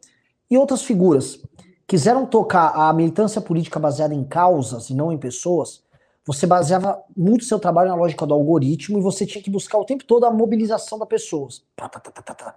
e 0.50 0.58
outras 0.58 0.82
figuras 0.82 1.40
quiseram 1.88 2.26
tocar 2.26 2.70
a 2.70 2.92
militância 2.92 3.40
política 3.40 3.80
baseada 3.80 4.14
em 4.14 4.24
causas 4.24 4.90
e 4.90 4.94
não 4.94 5.12
em 5.12 5.18
pessoas, 5.18 5.84
você 6.26 6.46
baseava 6.46 7.02
muito 7.16 7.46
seu 7.46 7.58
trabalho 7.58 7.90
na 7.90 7.96
lógica 7.96 8.26
do 8.26 8.34
algoritmo 8.34 8.98
e 8.98 9.02
você 9.02 9.26
tinha 9.26 9.42
que 9.42 9.50
buscar 9.50 9.78
o 9.78 9.86
tempo 9.86 10.04
todo 10.04 10.26
a 10.26 10.32
mobilização 10.32 11.00
das 11.00 11.08
pessoas. 11.08 11.64
Tá, 11.76 11.88
tá, 11.88 12.00
tá, 12.00 12.56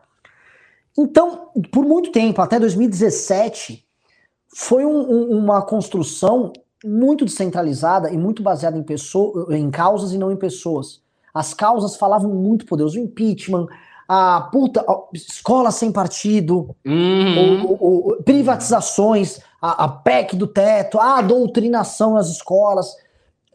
então, 0.99 1.51
por 1.73 1.85
muito 1.85 2.11
tempo, 2.11 2.43
até 2.43 2.59
2017, 2.59 3.87
foi 4.55 4.85
um, 4.85 4.99
um, 4.99 5.39
uma 5.39 5.63
construção 5.63 6.53
muito 6.85 7.25
descentralizada 7.25 8.11
e 8.11 8.19
muito 8.19 8.43
baseada 8.43 8.77
em, 8.77 8.83
pessoa, 8.83 9.57
em 9.57 9.71
causas 9.71 10.13
e 10.13 10.19
não 10.19 10.33
em 10.33 10.37
pessoas. 10.37 11.01
As 11.33 11.55
causas 11.55 11.97
falavam 11.97 12.35
muito 12.35 12.67
poderoso. 12.67 12.99
O 12.99 13.03
impeachment, 13.03 13.69
a 14.13 14.41
puta, 14.41 14.81
a 14.81 15.03
escola 15.15 15.71
sem 15.71 15.93
partido, 15.93 16.75
uhum. 16.85 18.19
privatizações, 18.25 19.39
a, 19.63 19.85
a 19.85 19.89
PEC 19.89 20.35
do 20.35 20.49
teto, 20.49 20.99
a 20.99 21.23
doutrinação 21.23 22.15
nas 22.15 22.29
escolas, 22.29 22.97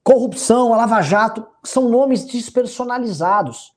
corrupção, 0.01 0.73
a 0.73 0.77
Lava 0.77 1.01
Jato, 1.01 1.45
são 1.61 1.89
nomes 1.89 2.23
despersonalizados. 2.23 3.73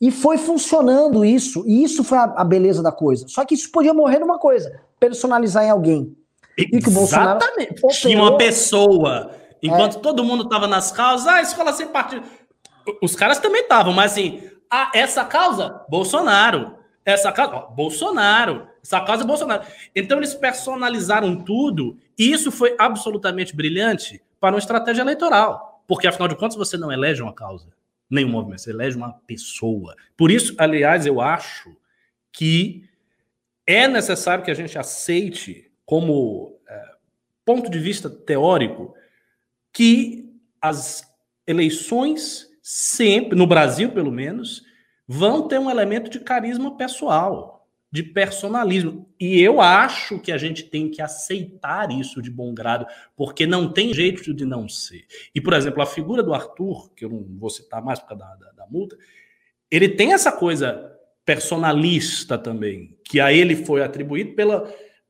E 0.00 0.10
foi 0.10 0.36
funcionando 0.36 1.24
isso, 1.24 1.62
e 1.64 1.84
isso 1.84 2.02
foi 2.02 2.18
a, 2.18 2.24
a, 2.24 2.42
beleza 2.42 2.82
da 2.82 2.90
coisa. 2.90 3.28
Só 3.28 3.44
que 3.44 3.54
isso 3.54 3.70
podia 3.70 3.94
morrer 3.94 4.18
numa 4.18 4.36
coisa, 4.36 4.80
personalizar 4.98 5.62
em 5.62 5.70
alguém. 5.70 6.16
E 6.58 6.80
que 6.80 6.88
o 6.88 6.92
Bolsonaro 6.92 7.38
operou... 7.38 7.90
Tinha 7.92 8.20
uma 8.20 8.36
pessoa, 8.36 9.30
enquanto 9.62 9.98
é. 9.98 10.00
todo 10.00 10.24
mundo 10.24 10.42
estava 10.42 10.66
nas 10.66 10.90
causas, 10.90 11.28
ah, 11.28 11.40
escola 11.40 11.72
sem 11.72 11.86
partido. 11.86 12.24
Os 13.00 13.14
caras 13.14 13.38
também 13.38 13.62
estavam, 13.62 13.92
mas 13.92 14.10
assim, 14.10 14.49
ah, 14.70 14.90
essa 14.94 15.24
causa, 15.24 15.84
Bolsonaro. 15.88 16.78
Essa 17.04 17.32
causa, 17.32 17.56
ó, 17.56 17.66
Bolsonaro. 17.70 18.68
Essa 18.82 19.00
causa, 19.00 19.24
Bolsonaro. 19.24 19.64
Então 19.94 20.18
eles 20.18 20.34
personalizaram 20.34 21.36
tudo, 21.36 21.98
e 22.18 22.30
isso 22.30 22.52
foi 22.52 22.76
absolutamente 22.78 23.54
brilhante 23.54 24.22
para 24.38 24.54
uma 24.54 24.60
estratégia 24.60 25.02
eleitoral. 25.02 25.82
Porque, 25.86 26.06
afinal 26.06 26.28
de 26.28 26.36
contas, 26.36 26.56
você 26.56 26.76
não 26.76 26.92
elege 26.92 27.22
uma 27.22 27.34
causa 27.34 27.68
nenhum 28.10 28.28
movimento, 28.28 28.60
você 28.60 28.70
elege 28.70 28.96
uma 28.96 29.12
pessoa. 29.26 29.94
Por 30.16 30.30
isso, 30.30 30.54
aliás, 30.58 31.06
eu 31.06 31.20
acho 31.20 31.76
que 32.32 32.88
é 33.66 33.86
necessário 33.86 34.42
que 34.42 34.50
a 34.50 34.54
gente 34.54 34.76
aceite 34.76 35.70
como 35.86 36.58
é, 36.68 36.90
ponto 37.44 37.70
de 37.70 37.78
vista 37.78 38.10
teórico 38.10 38.94
que 39.72 40.28
as 40.60 41.08
eleições 41.46 42.49
sempre, 42.62 43.36
no 43.36 43.46
Brasil 43.46 43.90
pelo 43.90 44.10
menos, 44.10 44.62
vão 45.06 45.48
ter 45.48 45.58
um 45.58 45.70
elemento 45.70 46.10
de 46.10 46.20
carisma 46.20 46.76
pessoal 46.76 47.60
de 47.92 48.02
personalismo. 48.02 49.08
E 49.18 49.40
eu 49.40 49.60
acho 49.60 50.18
que 50.20 50.30
a 50.30 50.38
gente 50.38 50.62
tem 50.62 50.88
que 50.88 51.02
aceitar 51.02 51.90
isso 51.90 52.22
de 52.22 52.30
bom 52.30 52.54
grado, 52.54 52.86
porque 53.16 53.46
não 53.46 53.72
tem 53.72 53.92
jeito 53.92 54.32
de 54.32 54.44
não 54.44 54.68
ser. 54.68 55.04
E, 55.34 55.40
por 55.40 55.52
exemplo, 55.52 55.82
a 55.82 55.86
figura 55.86 56.22
do 56.22 56.32
Arthur, 56.32 56.90
que 56.94 57.04
eu 57.04 57.10
não 57.10 57.26
vou 57.36 57.50
citar 57.50 57.82
mais 57.82 57.98
por 57.98 58.08
causa 58.08 58.24
da, 58.24 58.34
da, 58.36 58.52
da 58.52 58.66
multa, 58.66 58.96
ele 59.70 59.88
tem 59.88 60.12
essa 60.12 60.30
coisa 60.30 60.92
personalista 61.24 62.38
também, 62.38 62.96
que 63.04 63.20
a 63.20 63.32
ele 63.32 63.56
foi 63.56 63.82
atribuído 63.82 64.34
pela, 64.34 64.62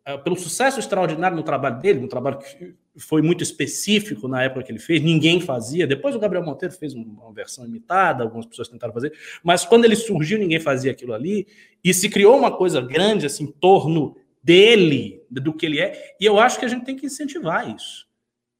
uh, 0.08 0.18
pelo 0.22 0.36
sucesso 0.36 0.80
extraordinário 0.80 1.36
no 1.36 1.42
trabalho 1.42 1.78
dele, 1.80 2.00
no 2.00 2.08
trabalho 2.08 2.38
que 2.38 2.74
foi 3.00 3.22
muito 3.22 3.42
específico 3.42 4.28
na 4.28 4.42
época 4.42 4.62
que 4.62 4.72
ele 4.72 4.78
fez, 4.78 5.00
ninguém 5.00 5.40
fazia. 5.40 5.86
Depois 5.86 6.14
o 6.14 6.18
Gabriel 6.18 6.44
Monteiro 6.44 6.74
fez 6.74 6.94
uma 6.94 7.32
versão 7.32 7.66
imitada, 7.66 8.22
algumas 8.22 8.46
pessoas 8.46 8.68
tentaram 8.68 8.92
fazer, 8.92 9.12
mas 9.42 9.64
quando 9.64 9.84
ele 9.84 9.96
surgiu, 9.96 10.38
ninguém 10.38 10.60
fazia 10.60 10.92
aquilo 10.92 11.12
ali, 11.12 11.46
e 11.82 11.94
se 11.94 12.08
criou 12.08 12.36
uma 12.36 12.54
coisa 12.56 12.80
grande 12.80 13.26
assim 13.26 13.44
em 13.44 13.52
torno 13.52 14.16
dele, 14.42 15.22
do 15.30 15.52
que 15.52 15.66
ele 15.66 15.80
é, 15.80 16.14
e 16.20 16.24
eu 16.24 16.38
acho 16.38 16.58
que 16.58 16.64
a 16.64 16.68
gente 16.68 16.84
tem 16.84 16.96
que 16.96 17.06
incentivar 17.06 17.74
isso. 17.74 18.08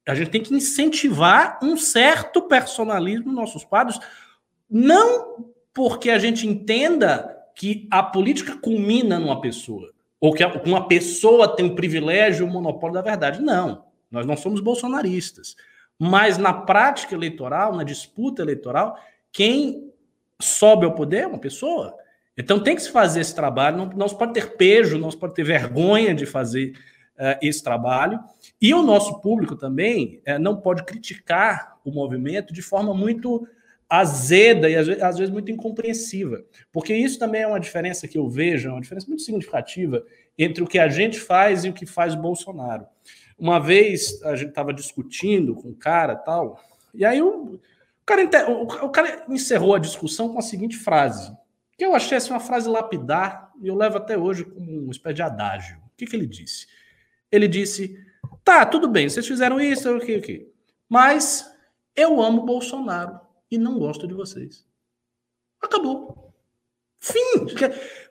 A 0.07 0.15
gente 0.15 0.31
tem 0.31 0.43
que 0.43 0.55
incentivar 0.55 1.59
um 1.63 1.77
certo 1.77 2.43
personalismo 2.43 3.27
nos 3.27 3.35
nossos 3.35 3.65
quadros, 3.65 3.99
não 4.69 5.53
porque 5.73 6.11
a 6.11 6.19
gente 6.19 6.47
entenda 6.47 7.37
que 7.55 7.87
a 7.91 8.03
política 8.03 8.57
culmina 8.57 9.19
numa 9.19 9.41
pessoa, 9.41 9.93
ou 10.19 10.33
que 10.33 10.45
uma 10.65 10.87
pessoa 10.87 11.55
tem 11.55 11.67
o 11.67 11.75
privilégio, 11.75 12.47
o 12.47 12.51
monopólio 12.51 12.95
da 12.95 13.03
verdade. 13.03 13.41
Não. 13.41 13.90
Nós 14.11 14.27
não 14.27 14.37
somos 14.37 14.61
bolsonaristas. 14.61 15.55
Mas 15.99 16.39
na 16.39 16.53
prática 16.53 17.15
eleitoral, 17.15 17.75
na 17.75 17.85
disputa 17.85 18.43
eleitoral, 18.43 18.99
quem 19.31 19.93
sobe 20.41 20.87
ao 20.87 20.95
poder 20.95 21.19
é 21.19 21.27
uma 21.27 21.39
pessoa. 21.39 21.95
Então 22.37 22.59
tem 22.59 22.75
que 22.75 22.83
se 22.83 22.91
fazer 22.91 23.21
esse 23.21 23.35
trabalho, 23.35 23.77
não, 23.77 23.87
não 23.87 24.09
se 24.09 24.17
pode 24.17 24.33
ter 24.33 24.57
pejo, 24.57 24.99
não 24.99 25.11
se 25.11 25.17
pode 25.17 25.35
ter 25.35 25.45
vergonha 25.45 26.15
de 26.15 26.25
fazer 26.25 26.73
uh, 27.17 27.37
esse 27.43 27.63
trabalho. 27.63 28.19
E 28.61 28.73
o 28.73 28.83
nosso 28.83 29.21
público 29.21 29.55
também 29.57 30.23
uh, 30.27 30.39
não 30.39 30.57
pode 30.57 30.85
criticar 30.85 31.79
o 31.85 31.91
movimento 31.91 32.55
de 32.55 32.63
forma 32.63 32.95
muito 32.95 33.47
azeda 33.91 34.71
e 34.71 34.77
às 34.77 35.19
vezes 35.19 35.31
muito 35.31 35.51
incompreensiva. 35.51 36.45
Porque 36.73 36.95
isso 36.95 37.19
também 37.19 37.43
é 37.43 37.47
uma 37.47 37.59
diferença 37.59 38.07
que 38.07 38.17
eu 38.17 38.29
vejo, 38.29 38.69
é 38.69 38.73
uma 38.73 38.81
diferença 38.81 39.09
muito 39.09 39.23
significativa 39.23 40.05
entre 40.39 40.63
o 40.63 40.67
que 40.67 40.79
a 40.79 40.89
gente 40.89 41.19
faz 41.19 41.65
e 41.65 41.69
o 41.69 41.73
que 41.73 41.85
faz 41.85 42.15
o 42.15 42.19
Bolsonaro. 42.19 42.87
Uma 43.41 43.59
vez 43.59 44.23
a 44.23 44.37
gente 44.37 44.51
estava 44.51 44.71
discutindo 44.73 45.55
com 45.55 45.71
o 45.71 45.75
cara 45.75 46.15
tal, 46.15 46.63
e 46.93 47.07
aí 47.07 47.23
o, 47.23 47.55
o, 47.55 47.61
cara, 48.05 48.51
o, 48.51 48.91
cara 48.91 49.25
encerrou 49.31 49.75
a 49.75 49.79
discussão 49.79 50.29
com 50.29 50.39
a 50.39 50.43
seguinte 50.43 50.77
frase, 50.77 51.35
que 51.79 51.85
eu 51.85 51.95
achei 51.95 52.19
assim, 52.19 52.31
uma 52.31 52.39
frase 52.39 52.69
lapidar, 52.69 53.51
e 53.63 53.69
eu 53.69 53.75
levo 53.75 53.97
até 53.97 54.19
hoje 54.19 54.45
como 54.45 54.83
uma 54.83 54.91
espécie 54.91 55.15
de 55.15 55.23
adágio. 55.23 55.79
O 55.79 55.97
que, 55.97 56.05
que 56.05 56.15
ele 56.15 56.27
disse? 56.27 56.67
Ele 57.33 57.49
disse: 57.49 57.99
tá, 58.45 58.67
tudo 58.67 58.87
bem, 58.87 59.09
vocês 59.09 59.27
fizeram 59.27 59.59
isso, 59.59 59.91
o 59.97 60.01
que, 60.01 60.17
o 60.17 60.23
que, 60.23 60.53
mas 60.87 61.51
eu 61.97 62.21
amo 62.21 62.45
Bolsonaro 62.45 63.19
e 63.51 63.57
não 63.57 63.79
gosto 63.79 64.07
de 64.07 64.13
vocês. 64.13 64.67
Acabou. 65.63 66.35
Fim. 67.01 67.47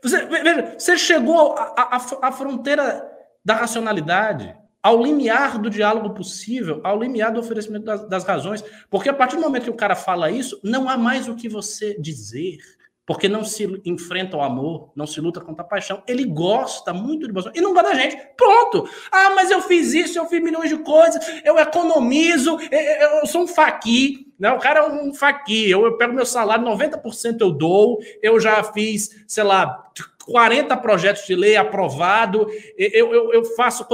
Você, 0.02 0.26
veja, 0.26 0.76
você 0.78 0.98
chegou 0.98 1.56
à 1.56 2.32
fronteira 2.32 3.08
da 3.46 3.56
racionalidade 3.56 4.58
ao 4.82 5.02
limiar 5.02 5.60
do 5.60 5.70
diálogo 5.70 6.12
possível, 6.12 6.80
ao 6.84 7.00
limiar 7.00 7.34
do 7.34 7.40
oferecimento 7.40 7.86
das, 7.86 8.08
das, 8.08 8.24
razões. 8.24 8.64
Porque 8.90 9.10
a 9.10 9.14
partir 9.14 9.36
do 9.36 9.42
momento 9.42 9.64
que 9.64 9.70
o 9.70 9.76
cara 9.76 9.96
fala 9.96 10.32
isso, 10.32 10.60
não 10.64 10.90
há 10.90 10.98
mais 10.98 11.28
o 11.28 11.36
que 11.36 11.50
você 11.50 11.96
dizer. 12.00 12.58
Porque 13.06 13.28
não 13.28 13.44
se 13.44 13.82
enfrenta 13.86 14.38
o 14.38 14.42
amor, 14.42 14.92
não 14.96 15.08
se 15.08 15.20
luta 15.20 15.42
contra 15.42 15.64
a 15.64 15.68
paixão. 15.68 16.04
Ele 16.08 16.24
gosta 16.24 16.94
muito 16.94 17.26
de 17.26 17.34
Bolsonaro 17.34 17.60
e 17.60 17.62
não 17.62 17.74
gosta 17.74 17.90
da 17.90 17.96
gente. 17.96 18.16
Pronto! 18.38 18.88
Ah, 19.12 19.32
mas 19.32 19.50
eu 19.50 19.64
fiz 19.64 19.94
isso, 19.96 20.20
eu 20.20 20.28
fiz 20.28 20.40
milhões 20.44 20.70
de 20.70 20.78
coisas, 20.78 21.20
eu 21.44 21.58
economizo, 21.58 22.60
eu, 22.70 23.20
eu 23.20 23.26
sou 23.26 23.42
um 23.42 23.48
faqui. 23.48 24.32
Né? 24.38 24.52
O 24.52 24.60
cara 24.60 24.82
é 24.82 24.88
um 24.88 25.12
faqui. 25.12 25.68
Eu, 25.68 25.86
eu 25.86 25.98
pego 25.98 26.14
meu 26.14 26.26
salário, 26.26 26.64
90% 26.64 27.38
eu 27.42 27.52
dou, 27.52 27.98
eu 28.22 28.40
já 28.40 28.64
fiz, 28.64 29.24
sei 29.28 29.44
lá, 29.44 29.90
40 30.28 30.78
projetos 30.78 31.26
de 31.26 31.34
lei 31.34 31.58
aprovado, 31.58 32.48
eu, 32.78 33.12
eu, 33.12 33.34
eu 33.34 33.46
faço. 33.56 33.88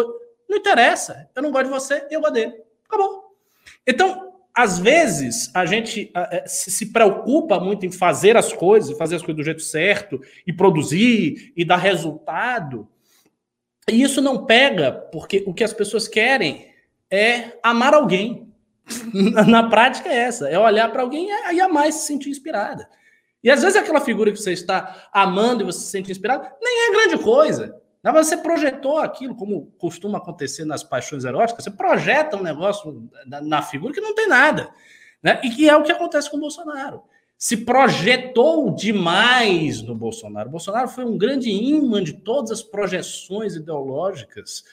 Não 0.49 0.57
interessa. 0.57 1.29
Eu 1.35 1.41
não 1.41 1.51
gosto 1.51 1.65
de 1.65 1.71
você, 1.71 2.07
eu 2.09 2.21
gosto 2.21 2.33
dele. 2.33 2.53
Acabou. 2.87 3.35
Então, 3.85 4.33
às 4.53 4.79
vezes, 4.79 5.51
a 5.53 5.65
gente 5.65 6.11
é, 6.15 6.45
se 6.47 6.93
preocupa 6.93 7.59
muito 7.59 7.85
em 7.85 7.91
fazer 7.91 8.37
as 8.37 8.53
coisas, 8.53 8.97
fazer 8.97 9.17
as 9.17 9.21
coisas 9.21 9.35
do 9.35 9.43
jeito 9.43 9.61
certo, 9.61 10.21
e 10.47 10.53
produzir, 10.53 11.51
e 11.57 11.65
dar 11.65 11.75
resultado. 11.75 12.87
E 13.89 14.01
isso 14.01 14.21
não 14.21 14.45
pega, 14.45 14.93
porque 15.11 15.43
o 15.45 15.53
que 15.53 15.63
as 15.63 15.73
pessoas 15.73 16.07
querem 16.07 16.73
é 17.11 17.59
amar 17.61 17.93
alguém. 17.93 18.53
Na 19.47 19.67
prática 19.69 20.09
é 20.09 20.15
essa, 20.15 20.47
é 20.47 20.57
olhar 20.57 20.89
para 20.91 21.01
alguém 21.01 21.27
e 21.51 21.59
amar 21.59 21.89
e 21.89 21.91
se 21.91 22.05
sentir 22.05 22.29
inspirada. 22.29 22.87
E 23.43 23.51
às 23.51 23.61
vezes 23.61 23.75
aquela 23.75 24.01
figura 24.01 24.31
que 24.31 24.39
você 24.39 24.53
está 24.53 25.07
amando 25.11 25.63
e 25.63 25.65
você 25.65 25.79
se 25.79 25.91
sente 25.91 26.11
inspirado, 26.11 26.47
nem 26.61 26.87
é 26.87 26.91
grande 26.91 27.23
coisa. 27.23 27.79
Mas 28.13 28.27
você 28.27 28.37
projetou 28.37 28.99
aquilo, 28.99 29.35
como 29.35 29.71
costuma 29.79 30.19
acontecer 30.19 30.63
nas 30.63 30.83
paixões 30.83 31.25
eróticas, 31.25 31.63
você 31.63 31.71
projeta 31.71 32.37
um 32.37 32.43
negócio 32.43 33.09
na, 33.25 33.41
na 33.41 33.61
figura 33.63 33.93
que 33.93 34.01
não 34.01 34.13
tem 34.13 34.27
nada. 34.27 34.69
Né? 35.23 35.41
E 35.43 35.49
que 35.49 35.67
é 35.67 35.75
o 35.75 35.81
que 35.81 35.91
acontece 35.91 36.29
com 36.29 36.37
o 36.37 36.39
Bolsonaro. 36.39 37.01
Se 37.37 37.57
projetou 37.57 38.71
demais 38.75 39.81
no 39.81 39.95
Bolsonaro. 39.95 40.49
O 40.49 40.51
Bolsonaro 40.51 40.87
foi 40.87 41.03
um 41.03 41.17
grande 41.17 41.49
imã 41.49 42.03
de 42.03 42.13
todas 42.13 42.51
as 42.51 42.61
projeções 42.61 43.55
ideológicas 43.55 44.63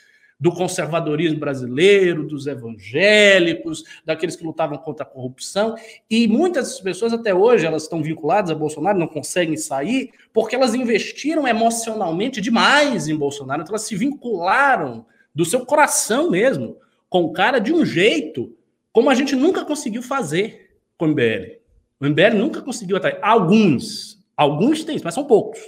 do 0.43 0.51
conservadorismo 0.51 1.39
brasileiro, 1.39 2.27
dos 2.27 2.49
evangélicos, 2.49 3.85
daqueles 4.05 4.35
que 4.35 4.43
lutavam 4.43 4.77
contra 4.77 5.05
a 5.05 5.09
corrupção. 5.09 5.77
E 6.11 6.27
muitas 6.27 6.81
pessoas 6.81 7.13
até 7.13 7.33
hoje 7.33 7.65
elas 7.65 7.85
estão 7.85 8.03
vinculadas 8.03 8.51
a 8.51 8.55
Bolsonaro, 8.57 8.99
não 8.99 9.07
conseguem 9.07 9.57
sair, 9.57 10.11
porque 10.33 10.57
elas 10.57 10.75
investiram 10.75 11.47
emocionalmente 11.47 12.41
demais 12.41 13.07
em 13.07 13.15
Bolsonaro, 13.15 13.63
então 13.63 13.73
elas 13.73 13.87
se 13.87 13.95
vincularam 13.95 15.07
do 15.33 15.45
seu 15.45 15.65
coração 15.65 16.29
mesmo 16.29 16.77
com 17.09 17.23
o 17.23 17.33
cara 17.33 17.61
de 17.61 17.73
um 17.73 17.85
jeito 17.85 18.53
como 18.93 19.11
a 19.11 19.15
gente 19.15 19.37
nunca 19.37 19.65
conseguiu 19.65 20.03
fazer 20.03 20.77
com 20.99 21.05
o 21.05 21.09
MBL. 21.11 21.61
O 22.01 22.07
MBL 22.09 22.37
nunca 22.37 22.61
conseguiu 22.61 22.97
atrair. 22.97 23.21
Alguns, 23.23 24.21
alguns 24.37 24.83
têm, 24.83 25.01
mas 25.05 25.15
são 25.15 25.25
poucos, 25.25 25.61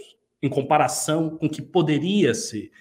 em 0.43 0.49
comparação 0.49 1.31
com 1.31 1.47
o 1.47 1.49
que 1.49 1.63
poderia 1.63 2.35
ser. 2.35 2.73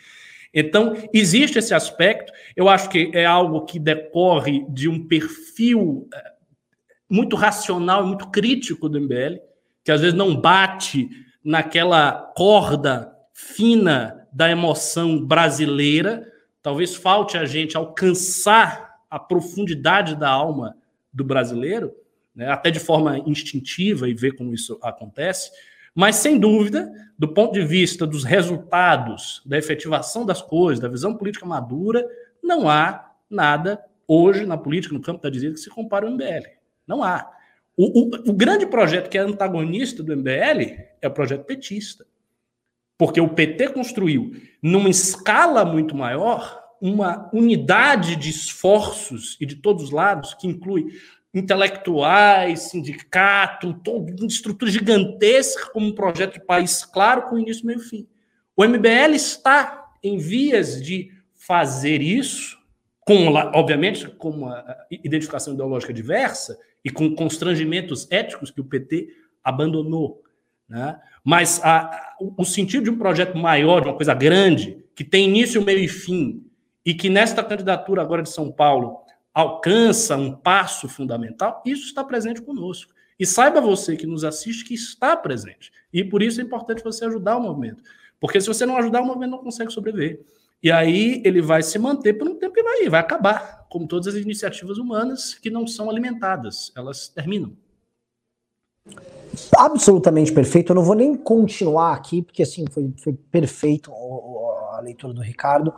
Então, 0.54 0.96
existe 1.12 1.58
esse 1.58 1.74
aspecto, 1.74 2.32
eu 2.56 2.70
acho 2.70 2.90
que 2.90 3.10
é 3.14 3.26
algo 3.26 3.66
que 3.66 3.80
decorre 3.80 4.66
de 4.70 4.88
um 4.88 5.08
perfil 5.08 6.08
eh, 6.14 6.34
muito 7.10 7.36
racional 7.36 8.04
e 8.04 8.08
muito 8.08 8.30
crítico 8.30 8.88
do 8.88 9.00
MBL, 9.00 9.40
que 9.84 9.92
às 9.92 10.02
vezes 10.02 10.16
não 10.16 10.40
bate 10.40 11.10
naquela 11.44 12.12
corda 12.36 13.12
fina 13.34 14.28
da 14.32 14.50
emoção 14.50 15.26
brasileira. 15.26 16.32
Talvez 16.62 16.96
falte 16.96 17.38
a 17.38 17.46
gente 17.46 17.76
alcançar 17.76 18.94
a 19.10 19.20
profundidade 19.20 20.16
da 20.16 20.30
alma 20.30 20.76
do 21.12 21.24
brasileiro, 21.24 21.94
né, 22.36 22.50
até 22.50 22.72
de 22.72 22.80
forma 22.80 23.20
instintiva 23.28 24.08
e 24.08 24.14
ver 24.14 24.36
como 24.36 24.54
isso 24.54 24.80
acontece. 24.82 25.52
Mas, 25.96 26.18
sem 26.18 26.40
dúvida, 26.40 26.92
do 27.18 27.28
ponto 27.28 27.54
de 27.54 27.66
vista 27.66 28.08
dos 28.08 28.24
resultados, 28.24 29.42
da 29.46 29.58
efetivação 29.58 30.26
das 30.26 30.42
coisas, 30.42 30.80
da 30.80 30.90
visão 30.90 31.16
política 31.16 31.46
madura, 31.46 32.06
não 32.42 32.70
há 32.70 33.12
nada 33.30 33.84
hoje 34.08 34.46
na 34.46 34.58
política, 34.58 34.94
no 34.94 35.02
campo 35.02 35.22
da 35.22 35.30
direita, 35.30 35.56
que 35.56 35.62
se 35.62 35.70
compare 35.70 36.06
ao 36.06 36.12
MBL. 36.12 36.48
Não 36.88 37.04
há. 37.04 37.30
O, 37.76 38.02
o, 38.02 38.30
o, 38.30 38.34
grande 38.34 38.66
projeto 38.66 39.10
que 39.10 39.18
é 39.18 39.22
antagonista 39.22 40.04
do 40.04 40.16
MBL 40.16 40.78
é 41.02 41.08
o 41.08 41.12
projeto 41.12 41.46
petista. 41.46 42.06
Porque 42.98 43.20
o 43.20 43.30
PT 43.30 43.70
construiu, 43.70 44.32
numa 44.62 44.90
escala 44.90 45.66
muito 45.66 45.96
maior, 45.96 46.62
uma 46.80 47.30
unidade 47.34 48.16
de 48.16 48.30
esforços 48.30 49.38
e 49.40 49.46
de 49.46 49.56
todos 49.56 49.86
os 49.86 49.92
lados, 49.92 50.34
que 50.34 50.48
inclui 50.48 50.94
intelectuais, 51.34 52.70
sindicato, 52.70 53.76
uma 53.88 54.28
estrutura 54.28 54.70
gigantesca 54.70 55.72
como 55.72 55.88
um 55.88 55.96
projeto 55.96 56.34
de 56.34 56.46
país 56.46 56.86
claro 56.86 57.24
com 57.24 57.40
início, 57.40 57.66
meio 57.66 57.80
e 57.80 57.84
fim. 57.84 58.08
O 58.56 58.64
MBL 58.64 59.16
está 59.16 59.92
em 60.04 60.18
vias 60.18 60.82
de 60.82 61.12
fazer 61.34 62.02
isso, 62.02 62.58
com, 63.00 63.28
obviamente, 63.54 64.08
com 64.08 64.30
uma 64.30 64.64
identificação 64.92 65.54
ideológica 65.54 65.92
diversa 65.92 66.58
e 66.86 66.90
com 66.90 67.16
constrangimentos 67.16 68.08
éticos 68.12 68.52
que 68.52 68.62
o 68.62 68.66
PT 68.66 69.10
abandonou. 69.44 70.22
Né? 70.70 71.00
Mas 71.24 71.60
a, 71.64 72.16
o 72.38 72.46
sentido 72.46 72.84
de 72.84 72.90
um 72.92 72.98
projeto 72.98 73.38
maior, 73.38 73.82
de 73.82 73.88
uma 73.88 73.96
coisa 73.96 74.14
grande, 74.14 74.84
que 74.96 75.04
tem 75.04 75.28
início, 75.28 75.62
meio 75.64 75.80
e 75.80 75.88
fim, 75.88 76.46
e 76.86 76.94
que 76.94 77.10
nesta 77.10 77.44
candidatura 77.44 78.02
agora 78.02 78.22
de 78.22 78.30
São 78.30 78.52
Paulo 78.52 79.03
alcança 79.34 80.16
um 80.16 80.32
passo 80.32 80.88
fundamental, 80.88 81.62
isso 81.66 81.86
está 81.88 82.04
presente 82.04 82.42
conosco. 82.42 82.94
E 83.20 83.26
saiba 83.26 83.62
você 83.62 83.96
que 83.96 84.06
nos 84.06 84.24
assiste 84.24 84.66
que 84.66 84.74
está 84.74 85.16
presente. 85.16 85.72
E 85.92 86.04
por 86.04 86.22
isso 86.22 86.42
é 86.42 86.44
importante 86.44 86.84
você 86.84 87.06
ajudar 87.06 87.38
o 87.38 87.42
movimento. 87.42 87.84
Porque 88.20 88.40
se 88.40 88.48
você 88.48 88.66
não 88.66 88.78
ajudar, 88.78 89.02
o 89.02 89.06
movimento 89.06 89.32
não 89.32 89.44
consegue 89.44 89.72
sobreviver. 89.72 90.24
E 90.62 90.72
aí 90.72 91.22
ele 91.26 91.42
vai 91.42 91.62
se 91.62 91.78
manter 91.78 92.14
por 92.14 92.28
um 92.28 92.36
tempo 92.36 92.58
e 92.58 92.64
vai, 92.64 92.90
vai 92.90 93.00
acabar, 93.02 93.66
como 93.70 93.88
todas 93.88 94.08
as 94.08 94.22
iniciativas 94.22 94.78
humanas 94.78 95.34
que 95.34 95.50
não 95.50 95.68
são 95.68 95.90
alimentadas, 95.90 96.72
elas 96.76 97.10
terminam. 97.10 97.56
Absolutamente 99.58 100.32
perfeito. 100.32 100.72
Eu 100.72 100.76
não 100.76 100.84
vou 100.84 100.96
nem 100.96 101.16
continuar 101.16 101.94
aqui, 101.94 102.22
porque 102.22 102.44
assim 102.44 102.66
foi, 102.72 102.94
foi 102.98 103.14
perfeito 103.14 103.92
a 103.92 104.80
leitura 104.82 105.14
do 105.14 105.22
Ricardo. 105.22 105.74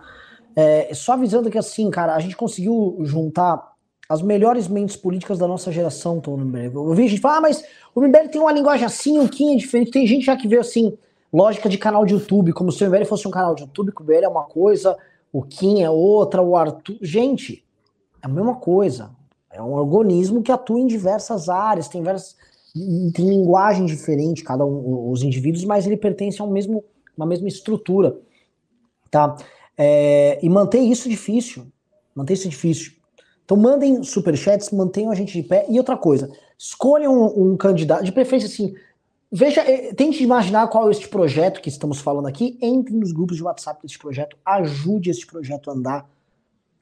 É, 0.55 0.93
só 0.93 1.13
avisando 1.13 1.49
que 1.49 1.57
assim, 1.57 1.89
cara, 1.89 2.15
a 2.15 2.19
gente 2.19 2.35
conseguiu 2.35 2.97
juntar 3.01 3.75
as 4.07 4.21
melhores 4.21 4.67
mentes 4.67 4.95
políticas 4.95 5.39
da 5.39 5.47
nossa 5.47 5.71
geração 5.71 6.21
no 6.25 6.37
MBL. 6.37 6.75
Eu 6.75 6.93
vi 6.93 7.07
gente 7.07 7.21
falar, 7.21 7.37
ah, 7.37 7.41
mas 7.41 7.63
o 7.93 8.01
MBL 8.01 8.29
tem 8.31 8.39
uma 8.39 8.51
linguagem 8.51 8.85
assim, 8.85 9.19
o 9.19 9.27
Kim 9.27 9.53
é 9.53 9.57
diferente. 9.57 9.91
Tem 9.91 10.05
gente 10.07 10.25
já 10.25 10.37
que 10.37 10.47
vê 10.47 10.57
assim, 10.57 10.95
lógica 11.33 11.67
de 11.67 11.77
canal 11.77 12.05
de 12.05 12.13
YouTube, 12.13 12.53
como 12.53 12.71
se 12.71 12.83
o 12.83 12.87
MBL 12.87 13.05
fosse 13.05 13.27
um 13.27 13.31
canal 13.31 13.55
de 13.55 13.63
YouTube, 13.63 13.91
que 13.91 14.01
o 14.01 14.05
MBL 14.05 14.25
é 14.25 14.27
uma 14.27 14.43
coisa, 14.43 14.95
o 15.33 15.41
Kim 15.41 15.81
é 15.81 15.89
outra, 15.89 16.41
o 16.41 16.55
Arthur. 16.55 16.97
Gente, 17.01 17.65
é 18.21 18.27
a 18.27 18.29
mesma 18.29 18.55
coisa. 18.55 19.11
É 19.51 19.61
um 19.61 19.73
organismo 19.73 20.43
que 20.43 20.51
atua 20.51 20.79
em 20.79 20.87
diversas 20.87 21.49
áreas, 21.49 21.87
tem 21.87 22.03
várias. 22.03 22.35
tem 23.13 23.27
linguagem 23.27 23.85
diferente, 23.85 24.43
cada 24.43 24.65
um, 24.65 25.09
os 25.09 25.23
indivíduos, 25.23 25.65
mas 25.65 25.87
ele 25.87 25.97
pertence 25.97 26.41
a 26.41 26.45
um 26.45 26.51
mesmo, 26.51 26.83
uma 27.17 27.25
mesma 27.25 27.47
estrutura. 27.47 28.17
Tá? 29.09 29.35
É, 29.77 30.39
e 30.41 30.49
manter 30.49 30.79
isso 30.79 31.09
difícil. 31.09 31.67
Manter 32.13 32.33
isso 32.33 32.49
difícil. 32.49 32.93
Então 33.43 33.55
mandem 33.57 34.03
superchats, 34.03 34.71
mantenham 34.71 35.11
a 35.11 35.15
gente 35.15 35.33
de 35.39 35.47
pé. 35.47 35.65
E 35.69 35.77
outra 35.77 35.95
coisa, 35.95 36.31
escolham 36.57 37.13
um, 37.13 37.51
um 37.51 37.57
candidato, 37.57 38.03
de 38.03 38.11
preferência 38.11 38.47
assim, 38.47 38.73
veja, 39.31 39.61
é, 39.61 39.93
tente 39.93 40.23
imaginar 40.23 40.67
qual 40.67 40.87
é 40.87 40.91
este 40.91 41.07
projeto 41.07 41.61
que 41.61 41.69
estamos 41.69 41.99
falando 41.99 42.27
aqui, 42.27 42.57
entre 42.61 42.95
nos 42.95 43.11
grupos 43.11 43.37
de 43.37 43.43
WhatsApp 43.43 43.81
desse 43.83 43.99
projeto, 43.99 44.37
ajude 44.45 45.09
esse 45.09 45.25
projeto 45.25 45.69
a 45.69 45.73
andar. 45.73 46.09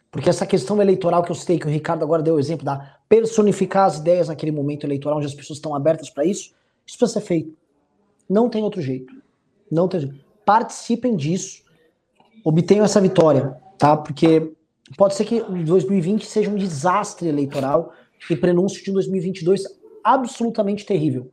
Porque 0.10 0.30
essa 0.30 0.46
questão 0.46 0.80
eleitoral 0.80 1.24
que 1.24 1.32
eu 1.32 1.36
citei, 1.36 1.58
que 1.58 1.66
o 1.66 1.72
Ricardo 1.72 2.04
agora 2.04 2.22
deu 2.22 2.36
o 2.36 2.40
exemplo 2.40 2.64
da 2.64 2.98
personificar 3.10 3.86
as 3.86 3.98
ideias 3.98 4.28
naquele 4.28 4.52
momento 4.52 4.86
eleitoral, 4.86 5.18
onde 5.18 5.26
as 5.26 5.34
pessoas 5.34 5.58
estão 5.58 5.76
abertas 5.76 6.10
para 6.10 6.24
isso, 6.24 6.54
isso 6.86 6.98
precisa 6.98 7.20
ser 7.20 7.26
feito. 7.26 7.58
Não 8.30 8.50
tem 8.50 8.64
outro 8.64 8.82
jeito. 8.82 9.14
Não 9.72 9.88
tem 9.88 10.02
jeito. 10.02 10.24
Participem 10.46 11.16
disso. 11.16 11.63
Obtenham 12.44 12.84
essa 12.84 13.00
vitória, 13.00 13.56
tá? 13.78 13.96
Porque 13.96 14.54
pode 14.98 15.16
ser 15.16 15.26
que 15.26 15.42
2020 15.42 16.26
seja 16.26 16.50
um 16.50 16.56
desastre 16.56 17.28
eleitoral 17.30 17.94
e 18.30 18.36
prenúncio 18.36 18.84
de 18.84 18.92
2022 18.92 19.64
absolutamente 20.04 20.86
terrível. 20.86 21.32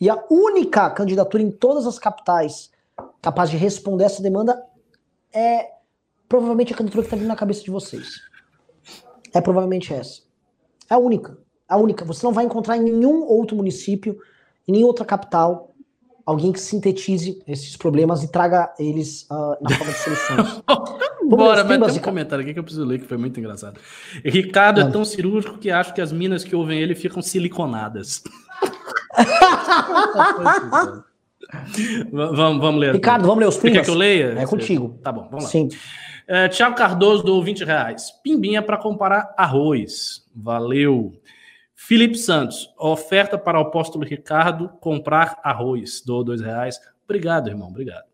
E 0.00 0.08
a 0.08 0.22
única 0.30 0.88
candidatura 0.90 1.42
em 1.42 1.50
todas 1.50 1.86
as 1.86 1.98
capitais 1.98 2.70
capaz 3.20 3.50
de 3.50 3.56
responder 3.56 4.04
essa 4.04 4.22
demanda 4.22 4.62
é 5.32 5.68
provavelmente 6.28 6.72
a 6.72 6.76
candidatura 6.76 7.02
que 7.02 7.06
está 7.08 7.16
vindo 7.16 7.28
na 7.28 7.36
cabeça 7.36 7.62
de 7.62 7.70
vocês. 7.70 8.20
É 9.32 9.40
provavelmente 9.40 9.92
essa. 9.92 10.22
É 10.88 10.94
a 10.94 10.98
única. 10.98 11.38
A 11.68 11.76
única. 11.76 12.04
Você 12.04 12.24
não 12.24 12.32
vai 12.32 12.44
encontrar 12.44 12.76
em 12.76 12.82
nenhum 12.82 13.24
outro 13.24 13.56
município, 13.56 14.18
em 14.66 14.72
nenhuma 14.72 14.88
outra 14.88 15.04
capital, 15.04 15.69
alguém 16.30 16.52
que 16.52 16.60
sintetize 16.60 17.42
esses 17.46 17.76
problemas 17.76 18.22
e 18.22 18.30
traga 18.30 18.72
eles 18.78 19.26
uh, 19.30 19.56
na 19.60 19.70
forma 19.70 19.92
de 19.92 19.98
soluções. 19.98 20.62
Bora, 21.26 21.64
mas 21.64 21.92
tem 21.92 22.00
um 22.00 22.04
comentário 22.04 22.44
aqui 22.44 22.52
que 22.52 22.58
eu 22.58 22.64
preciso 22.64 22.84
ler 22.84 23.00
que 23.00 23.06
foi 23.06 23.16
muito 23.16 23.38
engraçado. 23.38 23.80
Ricardo 24.24 24.80
é 24.80 24.90
tão 24.90 25.04
cirúrgico 25.04 25.58
que 25.58 25.70
acha 25.70 25.92
que 25.92 26.00
as 26.00 26.12
minas 26.12 26.44
que 26.44 26.54
ouvem 26.54 26.80
ele 26.80 26.94
ficam 26.94 27.20
siliconadas. 27.20 28.22
vamos, 32.12 32.60
vamos 32.60 32.80
ler. 32.80 32.94
Ricardo, 32.94 33.26
vamos 33.26 33.40
ler 33.40 33.48
os 33.48 33.56
primos. 33.56 33.78
Quer 33.78 33.84
que 33.84 33.90
eu 33.90 33.94
leia? 33.94 34.34
É 34.38 34.46
contigo. 34.46 34.98
Tá 35.02 35.10
bom, 35.10 35.28
vamos 35.30 35.44
lá. 35.44 35.50
Sim. 35.50 35.68
É, 36.26 36.48
Tiago 36.48 36.76
Cardoso 36.76 37.24
do 37.24 37.42
20 37.42 37.64
reais. 37.64 38.12
Pimbinha 38.22 38.62
para 38.62 38.76
comparar 38.76 39.34
arroz. 39.36 40.24
Valeu. 40.34 41.12
Felipe 41.82 42.18
Santos, 42.18 42.72
oferta 42.78 43.38
para 43.38 43.58
o 43.58 43.62
apóstolo 43.62 44.04
Ricardo 44.04 44.68
comprar 44.80 45.40
arroz. 45.42 46.02
Dou 46.04 46.22
dois 46.22 46.42
reais. 46.42 46.78
Obrigado, 47.04 47.48
irmão, 47.48 47.68
obrigado. 47.68 48.04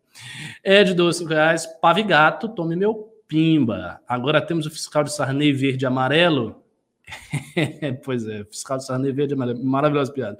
Ed, 0.63 0.93
dou 0.93 1.11
cinco 1.11 1.31
reais. 1.31 1.67
Pavigato, 1.81 2.47
tome 2.47 2.77
meu 2.77 3.13
pimba. 3.27 3.99
Agora 4.07 4.41
temos 4.41 4.65
o 4.65 4.71
fiscal 4.71 5.03
de 5.03 5.13
Sarney 5.13 5.51
verde 5.51 5.83
e 5.83 5.85
amarelo. 5.85 6.63
pois 8.05 8.25
é, 8.25 8.45
fiscal 8.45 8.77
de 8.77 8.85
Sarney 8.85 9.11
verde 9.11 9.33
e 9.33 9.35
amarelo. 9.35 9.63
Maravilhosa 9.63 10.13
piada. 10.13 10.39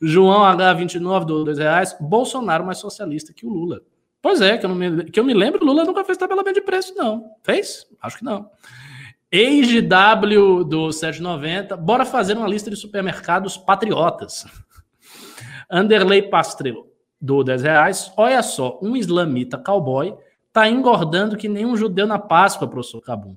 João 0.00 0.42
H29, 0.42 1.24
dou 1.24 1.44
dois 1.44 1.58
reais. 1.58 1.96
Bolsonaro 1.98 2.66
mais 2.66 2.78
socialista 2.78 3.32
que 3.32 3.46
o 3.46 3.48
Lula. 3.48 3.80
Pois 4.20 4.42
é, 4.42 4.58
que 4.58 4.66
eu, 4.66 4.74
me, 4.74 5.04
que 5.04 5.18
eu 5.18 5.24
me 5.24 5.32
lembro, 5.32 5.64
Lula 5.64 5.84
nunca 5.84 6.04
fez 6.04 6.18
tabelamento 6.18 6.60
de 6.60 6.66
preço, 6.66 6.94
não. 6.94 7.30
Fez? 7.42 7.86
Acho 8.02 8.18
que 8.18 8.24
não. 8.24 8.50
Ex-W 9.30 10.64
do 10.64 10.90
790, 10.90 11.76
bora 11.76 12.06
fazer 12.06 12.36
uma 12.36 12.48
lista 12.48 12.70
de 12.70 12.76
supermercados 12.76 13.58
patriotas. 13.58 14.46
Anderley 15.70 16.22
Pastrello, 16.22 16.86
do 17.20 17.44
10 17.44 17.62
reais. 17.62 18.12
Olha 18.16 18.42
só, 18.42 18.78
um 18.82 18.96
islamita 18.96 19.58
cowboy 19.58 20.16
tá 20.52 20.68
engordando 20.68 21.36
que 21.36 21.48
nem 21.48 21.66
um 21.66 21.76
judeu 21.76 22.06
na 22.06 22.18
Páscoa, 22.18 22.66
professor 22.66 23.02
Cabum. 23.02 23.36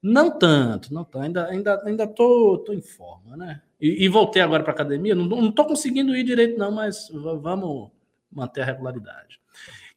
Não 0.00 0.38
tanto, 0.38 0.94
não 0.94 1.04
tanto. 1.04 1.24
Ainda, 1.24 1.46
ainda, 1.48 1.82
ainda 1.84 2.06
tô, 2.06 2.58
tô 2.58 2.72
em 2.72 2.80
forma, 2.80 3.36
né? 3.36 3.62
E, 3.80 4.04
e 4.04 4.08
voltei 4.08 4.42
agora 4.42 4.62
para 4.62 4.72
academia. 4.72 5.14
Não, 5.14 5.24
não 5.24 5.50
tô 5.50 5.64
conseguindo 5.64 6.16
ir 6.16 6.22
direito, 6.22 6.56
não, 6.56 6.70
mas 6.70 7.08
vamos 7.12 7.90
manter 8.30 8.62
a 8.62 8.64
regularidade. 8.64 9.40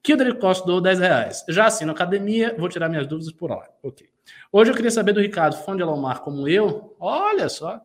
Kildare 0.01 0.37
Costa 0.39 0.65
doou 0.65 0.81
10 0.81 0.99
reais. 0.99 1.45
Já 1.49 1.67
assino 1.67 1.91
academia, 1.91 2.55
vou 2.57 2.69
tirar 2.69 2.89
minhas 2.89 3.07
dúvidas 3.07 3.31
por 3.31 3.51
lá. 3.51 3.67
Ok. 3.83 4.07
Hoje 4.51 4.71
eu 4.71 4.75
queria 4.75 4.91
saber 4.91 5.13
do 5.13 5.21
Ricardo, 5.21 5.55
fã 5.57 5.75
de 5.75 5.83
Alomar 5.83 6.21
como 6.21 6.47
eu, 6.47 6.95
olha 6.99 7.49
só, 7.49 7.81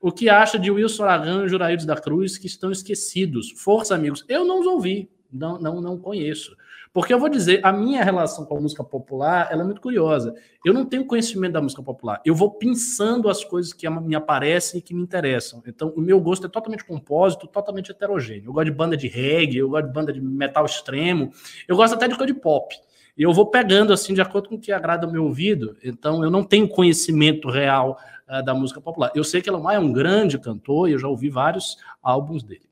o 0.00 0.12
que 0.12 0.28
acha 0.28 0.58
de 0.58 0.70
Wilson 0.70 1.04
Aragão 1.04 1.44
e 1.44 1.48
Juraídos 1.48 1.86
da 1.86 1.96
Cruz 1.96 2.38
que 2.38 2.46
estão 2.46 2.70
esquecidos. 2.70 3.52
Força, 3.56 3.94
amigos. 3.94 4.24
Eu 4.28 4.44
não 4.44 4.60
os 4.60 4.66
ouvi, 4.66 5.10
não, 5.32 5.58
não, 5.58 5.80
não 5.80 5.98
conheço. 5.98 6.56
Porque 6.94 7.12
eu 7.12 7.18
vou 7.18 7.28
dizer, 7.28 7.58
a 7.66 7.72
minha 7.72 8.04
relação 8.04 8.44
com 8.44 8.56
a 8.56 8.60
música 8.60 8.84
popular 8.84 9.48
ela 9.50 9.62
é 9.62 9.64
muito 9.64 9.80
curiosa. 9.80 10.32
Eu 10.64 10.72
não 10.72 10.86
tenho 10.86 11.04
conhecimento 11.04 11.52
da 11.52 11.60
música 11.60 11.82
popular. 11.82 12.22
Eu 12.24 12.36
vou 12.36 12.52
pensando 12.52 13.28
as 13.28 13.42
coisas 13.42 13.72
que 13.72 13.90
me 13.90 14.14
aparecem 14.14 14.78
e 14.78 14.82
que 14.82 14.94
me 14.94 15.02
interessam. 15.02 15.60
Então, 15.66 15.92
o 15.96 16.00
meu 16.00 16.20
gosto 16.20 16.46
é 16.46 16.48
totalmente 16.48 16.84
compósito, 16.84 17.48
totalmente 17.48 17.90
heterogêneo. 17.90 18.46
Eu 18.46 18.52
gosto 18.52 18.66
de 18.66 18.70
banda 18.70 18.96
de 18.96 19.08
reggae, 19.08 19.58
eu 19.58 19.70
gosto 19.70 19.86
de 19.88 19.92
banda 19.92 20.12
de 20.12 20.20
metal 20.20 20.64
extremo, 20.64 21.32
eu 21.66 21.74
gosto 21.74 21.94
até 21.94 22.06
de 22.06 22.16
coisa 22.16 22.32
de 22.32 22.38
pop. 22.38 22.72
E 23.16 23.22
eu 23.22 23.32
vou 23.32 23.46
pegando 23.46 23.92
assim 23.92 24.12
de 24.12 24.20
acordo 24.20 24.48
com 24.48 24.56
o 24.56 24.60
que 24.60 24.72
agrada 24.72 25.06
o 25.06 25.12
meu 25.12 25.24
ouvido. 25.24 25.76
Então, 25.84 26.24
eu 26.24 26.30
não 26.30 26.42
tenho 26.42 26.68
conhecimento 26.68 27.48
real 27.48 27.98
uh, 28.28 28.44
da 28.44 28.54
música 28.54 28.80
popular. 28.80 29.12
Eu 29.14 29.22
sei 29.22 29.40
que 29.40 29.48
Elomar 29.48 29.76
é 29.76 29.78
um 29.78 29.92
grande 29.92 30.38
cantor 30.38 30.88
e 30.88 30.92
eu 30.92 30.98
já 30.98 31.06
ouvi 31.06 31.28
vários 31.28 31.76
álbuns 32.02 32.42
dele. 32.42 32.68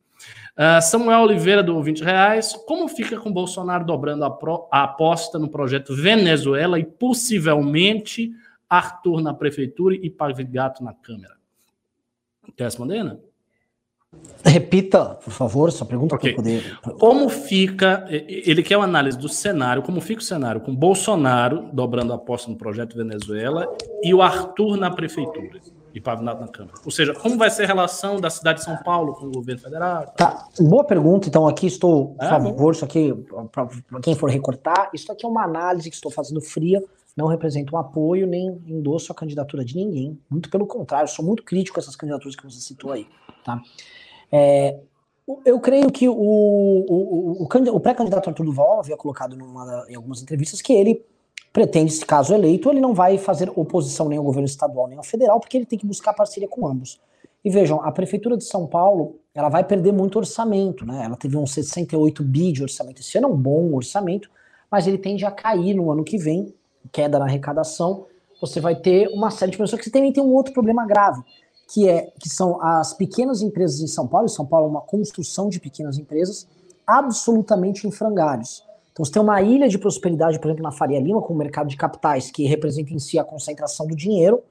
Uh, 0.52 0.82
Samuel 0.82 1.22
Oliveira, 1.22 1.62
do 1.62 1.80
20 1.82 2.02
reais. 2.02 2.52
Como 2.66 2.88
fica 2.88 3.18
com 3.18 3.32
Bolsonaro 3.32 3.84
dobrando 3.84 4.24
a, 4.24 4.30
pro, 4.30 4.68
a, 4.70 4.82
aposta 4.82 5.38
no 5.38 5.48
projeto 5.48 5.94
Venezuela 5.94 6.78
e 6.78 6.84
possivelmente 6.84 8.32
Arthur 8.68 9.22
na 9.22 9.32
prefeitura 9.32 9.94
e 9.94 10.10
Pavigato 10.10 10.82
na 10.82 10.92
Câmara? 10.92 11.36
Quer 12.56 12.64
responder, 12.64 13.02
né? 13.04 13.16
Repita, 14.44 15.14
por 15.22 15.32
favor, 15.32 15.68
essa 15.68 15.84
pergunta 15.84 16.16
okay. 16.16 16.34
para 16.34 16.42
poder. 16.42 16.78
Como 16.98 17.28
fica? 17.28 18.04
Ele 18.10 18.62
quer 18.62 18.76
uma 18.76 18.84
análise 18.84 19.16
do 19.16 19.28
cenário, 19.28 19.82
como 19.82 20.00
fica 20.00 20.20
o 20.20 20.24
cenário 20.24 20.60
com 20.60 20.74
Bolsonaro 20.74 21.70
dobrando 21.72 22.12
a 22.12 22.16
aposta 22.16 22.50
no 22.50 22.56
projeto 22.56 22.96
Venezuela 22.96 23.66
e 24.02 24.12
o 24.12 24.20
Arthur 24.20 24.76
na 24.76 24.90
prefeitura 24.90 25.60
e 25.94 26.00
Pavinato 26.00 26.40
na 26.40 26.48
Câmara. 26.48 26.74
Ou 26.84 26.90
seja, 26.90 27.14
como 27.14 27.36
vai 27.36 27.50
ser 27.50 27.64
a 27.64 27.66
relação 27.66 28.20
da 28.20 28.30
cidade 28.30 28.58
de 28.58 28.64
São 28.64 28.76
Paulo 28.78 29.14
com 29.14 29.26
o 29.26 29.30
governo 29.30 29.60
federal? 29.60 30.06
Tá, 30.16 30.48
boa 30.58 30.84
pergunta. 30.84 31.28
Então, 31.28 31.46
aqui 31.46 31.66
estou, 31.66 32.14
por 32.14 32.24
é, 32.24 32.28
favor, 32.28 32.72
isso 32.72 32.84
aqui, 32.84 33.14
para 33.50 34.00
quem 34.02 34.14
for 34.14 34.28
recortar, 34.28 34.90
isso 34.92 35.10
aqui 35.12 35.24
é 35.24 35.28
uma 35.28 35.44
análise 35.44 35.88
que 35.88 35.94
estou 35.94 36.10
fazendo 36.10 36.40
fria, 36.40 36.82
não 37.16 37.26
representa 37.26 37.74
um 37.74 37.78
apoio 37.78 38.26
nem 38.26 38.60
endosso 38.66 39.12
a 39.12 39.14
candidatura 39.14 39.64
de 39.64 39.76
ninguém. 39.76 40.18
Muito 40.28 40.50
pelo 40.50 40.66
contrário, 40.66 41.08
sou 41.08 41.24
muito 41.24 41.42
crítico 41.42 41.78
a 41.78 41.80
essas 41.80 41.94
candidaturas 41.94 42.34
que 42.34 42.44
você 42.44 42.60
citou 42.60 42.90
aí. 42.90 43.06
Tá? 43.44 43.60
É, 44.32 44.78
eu 45.44 45.60
creio 45.60 45.90
que 45.92 46.08
o, 46.08 46.14
o, 46.14 47.42
o, 47.42 47.44
o 47.44 47.80
pré-candidato 47.80 48.28
Arthur 48.28 48.44
Duval 48.44 48.80
havia 48.80 48.96
colocado 48.96 49.36
numa, 49.36 49.84
em 49.88 49.94
algumas 49.94 50.22
entrevistas 50.22 50.60
que 50.60 50.72
ele 50.72 51.04
pretende, 51.52 51.92
se 51.92 52.04
caso 52.04 52.32
eleito, 52.32 52.70
ele 52.70 52.80
não 52.80 52.94
vai 52.94 53.18
fazer 53.18 53.52
oposição 53.54 54.08
nem 54.08 54.18
ao 54.18 54.24
governo 54.24 54.46
estadual 54.46 54.88
nem 54.88 54.96
ao 54.96 55.04
federal, 55.04 55.38
porque 55.38 55.56
ele 55.56 55.66
tem 55.66 55.78
que 55.78 55.86
buscar 55.86 56.14
parceria 56.14 56.48
com 56.48 56.66
ambos. 56.66 56.98
E 57.44 57.50
vejam, 57.50 57.82
a 57.82 57.92
prefeitura 57.92 58.36
de 58.36 58.44
São 58.44 58.66
Paulo, 58.66 59.16
ela 59.34 59.48
vai 59.48 59.64
perder 59.64 59.92
muito 59.92 60.16
orçamento, 60.16 60.86
né? 60.86 61.04
Ela 61.04 61.16
teve 61.16 61.36
uns 61.36 61.52
68 61.52 62.22
bi 62.22 62.52
de 62.52 62.62
orçamento. 62.62 63.00
Esse 63.00 63.18
ano 63.18 63.28
é 63.28 63.30
um 63.30 63.36
bom 63.36 63.74
orçamento, 63.74 64.30
mas 64.70 64.86
ele 64.86 64.96
tende 64.96 65.24
a 65.24 65.30
cair 65.30 65.74
no 65.74 65.90
ano 65.90 66.04
que 66.04 66.16
vem, 66.16 66.54
queda 66.90 67.18
na 67.18 67.24
arrecadação. 67.24 68.06
Você 68.40 68.60
vai 68.60 68.76
ter 68.76 69.08
uma 69.08 69.30
série 69.30 69.50
de 69.50 69.58
pessoas 69.58 69.82
que 69.82 69.90
também 69.90 70.12
tem 70.12 70.22
um 70.22 70.32
outro 70.32 70.52
problema 70.52 70.86
grave, 70.86 71.20
que 71.72 71.88
é 71.88 72.12
que 72.18 72.28
são 72.28 72.62
as 72.62 72.92
pequenas 72.92 73.40
empresas 73.40 73.80
em 73.80 73.86
São 73.86 74.06
Paulo. 74.06 74.26
Em 74.26 74.28
São 74.28 74.44
Paulo 74.44 74.66
é 74.66 74.70
uma 74.70 74.82
construção 74.82 75.48
de 75.48 75.58
pequenas 75.58 75.96
empresas 75.96 76.46
absolutamente 76.86 77.86
em 77.86 77.90
frangalhos. 77.90 78.62
Então, 78.92 79.02
você 79.02 79.12
tem 79.12 79.22
uma 79.22 79.40
ilha 79.40 79.66
de 79.68 79.78
prosperidade, 79.78 80.38
por 80.38 80.48
exemplo, 80.48 80.62
na 80.62 80.70
Faria 80.70 81.00
Lima, 81.00 81.22
com 81.22 81.32
o 81.32 81.36
mercado 81.36 81.68
de 81.68 81.76
capitais, 81.78 82.30
que 82.30 82.44
representa 82.44 82.92
em 82.92 82.98
si 82.98 83.18
a 83.18 83.24
concentração 83.24 83.86
do 83.86 83.96
dinheiro, 83.96 84.42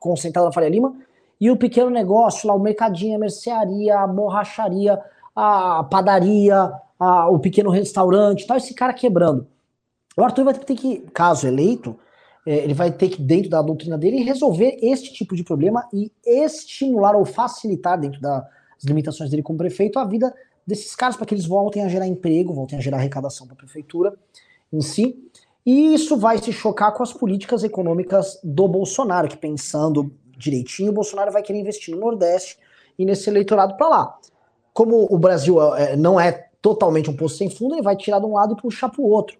concentrado 0.00 0.46
na 0.46 0.52
Faria 0.52 0.70
Lima, 0.70 0.94
e 1.38 1.50
o 1.50 1.58
pequeno 1.58 1.90
negócio 1.90 2.48
lá, 2.48 2.54
o 2.54 2.58
mercadinho, 2.58 3.16
a 3.16 3.18
mercearia, 3.18 3.98
a 3.98 4.06
borracharia, 4.06 4.98
a 5.36 5.84
padaria, 5.84 6.72
a, 6.98 7.28
o 7.28 7.38
pequeno 7.38 7.68
restaurante, 7.68 8.46
tal, 8.46 8.56
esse 8.56 8.72
cara 8.72 8.94
quebrando. 8.94 9.46
O 10.16 10.22
Arthur 10.22 10.44
vai 10.44 10.54
ter 10.54 10.74
que, 10.74 11.00
caso 11.12 11.46
eleito, 11.46 11.98
é, 12.46 12.56
ele 12.56 12.74
vai 12.74 12.92
ter 12.92 13.08
que, 13.08 13.20
dentro 13.20 13.48
da 13.48 13.62
doutrina 13.62 13.96
dele, 13.96 14.22
resolver 14.22 14.78
este 14.82 15.12
tipo 15.12 15.34
de 15.34 15.42
problema 15.42 15.88
e 15.92 16.10
estimular 16.24 17.16
ou 17.16 17.24
facilitar, 17.24 17.98
dentro 17.98 18.20
das 18.20 18.44
limitações 18.84 19.30
dele 19.30 19.42
como 19.42 19.58
prefeito, 19.58 19.98
a 19.98 20.04
vida 20.04 20.34
desses 20.66 20.94
caras 20.94 21.16
para 21.16 21.26
que 21.26 21.34
eles 21.34 21.46
voltem 21.46 21.82
a 21.82 21.88
gerar 21.88 22.06
emprego, 22.06 22.52
voltem 22.52 22.78
a 22.78 22.82
gerar 22.82 22.98
arrecadação 22.98 23.46
para 23.46 23.54
a 23.54 23.58
prefeitura 23.58 24.14
em 24.72 24.80
si. 24.80 25.18
E 25.64 25.94
isso 25.94 26.16
vai 26.16 26.38
se 26.38 26.52
chocar 26.52 26.92
com 26.92 27.02
as 27.02 27.12
políticas 27.12 27.64
econômicas 27.64 28.38
do 28.44 28.68
Bolsonaro, 28.68 29.28
que 29.28 29.36
pensando 29.36 30.12
direitinho, 30.36 30.90
o 30.90 30.94
Bolsonaro 30.94 31.32
vai 31.32 31.42
querer 31.42 31.60
investir 31.60 31.94
no 31.94 32.00
Nordeste 32.00 32.58
e 32.98 33.04
nesse 33.04 33.30
eleitorado 33.30 33.76
para 33.76 33.88
lá. 33.88 34.18
Como 34.72 35.06
o 35.08 35.16
Brasil 35.16 35.62
é, 35.74 35.96
não 35.96 36.20
é 36.20 36.48
totalmente 36.60 37.08
um 37.08 37.16
poço 37.16 37.36
sem 37.36 37.48
fundo, 37.48 37.74
ele 37.74 37.82
vai 37.82 37.96
tirar 37.96 38.18
de 38.18 38.26
um 38.26 38.34
lado 38.34 38.54
e 38.54 38.60
puxar 38.60 38.88
para 38.88 39.00
o 39.00 39.08
outro. 39.08 39.38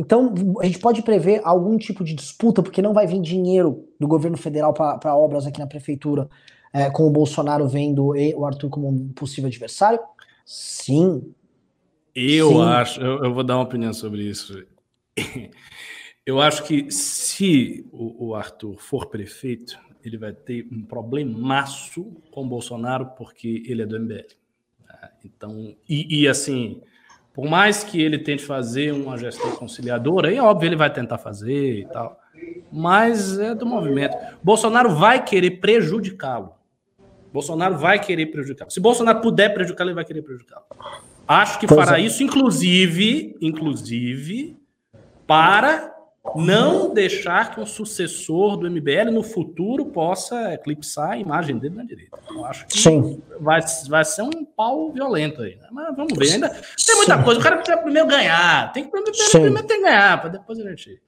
Então, 0.00 0.32
a 0.60 0.64
gente 0.64 0.78
pode 0.78 1.02
prever 1.02 1.42
algum 1.44 1.76
tipo 1.76 2.02
de 2.02 2.14
disputa, 2.14 2.62
porque 2.62 2.80
não 2.80 2.94
vai 2.94 3.06
vir 3.06 3.20
dinheiro 3.20 3.86
do 4.00 4.08
governo 4.08 4.38
federal 4.38 4.72
para 4.72 5.14
obras 5.14 5.46
aqui 5.46 5.60
na 5.60 5.66
prefeitura, 5.66 6.26
é, 6.72 6.88
com 6.88 7.06
o 7.06 7.10
Bolsonaro 7.10 7.68
vendo 7.68 8.14
o 8.14 8.46
Arthur 8.46 8.70
como 8.70 8.88
um 8.88 9.08
possível 9.12 9.48
adversário. 9.48 10.00
Sim. 10.42 11.34
Eu 12.14 12.48
Sim. 12.48 12.62
acho, 12.62 13.00
eu, 13.02 13.24
eu, 13.24 13.34
vou 13.34 13.44
dar 13.44 13.56
uma 13.56 13.64
opinião 13.64 13.92
sobre 13.92 14.22
isso. 14.22 14.64
Eu 16.24 16.40
acho 16.40 16.64
que 16.64 16.90
se 16.92 17.84
o, 17.90 18.28
o 18.28 18.34
Arthur 18.34 18.76
for 18.78 19.06
prefeito, 19.06 19.76
ele 20.04 20.16
vai 20.16 20.32
ter 20.32 20.68
um 20.70 20.82
problemaço 20.82 22.04
com 22.30 22.44
o 22.44 22.48
Bolsonaro, 22.48 23.06
porque 23.16 23.64
ele 23.66 23.82
é 23.82 23.86
do 23.86 23.98
MBL. 23.98 24.26
Tá? 24.86 25.12
Então, 25.24 25.74
e, 25.88 26.22
e, 26.22 26.28
assim, 26.28 26.82
por 27.32 27.48
mais 27.48 27.84
que 27.84 28.00
ele 28.00 28.18
tente 28.18 28.44
fazer 28.44 28.92
uma 28.92 29.16
gestão 29.16 29.50
conciliadora, 29.52 30.32
é 30.34 30.40
óbvio 30.40 30.68
ele 30.68 30.76
vai 30.76 30.92
tentar 30.92 31.18
fazer 31.18 31.80
e 31.80 31.86
tal, 31.86 32.18
mas 32.72 33.38
é 33.38 33.54
do 33.54 33.64
movimento. 33.64 34.16
Bolsonaro 34.42 34.94
vai 34.94 35.24
querer 35.24 35.52
prejudicá-lo. 35.52 36.52
Bolsonaro 37.32 37.78
vai 37.78 38.00
querer 38.00 38.26
prejudicá-lo. 38.26 38.70
Se 38.70 38.80
Bolsonaro 38.80 39.20
puder 39.20 39.54
prejudicá-lo, 39.54 39.90
ele 39.90 39.94
vai 39.94 40.04
querer 40.04 40.22
prejudicá-lo. 40.22 40.64
Acho 41.26 41.60
que 41.60 41.66
pois 41.66 41.78
fará 41.78 42.00
é. 42.00 42.02
isso, 42.02 42.22
inclusive, 42.24 43.36
inclusive, 43.40 44.56
para 45.26 45.94
não 46.36 46.92
deixar 46.92 47.54
que 47.54 47.60
um 47.60 47.66
sucessor 47.66 48.56
do 48.56 48.70
MBL 48.70 49.10
no 49.10 49.22
futuro 49.22 49.86
possa 49.86 50.52
eclipsar 50.54 51.10
a 51.10 51.18
imagem 51.18 51.58
dele 51.58 51.76
na 51.76 51.84
direita. 51.84 52.18
Eu 52.30 52.44
acho 52.44 52.66
que 52.66 52.78
Sim. 52.78 53.22
Vai, 53.40 53.60
vai 53.88 54.04
ser 54.04 54.22
um 54.22 54.44
pau 54.44 54.92
violento 54.92 55.42
aí. 55.42 55.56
Né? 55.56 55.68
Mas 55.72 55.96
vamos 55.96 56.16
ver. 56.16 56.32
Ainda 56.32 56.48
tem 56.48 56.96
muita 56.96 57.16
Sim. 57.16 57.24
coisa. 57.24 57.40
O 57.40 57.42
cara 57.42 57.56
precisa 57.56 57.78
primeiro 57.78 58.08
ganhar. 58.08 58.72
Tem 58.72 58.84
que 58.84 58.90
primeiro, 58.90 59.12
primeiro 59.30 59.66
tem 59.66 59.78
que 59.78 59.82
ganhar, 59.84 60.20
para 60.20 60.30
depois 60.30 60.58
a 60.60 60.68
gente. 60.68 61.00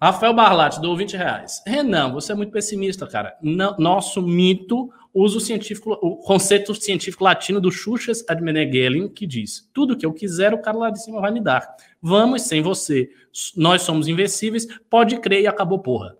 Rafael 0.00 0.32
Barlatti, 0.32 0.80
dou 0.80 0.96
20 0.96 1.16
reais. 1.16 1.60
Renan, 1.66 2.12
você 2.12 2.30
é 2.30 2.34
muito 2.34 2.52
pessimista, 2.52 3.06
cara. 3.06 3.36
Não, 3.42 3.76
nosso 3.78 4.22
mito 4.22 4.92
usa 5.18 5.38
o, 5.38 5.40
científico, 5.40 5.92
o 6.00 6.16
conceito 6.16 6.74
científico 6.74 7.24
latino 7.24 7.60
do 7.60 7.70
Xuxas 7.70 8.24
ad 8.28 8.42
que 9.14 9.26
diz: 9.26 9.68
tudo 9.72 9.96
que 9.96 10.06
eu 10.06 10.12
quiser, 10.12 10.54
o 10.54 10.62
cara 10.62 10.76
lá 10.76 10.90
de 10.90 11.02
cima 11.02 11.20
vai 11.20 11.30
me 11.30 11.40
dar. 11.40 11.66
Vamos 12.00 12.42
sem 12.42 12.62
você. 12.62 13.10
Nós 13.56 13.82
somos 13.82 14.08
invencíveis, 14.08 14.66
pode 14.88 15.18
crer 15.18 15.42
e 15.42 15.46
acabou, 15.46 15.78
porra. 15.78 16.16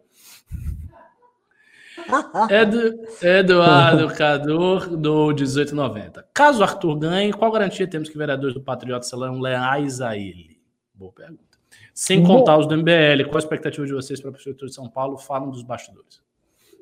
Edu, 2.50 3.00
Eduardo 3.22 4.14
Cador, 4.14 4.96
do 4.96 5.26
1890. 5.28 6.26
Caso 6.32 6.62
Arthur 6.62 6.96
ganhe, 6.96 7.32
qual 7.32 7.52
garantia 7.52 7.86
temos 7.86 8.08
que 8.08 8.16
vereadores 8.16 8.54
do 8.54 8.62
Patriota 8.62 9.04
serão 9.04 9.40
leais 9.40 10.00
a 10.00 10.16
ele? 10.16 10.58
Boa 10.94 11.12
pergunta. 11.12 11.58
Sem 11.92 12.22
contar 12.22 12.56
os 12.56 12.66
do 12.66 12.76
MBL, 12.76 13.24
qual 13.24 13.36
a 13.36 13.38
expectativa 13.38 13.84
de 13.84 13.92
vocês 13.92 14.20
para 14.20 14.30
a 14.30 14.32
Prefeitura 14.32 14.68
de 14.68 14.74
São 14.74 14.88
Paulo? 14.88 15.18
Falam 15.18 15.50
dos 15.50 15.62
bastidores. 15.62 16.22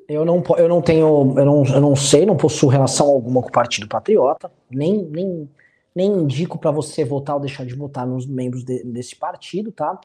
Eu 0.07 0.23
não, 0.23 0.41
eu 0.57 0.69
não 0.69 0.81
tenho, 0.81 1.33
eu 1.37 1.45
não, 1.45 1.65
eu 1.65 1.81
não 1.81 1.95
sei, 1.95 2.25
não 2.25 2.37
possuo 2.37 2.69
relação 2.69 3.07
alguma 3.07 3.41
com 3.41 3.49
o 3.49 3.51
Partido 3.51 3.87
Patriota, 3.89 4.49
nem, 4.71 5.03
nem, 5.03 5.49
nem 5.93 6.11
indico 6.11 6.57
para 6.57 6.71
você 6.71 7.03
votar 7.03 7.35
ou 7.35 7.41
deixar 7.41 7.65
de 7.65 7.75
votar 7.75 8.07
nos 8.07 8.25
membros 8.25 8.63
de, 8.63 8.83
desse 8.85 9.15
partido, 9.15 9.71
tá? 9.71 9.99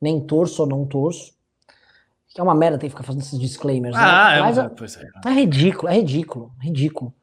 Nem 0.00 0.20
torço 0.20 0.62
ou 0.62 0.68
não 0.68 0.84
torço. 0.84 1.32
Que 2.28 2.40
é 2.40 2.44
uma 2.44 2.54
merda 2.54 2.76
ter 2.76 2.86
que 2.86 2.90
ficar 2.90 3.04
fazendo 3.04 3.22
esses 3.22 3.38
disclaimers. 3.38 3.94
Né? 3.94 4.02
Ah, 4.02 4.34
né? 4.34 4.40
Mas, 4.42 4.58
é, 4.58 4.68
pois 4.68 4.96
é. 4.96 5.08
é 5.24 5.30
ridículo, 5.30 5.88
é 5.88 5.94
ridículo, 5.94 6.52
ridículo. 6.60 7.14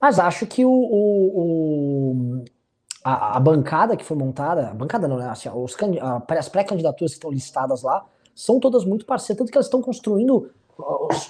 Mas 0.00 0.18
acho 0.18 0.46
que 0.46 0.64
o, 0.64 0.70
o, 0.70 1.40
o 1.40 2.44
a, 3.02 3.36
a, 3.36 3.40
bancada 3.40 3.96
que 3.96 4.04
foi 4.04 4.16
montada, 4.16 4.68
a 4.68 4.74
bancada 4.74 5.08
não, 5.08 5.16
né? 5.16 5.28
Assim, 5.28 5.48
os, 5.48 5.74
as 6.28 6.48
pré-candidaturas 6.48 7.12
que 7.12 7.16
estão 7.16 7.30
listadas 7.30 7.82
lá 7.82 8.04
são 8.34 8.60
todas 8.60 8.84
muito 8.84 9.06
parceiras, 9.06 9.38
tanto 9.38 9.50
que 9.50 9.56
elas 9.56 9.66
estão 9.66 9.82
construindo 9.82 10.50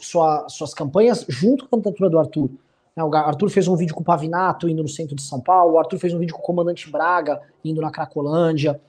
sua, 0.01 0.49
suas 0.49 0.75
campanhas 0.75 1.25
junto 1.29 1.69
com 1.69 1.77
a 1.77 1.79
candidatura 1.79 2.11
do 2.11 2.19
Arthur. 2.19 2.51
Né, 2.97 3.03
o 3.03 3.15
Arthur 3.15 3.49
fez 3.49 3.69
um 3.69 3.77
vídeo 3.77 3.95
com 3.95 4.03
o 4.03 4.05
Pavinato 4.05 4.69
indo 4.69 4.83
no 4.83 4.89
centro 4.89 5.17
de 5.17 5.23
São 5.23 5.41
Paulo, 5.41 5.75
o 5.75 5.79
Arthur 5.79 5.99
fez 5.99 6.13
um 6.15 6.19
vídeo 6.19 6.35
com 6.35 6.41
o 6.41 6.45
comandante 6.45 6.91
Braga 6.91 7.41
indo 7.65 7.81
na 7.81 7.91
Cracolândia. 7.91 8.81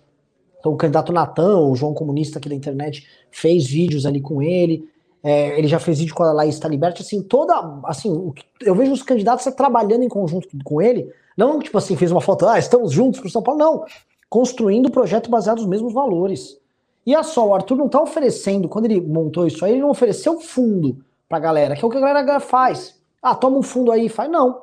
Então, 0.59 0.71
o 0.71 0.77
candidato 0.77 1.11
Natan, 1.11 1.59
o 1.59 1.75
João 1.75 1.93
Comunista 1.93 2.39
aqui 2.39 2.47
da 2.47 2.55
internet, 2.55 3.05
fez 3.29 3.67
vídeos 3.67 4.05
ali 4.05 4.21
com 4.21 4.41
ele. 4.41 4.89
É, 5.21 5.57
ele 5.57 5.67
já 5.67 5.79
fez 5.79 5.99
vídeo 5.99 6.13
com 6.13 6.23
a 6.23 6.33
Laís 6.33 6.59
Taliberti, 6.59 7.01
assim, 7.01 7.21
toda, 7.21 7.53
assim, 7.85 8.33
eu 8.61 8.75
vejo 8.75 8.91
os 8.91 9.01
candidatos 9.01 9.45
trabalhando 9.55 10.03
em 10.03 10.09
conjunto 10.09 10.49
com 10.65 10.81
ele, 10.81 11.09
não, 11.37 11.59
tipo 11.59 11.77
assim, 11.77 11.95
fez 11.95 12.11
uma 12.11 12.19
foto, 12.19 12.45
ah, 12.45 12.59
estamos 12.59 12.91
juntos 12.91 13.21
com 13.21 13.29
São 13.29 13.41
Paulo, 13.41 13.57
não, 13.57 13.85
construindo 14.29 14.87
o 14.87 14.91
projeto 14.91 15.29
baseado 15.29 15.59
nos 15.59 15.65
mesmos 15.65 15.93
valores. 15.93 16.57
E 17.05 17.13
a 17.13 17.21
só, 17.21 17.47
o 17.47 17.53
Arthur 17.53 17.75
não 17.75 17.89
tá 17.89 18.01
oferecendo, 18.01 18.69
quando 18.69 18.85
ele 18.85 19.01
montou 19.01 19.45
isso 19.45 19.63
aí, 19.65 19.73
ele 19.73 19.81
não 19.81 19.89
ofereceu 19.89 20.39
fundo 20.39 21.03
pra 21.27 21.37
galera, 21.37 21.75
que 21.75 21.83
é 21.83 21.87
o 21.87 21.91
que 21.91 21.97
a 21.97 22.01
galera 22.01 22.39
faz. 22.39 23.01
Ah, 23.21 23.35
toma 23.35 23.57
um 23.57 23.63
fundo 23.63 23.91
aí, 23.91 24.07
faz. 24.07 24.31
Não. 24.31 24.61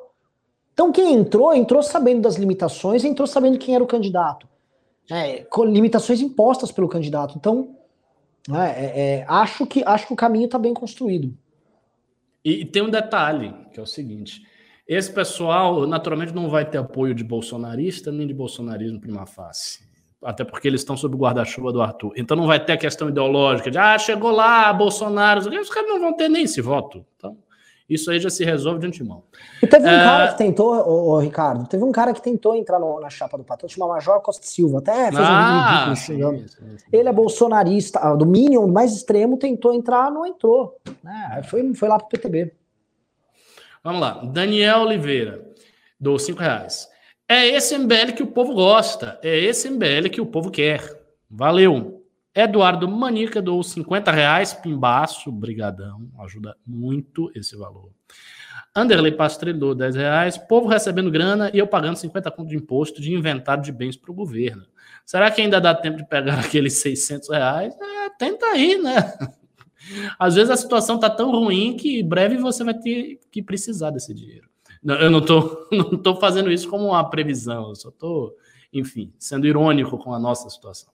Então 0.73 0.91
quem 0.91 1.13
entrou, 1.13 1.53
entrou 1.53 1.83
sabendo 1.83 2.21
das 2.21 2.35
limitações, 2.35 3.03
entrou 3.03 3.27
sabendo 3.27 3.59
quem 3.59 3.75
era 3.75 3.83
o 3.83 3.87
candidato. 3.87 4.47
É, 5.09 5.45
limitações 5.65 6.21
impostas 6.21 6.71
pelo 6.71 6.87
candidato. 6.87 7.35
Então, 7.37 7.75
é, 8.49 8.55
é, 8.55 8.99
é, 9.19 9.25
acho, 9.27 9.67
que, 9.67 9.83
acho 9.85 10.07
que 10.07 10.13
o 10.13 10.15
caminho 10.15 10.45
está 10.45 10.57
bem 10.57 10.73
construído. 10.73 11.35
E, 12.43 12.61
e, 12.61 12.65
tem 12.65 12.81
um 12.81 12.89
detalhe, 12.89 13.53
que 13.71 13.79
é 13.79 13.83
o 13.83 13.85
seguinte: 13.85 14.41
esse 14.87 15.11
pessoal 15.11 15.85
naturalmente 15.85 16.33
não 16.33 16.49
vai 16.49 16.67
ter 16.67 16.79
apoio 16.79 17.13
de 17.13 17.23
bolsonarista 17.23 18.11
nem 18.11 18.25
de 18.25 18.33
bolsonarismo 18.33 18.99
prima 18.99 19.25
facie 19.27 19.90
até 20.23 20.43
porque 20.43 20.67
eles 20.67 20.81
estão 20.81 20.95
sob 20.95 21.15
o 21.15 21.17
guarda-chuva 21.17 21.71
do 21.71 21.81
Arthur. 21.81 22.13
Então 22.15 22.37
não 22.37 22.47
vai 22.47 22.63
ter 22.63 22.73
a 22.73 22.77
questão 22.77 23.09
ideológica 23.09 23.71
de 23.71 23.77
ah, 23.77 23.97
chegou 23.97 24.31
lá, 24.31 24.71
Bolsonaro, 24.71 25.39
os 25.39 25.69
caras 25.69 25.89
não 25.89 25.99
vão 25.99 26.13
ter 26.13 26.29
nem 26.29 26.43
esse 26.43 26.61
voto. 26.61 27.05
Então, 27.17 27.37
isso 27.89 28.09
aí 28.09 28.21
já 28.21 28.29
se 28.29 28.45
resolve 28.45 28.79
de 28.79 28.87
antemão. 28.87 29.23
E 29.61 29.67
teve 29.67 29.85
um 29.85 29.89
é... 29.89 30.03
cara 30.03 30.31
que 30.31 30.37
tentou, 30.37 30.73
ô, 30.75 31.09
ô, 31.09 31.19
Ricardo, 31.19 31.67
teve 31.67 31.83
um 31.83 31.91
cara 31.91 32.13
que 32.13 32.21
tentou 32.21 32.55
entrar 32.55 32.79
no, 32.79 33.01
na 33.01 33.09
chapa 33.09 33.37
do 33.37 33.43
Patrão, 33.43 33.67
chama 33.67 33.87
Major 33.87 34.21
Costa 34.21 34.45
Silva, 34.45 34.77
até 34.77 35.11
fez 35.11 35.17
ah, 35.19 35.87
um 35.89 35.93
vídeo 35.93 36.45
Ele 36.91 37.09
é 37.09 37.11
bolsonarista, 37.11 37.99
ah, 37.99 38.15
do 38.15 38.25
Minion, 38.25 38.67
mais 38.67 38.93
extremo, 38.93 39.37
tentou 39.37 39.73
entrar, 39.73 40.09
não 40.09 40.25
entrou. 40.25 40.79
É, 41.35 41.43
foi, 41.43 41.73
foi 41.73 41.89
lá 41.89 41.97
pro 41.97 42.07
PTB. 42.07 42.53
Vamos 43.83 43.99
lá, 43.99 44.21
Daniel 44.23 44.81
Oliveira, 44.81 45.43
do 45.99 46.17
cinco 46.17 46.39
reais. 46.39 46.90
É 47.33 47.47
esse 47.47 47.77
MBL 47.77 48.11
que 48.13 48.23
o 48.23 48.27
povo 48.27 48.53
gosta, 48.53 49.17
é 49.23 49.39
esse 49.39 49.69
MBL 49.69 50.09
que 50.11 50.19
o 50.19 50.25
povo 50.25 50.51
quer. 50.51 50.83
Valeu. 51.29 52.05
Eduardo 52.35 52.89
Manica 52.89 53.41
dou 53.41 53.63
50 53.63 54.11
reais, 54.11 54.53
pimbaço, 54.53 55.31
brigadão, 55.31 56.11
ajuda 56.19 56.57
muito 56.67 57.31
esse 57.33 57.55
valor. 57.55 57.89
Anderley 58.75 59.13
Pastrelou, 59.13 59.73
10 59.73 59.95
reais. 59.95 60.37
Povo 60.37 60.67
recebendo 60.67 61.09
grana 61.09 61.49
e 61.53 61.59
eu 61.59 61.67
pagando 61.67 61.95
50 61.95 62.29
conto 62.31 62.49
de 62.49 62.57
imposto 62.57 63.01
de 63.01 63.13
inventário 63.13 63.63
de 63.63 63.71
bens 63.71 63.95
para 63.95 64.11
o 64.11 64.13
governo. 64.13 64.65
Será 65.05 65.31
que 65.31 65.39
ainda 65.39 65.61
dá 65.61 65.73
tempo 65.73 65.99
de 65.99 66.05
pegar 66.05 66.35
aqueles 66.43 66.79
600 66.79 67.29
reais? 67.29 67.73
É, 67.79 68.09
tenta 68.19 68.45
aí, 68.47 68.77
né? 68.77 69.13
Às 70.19 70.35
vezes 70.35 70.49
a 70.49 70.57
situação 70.57 70.99
tá 70.99 71.09
tão 71.09 71.31
ruim 71.31 71.77
que 71.77 72.01
em 72.01 72.05
breve 72.05 72.35
você 72.35 72.61
vai 72.61 72.73
ter 72.73 73.21
que 73.31 73.41
precisar 73.41 73.91
desse 73.91 74.13
dinheiro. 74.13 74.50
Eu 74.83 75.09
não 75.09 75.19
estou 75.19 75.67
não 75.71 75.97
tô 75.97 76.15
fazendo 76.15 76.51
isso 76.51 76.69
como 76.69 76.87
uma 76.87 77.09
previsão, 77.09 77.69
eu 77.69 77.75
só 77.75 77.89
estou, 77.89 78.35
enfim, 78.73 79.13
sendo 79.19 79.45
irônico 79.45 79.97
com 79.97 80.13
a 80.13 80.19
nossa 80.19 80.49
situação. 80.49 80.91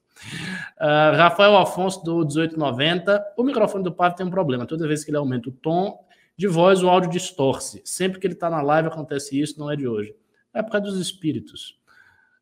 Uh, 0.80 1.16
Rafael 1.16 1.56
Afonso, 1.58 2.04
do 2.04 2.18
1890. 2.18 3.34
O 3.38 3.44
microfone 3.44 3.84
do 3.84 3.92
Pavo 3.92 4.16
tem 4.16 4.26
um 4.26 4.32
problema. 4.32 4.66
Toda 4.66 4.88
vez 4.88 5.04
que 5.04 5.12
ele 5.12 5.18
aumenta 5.18 5.50
o 5.50 5.52
tom 5.52 6.04
de 6.36 6.48
voz, 6.48 6.84
o 6.84 6.90
áudio 6.90 7.10
distorce. 7.10 7.82
Sempre 7.86 8.20
que 8.20 8.28
ele 8.28 8.34
está 8.34 8.50
na 8.50 8.62
live 8.62 8.88
acontece 8.88 9.40
isso, 9.40 9.60
não 9.60 9.72
é 9.72 9.76
de 9.76 9.88
hoje. 9.88 10.16
É 10.54 10.62
por 10.62 10.72
causa 10.72 10.88
dos 10.88 11.00
espíritos. 11.00 11.80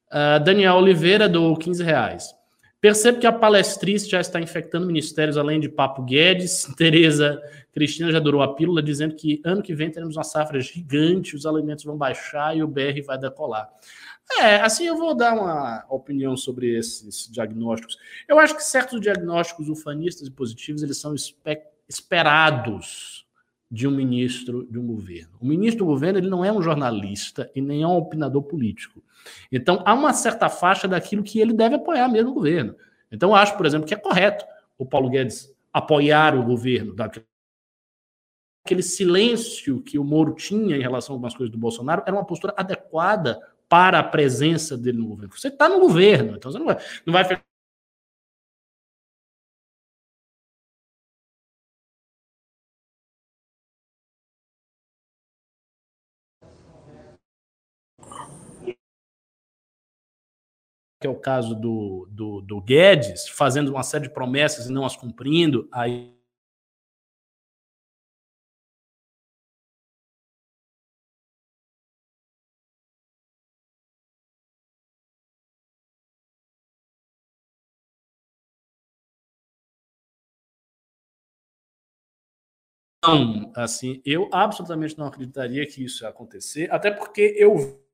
Uh, 0.07 0.43
Daniel 0.43 0.75
Oliveira, 0.75 1.27
do 1.27 1.55
15 1.55 1.83
reais. 1.83 2.35
Percebo 2.85 3.19
que 3.19 3.25
a 3.25 3.31
palestrice 3.31 4.07
já 4.07 4.21
está 4.21 4.39
infectando 4.39 4.85
ministérios 4.85 5.39
além 5.39 5.59
de 5.59 5.67
Papo 5.67 6.03
Guedes. 6.03 6.71
Tereza 6.77 7.41
Cristina 7.73 8.11
já 8.11 8.19
durou 8.19 8.43
a 8.43 8.53
pílula, 8.53 8.79
dizendo 8.79 9.15
que 9.15 9.41
ano 9.43 9.63
que 9.63 9.73
vem 9.73 9.89
teremos 9.89 10.15
uma 10.15 10.23
safra 10.23 10.61
gigante, 10.61 11.35
os 11.35 11.47
alimentos 11.47 11.83
vão 11.83 11.97
baixar 11.97 12.55
e 12.55 12.61
o 12.61 12.67
BR 12.67 13.01
vai 13.03 13.17
decolar. 13.17 13.67
É, 14.39 14.57
assim 14.57 14.85
eu 14.85 14.95
vou 14.97 15.15
dar 15.15 15.33
uma 15.33 15.83
opinião 15.89 16.37
sobre 16.37 16.77
esses 16.77 17.27
diagnósticos. 17.27 17.97
Eu 18.27 18.37
acho 18.37 18.55
que 18.55 18.63
certos 18.63 19.01
diagnósticos 19.01 19.67
ufanistas 19.67 20.27
e 20.27 20.31
positivos 20.31 20.83
eles 20.83 20.99
são 20.99 21.15
esperados 21.89 23.25
de 23.71 23.87
um 23.87 23.91
ministro 23.91 24.63
de 24.69 24.77
um 24.77 24.85
governo. 24.85 25.35
O 25.41 25.47
ministro 25.47 25.79
do 25.79 25.91
governo 25.91 26.19
ele 26.19 26.29
não 26.29 26.45
é 26.45 26.53
um 26.53 26.61
jornalista 26.61 27.49
e 27.55 27.61
nem 27.61 27.81
é 27.81 27.87
um 27.87 27.97
opinador 27.97 28.43
político. 28.43 29.01
Então, 29.51 29.81
há 29.85 29.93
uma 29.93 30.13
certa 30.13 30.49
faixa 30.49 30.87
daquilo 30.87 31.23
que 31.23 31.39
ele 31.39 31.53
deve 31.53 31.75
apoiar 31.75 32.07
mesmo 32.07 32.31
o 32.31 32.33
governo. 32.33 32.75
Então, 33.11 33.29
eu 33.29 33.35
acho, 33.35 33.55
por 33.57 33.65
exemplo, 33.65 33.87
que 33.87 33.93
é 33.93 33.97
correto 33.97 34.45
o 34.77 34.85
Paulo 34.85 35.09
Guedes 35.09 35.53
apoiar 35.73 36.35
o 36.35 36.43
governo, 36.43 36.95
aquele 38.63 38.81
silêncio 38.81 39.81
que 39.81 39.99
o 39.99 40.03
Moro 40.03 40.33
tinha 40.33 40.77
em 40.77 40.81
relação 40.81 41.13
a 41.13 41.15
algumas 41.15 41.35
coisas 41.35 41.51
do 41.51 41.57
Bolsonaro 41.57 42.01
era 42.05 42.15
uma 42.15 42.25
postura 42.25 42.53
adequada 42.55 43.39
para 43.67 43.99
a 43.99 44.03
presença 44.03 44.77
dele 44.77 44.99
no 44.99 45.07
governo. 45.07 45.33
Você 45.37 45.49
está 45.49 45.67
no 45.67 45.79
governo, 45.79 46.37
então 46.37 46.51
você 46.51 46.57
não 46.57 46.65
vai, 46.65 46.77
não 47.05 47.13
vai 47.13 47.25
que 61.05 61.07
é 61.07 61.09
o 61.09 61.15
caso 61.15 61.53
do, 61.55 62.07
do, 62.09 62.41
do 62.41 62.59
Guedes, 62.61 63.27
fazendo 63.29 63.69
uma 63.69 63.83
série 63.83 64.05
de 64.07 64.13
promessas 64.13 64.65
e 64.67 64.71
não 64.71 64.85
as 64.85 64.95
cumprindo, 64.97 65.67
aí 65.71 66.11
Não, 83.03 83.51
assim, 83.55 84.01
eu 84.05 84.27
absolutamente 84.33 84.97
não 84.97 85.05
acreditaria 85.05 85.65
que 85.67 85.83
isso 85.83 86.03
ia 86.03 86.09
acontecer, 86.09 86.71
até 86.71 86.89
porque 86.91 87.35
eu. 87.37 87.84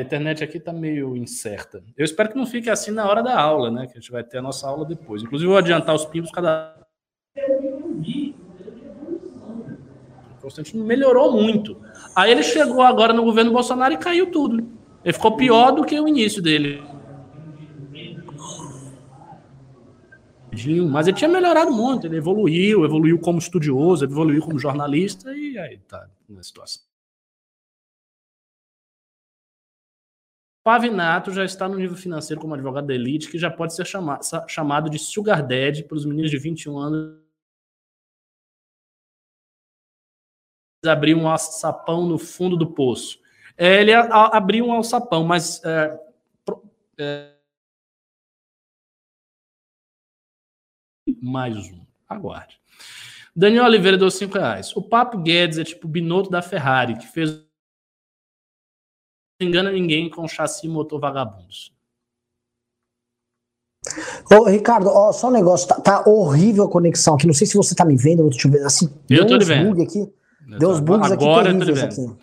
A 0.00 0.02
internet 0.02 0.42
aqui 0.42 0.56
está 0.56 0.72
meio 0.72 1.14
incerta. 1.14 1.84
Eu 1.94 2.06
espero 2.06 2.30
que 2.30 2.34
não 2.34 2.46
fique 2.46 2.70
assim 2.70 2.90
na 2.90 3.06
hora 3.06 3.22
da 3.22 3.38
aula, 3.38 3.70
né? 3.70 3.86
Que 3.86 3.98
a 3.98 4.00
gente 4.00 4.10
vai 4.10 4.24
ter 4.24 4.38
a 4.38 4.42
nossa 4.42 4.66
aula 4.66 4.86
depois. 4.86 5.22
Inclusive, 5.22 5.46
vou 5.46 5.58
adiantar 5.58 5.94
os 5.94 6.06
pimbos 6.06 6.30
cada. 6.30 6.74
O 10.38 10.40
Constantino 10.40 10.82
melhorou 10.86 11.30
muito. 11.32 11.78
Aí 12.16 12.32
ele 12.32 12.42
chegou 12.42 12.80
agora 12.80 13.12
no 13.12 13.22
governo 13.22 13.52
Bolsonaro 13.52 13.92
e 13.92 13.98
caiu 13.98 14.30
tudo. 14.30 14.66
Ele 15.04 15.12
ficou 15.12 15.36
pior 15.36 15.72
do 15.72 15.84
que 15.84 16.00
o 16.00 16.08
início 16.08 16.40
dele. 16.40 16.82
mas 20.90 21.06
ele 21.08 21.16
tinha 21.16 21.28
melhorado 21.28 21.70
muito, 21.70 22.06
ele 22.06 22.16
evoluiu, 22.16 22.84
evoluiu 22.84 23.18
como 23.18 23.38
estudioso, 23.38 24.04
evoluiu 24.04 24.42
como 24.42 24.58
jornalista 24.58 25.32
e 25.34 25.58
aí 25.58 25.78
tá 25.78 26.08
na 26.28 26.42
situação. 26.42 26.89
Pavinato 30.62 31.32
já 31.32 31.44
está 31.44 31.68
no 31.68 31.76
nível 31.76 31.96
financeiro 31.96 32.40
como 32.40 32.54
advogado 32.54 32.86
da 32.86 32.94
elite, 32.94 33.30
que 33.30 33.38
já 33.38 33.50
pode 33.50 33.74
ser 33.74 33.86
chama 33.86 34.20
chamado 34.46 34.90
de 34.90 34.98
sugar 34.98 35.42
daddy 35.42 35.84
para 35.84 35.96
os 35.96 36.04
meninos 36.04 36.30
de 36.30 36.38
21 36.38 36.78
anos 36.78 37.30
abrir 40.88 41.14
um 41.14 41.28
alçapão 41.28 42.06
no 42.06 42.18
fundo 42.18 42.56
do 42.56 42.72
poço. 42.72 43.18
É, 43.56 43.80
ele 43.80 43.92
abriu 43.92 44.66
um 44.66 44.72
alçapão, 44.72 45.24
mas 45.24 45.62
é, 45.64 46.00
é, 46.98 47.34
mais 51.20 51.56
um. 51.56 51.84
Aguarde. 52.08 52.58
Daniel 53.36 53.64
Oliveira 53.64 53.96
deu 53.96 54.10
5 54.10 54.36
reais. 54.36 54.74
O 54.74 54.82
Papo 54.82 55.18
Guedes 55.18 55.58
é 55.58 55.64
tipo 55.64 55.86
o 55.86 55.90
Binotto 55.90 56.30
da 56.30 56.42
Ferrari, 56.42 56.96
que 56.96 57.06
fez. 57.06 57.49
Não 59.40 59.48
engana 59.48 59.72
ninguém 59.72 60.10
com 60.10 60.28
chassi 60.28 60.68
motor 60.68 61.00
vagabundos. 61.00 61.72
Ô, 64.30 64.44
Ricardo, 64.44 64.88
ó, 64.88 65.10
só 65.12 65.28
um 65.28 65.32
negócio, 65.32 65.66
tá, 65.66 65.80
tá, 65.80 66.04
horrível 66.06 66.64
a 66.64 66.70
conexão 66.70 67.14
aqui. 67.14 67.26
Não 67.26 67.32
sei 67.32 67.46
se 67.46 67.56
você 67.56 67.74
tá 67.74 67.84
me 67.84 67.96
vendo, 67.96 68.28
deixa 68.28 68.46
eu 68.46 68.52
ver. 68.52 68.64
Assim, 68.64 68.92
eu 69.08 69.26
tô 69.26 69.38
vendo. 69.38 69.82
Aqui. 69.82 70.06
Deu 70.58 70.70
uns 70.70 70.80
bugs 70.80 71.10
Agora 71.10 71.48
aqui 71.48 71.58
terríveis 71.58 71.82
aqui. 71.82 72.14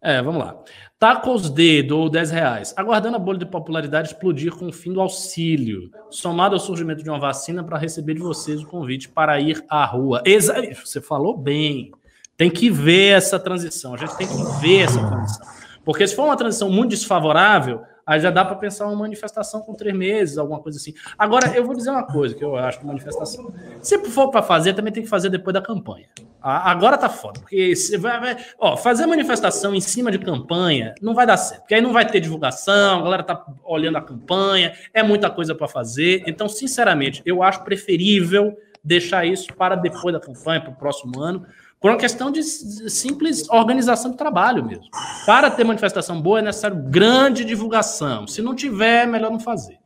É, 0.00 0.22
vamos 0.22 0.40
lá. 0.40 0.56
Tacos 0.98 1.50
D 1.50 1.82
do 1.82 2.08
10 2.08 2.30
reais. 2.30 2.74
Aguardando 2.76 3.16
a 3.16 3.18
bolha 3.18 3.38
de 3.38 3.46
popularidade 3.46 4.08
explodir 4.08 4.54
com 4.54 4.68
o 4.68 4.72
fim 4.72 4.92
do 4.92 5.00
auxílio, 5.00 5.90
somado 6.10 6.54
ao 6.54 6.60
surgimento 6.60 7.02
de 7.02 7.10
uma 7.10 7.18
vacina 7.18 7.64
para 7.64 7.78
receber 7.78 8.14
de 8.14 8.20
vocês 8.20 8.62
o 8.62 8.66
convite 8.66 9.08
para 9.08 9.40
ir 9.40 9.64
à 9.68 9.84
rua. 9.84 10.22
Exa 10.24 10.54
Você 10.84 11.00
falou 11.00 11.36
bem. 11.36 11.92
Tem 12.36 12.50
que 12.50 12.70
ver 12.70 13.16
essa 13.16 13.38
transição. 13.38 13.94
A 13.94 13.96
gente 13.96 14.16
tem 14.16 14.26
que 14.26 14.60
ver 14.60 14.82
essa 14.82 15.04
transição. 15.04 15.57
Porque 15.88 16.06
se 16.06 16.14
for 16.14 16.26
uma 16.26 16.36
transição 16.36 16.70
muito 16.70 16.90
desfavorável, 16.90 17.80
Aí 18.04 18.18
já 18.20 18.30
dá 18.30 18.42
para 18.42 18.56
pensar 18.56 18.86
uma 18.86 18.96
manifestação 18.96 19.60
com 19.60 19.74
três 19.74 19.94
meses, 19.94 20.38
alguma 20.38 20.60
coisa 20.60 20.78
assim. 20.78 20.94
Agora, 21.18 21.54
eu 21.54 21.62
vou 21.62 21.76
dizer 21.76 21.90
uma 21.90 22.06
coisa 22.06 22.34
que 22.34 22.42
eu 22.42 22.56
acho 22.56 22.80
que 22.80 22.86
manifestação. 22.86 23.52
Se 23.82 24.02
for 24.06 24.30
para 24.30 24.40
fazer, 24.40 24.72
também 24.72 24.90
tem 24.90 25.02
que 25.02 25.08
fazer 25.10 25.28
depois 25.28 25.52
da 25.52 25.60
campanha. 25.60 26.06
Agora 26.40 26.96
tá 26.96 27.10
foda, 27.10 27.38
porque 27.40 27.76
se 27.76 27.98
vai, 27.98 28.18
vai, 28.18 28.36
ó, 28.58 28.78
fazer 28.78 29.04
manifestação 29.04 29.74
em 29.74 29.80
cima 29.80 30.10
de 30.10 30.18
campanha 30.18 30.94
não 31.02 31.14
vai 31.14 31.26
dar 31.26 31.36
certo, 31.36 31.60
porque 31.60 31.74
aí 31.74 31.82
não 31.82 31.92
vai 31.92 32.06
ter 32.06 32.20
divulgação, 32.20 33.00
a 33.00 33.02
galera 33.02 33.22
tá 33.22 33.44
olhando 33.62 33.98
a 33.98 34.02
campanha, 34.02 34.72
é 34.94 35.02
muita 35.02 35.28
coisa 35.28 35.54
para 35.54 35.68
fazer. 35.68 36.22
Então, 36.26 36.48
sinceramente, 36.48 37.20
eu 37.26 37.42
acho 37.42 37.62
preferível 37.62 38.56
deixar 38.82 39.26
isso 39.26 39.52
para 39.52 39.76
depois 39.76 40.14
da 40.14 40.20
campanha, 40.20 40.62
para 40.62 40.70
o 40.70 40.76
próximo 40.76 41.20
ano, 41.20 41.44
por 41.80 41.90
uma 41.90 41.98
questão 41.98 42.30
de 42.30 42.42
simples 42.42 43.48
organização 43.48 44.10
de 44.10 44.16
trabalho 44.16 44.64
mesmo. 44.64 44.84
Para 45.24 45.50
ter 45.50 45.64
manifestação 45.64 46.20
boa 46.20 46.40
é 46.40 46.42
necessário 46.42 46.76
grande 46.76 47.44
divulgação. 47.44 48.26
Se 48.26 48.42
não 48.42 48.54
tiver, 48.54 49.04
é 49.04 49.06
melhor 49.06 49.30
não 49.30 49.40
fazer. 49.40 49.78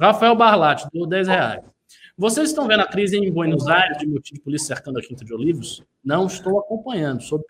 Rafael 0.00 0.34
Barlatti, 0.34 0.88
do 0.92 1.06
10 1.06 1.28
reais. 1.28 1.70
Vocês 2.16 2.50
estão 2.50 2.66
vendo 2.66 2.80
a 2.80 2.86
crise 2.86 3.16
em 3.16 3.32
Buenos 3.32 3.66
Aires 3.66 3.96
de 3.96 4.06
motivo 4.06 4.36
de 4.36 4.40
polícia 4.42 4.74
cercando 4.74 4.98
a 4.98 5.02
Quinta 5.02 5.24
de 5.24 5.32
Olivos? 5.32 5.82
Não 6.04 6.26
estou 6.26 6.58
acompanhando. 6.58 7.22
Sob... 7.22 7.42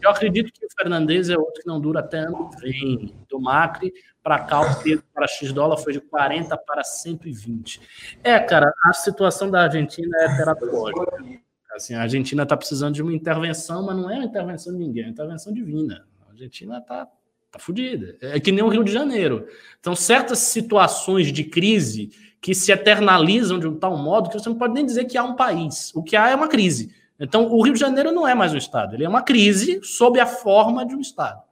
Eu 0.00 0.10
acredito 0.10 0.50
que 0.52 0.64
o 0.64 0.68
Fernandes 0.74 1.28
é 1.28 1.36
outro 1.36 1.60
que 1.60 1.68
não 1.68 1.78
dura 1.78 2.00
até 2.00 2.20
ano 2.20 2.48
que 2.48 2.62
vem. 2.62 3.14
Do 3.28 3.38
Macri 3.38 3.92
para 4.22 4.38
cá, 4.38 4.60
o 4.60 4.82
peso 4.82 5.02
para 5.12 5.26
X 5.26 5.52
dólar 5.52 5.76
foi 5.76 5.92
de 5.92 6.00
40 6.00 6.56
para 6.56 6.82
120. 6.82 7.80
É, 8.24 8.38
cara, 8.38 8.72
a 8.86 8.92
situação 8.94 9.50
da 9.50 9.64
Argentina 9.64 10.16
é 10.22 10.36
teratológica. 10.36 11.49
Assim, 11.74 11.94
a 11.94 12.02
Argentina 12.02 12.42
está 12.42 12.56
precisando 12.56 12.94
de 12.94 13.02
uma 13.02 13.12
intervenção, 13.12 13.84
mas 13.84 13.96
não 13.96 14.10
é 14.10 14.16
uma 14.16 14.24
intervenção 14.24 14.72
de 14.72 14.78
ninguém, 14.78 15.04
é 15.04 15.06
uma 15.06 15.12
intervenção 15.12 15.52
divina. 15.52 16.04
A 16.26 16.30
Argentina 16.30 16.78
está 16.78 17.08
tá 17.50 17.58
fodida. 17.58 18.16
É 18.20 18.38
que 18.40 18.52
nem 18.52 18.62
o 18.62 18.68
Rio 18.68 18.84
de 18.84 18.92
Janeiro. 18.92 19.46
Então, 19.78 19.94
certas 19.94 20.38
situações 20.38 21.32
de 21.32 21.44
crise 21.44 22.10
que 22.40 22.54
se 22.54 22.72
eternalizam 22.72 23.58
de 23.58 23.66
um 23.66 23.76
tal 23.76 23.96
modo 23.96 24.30
que 24.30 24.38
você 24.38 24.48
não 24.48 24.56
pode 24.56 24.74
nem 24.74 24.84
dizer 24.84 25.04
que 25.04 25.18
há 25.18 25.22
um 25.22 25.36
país. 25.36 25.92
O 25.94 26.02
que 26.02 26.16
há 26.16 26.30
é 26.30 26.34
uma 26.34 26.48
crise. 26.48 26.94
Então, 27.18 27.46
o 27.52 27.62
Rio 27.62 27.74
de 27.74 27.80
Janeiro 27.80 28.10
não 28.12 28.26
é 28.26 28.34
mais 28.34 28.54
um 28.54 28.56
Estado, 28.56 28.94
ele 28.94 29.04
é 29.04 29.08
uma 29.08 29.22
crise 29.22 29.80
sob 29.82 30.18
a 30.18 30.26
forma 30.26 30.86
de 30.86 30.94
um 30.94 31.00
Estado. 31.00 31.42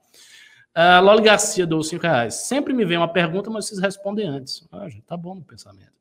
Uh, 0.75 1.03
Loli 1.03 1.21
Garcia 1.21 1.67
dou 1.67 1.83
cinco 1.83 2.03
reais. 2.03 2.35
Sempre 2.35 2.73
me 2.73 2.85
vem 2.85 2.97
uma 2.97 3.11
pergunta, 3.11 3.49
mas 3.49 3.65
vocês 3.65 3.79
respondem 3.79 4.27
antes. 4.27 4.67
Ah, 4.71 4.87
gente, 4.89 5.03
tá 5.03 5.17
bom 5.17 5.35
no 5.35 5.43
pensamento. 5.43 5.98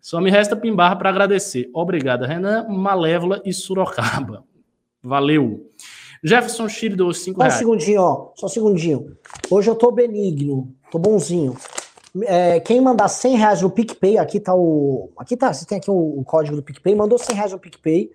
Só 0.00 0.20
me 0.20 0.30
resta 0.30 0.56
pimbar 0.56 0.98
para 0.98 1.10
agradecer. 1.10 1.70
Obrigado, 1.72 2.24
Renan, 2.24 2.66
Malévola 2.68 3.40
e 3.44 3.52
Sorocaba. 3.52 4.44
Valeu. 5.02 5.70
Jefferson 6.22 6.68
Chile 6.68 6.96
deu 6.96 7.12
5 7.12 7.40
reais. 7.40 7.54
Só 7.54 7.56
um 7.56 7.60
segundinho, 7.60 8.00
ó. 8.00 8.32
Só 8.36 8.46
um 8.46 8.48
segundinho. 8.48 9.16
Hoje 9.50 9.68
eu 9.68 9.74
tô 9.74 9.90
benigno, 9.90 10.72
tô 10.90 10.98
bonzinho. 10.98 11.56
É, 12.24 12.60
quem 12.60 12.80
mandar 12.80 13.08
100 13.08 13.36
reais 13.36 13.62
no 13.62 13.70
PicPay, 13.70 14.18
aqui 14.18 14.38
tá 14.38 14.54
o. 14.54 15.10
Aqui 15.16 15.36
tá, 15.36 15.52
você 15.52 15.64
tem 15.64 15.78
aqui 15.78 15.90
o, 15.90 16.20
o 16.20 16.24
código 16.24 16.54
do 16.54 16.62
PicPay, 16.62 16.94
mandou 16.94 17.18
100 17.18 17.34
reais 17.34 17.52
no 17.52 17.58
PicPay. 17.58 18.12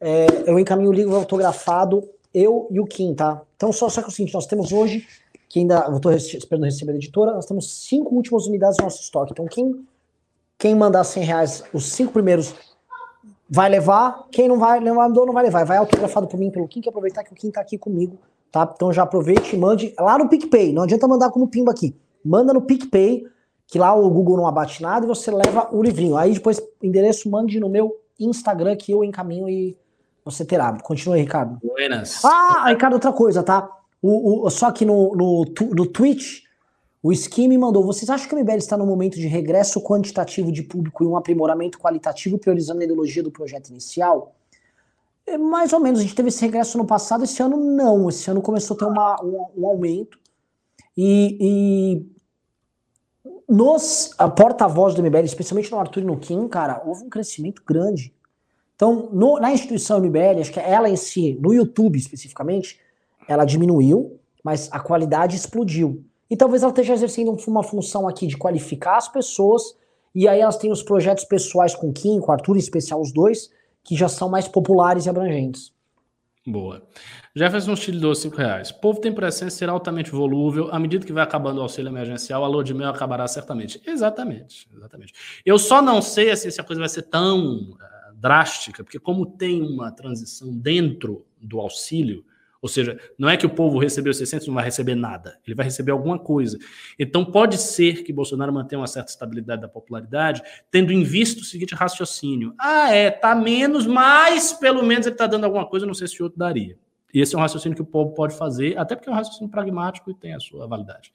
É, 0.00 0.26
eu 0.46 0.58
encaminho 0.58 0.90
o 0.90 0.92
livro 0.92 1.14
autografado, 1.14 2.08
eu 2.32 2.66
e 2.70 2.80
o 2.80 2.86
Kim, 2.86 3.14
tá? 3.14 3.40
Então, 3.56 3.72
só, 3.72 3.88
só 3.88 4.00
que 4.00 4.06
é 4.06 4.08
o 4.08 4.12
seguinte, 4.12 4.34
nós 4.34 4.46
temos 4.46 4.72
hoje, 4.72 5.06
que 5.48 5.60
ainda. 5.60 5.86
Eu 5.88 6.00
tô 6.00 6.10
esperando 6.10 6.64
receber 6.64 6.92
da 6.92 6.98
editora, 6.98 7.34
nós 7.34 7.46
temos 7.46 7.86
cinco 7.86 8.14
últimas 8.14 8.46
unidades 8.46 8.78
no 8.78 8.84
nosso 8.84 9.00
estoque. 9.00 9.32
Então, 9.32 9.46
quem 9.46 9.86
quem 10.58 10.74
mandar 10.74 11.04
100 11.04 11.24
reais, 11.24 11.64
os 11.72 11.92
cinco 11.92 12.12
primeiros 12.12 12.54
vai 13.48 13.68
levar. 13.68 14.26
Quem 14.30 14.48
não 14.48 14.58
vai 14.58 14.80
levar, 14.80 15.08
não 15.08 15.32
vai 15.32 15.44
levar. 15.44 15.64
Vai 15.64 15.76
autografado 15.76 16.26
por 16.26 16.38
mim, 16.38 16.50
pelo 16.50 16.68
Kim, 16.68 16.80
que 16.80 16.88
aproveitar 16.88 17.24
que 17.24 17.32
o 17.32 17.36
Kim 17.36 17.50
tá 17.50 17.60
aqui 17.60 17.78
comigo, 17.78 18.18
tá? 18.50 18.70
Então 18.74 18.92
já 18.92 19.02
aproveite 19.02 19.54
e 19.54 19.58
mande 19.58 19.94
lá 19.98 20.18
no 20.18 20.28
PicPay. 20.28 20.72
Não 20.72 20.82
adianta 20.82 21.06
mandar 21.08 21.30
como 21.30 21.48
pimba 21.48 21.70
aqui. 21.70 21.94
Manda 22.24 22.52
no 22.52 22.62
PicPay, 22.62 23.26
que 23.66 23.78
lá 23.78 23.94
o 23.94 24.08
Google 24.08 24.36
não 24.36 24.46
abate 24.46 24.82
nada 24.82 25.04
e 25.04 25.08
você 25.08 25.30
leva 25.30 25.68
o 25.72 25.82
livrinho. 25.82 26.16
Aí 26.16 26.32
depois, 26.32 26.60
endereço, 26.82 27.30
mande 27.30 27.60
no 27.60 27.68
meu 27.68 27.94
Instagram 28.18 28.76
que 28.76 28.92
eu 28.92 29.04
encaminho 29.04 29.48
e 29.48 29.76
você 30.24 30.44
terá. 30.44 30.72
Continua 30.80 31.16
aí, 31.16 31.22
Ricardo. 31.22 31.58
Buenas. 31.62 32.24
Ah, 32.24 32.68
Ricardo, 32.68 32.94
outra 32.94 33.12
coisa, 33.12 33.42
tá? 33.42 33.68
O, 34.00 34.46
o, 34.46 34.50
só 34.50 34.70
que 34.70 34.84
no, 34.84 35.14
no, 35.14 35.44
no 35.74 35.86
Twitch 35.86 36.43
o 37.04 37.12
Skin 37.12 37.48
me 37.48 37.58
mandou: 37.58 37.84
vocês 37.84 38.08
acham 38.08 38.26
que 38.26 38.34
o 38.34 38.38
MBL 38.38 38.56
está 38.56 38.78
no 38.78 38.86
momento 38.86 39.16
de 39.16 39.26
regresso 39.26 39.78
quantitativo 39.82 40.50
de 40.50 40.62
público 40.62 41.04
e 41.04 41.06
um 41.06 41.18
aprimoramento 41.18 41.78
qualitativo, 41.78 42.38
priorizando 42.38 42.80
a 42.80 42.84
ideologia 42.84 43.22
do 43.22 43.30
projeto 43.30 43.68
inicial? 43.68 44.34
É, 45.26 45.36
mais 45.36 45.74
ou 45.74 45.80
menos, 45.80 46.00
a 46.00 46.02
gente 46.02 46.14
teve 46.14 46.30
esse 46.30 46.40
regresso 46.40 46.78
no 46.78 46.86
passado, 46.86 47.22
esse 47.22 47.42
ano 47.42 47.58
não. 47.58 48.08
Esse 48.08 48.30
ano 48.30 48.40
começou 48.40 48.74
a 48.74 48.78
ter 48.78 48.86
uma, 48.86 49.22
um, 49.22 49.46
um 49.54 49.66
aumento. 49.66 50.18
E, 50.96 51.36
e 51.38 52.06
nos 53.46 54.16
porta-voz 54.34 54.94
do 54.94 55.02
MBL, 55.02 55.24
especialmente 55.24 55.70
no 55.70 55.78
Arthur 55.78 56.00
e 56.00 56.06
no 56.06 56.16
Kim, 56.16 56.48
cara, 56.48 56.82
houve 56.86 57.04
um 57.04 57.10
crescimento 57.10 57.62
grande. 57.66 58.14
Então, 58.76 59.10
no, 59.12 59.38
na 59.38 59.52
instituição 59.52 60.00
MBL, 60.00 60.40
acho 60.40 60.52
que 60.52 60.58
ela 60.58 60.88
em 60.88 60.96
si, 60.96 61.38
no 61.38 61.52
YouTube 61.52 61.98
especificamente, 61.98 62.80
ela 63.28 63.44
diminuiu, 63.44 64.18
mas 64.42 64.70
a 64.72 64.80
qualidade 64.80 65.36
explodiu. 65.36 66.02
E 66.34 66.36
talvez 66.36 66.64
ela 66.64 66.72
esteja 66.72 66.94
exercendo 66.94 67.32
uma 67.46 67.62
função 67.62 68.08
aqui 68.08 68.26
de 68.26 68.36
qualificar 68.36 68.96
as 68.96 69.06
pessoas, 69.06 69.62
e 70.12 70.26
aí 70.26 70.40
elas 70.40 70.56
têm 70.56 70.72
os 70.72 70.82
projetos 70.82 71.24
pessoais 71.24 71.76
com 71.76 71.92
Kim, 71.92 72.18
com 72.18 72.32
Arthur, 72.32 72.56
em 72.56 72.58
especial 72.58 73.00
os 73.00 73.12
dois, 73.12 73.52
que 73.84 73.94
já 73.94 74.08
são 74.08 74.28
mais 74.28 74.48
populares 74.48 75.06
e 75.06 75.08
abrangentes. 75.08 75.72
Boa. 76.44 76.82
Jefferson 77.36 77.76
Chile 77.76 78.00
doou 78.00 78.16
5 78.16 78.36
reais. 78.36 78.72
Povo 78.72 79.00
tem 79.00 79.14
essência 79.16 79.48
ser 79.48 79.68
altamente 79.68 80.10
volúvel. 80.10 80.70
À 80.72 80.78
medida 80.80 81.06
que 81.06 81.12
vai 81.12 81.22
acabando 81.22 81.58
o 81.58 81.62
auxílio 81.62 81.88
emergencial, 81.88 82.42
a 82.42 82.48
lua 82.48 82.64
de 82.64 82.74
mel 82.74 82.90
acabará 82.90 83.28
certamente. 83.28 83.80
Exatamente. 83.86 84.68
Exatamente. 84.74 85.14
Eu 85.46 85.56
só 85.56 85.80
não 85.80 86.02
sei 86.02 86.32
assim, 86.32 86.50
se 86.50 86.60
a 86.60 86.64
coisa 86.64 86.80
vai 86.80 86.88
ser 86.88 87.02
tão 87.02 87.70
uh, 87.70 87.76
drástica, 88.16 88.82
porque 88.82 88.98
como 88.98 89.24
tem 89.24 89.62
uma 89.62 89.92
transição 89.92 90.52
dentro 90.52 91.24
do 91.40 91.60
auxílio, 91.60 92.24
ou 92.64 92.68
seja, 92.68 92.98
não 93.18 93.28
é 93.28 93.36
que 93.36 93.44
o 93.44 93.50
povo 93.50 93.78
recebeu 93.78 94.14
600 94.14 94.46
e 94.46 94.48
não 94.48 94.54
vai 94.54 94.64
receber 94.64 94.94
nada, 94.94 95.38
ele 95.46 95.54
vai 95.54 95.66
receber 95.66 95.92
alguma 95.92 96.18
coisa. 96.18 96.58
Então 96.98 97.22
pode 97.22 97.58
ser 97.58 98.02
que 98.04 98.10
Bolsonaro 98.10 98.50
mantenha 98.50 98.80
uma 98.80 98.86
certa 98.86 99.10
estabilidade 99.10 99.60
da 99.60 99.68
popularidade, 99.68 100.42
tendo 100.70 100.90
em 100.90 101.02
vista 101.02 101.42
o 101.42 101.44
seguinte 101.44 101.74
raciocínio: 101.74 102.54
ah, 102.58 102.90
é, 102.90 103.10
tá 103.10 103.34
menos, 103.34 103.86
mas 103.86 104.54
pelo 104.54 104.82
menos 104.82 105.04
ele 105.04 105.14
está 105.14 105.26
dando 105.26 105.44
alguma 105.44 105.66
coisa, 105.66 105.84
não 105.84 105.92
sei 105.92 106.08
se 106.08 106.22
o 106.22 106.24
outro 106.24 106.38
daria. 106.38 106.78
E 107.12 107.20
esse 107.20 107.34
é 107.34 107.38
um 107.38 107.42
raciocínio 107.42 107.76
que 107.76 107.82
o 107.82 107.86
povo 107.86 108.14
pode 108.14 108.34
fazer, 108.34 108.78
até 108.78 108.96
porque 108.96 109.10
é 109.10 109.12
um 109.12 109.14
raciocínio 109.14 109.50
pragmático 109.50 110.10
e 110.10 110.14
tem 110.14 110.32
a 110.32 110.40
sua 110.40 110.66
validade. 110.66 111.12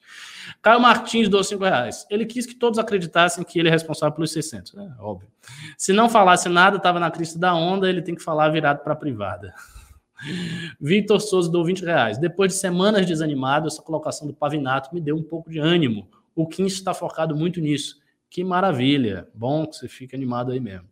Caio 0.62 0.80
Martins 0.80 1.28
doou 1.28 1.42
5 1.42 1.64
reais. 1.64 2.06
Ele 2.08 2.24
quis 2.26 2.46
que 2.46 2.54
todos 2.54 2.78
acreditassem 2.78 3.42
que 3.42 3.58
ele 3.58 3.68
é 3.68 3.72
responsável 3.72 4.14
pelos 4.14 4.32
600. 4.32 4.72
É 4.76 4.88
óbvio. 5.00 5.28
Se 5.76 5.92
não 5.92 6.08
falasse 6.08 6.48
nada, 6.48 6.76
estava 6.76 7.00
na 7.00 7.10
crista 7.10 7.40
da 7.40 7.52
onda, 7.56 7.88
ele 7.88 8.02
tem 8.02 8.14
que 8.14 8.22
falar 8.22 8.50
virado 8.50 8.84
para 8.84 8.92
a 8.92 8.96
privada. 8.96 9.52
Vitor 10.80 11.20
Souza 11.20 11.50
deu 11.50 11.64
20 11.64 11.84
reais. 11.84 12.18
Depois 12.18 12.52
de 12.52 12.58
semanas 12.58 13.06
desanimado, 13.06 13.66
essa 13.66 13.82
colocação 13.82 14.26
do 14.26 14.34
Pavinato 14.34 14.94
me 14.94 15.00
deu 15.00 15.16
um 15.16 15.22
pouco 15.22 15.50
de 15.50 15.58
ânimo. 15.58 16.08
O 16.34 16.46
Kim 16.46 16.66
está 16.66 16.94
focado 16.94 17.36
muito 17.36 17.60
nisso. 17.60 18.00
Que 18.28 18.44
maravilha. 18.44 19.28
Bom 19.34 19.66
que 19.66 19.76
você 19.76 19.88
fique 19.88 20.14
animado 20.14 20.52
aí 20.52 20.60
mesmo. 20.60 20.88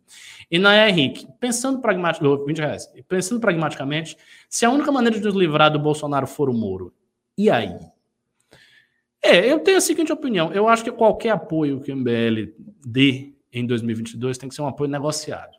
E 0.51 0.59
Naya 0.59 0.89
Henrique, 0.89 1.27
pensando 1.39 1.79
pragmaticamente, 1.79 2.45
20 2.45 2.57
reais. 2.57 2.93
Pensando 3.07 3.39
pragmaticamente, 3.39 4.17
se 4.49 4.65
a 4.65 4.69
única 4.69 4.91
maneira 4.91 5.17
de 5.17 5.23
nos 5.23 5.35
livrar 5.35 5.71
do 5.71 5.79
Bolsonaro 5.79 6.27
for 6.27 6.49
o 6.49 6.53
Moro, 6.53 6.93
e 7.37 7.49
aí? 7.49 7.77
É, 9.21 9.49
eu 9.49 9.59
tenho 9.59 9.77
a 9.77 9.81
seguinte 9.81 10.11
opinião. 10.11 10.51
Eu 10.51 10.67
acho 10.67 10.83
que 10.83 10.91
qualquer 10.91 11.29
apoio 11.29 11.79
que 11.79 11.91
o 11.91 11.95
MBL 11.95 12.53
dê 12.85 13.33
em 13.53 13.65
2022 13.65 14.37
tem 14.37 14.49
que 14.49 14.55
ser 14.55 14.61
um 14.61 14.67
apoio 14.67 14.89
negociado 14.89 15.58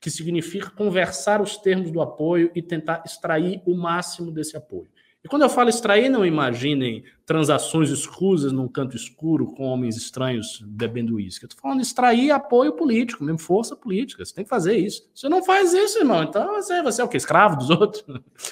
que 0.00 0.10
significa 0.10 0.70
conversar 0.70 1.40
os 1.40 1.56
termos 1.56 1.90
do 1.90 2.00
apoio 2.00 2.50
e 2.54 2.62
tentar 2.62 3.02
extrair 3.04 3.62
o 3.66 3.74
máximo 3.74 4.30
desse 4.30 4.56
apoio. 4.56 4.90
E 5.26 5.28
quando 5.28 5.42
eu 5.42 5.48
falo 5.48 5.68
extrair, 5.68 6.08
não 6.08 6.24
imaginem 6.24 7.02
transações 7.24 7.90
escusas 7.90 8.52
num 8.52 8.68
canto 8.68 8.94
escuro 8.94 9.48
com 9.48 9.64
homens 9.64 9.96
estranhos 9.96 10.62
bebendo 10.64 11.16
uísque. 11.16 11.44
Eu 11.44 11.48
estou 11.48 11.60
falando 11.60 11.80
extrair 11.80 12.30
apoio 12.30 12.74
político, 12.74 13.24
mesmo 13.24 13.40
força 13.40 13.74
política. 13.74 14.24
Você 14.24 14.32
tem 14.32 14.44
que 14.44 14.48
fazer 14.48 14.76
isso. 14.76 15.10
Você 15.12 15.28
não 15.28 15.42
faz 15.42 15.74
isso, 15.74 15.98
irmão. 15.98 16.22
Então 16.22 16.54
você, 16.54 16.80
você 16.80 17.02
é 17.02 17.04
o 17.04 17.08
quê? 17.08 17.16
Escravo 17.16 17.56
dos 17.56 17.70
outros? 17.74 18.04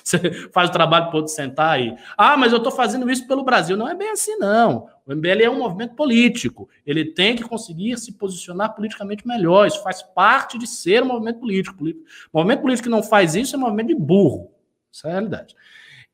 Você 0.03 0.49
faz 0.53 0.69
o 0.69 0.73
trabalho 0.73 1.07
para 1.11 1.17
outro 1.17 1.33
sentar 1.33 1.75
aí. 1.75 1.95
Ah, 2.19 2.37
mas 2.37 2.51
eu 2.51 2.59
estou 2.59 2.73
fazendo 2.73 3.09
isso 3.09 3.25
pelo 3.29 3.45
Brasil. 3.45 3.77
Não 3.77 3.89
é 3.89 3.95
bem 3.95 4.11
assim, 4.11 4.35
não. 4.39 4.89
O 5.07 5.15
MBL 5.15 5.45
é 5.45 5.51
um 5.51 5.61
movimento 5.61 5.95
político. 5.95 6.69
Ele 6.85 7.05
tem 7.05 7.37
que 7.37 7.45
conseguir 7.45 7.97
se 7.99 8.15
posicionar 8.15 8.75
politicamente 8.75 9.25
melhor. 9.25 9.69
Isso 9.69 9.81
faz 9.81 10.03
parte 10.03 10.59
de 10.59 10.67
ser 10.67 11.05
um 11.05 11.07
movimento 11.07 11.39
político. 11.39 11.85
O 11.85 12.39
movimento 12.39 12.63
político 12.63 12.89
que 12.89 12.91
não 12.91 13.05
faz 13.05 13.37
isso 13.37 13.55
é 13.55 13.59
um 13.61 13.63
movimento 13.63 13.87
de 13.87 13.95
burro. 13.95 14.51
Isso 14.91 15.07
é 15.07 15.11
a 15.11 15.13
realidade. 15.13 15.55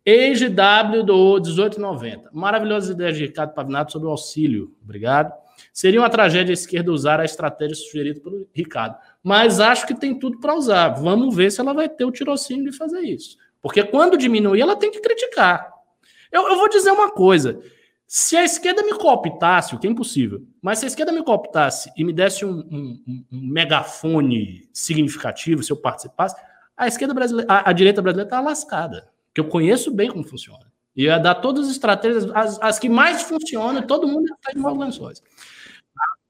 EGW 0.05 1.03
do 1.05 1.35
1890. 1.35 2.31
Maravilhosa 2.33 2.93
ideia 2.93 3.13
de 3.13 3.27
Ricardo 3.27 3.53
Pavinato 3.53 3.93
sobre 3.93 4.09
o 4.09 4.11
auxílio. 4.11 4.75
Obrigado. 4.83 5.33
Seria 5.73 6.01
uma 6.01 6.11
tragédia 6.11 6.53
a 6.53 6.55
esquerda 6.55 6.91
usar 6.91 7.21
a 7.21 7.25
estratégia 7.25 7.77
sugerida 7.77 8.21
pelo 8.21 8.49
Ricardo. 8.53 8.97
Mas 9.23 9.61
acho 9.61 9.87
que 9.87 9.95
tem 9.95 10.19
tudo 10.19 10.41
para 10.41 10.55
usar. 10.55 10.89
Vamos 10.91 11.35
ver 11.35 11.51
se 11.53 11.61
ela 11.61 11.75
vai 11.75 11.89
ter 11.89 12.05
o 12.05 12.11
tirocínio 12.11 12.71
de 12.71 12.77
fazer 12.77 13.01
isso. 13.01 13.37
Porque 13.61 13.85
quando 13.85 14.17
diminuir, 14.17 14.63
ela 14.63 14.75
tem 14.75 14.91
que 14.91 15.01
criticar. 15.01 15.71
Eu, 16.33 16.49
eu 16.49 16.57
vou 16.57 16.69
dizer 16.69 16.91
uma 16.91 17.11
coisa. 17.11 17.61
Se 18.07 18.37
a 18.37 18.43
esquerda 18.43 18.83
me 18.83 18.95
cooptasse, 18.95 19.75
o 19.75 19.79
que 19.79 19.87
é 19.87 19.91
impossível, 19.91 20.43
mas 20.61 20.79
se 20.79 20.87
a 20.87 20.89
esquerda 20.89 21.13
me 21.13 21.23
cooptasse 21.23 21.93
e 21.97 22.03
me 22.03 22.13
desse 22.13 22.45
um, 22.45 22.59
um, 22.59 23.25
um 23.31 23.49
megafone 23.49 24.69
significativo, 24.73 25.63
se 25.63 25.71
eu 25.71 25.77
participasse, 25.77 26.35
a 26.77 26.89
esquerda 26.89 27.15
brasileira, 27.15 27.53
a, 27.53 27.71
a 27.71 27.73
direita 27.73 28.03
brasileira 28.03 28.27
está 28.27 28.41
lascada 28.41 29.10
que 29.35 29.41
eu 29.41 29.49
conheço 29.49 29.91
bem 29.91 30.11
como 30.11 30.25
funciona. 30.25 30.71
E 30.97 31.05
ia 31.05 31.19
dar 31.19 31.37
todas 31.37 31.67
as 31.67 31.73
estratégias, 31.73 32.31
as, 32.35 32.61
as 32.61 32.79
que 32.79 32.89
mais 32.89 33.23
funcionam, 33.23 33.83
todo 33.83 34.09
mundo 34.09 34.29
ia 34.29 34.35
estar 34.35 34.57
em 34.57 34.61
maus 34.61 34.79
lençóis. 34.79 35.23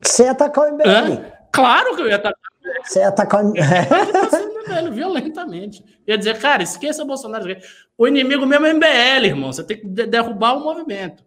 Você 0.03 0.25
ia 0.25 0.33
atacar 0.33 0.69
o 0.69 0.73
MBL. 0.73 1.13
É? 1.13 1.39
Claro 1.53 1.97
que 1.97 2.03
eu 2.03 2.09
ia 2.09 2.17
atacar 2.17 2.51
o 2.53 2.59
MBL. 2.59 2.85
Você 2.85 2.99
ia 3.01 3.09
atacar 3.09 3.45
o 3.45 3.49
MBL. 3.49 4.51
violentamente. 4.93 5.85
Ia 6.07 6.17
dizer, 6.17 6.39
cara, 6.39 6.63
esqueça 6.63 7.05
Bolsonaro. 7.05 7.57
O 7.97 8.07
inimigo 8.07 8.47
mesmo 8.47 8.67
é 8.67 8.73
MBL, 8.73 9.27
irmão. 9.27 9.53
Você 9.53 9.65
tem 9.65 9.79
que 9.79 9.87
derrubar 9.87 10.57
o 10.57 10.61
movimento. 10.61 11.25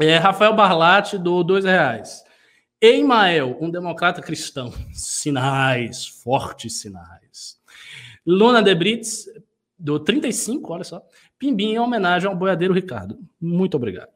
É, 0.00 0.16
Rafael 0.16 0.54
Barlatti, 0.54 1.18
do 1.18 1.42
dois 1.42 1.64
reais. 1.64 2.24
Eimael, 2.80 3.56
um 3.60 3.70
democrata 3.70 4.22
cristão. 4.22 4.72
Sinais, 4.92 6.06
fortes 6.06 6.80
sinais. 6.80 7.58
Luna 8.26 8.62
de 8.62 8.74
Brits, 8.74 9.26
do 9.80 9.98
35, 9.98 10.72
olha 10.72 10.84
só. 10.84 11.02
Pimbinha 11.38 11.74
em 11.74 11.78
homenagem 11.78 12.28
ao 12.28 12.36
boiadeiro 12.36 12.74
Ricardo. 12.74 13.18
Muito 13.40 13.76
obrigado. 13.76 14.08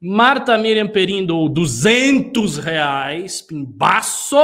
Marta 0.00 0.56
Miriam 0.56 0.88
Perim 0.88 1.26
do 1.26 1.48
200 1.48 2.58
reais. 2.58 3.42
Pimbaço. 3.42 4.36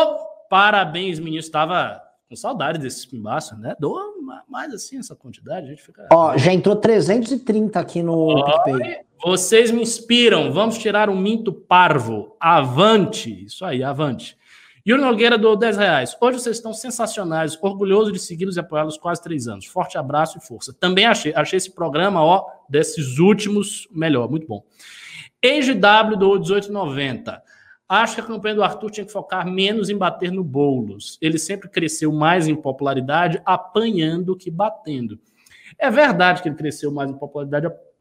Parabéns, 0.50 1.18
menino. 1.18 1.40
Estava 1.40 2.00
com 2.28 2.36
saudade 2.36 2.78
desses 2.78 3.06
pimbaços, 3.06 3.58
né? 3.58 3.74
Doa 3.78 4.14
mais 4.48 4.72
assim 4.72 4.98
essa 4.98 5.14
quantidade, 5.14 5.66
a 5.66 5.70
gente 5.70 5.82
fica. 5.82 6.08
Ó, 6.12 6.36
já 6.36 6.52
entrou 6.52 6.76
330 6.76 7.78
aqui 7.78 8.02
no 8.02 8.44
PicPay. 8.44 9.00
Vocês 9.22 9.70
me 9.70 9.82
inspiram. 9.82 10.52
Vamos 10.52 10.78
tirar 10.78 11.08
o 11.08 11.16
minto 11.16 11.52
parvo. 11.52 12.36
Avante. 12.38 13.44
Isso 13.44 13.64
aí, 13.64 13.82
avante. 13.82 14.36
Yuri 14.86 15.00
Nogueira 15.00 15.38
do 15.38 15.56
10 15.56 15.78
reais. 15.78 16.14
Hoje 16.20 16.40
vocês 16.40 16.56
estão 16.56 16.74
sensacionais, 16.74 17.56
orgulhoso 17.62 18.12
de 18.12 18.18
segui-los 18.18 18.58
e 18.58 18.60
apoiá-los 18.60 18.98
quase 18.98 19.22
três 19.22 19.48
anos. 19.48 19.64
Forte 19.64 19.96
abraço 19.96 20.36
e 20.36 20.46
força. 20.46 20.74
Também 20.78 21.06
achei, 21.06 21.32
achei 21.34 21.56
esse 21.56 21.74
programa, 21.74 22.22
ó, 22.22 22.44
desses 22.68 23.18
últimos, 23.18 23.88
melhor, 23.90 24.28
muito 24.28 24.46
bom. 24.46 24.62
EGW 25.40 26.18
do 26.18 26.34
1890. 26.34 27.42
Acho 27.88 28.16
que 28.16 28.20
a 28.20 28.24
campanha 28.24 28.56
do 28.56 28.62
Arthur 28.62 28.90
tinha 28.90 29.06
que 29.06 29.12
focar 29.12 29.50
menos 29.50 29.88
em 29.88 29.96
bater 29.96 30.30
no 30.30 30.44
Boulos. 30.44 31.16
Ele 31.18 31.38
sempre 31.38 31.70
cresceu 31.70 32.12
mais 32.12 32.46
em 32.46 32.54
popularidade 32.54 33.40
apanhando 33.46 34.36
que 34.36 34.50
batendo. 34.50 35.18
É 35.78 35.90
verdade 35.90 36.42
que 36.42 36.48
ele 36.48 36.56
cresceu 36.56 36.92
mais 36.92 37.08
em 37.08 37.14
popularidade 37.14 37.66
apanhando 37.66 37.93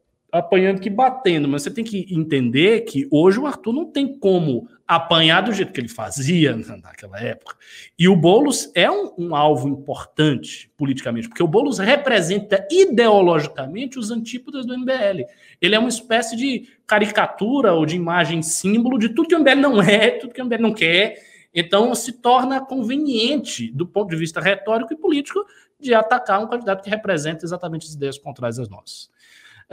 que 0.80 0.90
batendo, 0.90 1.48
mas 1.48 1.62
você 1.62 1.70
tem 1.70 1.84
que 1.84 2.06
entender 2.10 2.80
que 2.82 3.06
hoje 3.10 3.38
o 3.38 3.46
Arthur 3.46 3.72
não 3.72 3.84
tem 3.84 4.18
como 4.18 4.68
apanhar 4.86 5.42
do 5.42 5.52
jeito 5.52 5.72
que 5.72 5.80
ele 5.80 5.88
fazia 5.88 6.56
naquela 6.82 7.20
época. 7.20 7.56
E 7.98 8.08
o 8.08 8.16
Boulos 8.16 8.70
é 8.74 8.90
um, 8.90 9.12
um 9.16 9.36
alvo 9.36 9.68
importante 9.68 10.70
politicamente, 10.76 11.28
porque 11.28 11.42
o 11.42 11.48
Boulos 11.48 11.78
representa 11.78 12.66
ideologicamente 12.70 13.98
os 13.98 14.10
antípodas 14.10 14.66
do 14.66 14.76
MBL. 14.76 15.24
Ele 15.60 15.74
é 15.74 15.78
uma 15.78 15.88
espécie 15.88 16.36
de 16.36 16.68
caricatura 16.86 17.72
ou 17.72 17.86
de 17.86 17.96
imagem 17.96 18.42
símbolo 18.42 18.98
de 18.98 19.10
tudo 19.10 19.28
que 19.28 19.36
o 19.36 19.40
MBL 19.40 19.60
não 19.60 19.80
é, 19.80 20.10
tudo 20.10 20.34
que 20.34 20.42
o 20.42 20.44
MBL 20.44 20.62
não 20.62 20.74
quer. 20.74 21.16
Então 21.54 21.94
se 21.94 22.12
torna 22.12 22.60
conveniente, 22.60 23.70
do 23.70 23.86
ponto 23.86 24.10
de 24.10 24.16
vista 24.16 24.40
retórico 24.40 24.92
e 24.92 24.96
político, 24.96 25.44
de 25.78 25.94
atacar 25.94 26.42
um 26.42 26.48
candidato 26.48 26.82
que 26.82 26.90
representa 26.90 27.44
exatamente 27.44 27.86
as 27.86 27.94
ideias 27.94 28.18
contrárias 28.18 28.58
às 28.58 28.68
nossas. 28.68 29.13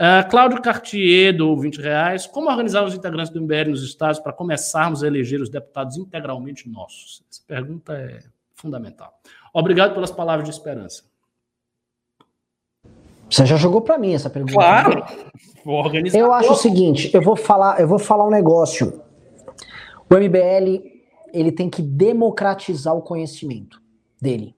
Uh, 0.02 0.28
Cláudio 0.28 0.60
Cartier, 0.60 1.36
do 1.36 1.56
20 1.56 1.80
reais. 1.80 2.26
Como 2.26 2.50
organizar 2.50 2.82
os 2.82 2.92
integrantes 2.92 3.32
do 3.32 3.40
MBL 3.40 3.70
nos 3.70 3.84
estados 3.84 4.18
para 4.18 4.32
começarmos 4.32 5.04
a 5.04 5.06
eleger 5.06 5.40
os 5.40 5.48
deputados 5.48 5.96
integralmente 5.96 6.68
nossos? 6.68 7.22
Essa 7.30 7.40
pergunta 7.46 7.92
é 7.92 8.18
fundamental. 8.56 9.16
Obrigado 9.54 9.94
pelas 9.94 10.10
palavras 10.10 10.48
de 10.48 10.52
esperança. 10.52 11.04
Você 13.30 13.46
já 13.46 13.54
jogou 13.54 13.80
para 13.80 13.96
mim 13.96 14.12
essa 14.12 14.28
pergunta. 14.28 14.54
Claro. 14.54 15.04
Vou 15.64 15.76
organizar 15.76 16.18
eu 16.18 16.32
acho 16.32 16.50
o 16.50 16.56
seguinte, 16.56 17.08
eu 17.14 17.22
vou 17.22 17.36
falar, 17.36 17.80
eu 17.80 17.86
vou 17.86 17.98
falar 17.98 18.26
um 18.26 18.30
negócio. 18.30 19.00
O 20.10 20.14
MBL, 20.16 20.82
ele 21.32 21.52
tem 21.52 21.70
que 21.70 21.80
democratizar 21.80 22.92
o 22.96 23.02
conhecimento 23.02 23.80
dele. 24.20 24.56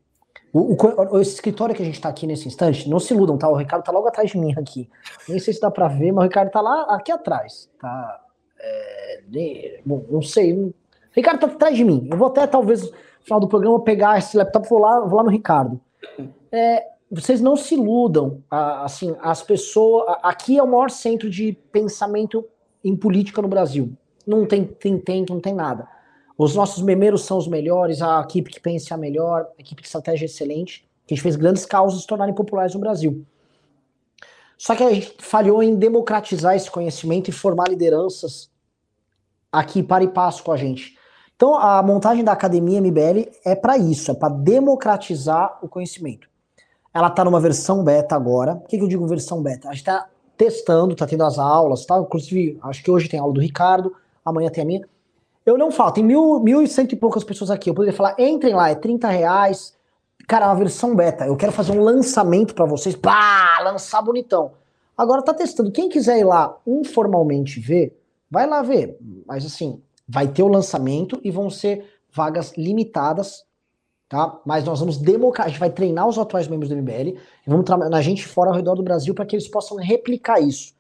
O, 0.55 0.74
o, 0.74 1.16
o, 1.16 1.20
escritório 1.20 1.74
que 1.74 1.82
a 1.82 1.85
gente 1.85 1.97
está 1.97 2.09
aqui 2.09 2.28
nesse 2.28 2.47
instante, 2.47 2.89
não 2.89 3.01
se 3.01 3.12
iludam, 3.12 3.36
tá? 3.36 3.48
O 3.48 3.56
Ricardo 3.56 3.82
tá 3.82 3.90
logo 3.90 4.06
atrás 4.06 4.31
de 4.31 4.39
mim 4.39 4.55
aqui. 4.56 4.89
Nem 5.28 5.40
sei 5.40 5.52
se 5.52 5.60
dá 5.60 5.68
para 5.68 5.89
ver, 5.89 6.12
mas 6.12 6.22
o 6.22 6.28
Ricardo 6.28 6.48
tá 6.48 6.60
lá 6.60 6.94
aqui 6.94 7.10
atrás. 7.10 7.68
Tá? 7.81 8.20
É, 8.60 9.81
bom, 9.85 10.06
não 10.09 10.22
sei. 10.22 10.52
O 10.55 10.72
Ricardo 11.10 11.40
tá 11.40 11.47
atrás 11.48 11.76
de 11.76 11.82
mim. 11.82 12.06
Eu 12.09 12.16
vou 12.16 12.28
até, 12.28 12.47
talvez, 12.47 12.89
no 12.89 12.97
final 13.24 13.40
do 13.40 13.48
programa, 13.48 13.82
pegar 13.82 14.16
esse 14.16 14.36
laptop 14.36 14.64
e 14.64 14.70
vou 14.70 14.78
lá, 14.78 15.01
vou 15.01 15.16
lá 15.16 15.24
no 15.24 15.31
Ricardo. 15.31 15.81
É, 16.52 16.86
vocês 17.10 17.40
não 17.40 17.56
se 17.56 17.74
iludam. 17.74 18.40
assim, 18.48 19.16
as 19.20 19.43
pessoas. 19.43 20.05
Aqui 20.22 20.56
é 20.56 20.62
o 20.62 20.68
maior 20.68 20.89
centro 20.89 21.28
de 21.28 21.59
pensamento 21.72 22.44
em 22.85 22.94
política 22.94 23.43
no 23.43 23.48
Brasil. 23.48 23.93
Não 24.24 24.47
tem 24.47 24.64
tem, 24.64 24.98
tem, 25.01 25.26
não 25.28 25.40
tem 25.40 25.52
nada. 25.52 25.89
Os 26.36 26.55
nossos 26.55 26.82
memeiros 26.82 27.24
são 27.24 27.39
os 27.39 27.47
melhores, 27.47 28.02
a 28.02 28.20
equipe 28.20 28.51
que 28.51 28.61
pensa 28.61 28.94
a 28.94 28.98
melhor, 28.98 29.47
a 29.56 29.61
equipe 29.61 29.81
de 29.81 29.86
estratégia 29.86 30.24
é 30.24 30.27
excelente, 30.27 30.89
que 31.06 31.15
a 31.15 31.16
gente 31.16 31.23
fez 31.23 31.36
grandes 31.36 31.65
causas 31.65 32.01
se 32.01 32.06
tornarem 32.06 32.35
populares 32.35 32.74
no 32.74 32.81
Brasil. 32.81 33.24
Só 34.59 34.74
que 34.74 34.82
a 34.82 34.93
gente 34.93 35.15
falhou 35.20 35.62
em 35.62 35.77
democratizar 35.77 36.56
esse 36.56 36.70
conhecimento 36.70 37.28
e 37.28 37.32
formar 37.32 37.69
lideranças 37.69 38.51
aqui 39.52 39.82
para 39.82 40.02
e 40.02 40.09
passo 40.09 40.43
com 40.43 40.52
a 40.52 40.56
gente. 40.56 40.97
Então, 41.36 41.56
a 41.56 41.82
montagem 41.82 42.24
da 42.24 42.32
Academia 42.32 42.81
MBL 42.81 43.31
é 43.44 43.55
para 43.55 43.77
isso, 43.77 44.11
é 44.11 44.15
para 44.15 44.32
democratizar 44.32 45.59
o 45.62 45.69
conhecimento. 45.69 46.28
Ela 46.93 47.09
está 47.09 47.24
numa 47.24 47.40
versão 47.40 47.82
beta 47.82 48.15
agora. 48.15 48.55
Por 48.56 48.69
que, 48.69 48.78
que 48.78 48.85
eu 48.85 48.89
digo 48.89 49.06
versão 49.06 49.43
beta? 49.43 49.69
A 49.69 49.73
gente 49.73 49.81
está 49.81 50.09
testando, 50.36 50.93
está 50.93 51.06
tendo 51.06 51.24
as 51.24 51.39
aulas, 51.39 51.85
tá? 51.85 51.98
Inclusive, 51.98 52.59
acho 52.62 52.82
que 52.82 52.90
hoje 52.90 53.09
tem 53.09 53.19
aula 53.19 53.32
do 53.32 53.40
Ricardo, 53.40 53.94
amanhã 54.24 54.48
tem 54.48 54.62
a 54.62 54.66
minha. 54.66 54.89
Eu 55.45 55.59
não 55.59 55.71
falo, 55.71 55.93
tem 55.93 56.05
mil, 56.05 56.41
mil 56.41 56.62
e 56.62 56.66
cento 56.66 56.93
e 56.93 56.97
poucas 56.97 57.23
pessoas 57.23 57.51
aqui. 57.51 57.69
Eu 57.69 57.75
poderia 57.75 57.97
falar, 57.97 58.15
entrem 58.19 58.55
lá, 58.55 58.71
é 58.71 58.75
30 58.75 59.09
reais. 59.09 59.75
Cara, 60.27 60.47
é 60.47 60.49
uma 60.49 60.55
versão 60.55 60.97
beta. 60.97 61.27
Eu 61.27 61.37
quero 61.37 61.53
fazer 61.53 61.73
um 61.73 61.83
lançamento 61.83 62.55
para 62.55 62.65
vocês. 62.65 62.97
Pá, 62.97 63.61
lançar 63.62 64.01
bonitão. 64.01 64.53
Agora 64.97 65.23
tá 65.23 65.35
testando. 65.35 65.71
Quem 65.71 65.89
quiser 65.89 66.19
ir 66.19 66.25
lá 66.25 66.57
informalmente 66.66 67.61
ver, 67.61 67.99
vai 68.31 68.47
lá 68.47 68.62
ver. 68.62 68.97
Mas 69.27 69.45
assim, 69.45 69.83
vai 70.09 70.29
ter 70.29 70.43
o 70.43 70.49
lançamento 70.49 71.21
e 71.23 71.31
vão 71.31 71.51
ser 71.51 71.85
vagas 72.11 72.53
limitadas, 72.57 73.45
tá? 74.09 74.41
Mas 74.47 74.65
nós 74.65 74.79
vamos 74.79 74.97
democratizar, 74.97 75.47
a 75.47 75.49
gente 75.51 75.61
vai 75.61 75.71
treinar 75.71 76.09
os 76.09 76.19
atuais 76.19 76.47
membros 76.47 76.71
do 76.71 76.77
MBL 76.77 77.09
e 77.09 77.19
vamos 77.47 77.65
trabalhar 77.66 77.91
na 77.91 78.01
gente 78.01 78.27
fora 78.27 78.51
ao 78.51 78.57
redor 78.57 78.77
do 78.77 78.83
Brasil 78.83 79.15
para 79.15 79.27
que 79.27 79.35
eles 79.35 79.49
possam 79.49 79.77
replicar 79.77 80.41
isso. 80.41 80.73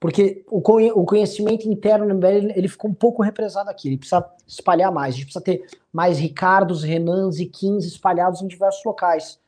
Porque 0.00 0.44
o, 0.48 0.58
o 0.58 1.04
conhecimento 1.04 1.68
interno 1.68 2.06
no 2.06 2.14
MBL 2.14 2.52
ele 2.54 2.68
ficou 2.68 2.90
um 2.90 2.94
pouco 2.94 3.22
represado 3.22 3.68
aqui, 3.68 3.88
ele 3.88 3.98
precisa 3.98 4.24
espalhar 4.46 4.92
mais, 4.92 5.14
a 5.14 5.16
gente 5.18 5.26
precisa 5.26 5.44
ter 5.44 5.66
mais 5.92 6.18
Ricardos, 6.18 6.84
Renans 6.84 7.40
e 7.40 7.46
Kins 7.46 7.84
espalhados 7.84 8.40
em 8.40 8.46
diversos 8.46 8.84
locais. 8.84 9.40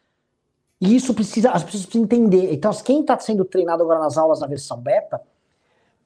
E 0.81 0.97
isso 0.97 1.15
precisa, 1.15 1.51
as 1.51 1.63
pessoas 1.63 1.85
precisam 1.85 2.05
entender. 2.05 2.53
Então, 2.53 2.73
quem 2.83 3.03
está 3.03 3.19
sendo 3.19 3.45
treinado 3.45 3.83
agora 3.83 4.01
nas 4.01 4.17
aulas 4.17 4.41
na 4.41 4.47
versão 4.47 4.79
beta, 4.79 5.21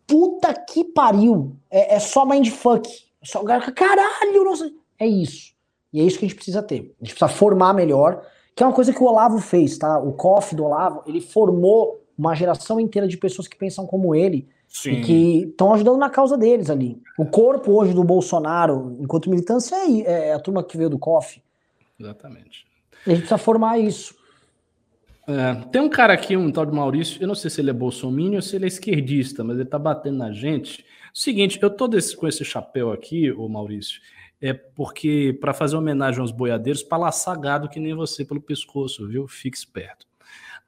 puta 0.07 0.53
que 0.53 0.85
pariu, 0.85 1.57
é, 1.71 1.95
é 1.95 2.01
só 2.01 2.27
mindfuck. 2.27 2.89
É 3.23 3.27
só, 3.27 3.43
caralho, 3.45 4.45
nossa, 4.45 4.71
é 4.99 5.07
isso. 5.07 5.55
E 5.93 6.01
é 6.01 6.05
isso 6.05 6.19
que 6.19 6.25
a 6.25 6.29
gente 6.29 6.37
precisa 6.37 6.63
ter. 6.63 6.95
A 7.01 7.05
gente 7.05 7.15
precisa 7.15 7.29
formar 7.29 7.73
melhor, 7.73 8.27
que 8.55 8.63
é 8.63 8.67
uma 8.67 8.75
coisa 8.75 8.93
que 8.93 9.01
o 9.01 9.07
Olavo 9.07 9.39
fez, 9.39 9.79
tá? 9.79 9.99
O 9.99 10.13
COF 10.13 10.55
do 10.57 10.65
Olavo, 10.65 11.03
ele 11.07 11.21
formou 11.21 12.04
uma 12.17 12.35
geração 12.35 12.79
inteira 12.79 13.07
de 13.07 13.17
pessoas 13.17 13.49
que 13.49 13.57
pensam 13.57 13.87
como 13.87 14.15
ele 14.15 14.49
Sim. 14.69 14.93
e 14.93 15.03
que 15.03 15.39
estão 15.51 15.73
ajudando 15.75 15.99
na 15.99 16.11
causa 16.11 16.37
deles 16.37 16.71
ali. 16.71 17.01
O 17.19 17.27
corpo 17.27 17.73
hoje 17.73 17.93
do 17.93 18.05
Bolsonaro, 18.05 18.97
enquanto 19.01 19.31
militância, 19.31 19.77
é, 19.77 20.29
é 20.29 20.35
a 20.35 20.39
turma 20.41 20.63
que 20.63 20.77
veio 20.77 20.91
do 20.91 20.99
COF. 20.99 21.43
Exatamente. 21.99 22.67
E 23.07 23.11
a 23.11 23.15
gente 23.15 23.21
precisa 23.21 23.39
formar 23.39 23.79
isso. 23.79 24.15
É, 25.27 25.55
tem 25.71 25.81
um 25.81 25.89
cara 25.89 26.13
aqui, 26.13 26.37
um 26.37 26.53
tal 26.53 26.67
de 26.67 26.73
Maurício, 26.73 27.23
eu 27.23 27.27
não 27.27 27.35
sei 27.35 27.51
se 27.51 27.61
ele 27.61 27.71
é 27.71 27.73
bolsominion 27.73 28.37
ou 28.37 28.43
se 28.43 28.57
ele 28.57 28.67
é 28.67 28.69
esquerdista, 28.69 29.43
mas 29.43 29.57
ele 29.57 29.69
tá 29.69 29.79
batendo 29.79 30.19
na 30.19 30.33
gente. 30.33 30.85
Seguinte, 31.13 31.59
eu 31.63 31.71
tô 31.71 31.89
desse, 31.89 32.17
com 32.17 32.29
esse 32.29 32.45
chapéu 32.45 32.93
aqui, 32.93 33.31
o 33.31 33.49
Maurício, 33.49 34.01
é 34.41 34.53
porque 34.53 35.39
para 35.41 35.55
fazer 35.55 35.77
homenagem 35.77 36.21
aos 36.21 36.31
boiadeiros, 36.31 36.83
para 36.83 36.99
laçar 36.99 37.39
gado 37.41 37.69
que 37.69 37.81
nem 37.81 37.95
você 37.95 38.25
pelo 38.25 38.41
pescoço, 38.41 39.07
viu? 39.09 39.27
Fique 39.27 39.57
esperto. 39.57 40.07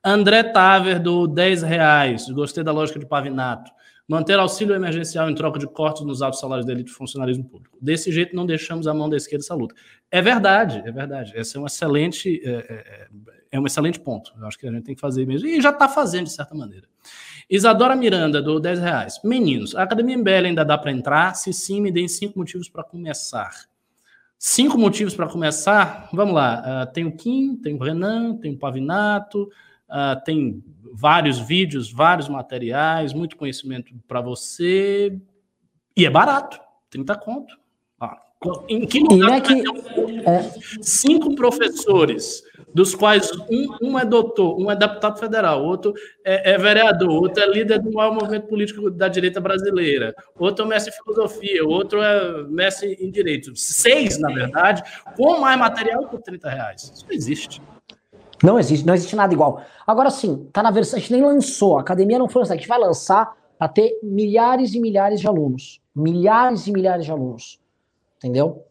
André 0.08 0.44
Taver, 0.44 1.02
do 1.02 1.26
10 1.26 1.62
reais. 1.62 2.30
Gostei 2.30 2.62
da 2.62 2.70
lógica 2.70 2.96
de 2.96 3.04
Pavinato. 3.04 3.72
Manter 4.06 4.38
auxílio 4.38 4.72
emergencial 4.72 5.28
em 5.28 5.34
troca 5.34 5.58
de 5.58 5.66
cortes 5.66 6.04
nos 6.04 6.22
altos 6.22 6.38
salários 6.38 6.64
da 6.64 6.72
elite 6.72 6.92
do 6.92 6.96
funcionalismo 6.96 7.42
público. 7.42 7.76
Desse 7.82 8.12
jeito, 8.12 8.36
não 8.36 8.46
deixamos 8.46 8.86
a 8.86 8.94
mão 8.94 9.10
da 9.10 9.16
esquerda 9.16 9.44
essa 9.44 9.54
luta. 9.56 9.74
É 10.08 10.22
verdade, 10.22 10.80
é 10.86 10.92
verdade. 10.92 11.32
Esse 11.34 11.56
é 11.56 11.60
um 11.60 11.66
excelente, 11.66 12.40
é, 12.44 12.50
é, 12.50 13.08
é 13.50 13.58
um 13.58 13.66
excelente 13.66 13.98
ponto. 13.98 14.32
Eu 14.38 14.46
acho 14.46 14.56
que 14.56 14.68
a 14.68 14.70
gente 14.70 14.84
tem 14.84 14.94
que 14.94 15.00
fazer 15.00 15.26
mesmo. 15.26 15.48
E 15.48 15.60
já 15.60 15.70
está 15.70 15.88
fazendo, 15.88 16.26
de 16.26 16.32
certa 16.32 16.54
maneira. 16.54 16.86
Isadora 17.50 17.96
Miranda, 17.96 18.40
do 18.40 18.60
10 18.60 18.78
reais. 18.78 19.20
Meninos, 19.24 19.74
a 19.74 19.82
Academia 19.82 20.16
MBL 20.16 20.46
ainda 20.46 20.64
dá 20.64 20.78
para 20.78 20.92
entrar? 20.92 21.34
Se 21.34 21.52
sim, 21.52 21.80
me 21.80 21.90
deem 21.90 22.06
cinco 22.06 22.38
motivos 22.38 22.68
para 22.68 22.84
começar. 22.84 23.50
Cinco 24.38 24.78
motivos 24.78 25.16
para 25.16 25.26
começar? 25.26 26.08
Vamos 26.12 26.32
lá. 26.32 26.62
Uh, 26.84 26.92
tem 26.92 27.04
o 27.04 27.16
Kim, 27.16 27.56
tem 27.56 27.74
o 27.74 27.78
Renan, 27.78 28.36
tem 28.36 28.52
o 28.52 28.58
Pavinato, 28.58 29.48
Uh, 29.88 30.22
tem 30.24 30.64
vários 30.92 31.38
vídeos, 31.38 31.92
vários 31.92 32.28
materiais, 32.28 33.12
muito 33.12 33.36
conhecimento 33.36 33.94
para 34.08 34.20
você. 34.20 35.16
E 35.96 36.04
é 36.04 36.10
barato, 36.10 36.60
30 36.90 37.16
conto. 37.16 37.56
Ah, 38.00 38.20
em 38.68 38.86
que 38.86 39.00
lugar 39.00 39.38
é 39.38 39.40
que, 39.40 39.62
é... 40.28 40.50
cinco 40.82 41.34
professores, 41.34 42.42
dos 42.74 42.94
quais 42.94 43.30
um, 43.50 43.76
um, 43.82 43.98
é 43.98 44.04
doutor, 44.04 44.60
um 44.60 44.70
é 44.70 44.76
deputado 44.76 45.18
federal, 45.18 45.64
outro 45.64 45.94
é, 46.24 46.52
é, 46.52 46.58
vereador, 46.58 47.10
outro 47.10 47.42
é 47.42 47.46
líder 47.48 47.80
do 47.80 47.90
maior 47.92 48.12
movimento 48.12 48.46
político 48.48 48.90
da 48.90 49.08
direita 49.08 49.40
brasileira, 49.40 50.14
outro 50.38 50.64
é 50.66 50.68
mestre 50.68 50.92
em 50.92 50.96
filosofia, 50.96 51.64
outro 51.64 52.02
é 52.02 52.42
mestre 52.44 52.98
em 53.00 53.10
direito. 53.10 53.56
Seis, 53.56 54.18
na 54.18 54.28
verdade, 54.28 54.82
com 55.16 55.40
mais 55.40 55.58
material 55.58 56.06
por 56.06 56.20
30 56.20 56.50
reais. 56.50 56.92
Isso 56.94 57.06
não 57.06 57.14
existe. 57.14 57.62
Não 58.42 58.58
existe, 58.58 58.86
não 58.86 58.94
existe 58.94 59.16
nada 59.16 59.32
igual. 59.32 59.62
Agora 59.86 60.10
sim, 60.10 60.48
tá 60.52 60.62
na 60.62 60.70
versão, 60.70 60.98
a 60.98 61.00
gente 61.00 61.12
nem 61.12 61.22
lançou, 61.22 61.78
a 61.78 61.80
academia 61.80 62.18
não 62.18 62.28
foi 62.28 62.40
lançada, 62.40 62.54
a 62.54 62.58
gente 62.58 62.68
vai 62.68 62.78
lançar 62.78 63.34
para 63.58 63.68
ter 63.68 63.98
milhares 64.02 64.74
e 64.74 64.80
milhares 64.80 65.20
de 65.20 65.26
alunos. 65.26 65.80
Milhares 65.94 66.66
e 66.66 66.72
milhares 66.72 67.04
de 67.04 67.10
alunos. 67.10 67.58
Entendeu? 68.18 68.64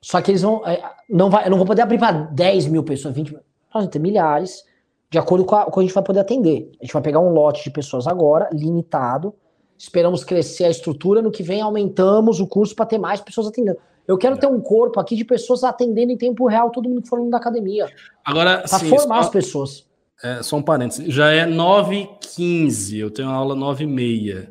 Só 0.00 0.20
que 0.20 0.30
eles 0.30 0.42
vão. 0.42 0.66
É, 0.66 0.82
não 1.08 1.30
vai, 1.30 1.46
eu 1.46 1.50
não 1.50 1.58
vou 1.58 1.66
poder 1.66 1.82
abrir 1.82 1.98
para 1.98 2.12
10 2.12 2.66
mil 2.66 2.82
pessoas, 2.82 3.14
20 3.14 3.30
mil. 3.30 3.40
Nós 3.40 3.84
vamos 3.84 3.88
ter 3.88 3.98
milhares, 3.98 4.64
de 5.10 5.18
acordo 5.18 5.44
com, 5.44 5.54
a, 5.54 5.66
com 5.66 5.80
a 5.80 5.82
gente 5.82 5.94
vai 5.94 6.02
poder 6.02 6.20
atender. 6.20 6.70
A 6.80 6.84
gente 6.84 6.92
vai 6.92 7.02
pegar 7.02 7.20
um 7.20 7.30
lote 7.30 7.62
de 7.62 7.70
pessoas 7.70 8.06
agora, 8.06 8.48
limitado. 8.52 9.34
Esperamos 9.78 10.24
crescer 10.24 10.64
a 10.64 10.70
estrutura. 10.70 11.22
No 11.22 11.30
que 11.30 11.42
vem, 11.42 11.60
aumentamos 11.60 12.40
o 12.40 12.46
curso 12.46 12.74
para 12.74 12.86
ter 12.86 12.98
mais 12.98 13.20
pessoas 13.20 13.46
atendendo. 13.46 13.78
Eu 14.06 14.18
quero 14.18 14.36
ter 14.36 14.46
um 14.46 14.60
corpo 14.60 14.98
aqui 14.98 15.14
de 15.14 15.24
pessoas 15.24 15.62
atendendo 15.62 16.12
em 16.12 16.16
tempo 16.16 16.46
real 16.46 16.70
todo 16.70 16.88
mundo 16.88 17.02
que 17.02 17.08
for 17.08 17.24
da 17.30 17.36
academia. 17.36 17.88
Agora, 18.24 18.64
para 18.68 18.78
formar 18.80 18.98
só, 18.98 19.20
as 19.20 19.28
pessoas. 19.30 19.86
É, 20.22 20.42
só 20.42 20.56
um 20.56 20.62
parênteses. 20.62 21.12
Já 21.12 21.30
é 21.30 21.46
9h15, 21.46 22.98
eu 22.98 23.10
tenho 23.10 23.28
aula 23.28 23.54
9h30. 23.54 24.50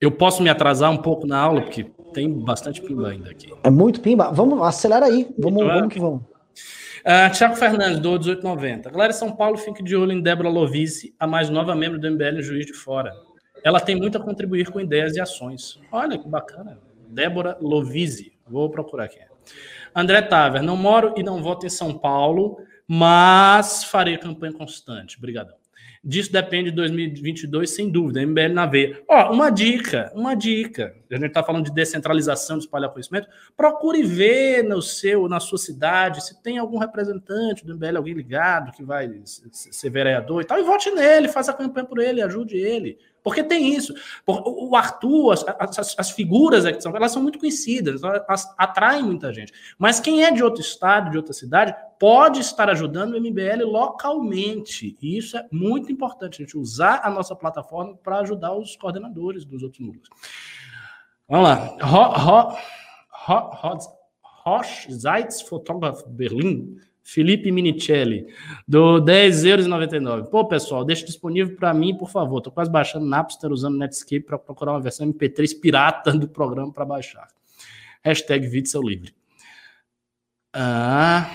Eu 0.00 0.10
posso 0.12 0.42
me 0.42 0.50
atrasar 0.50 0.90
um 0.90 0.98
pouco 0.98 1.26
na 1.26 1.38
aula, 1.38 1.62
porque 1.62 1.84
tem 2.12 2.30
bastante 2.30 2.82
pimba 2.82 3.08
ainda 3.08 3.30
aqui. 3.30 3.52
É 3.62 3.70
muito 3.70 4.00
pimba. 4.00 4.30
Vamos, 4.30 4.60
acelera 4.62 5.06
aí. 5.06 5.28
Vamos, 5.38 5.62
então, 5.62 5.74
vamos 5.74 5.94
que 5.94 6.00
vamos. 6.00 6.22
Uh, 7.04 7.30
Tiago 7.32 7.56
Fernandes, 7.56 7.98
do 7.98 8.10
1890. 8.10 8.90
Galera 8.90 9.12
de 9.12 9.18
São 9.18 9.34
Paulo, 9.34 9.58
fique 9.58 9.82
de 9.82 9.94
olho 9.94 10.12
em 10.12 10.22
Débora 10.22 10.48
Lovice, 10.48 11.14
a 11.18 11.26
mais 11.26 11.50
nova 11.50 11.74
membro 11.74 11.98
do 11.98 12.10
MBL 12.10 12.40
Juiz 12.40 12.66
de 12.66 12.72
Fora. 12.72 13.12
Ela 13.62 13.80
tem 13.80 13.96
muito 13.96 14.16
a 14.16 14.20
contribuir 14.20 14.70
com 14.70 14.80
ideias 14.80 15.14
e 15.16 15.20
ações. 15.20 15.78
Olha 15.90 16.18
que 16.18 16.28
bacana. 16.28 16.78
Débora 17.14 17.56
Lovise. 17.60 18.32
Vou 18.46 18.68
procurar 18.68 19.04
aqui. 19.04 19.20
André 19.94 20.20
Taver, 20.22 20.62
não 20.62 20.76
moro 20.76 21.14
e 21.16 21.22
não 21.22 21.42
voto 21.42 21.64
em 21.64 21.70
São 21.70 21.96
Paulo, 21.96 22.58
mas 22.86 23.84
farei 23.84 24.18
campanha 24.18 24.52
constante. 24.52 25.16
Obrigadão. 25.16 25.54
Disso 26.06 26.30
depende 26.30 26.68
de 26.68 26.76
2022, 26.76 27.70
sem 27.70 27.88
dúvida. 27.88 28.20
MBL 28.20 28.52
na 28.52 28.66
veia. 28.66 29.00
Ó, 29.08 29.32
uma 29.32 29.48
dica, 29.48 30.12
uma 30.14 30.34
dica. 30.34 30.94
A 31.10 31.14
gente 31.14 31.28
está 31.28 31.42
falando 31.42 31.64
de 31.64 31.72
descentralização, 31.72 32.58
de 32.58 32.64
espalhar 32.64 32.90
conhecimento. 32.90 33.26
Procure 33.56 34.02
ver 34.02 34.64
no 34.64 34.82
seu, 34.82 35.26
na 35.28 35.40
sua 35.40 35.56
cidade, 35.56 36.22
se 36.22 36.42
tem 36.42 36.58
algum 36.58 36.76
representante 36.76 37.64
do 37.64 37.74
MBL, 37.74 37.96
alguém 37.96 38.12
ligado 38.12 38.70
que 38.72 38.84
vai 38.84 39.10
ser 39.24 39.88
vereador 39.88 40.42
e 40.42 40.44
tal, 40.44 40.58
e 40.58 40.62
vote 40.62 40.90
nele, 40.90 41.26
faça 41.26 41.52
a 41.52 41.54
campanha 41.54 41.86
por 41.86 41.98
ele, 41.98 42.20
ajude 42.20 42.54
ele. 42.54 42.98
Porque 43.24 43.42
tem 43.42 43.74
isso. 43.74 43.94
O 44.26 44.76
Arthur, 44.76 45.32
as, 45.32 45.78
as, 45.78 45.94
as 45.98 46.10
figuras 46.10 46.66
aqui 46.66 46.82
são, 46.82 46.94
elas 46.94 47.10
são 47.10 47.22
muito 47.22 47.38
conhecidas, 47.38 48.02
elas 48.02 48.54
atraem 48.58 49.02
muita 49.02 49.32
gente. 49.32 49.50
Mas 49.78 49.98
quem 49.98 50.22
é 50.22 50.30
de 50.30 50.44
outro 50.44 50.60
estado, 50.60 51.10
de 51.10 51.16
outra 51.16 51.32
cidade, 51.32 51.74
pode 51.98 52.40
estar 52.40 52.68
ajudando 52.68 53.14
o 53.14 53.20
MBL 53.20 53.64
localmente. 53.64 54.94
E 55.00 55.16
isso 55.16 55.38
é 55.38 55.46
muito 55.50 55.90
importante, 55.90 56.42
a 56.42 56.44
gente 56.44 56.58
usar 56.58 57.00
a 57.02 57.08
nossa 57.08 57.34
plataforma 57.34 57.96
para 57.96 58.18
ajudar 58.18 58.52
os 58.52 58.76
coordenadores 58.76 59.46
dos 59.46 59.62
outros 59.62 59.80
núcleos. 59.80 60.08
Vamos 61.26 61.48
lá. 61.48 61.54
Ro, 61.80 62.02
ro, 62.10 62.58
fotógrafo 65.40 66.06
Berlim, 66.10 66.76
Felipe 67.06 67.52
Minicelli, 67.52 68.26
do 68.66 68.98
10,99€. 69.02 70.24
Pô, 70.30 70.46
pessoal, 70.46 70.86
deixa 70.86 71.04
disponível 71.04 71.54
para 71.54 71.74
mim, 71.74 71.94
por 71.94 72.08
favor. 72.08 72.40
Tô 72.40 72.50
quase 72.50 72.70
baixando 72.70 73.04
Napster 73.04 73.52
usando 73.52 73.76
Netscape 73.76 74.22
para 74.22 74.38
procurar 74.38 74.72
uma 74.72 74.80
versão 74.80 75.06
MP3 75.06 75.60
pirata 75.60 76.12
do 76.12 76.26
programa 76.26 76.72
para 76.72 76.86
baixar. 76.86 77.28
Hashtag 78.02 78.46
vídeo 78.48 78.80
livre. 78.82 79.14
Ah, 80.50 81.30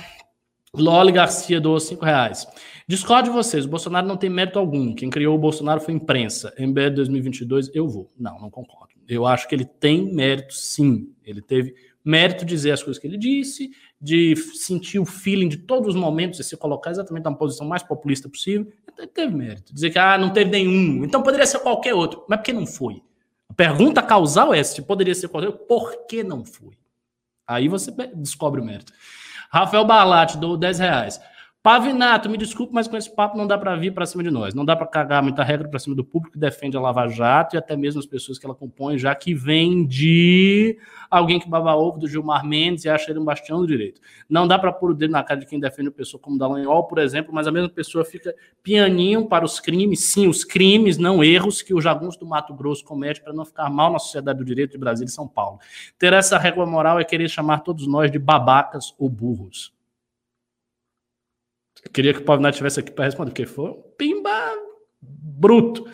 Loli 0.73 1.11
Garcia 1.11 1.61
doou 1.61 1.79
5 1.79 2.03
reais. 2.03 2.47
Discordo 2.87 3.29
de 3.29 3.35
vocês, 3.35 3.65
o 3.65 3.69
Bolsonaro 3.69 4.07
não 4.07 4.17
tem 4.17 4.29
mérito 4.29 4.57
algum. 4.57 4.95
Quem 4.95 5.11
criou 5.11 5.35
o 5.35 5.39
Bolsonaro 5.39 5.81
foi 5.81 5.93
a 5.93 5.97
imprensa. 5.97 6.51
MBL 6.57 6.95
2022, 6.95 7.69
eu 7.75 7.87
vou. 7.87 8.11
Não, 8.17 8.39
não 8.39 8.49
concordo. 8.49 8.95
Eu 9.07 9.27
acho 9.27 9.47
que 9.47 9.53
ele 9.53 9.65
tem 9.65 10.11
mérito, 10.11 10.55
sim. 10.55 11.13
Ele 11.23 11.41
teve 11.41 11.75
mérito 12.03 12.43
de 12.43 12.55
dizer 12.55 12.71
as 12.71 12.81
coisas 12.81 12.99
que 12.99 13.05
ele 13.05 13.17
disse, 13.17 13.69
de 14.01 14.35
sentir 14.35 14.99
o 14.99 15.05
feeling 15.05 15.49
de 15.49 15.57
todos 15.57 15.89
os 15.89 15.95
momentos 15.95 16.39
e 16.39 16.43
se 16.43 16.55
colocar 16.55 16.91
exatamente 16.91 17.25
na 17.25 17.33
posição 17.33 17.67
mais 17.67 17.83
populista 17.83 18.29
possível, 18.29 18.71
então 18.91 19.05
teve 19.07 19.33
mérito. 19.33 19.73
Dizer 19.73 19.89
que 19.89 19.99
ah, 19.99 20.17
não 20.17 20.31
teve 20.31 20.49
nenhum, 20.49 21.03
então 21.03 21.21
poderia 21.21 21.45
ser 21.45 21.59
qualquer 21.59 21.93
outro. 21.93 22.23
Mas 22.27 22.39
por 22.39 22.45
que 22.45 22.53
não 22.53 22.65
foi? 22.65 23.01
A 23.49 23.53
pergunta 23.53 24.01
causal 24.01 24.53
é 24.53 24.63
se 24.63 24.81
poderia 24.81 25.13
ser 25.13 25.27
qualquer 25.27 25.47
outro, 25.47 25.65
por 25.65 26.05
que 26.07 26.23
não 26.23 26.45
foi? 26.45 26.77
Aí 27.45 27.67
você 27.67 27.91
descobre 28.15 28.61
o 28.61 28.63
mérito. 28.63 28.93
Rafael 29.51 29.83
Barlatti, 29.83 30.37
dou 30.37 30.55
10 30.55 30.79
reais. 30.79 31.19
Pavinato, 31.61 32.29
me 32.29 32.37
desculpe, 32.37 32.73
mas 32.73 32.87
com 32.87 32.95
esse 32.95 33.13
papo 33.13 33.37
não 33.37 33.45
dá 33.45 33.57
para 33.57 33.75
vir 33.75 33.93
para 33.93 34.05
cima 34.05 34.23
de 34.23 34.31
nós. 34.31 34.53
Não 34.53 34.63
dá 34.63 34.77
para 34.77 34.87
cagar 34.87 35.21
muita 35.21 35.43
regra 35.43 35.67
para 35.67 35.77
cima 35.77 35.93
do 35.93 36.05
público 36.05 36.31
que 36.31 36.39
defende 36.39 36.77
a 36.77 36.79
Lava 36.79 37.05
Jato 37.09 37.53
e 37.53 37.57
até 37.57 37.75
mesmo 37.75 37.99
as 37.99 38.05
pessoas 38.05 38.39
que 38.39 38.45
ela 38.45 38.55
compõe, 38.55 38.97
já 38.97 39.13
que 39.13 39.33
vem 39.33 39.85
de 39.85 40.77
alguém 41.11 41.37
que 41.37 41.49
baba 41.49 41.75
ovo 41.75 41.99
do 41.99 42.07
Gilmar 42.07 42.45
Mendes 42.45 42.85
e 42.85 42.89
acha 42.89 43.11
ele 43.11 43.19
um 43.19 43.25
bastião 43.25 43.59
do 43.59 43.67
direito. 43.67 43.99
Não 44.29 44.47
dá 44.47 44.57
para 44.57 44.71
pôr 44.71 44.91
o 44.91 44.93
dedo 44.93 45.11
na 45.11 45.21
cara 45.21 45.41
de 45.41 45.45
quem 45.45 45.59
defende 45.59 45.89
uma 45.89 45.93
pessoa 45.93 46.21
como 46.21 46.37
Dallagnol, 46.37 46.85
por 46.85 46.97
exemplo, 46.97 47.33
mas 47.33 47.45
a 47.45 47.51
mesma 47.51 47.67
pessoa 47.67 48.05
fica 48.05 48.33
pianinho 48.63 49.27
para 49.27 49.43
os 49.43 49.59
crimes, 49.59 50.05
sim, 50.05 50.29
os 50.29 50.45
crimes, 50.45 50.97
não 50.97 51.21
erros, 51.21 51.61
que 51.61 51.73
o 51.73 51.81
jagunço 51.81 52.17
do 52.17 52.25
Mato 52.25 52.53
Grosso 52.53 52.85
comete 52.85 53.21
para 53.21 53.33
não 53.33 53.43
ficar 53.43 53.69
mal 53.69 53.91
na 53.91 53.99
sociedade 53.99 54.39
do 54.39 54.45
direito 54.45 54.71
de 54.71 54.77
Brasília 54.77 55.09
e 55.09 55.11
São 55.11 55.27
Paulo. 55.27 55.59
Ter 55.97 56.13
essa 56.13 56.37
régua 56.37 56.65
moral 56.65 57.01
é 57.01 57.03
querer 57.03 57.27
chamar 57.27 57.59
todos 57.59 57.85
nós 57.85 58.09
de 58.09 58.17
babacas 58.17 58.95
ou 58.97 59.09
burros. 59.09 59.77
Queria 61.93 62.13
que 62.13 62.19
o 62.19 62.25
Pavinato 62.25 62.55
estivesse 62.55 62.79
aqui 62.79 62.91
para 62.91 63.05
responder, 63.05 63.31
porque 63.31 63.45
foi 63.45 63.69
um 63.69 63.81
pimba 63.97 64.53
bruto. 65.01 65.85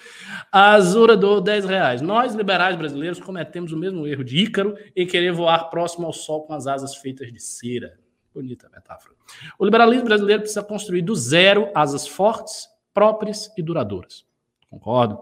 A 0.51 0.71
Azura 0.71 1.15
do 1.15 1.39
10 1.39 1.65
reais. 1.65 2.01
Nós, 2.01 2.33
liberais 2.33 2.75
brasileiros, 2.75 3.19
cometemos 3.19 3.71
o 3.71 3.77
mesmo 3.77 4.07
erro 4.07 4.23
de 4.23 4.37
Ícaro 4.37 4.75
em 4.95 5.05
querer 5.05 5.31
voar 5.31 5.69
próximo 5.69 6.07
ao 6.07 6.13
sol 6.13 6.43
com 6.43 6.53
as 6.53 6.65
asas 6.65 6.95
feitas 6.95 7.31
de 7.31 7.39
cera. 7.39 7.99
Bonita 8.33 8.69
metáfora. 8.69 9.15
O 9.59 9.65
liberalismo 9.65 10.05
brasileiro 10.05 10.41
precisa 10.41 10.63
construir 10.63 11.01
do 11.01 11.15
zero 11.15 11.69
asas 11.75 12.07
fortes, 12.07 12.67
próprias 12.93 13.51
e 13.57 13.61
duradouras. 13.61 14.25
Concordo? 14.69 15.21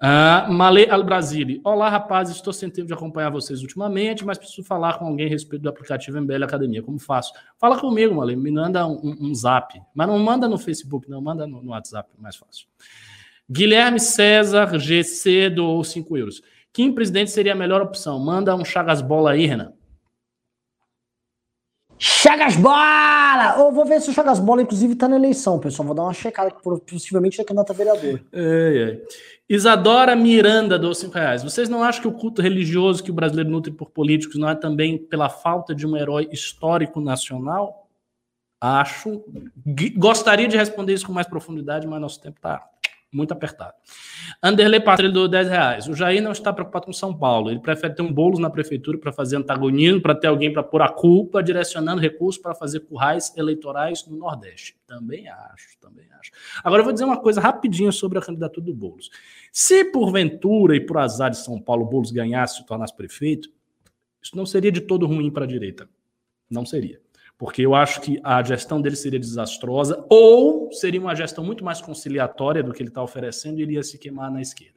Uh, 0.00 0.52
Malê 0.52 0.88
Al 0.88 1.02
Brasile. 1.02 1.60
Olá, 1.64 1.88
rapazes. 1.88 2.36
Estou 2.36 2.52
sem 2.52 2.70
tempo 2.70 2.86
de 2.86 2.94
acompanhar 2.94 3.30
vocês 3.30 3.62
ultimamente, 3.62 4.24
mas 4.24 4.38
preciso 4.38 4.62
falar 4.62 4.96
com 4.96 5.06
alguém 5.06 5.26
a 5.26 5.28
respeito 5.28 5.62
do 5.62 5.68
aplicativo 5.68 6.20
MBL 6.20 6.44
Academia. 6.44 6.82
Como 6.82 7.00
faço? 7.00 7.32
Fala 7.58 7.76
comigo, 7.76 8.14
Malê. 8.14 8.36
Me 8.36 8.52
manda 8.52 8.86
um, 8.86 9.16
um, 9.20 9.34
zap. 9.34 9.80
Mas 9.92 10.06
não 10.06 10.18
manda 10.20 10.48
no 10.48 10.56
Facebook, 10.56 11.10
não. 11.10 11.20
Manda 11.20 11.48
no, 11.48 11.60
no 11.60 11.70
WhatsApp, 11.70 12.08
mais 12.16 12.36
fácil. 12.36 12.68
Guilherme 13.50 13.98
César 13.98 14.78
GC 14.78 15.50
do 15.50 15.82
5 15.82 16.16
euros. 16.16 16.42
Quem 16.72 16.92
presidente 16.92 17.32
seria 17.32 17.52
a 17.52 17.56
melhor 17.56 17.82
opção? 17.82 18.20
Manda 18.20 18.54
um 18.54 18.64
Chagas 18.64 19.02
Bola 19.02 19.32
aí, 19.32 19.46
Renan. 19.46 19.72
Chagas 21.98 22.54
Bola! 22.54 23.56
Eu 23.58 23.72
vou 23.72 23.84
ver 23.84 24.00
se 24.00 24.10
o 24.10 24.12
Chagas 24.12 24.38
Bola, 24.38 24.62
inclusive, 24.62 24.94
tá 24.94 25.08
na 25.08 25.16
eleição, 25.16 25.58
pessoal. 25.58 25.86
Vou 25.86 25.96
dar 25.96 26.04
uma 26.04 26.14
checada, 26.14 26.52
que 26.52 26.62
possivelmente 26.62 27.40
é 27.40 27.44
candidato 27.44 27.72
a 27.72 27.74
vereador. 27.74 28.20
É, 28.32 29.02
é. 29.02 29.02
Isadora 29.48 30.14
Miranda, 30.14 30.78
dos 30.78 30.98
5 30.98 31.14
reais. 31.14 31.42
Vocês 31.42 31.68
não 31.68 31.82
acham 31.82 32.02
que 32.02 32.08
o 32.08 32.12
culto 32.12 32.42
religioso 32.42 33.02
que 33.02 33.10
o 33.10 33.14
brasileiro 33.14 33.50
nutre 33.50 33.72
por 33.72 33.90
políticos 33.90 34.36
não 34.36 34.48
é 34.48 34.54
também 34.54 34.98
pela 34.98 35.30
falta 35.30 35.74
de 35.74 35.86
um 35.86 35.96
herói 35.96 36.28
histórico 36.30 37.00
nacional? 37.00 37.88
Acho. 38.60 39.24
Gostaria 39.96 40.48
de 40.48 40.56
responder 40.56 40.92
isso 40.92 41.06
com 41.06 41.12
mais 41.12 41.26
profundidade, 41.26 41.86
mas 41.86 42.00
nosso 42.00 42.20
tempo 42.20 42.36
está 42.36 42.68
muito 43.12 43.32
apertado. 43.32 43.74
Anderley 44.42 44.80
Patrulho 44.80 45.12
do 45.12 45.28
10 45.28 45.48
reais. 45.48 45.88
O 45.88 45.94
Jair 45.94 46.22
não 46.22 46.32
está 46.32 46.52
preocupado 46.52 46.86
com 46.86 46.92
São 46.92 47.16
Paulo. 47.16 47.50
Ele 47.50 47.60
prefere 47.60 47.94
ter 47.94 48.02
um 48.02 48.12
bolo 48.12 48.38
na 48.38 48.50
prefeitura 48.50 48.98
para 48.98 49.12
fazer 49.12 49.36
antagonismo, 49.36 50.00
para 50.00 50.14
ter 50.14 50.26
alguém 50.26 50.52
para 50.52 50.62
pôr 50.62 50.82
a 50.82 50.88
culpa, 50.88 51.42
direcionando 51.42 52.00
recursos 52.00 52.40
para 52.40 52.54
fazer 52.54 52.80
currais 52.80 53.34
eleitorais 53.36 54.06
no 54.06 54.16
Nordeste. 54.16 54.76
Também 54.86 55.28
acho, 55.28 55.78
também 55.80 56.06
acho. 56.18 56.30
Agora 56.62 56.80
eu 56.80 56.84
vou 56.84 56.92
dizer 56.92 57.04
uma 57.04 57.20
coisa 57.20 57.40
rapidinho 57.40 57.92
sobre 57.92 58.18
a 58.18 58.22
candidatura 58.22 58.66
do 58.66 58.74
Boulos. 58.74 59.10
Se 59.50 59.84
porventura 59.86 60.76
e 60.76 60.80
por 60.80 60.98
azar 60.98 61.30
de 61.30 61.38
São 61.38 61.60
Paulo 61.60 61.86
Boulos 61.86 62.10
ganhasse 62.10 62.62
e 62.62 62.66
tornasse 62.66 62.94
prefeito, 62.94 63.48
isso 64.22 64.36
não 64.36 64.44
seria 64.44 64.70
de 64.70 64.82
todo 64.82 65.06
ruim 65.06 65.30
para 65.30 65.44
a 65.44 65.48
direita. 65.48 65.88
Não 66.50 66.64
seria 66.64 67.00
porque 67.38 67.62
eu 67.62 67.72
acho 67.72 68.00
que 68.00 68.20
a 68.24 68.42
gestão 68.42 68.82
dele 68.82 68.96
seria 68.96 69.18
desastrosa, 69.18 70.04
ou 70.10 70.72
seria 70.72 71.00
uma 71.00 71.14
gestão 71.14 71.44
muito 71.44 71.64
mais 71.64 71.80
conciliatória 71.80 72.64
do 72.64 72.72
que 72.72 72.82
ele 72.82 72.90
está 72.90 73.00
oferecendo 73.00 73.60
e 73.60 73.62
iria 73.62 73.82
se 73.84 73.96
queimar 73.96 74.28
na 74.28 74.42
esquerda. 74.42 74.76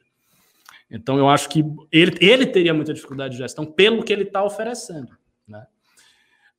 Então, 0.89 1.17
eu 1.17 1.27
acho 1.27 1.49
que 1.49 1.65
ele, 1.91 2.15
ele 2.21 2.45
teria 2.45 2.73
muita 2.73 2.93
dificuldade 2.93 3.33
de 3.33 3.39
gestão 3.39 3.65
pelo 3.65 4.03
que 4.03 4.13
ele 4.13 4.23
está 4.23 4.43
oferecendo. 4.43 5.17
Né? 5.47 5.65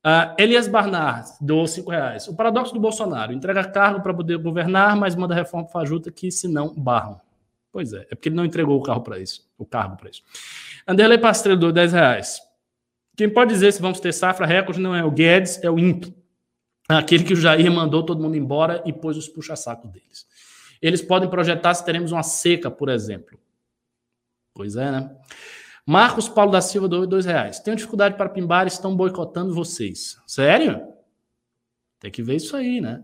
Uh, 0.05 0.35
Elias 0.37 0.67
Barnard, 0.67 1.29
do 1.39 1.65
cinco 1.67 1.91
reais. 1.91 2.27
O 2.27 2.35
paradoxo 2.35 2.73
do 2.73 2.79
Bolsonaro: 2.79 3.31
entrega 3.31 3.63
cargo 3.63 4.01
para 4.01 4.13
poder 4.13 4.37
governar, 4.37 4.97
mas 4.97 5.15
manda 5.15 5.33
reforma 5.33 5.69
fajuta 5.69 6.11
que, 6.11 6.29
se 6.29 6.47
não, 6.47 6.73
barram. 6.73 7.21
Pois 7.71 7.93
é, 7.93 8.01
é 8.11 8.15
porque 8.15 8.27
ele 8.27 8.35
não 8.35 8.43
entregou 8.43 8.77
o 8.77 8.83
carro 8.83 9.01
para 9.01 9.19
isso, 9.19 9.47
o 9.57 9.65
cargo 9.65 9.95
para 9.95 10.09
isso. 10.09 10.21
Anderley 10.85 11.17
Pastrello, 11.17 11.59
do 11.59 11.71
10 11.71 11.93
reais. 11.93 12.41
Quem 13.15 13.29
pode 13.29 13.53
dizer 13.53 13.71
se 13.71 13.81
vamos 13.81 13.99
ter 13.99 14.11
safra 14.11 14.45
recorde 14.45 14.79
não 14.79 14.95
é 14.95 15.03
o 15.03 15.11
Guedes, 15.11 15.63
é 15.63 15.69
o 15.69 15.77
INPE. 15.77 16.15
Aquele 16.89 17.23
que 17.23 17.33
o 17.33 17.35
Jair 17.35 17.71
mandou 17.71 18.03
todo 18.03 18.21
mundo 18.21 18.35
embora 18.35 18.81
e 18.85 18.91
pôs 18.91 19.15
os 19.15 19.27
puxa-sacos 19.27 19.89
deles. 19.89 20.27
Eles 20.81 21.01
podem 21.01 21.29
projetar 21.29 21.73
se 21.73 21.85
teremos 21.85 22.11
uma 22.11 22.23
seca, 22.23 22.69
por 22.69 22.89
exemplo. 22.89 23.39
Pois 24.53 24.75
é, 24.75 24.91
né? 24.91 25.15
Marcos 25.85 26.29
Paulo 26.29 26.51
da 26.51 26.61
Silva, 26.61 26.87
dois 26.87 27.25
reais. 27.25 27.59
Tenho 27.59 27.75
dificuldade 27.75 28.15
para 28.15 28.29
pimbar, 28.29 28.67
estão 28.67 28.95
boicotando 28.95 29.53
vocês. 29.53 30.17
Sério? 30.25 30.81
Tem 31.99 32.11
que 32.11 32.21
ver 32.21 32.35
isso 32.35 32.55
aí, 32.55 32.81
né? 32.81 33.03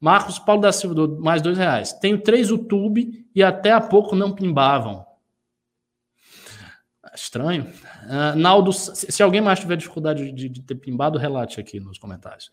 Marcos 0.00 0.38
Paulo 0.38 0.62
da 0.62 0.72
Silva, 0.72 1.06
mais 1.20 1.42
dois 1.42 1.58
reais. 1.58 1.92
Tenho 1.92 2.20
três 2.20 2.48
YouTube 2.48 3.26
e 3.34 3.42
até 3.42 3.72
há 3.72 3.80
pouco 3.80 4.14
não 4.14 4.34
pimbavam. 4.34 5.04
Estranho. 7.18 7.66
Uh, 8.04 8.38
Naldo, 8.38 8.72
se 8.72 9.22
alguém 9.22 9.40
mais 9.40 9.58
tiver 9.58 9.76
dificuldade 9.76 10.30
de, 10.32 10.48
de, 10.48 10.62
ter 10.62 10.76
pimbado, 10.76 11.18
relate 11.18 11.60
aqui 11.60 11.80
nos 11.80 11.98
comentários. 11.98 12.50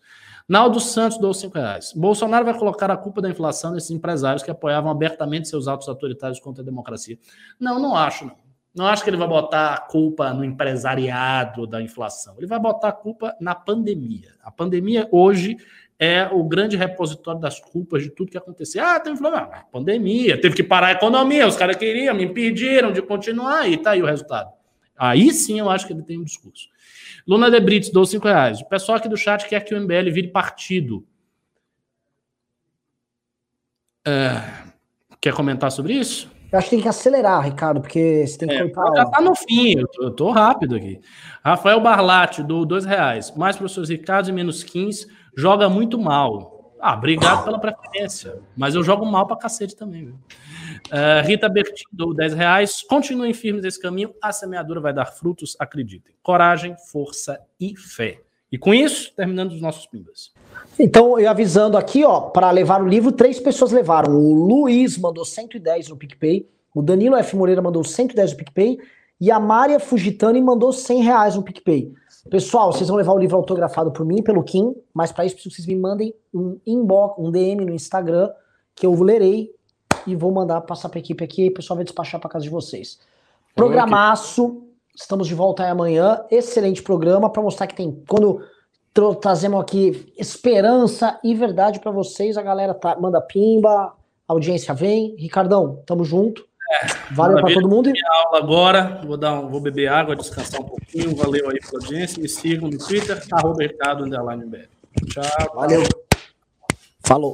Naldo 0.48 0.80
Santos 0.80 1.18
dou 1.18 1.32
5 1.32 1.56
reais. 1.56 1.92
Bolsonaro 1.94 2.44
vai 2.44 2.58
colocar 2.58 2.90
a 2.90 2.96
culpa 2.96 3.22
da 3.22 3.30
inflação 3.30 3.72
nesses 3.72 3.90
empresários 3.90 4.42
que 4.42 4.50
apoiavam 4.50 4.90
abertamente 4.90 5.48
seus 5.48 5.68
atos 5.68 5.88
autoritários 5.88 6.40
contra 6.40 6.62
a 6.62 6.64
democracia. 6.64 7.18
Não, 7.58 7.78
não 7.78 7.96
acho, 7.96 8.26
não. 8.26 8.46
Não 8.74 8.86
acho 8.86 9.02
que 9.02 9.08
ele 9.08 9.16
vai 9.16 9.26
botar 9.26 9.72
a 9.72 9.80
culpa 9.80 10.34
no 10.34 10.44
empresariado 10.44 11.66
da 11.66 11.80
inflação. 11.80 12.34
Ele 12.36 12.46
vai 12.46 12.58
botar 12.58 12.88
a 12.88 12.92
culpa 12.92 13.34
na 13.40 13.54
pandemia. 13.54 14.34
A 14.42 14.50
pandemia 14.50 15.08
hoje 15.10 15.56
é 15.98 16.28
o 16.30 16.44
grande 16.44 16.76
repositório 16.76 17.40
das 17.40 17.58
culpas 17.58 18.02
de 18.02 18.10
tudo 18.10 18.30
que 18.30 18.36
aconteceu. 18.36 18.84
Ah, 18.84 19.00
teve 19.00 19.18
ah, 19.26 19.64
pandemia, 19.72 20.38
teve 20.38 20.54
que 20.54 20.62
parar 20.62 20.88
a 20.88 20.92
economia, 20.92 21.46
os 21.46 21.56
caras 21.56 21.76
queriam, 21.76 22.14
me 22.14 22.24
impediram 22.24 22.92
de 22.92 23.00
continuar, 23.00 23.66
e 23.66 23.78
tá 23.78 23.92
aí 23.92 24.02
o 24.02 24.06
resultado. 24.06 24.55
Aí 24.98 25.32
sim 25.32 25.58
eu 25.58 25.68
acho 25.68 25.86
que 25.86 25.92
ele 25.92 26.02
tem 26.02 26.18
um 26.18 26.24
discurso. 26.24 26.68
Luna 27.26 27.50
de 27.50 27.60
Brits, 27.60 27.90
dou 27.90 28.06
5 28.06 28.26
reais. 28.26 28.60
O 28.60 28.68
pessoal 28.68 28.98
aqui 28.98 29.08
do 29.08 29.16
chat 29.16 29.48
quer 29.48 29.64
que 29.64 29.74
o 29.74 29.80
MBL 29.80 30.10
vire 30.12 30.28
partido. 30.28 31.06
É, 34.06 34.40
quer 35.20 35.34
comentar 35.34 35.70
sobre 35.72 35.94
isso? 35.94 36.30
Eu 36.52 36.58
acho 36.58 36.70
que 36.70 36.76
tem 36.76 36.82
que 36.82 36.88
acelerar, 36.88 37.44
Ricardo, 37.44 37.80
porque 37.80 38.24
você 38.26 38.38
tem 38.38 38.48
que 38.48 38.54
é, 38.54 38.72
Já 38.96 39.06
tá 39.06 39.20
no 39.20 39.34
fim, 39.34 39.78
eu 39.78 39.88
tô, 39.88 40.02
eu 40.04 40.10
tô 40.12 40.30
rápido 40.30 40.76
aqui. 40.76 41.00
Rafael 41.44 41.80
Barlatti, 41.80 42.42
do 42.42 42.64
dois 42.64 42.84
reais. 42.84 43.34
Mais 43.36 43.56
professores 43.56 43.90
Ricardo 43.90 44.28
e 44.28 44.32
menos 44.32 44.62
15, 44.62 45.08
joga 45.36 45.68
muito 45.68 45.98
mal. 45.98 46.55
Ah, 46.86 46.94
obrigado 46.94 47.42
pela 47.42 47.58
preferência, 47.58 48.38
mas 48.56 48.76
eu 48.76 48.82
jogo 48.84 49.04
mal 49.04 49.26
pra 49.26 49.36
cacete 49.36 49.74
também? 49.74 50.04
Uh, 50.06 51.26
Rita 51.26 51.48
Bertin, 51.48 51.82
do 51.92 52.14
10 52.14 52.34
reais. 52.34 52.80
Continuem 52.88 53.34
firmes 53.34 53.64
nesse 53.64 53.82
caminho, 53.82 54.14
a 54.22 54.30
semeadura 54.30 54.80
vai 54.80 54.92
dar 54.92 55.06
frutos, 55.06 55.56
acreditem. 55.58 56.14
Coragem, 56.22 56.76
força 56.92 57.40
e 57.58 57.76
fé. 57.76 58.20
E 58.52 58.56
com 58.56 58.72
isso, 58.72 59.12
terminando 59.16 59.50
os 59.50 59.60
nossos 59.60 59.84
pimbas. 59.88 60.32
Então, 60.78 61.18
eu 61.18 61.28
avisando 61.28 61.76
aqui, 61.76 62.04
ó, 62.04 62.20
para 62.20 62.52
levar 62.52 62.80
o 62.80 62.86
livro, 62.86 63.10
três 63.10 63.40
pessoas 63.40 63.72
levaram. 63.72 64.16
O 64.16 64.32
Luiz 64.32 64.96
mandou 64.96 65.24
110 65.24 65.88
no 65.88 65.96
PicPay, 65.96 66.48
o 66.72 66.80
Danilo 66.80 67.16
F. 67.16 67.34
Moreira 67.34 67.60
mandou 67.60 67.82
110 67.82 68.30
no 68.30 68.36
PicPay 68.36 68.78
e 69.20 69.28
a 69.28 69.40
Mária 69.40 69.80
Fugitani 69.80 70.40
mandou 70.40 70.72
100 70.72 71.02
reais 71.02 71.34
no 71.34 71.42
PicPay. 71.42 71.92
Pessoal, 72.30 72.72
vocês 72.72 72.88
vão 72.88 72.96
levar 72.96 73.12
o 73.12 73.18
livro 73.18 73.36
autografado 73.36 73.92
por 73.92 74.04
mim, 74.04 74.22
pelo 74.22 74.42
Kim, 74.42 74.74
mas 74.92 75.12
para 75.12 75.24
isso 75.24 75.36
preciso 75.36 75.54
que 75.54 75.62
vocês 75.62 75.74
me 75.74 75.80
mandem 75.80 76.14
um 76.34 76.58
inbox, 76.66 77.14
um 77.18 77.30
DM 77.30 77.64
no 77.64 77.72
Instagram, 77.72 78.30
que 78.74 78.84
eu 78.84 78.94
lerei 79.00 79.54
e 80.06 80.16
vou 80.16 80.32
mandar 80.32 80.60
passar 80.62 80.88
para 80.88 80.98
a 80.98 81.00
equipe 81.00 81.22
aqui 81.22 81.44
e 81.44 81.48
o 81.48 81.54
pessoal 81.54 81.76
vai 81.76 81.84
despachar 81.84 82.20
para 82.20 82.30
casa 82.30 82.44
de 82.44 82.50
vocês. 82.50 82.98
Programaço, 83.54 84.62
estamos 84.94 85.28
de 85.28 85.34
volta 85.34 85.62
aí 85.62 85.70
amanhã. 85.70 86.24
Excelente 86.30 86.82
programa 86.82 87.30
para 87.30 87.42
mostrar 87.42 87.66
que 87.66 87.74
tem. 87.74 88.02
Quando 88.08 88.40
trazemos 89.20 89.60
aqui 89.60 90.12
esperança 90.18 91.18
e 91.22 91.34
verdade 91.34 91.80
para 91.80 91.90
vocês, 91.90 92.36
a 92.36 92.42
galera 92.42 92.74
tá, 92.74 92.98
manda 92.98 93.20
pimba, 93.20 93.70
a 94.28 94.32
audiência 94.32 94.74
vem. 94.74 95.14
Ricardão, 95.16 95.82
tamo 95.86 96.04
junto. 96.04 96.44
Valeu 97.12 97.40
para 97.40 97.54
todo 97.54 97.68
mundo. 97.68 97.90
Minha 97.90 98.10
aula 98.24 98.38
agora. 98.38 99.00
Vou, 99.04 99.16
dar 99.16 99.34
um, 99.34 99.48
vou 99.48 99.60
beber 99.60 99.88
água, 99.88 100.16
descansar 100.16 100.60
um 100.60 100.64
pouquinho. 100.64 101.14
Valeu 101.14 101.48
aí 101.50 101.58
pela 101.60 101.82
audiência. 101.82 102.20
Me 102.20 102.28
sigam 102.28 102.68
no 102.68 102.78
Twitter, 102.78 103.22
arroba 103.32 103.62
Ricardo 103.62 104.04
Tchau. 104.08 105.54
Valeu. 105.54 105.82
Falou. 107.04 107.24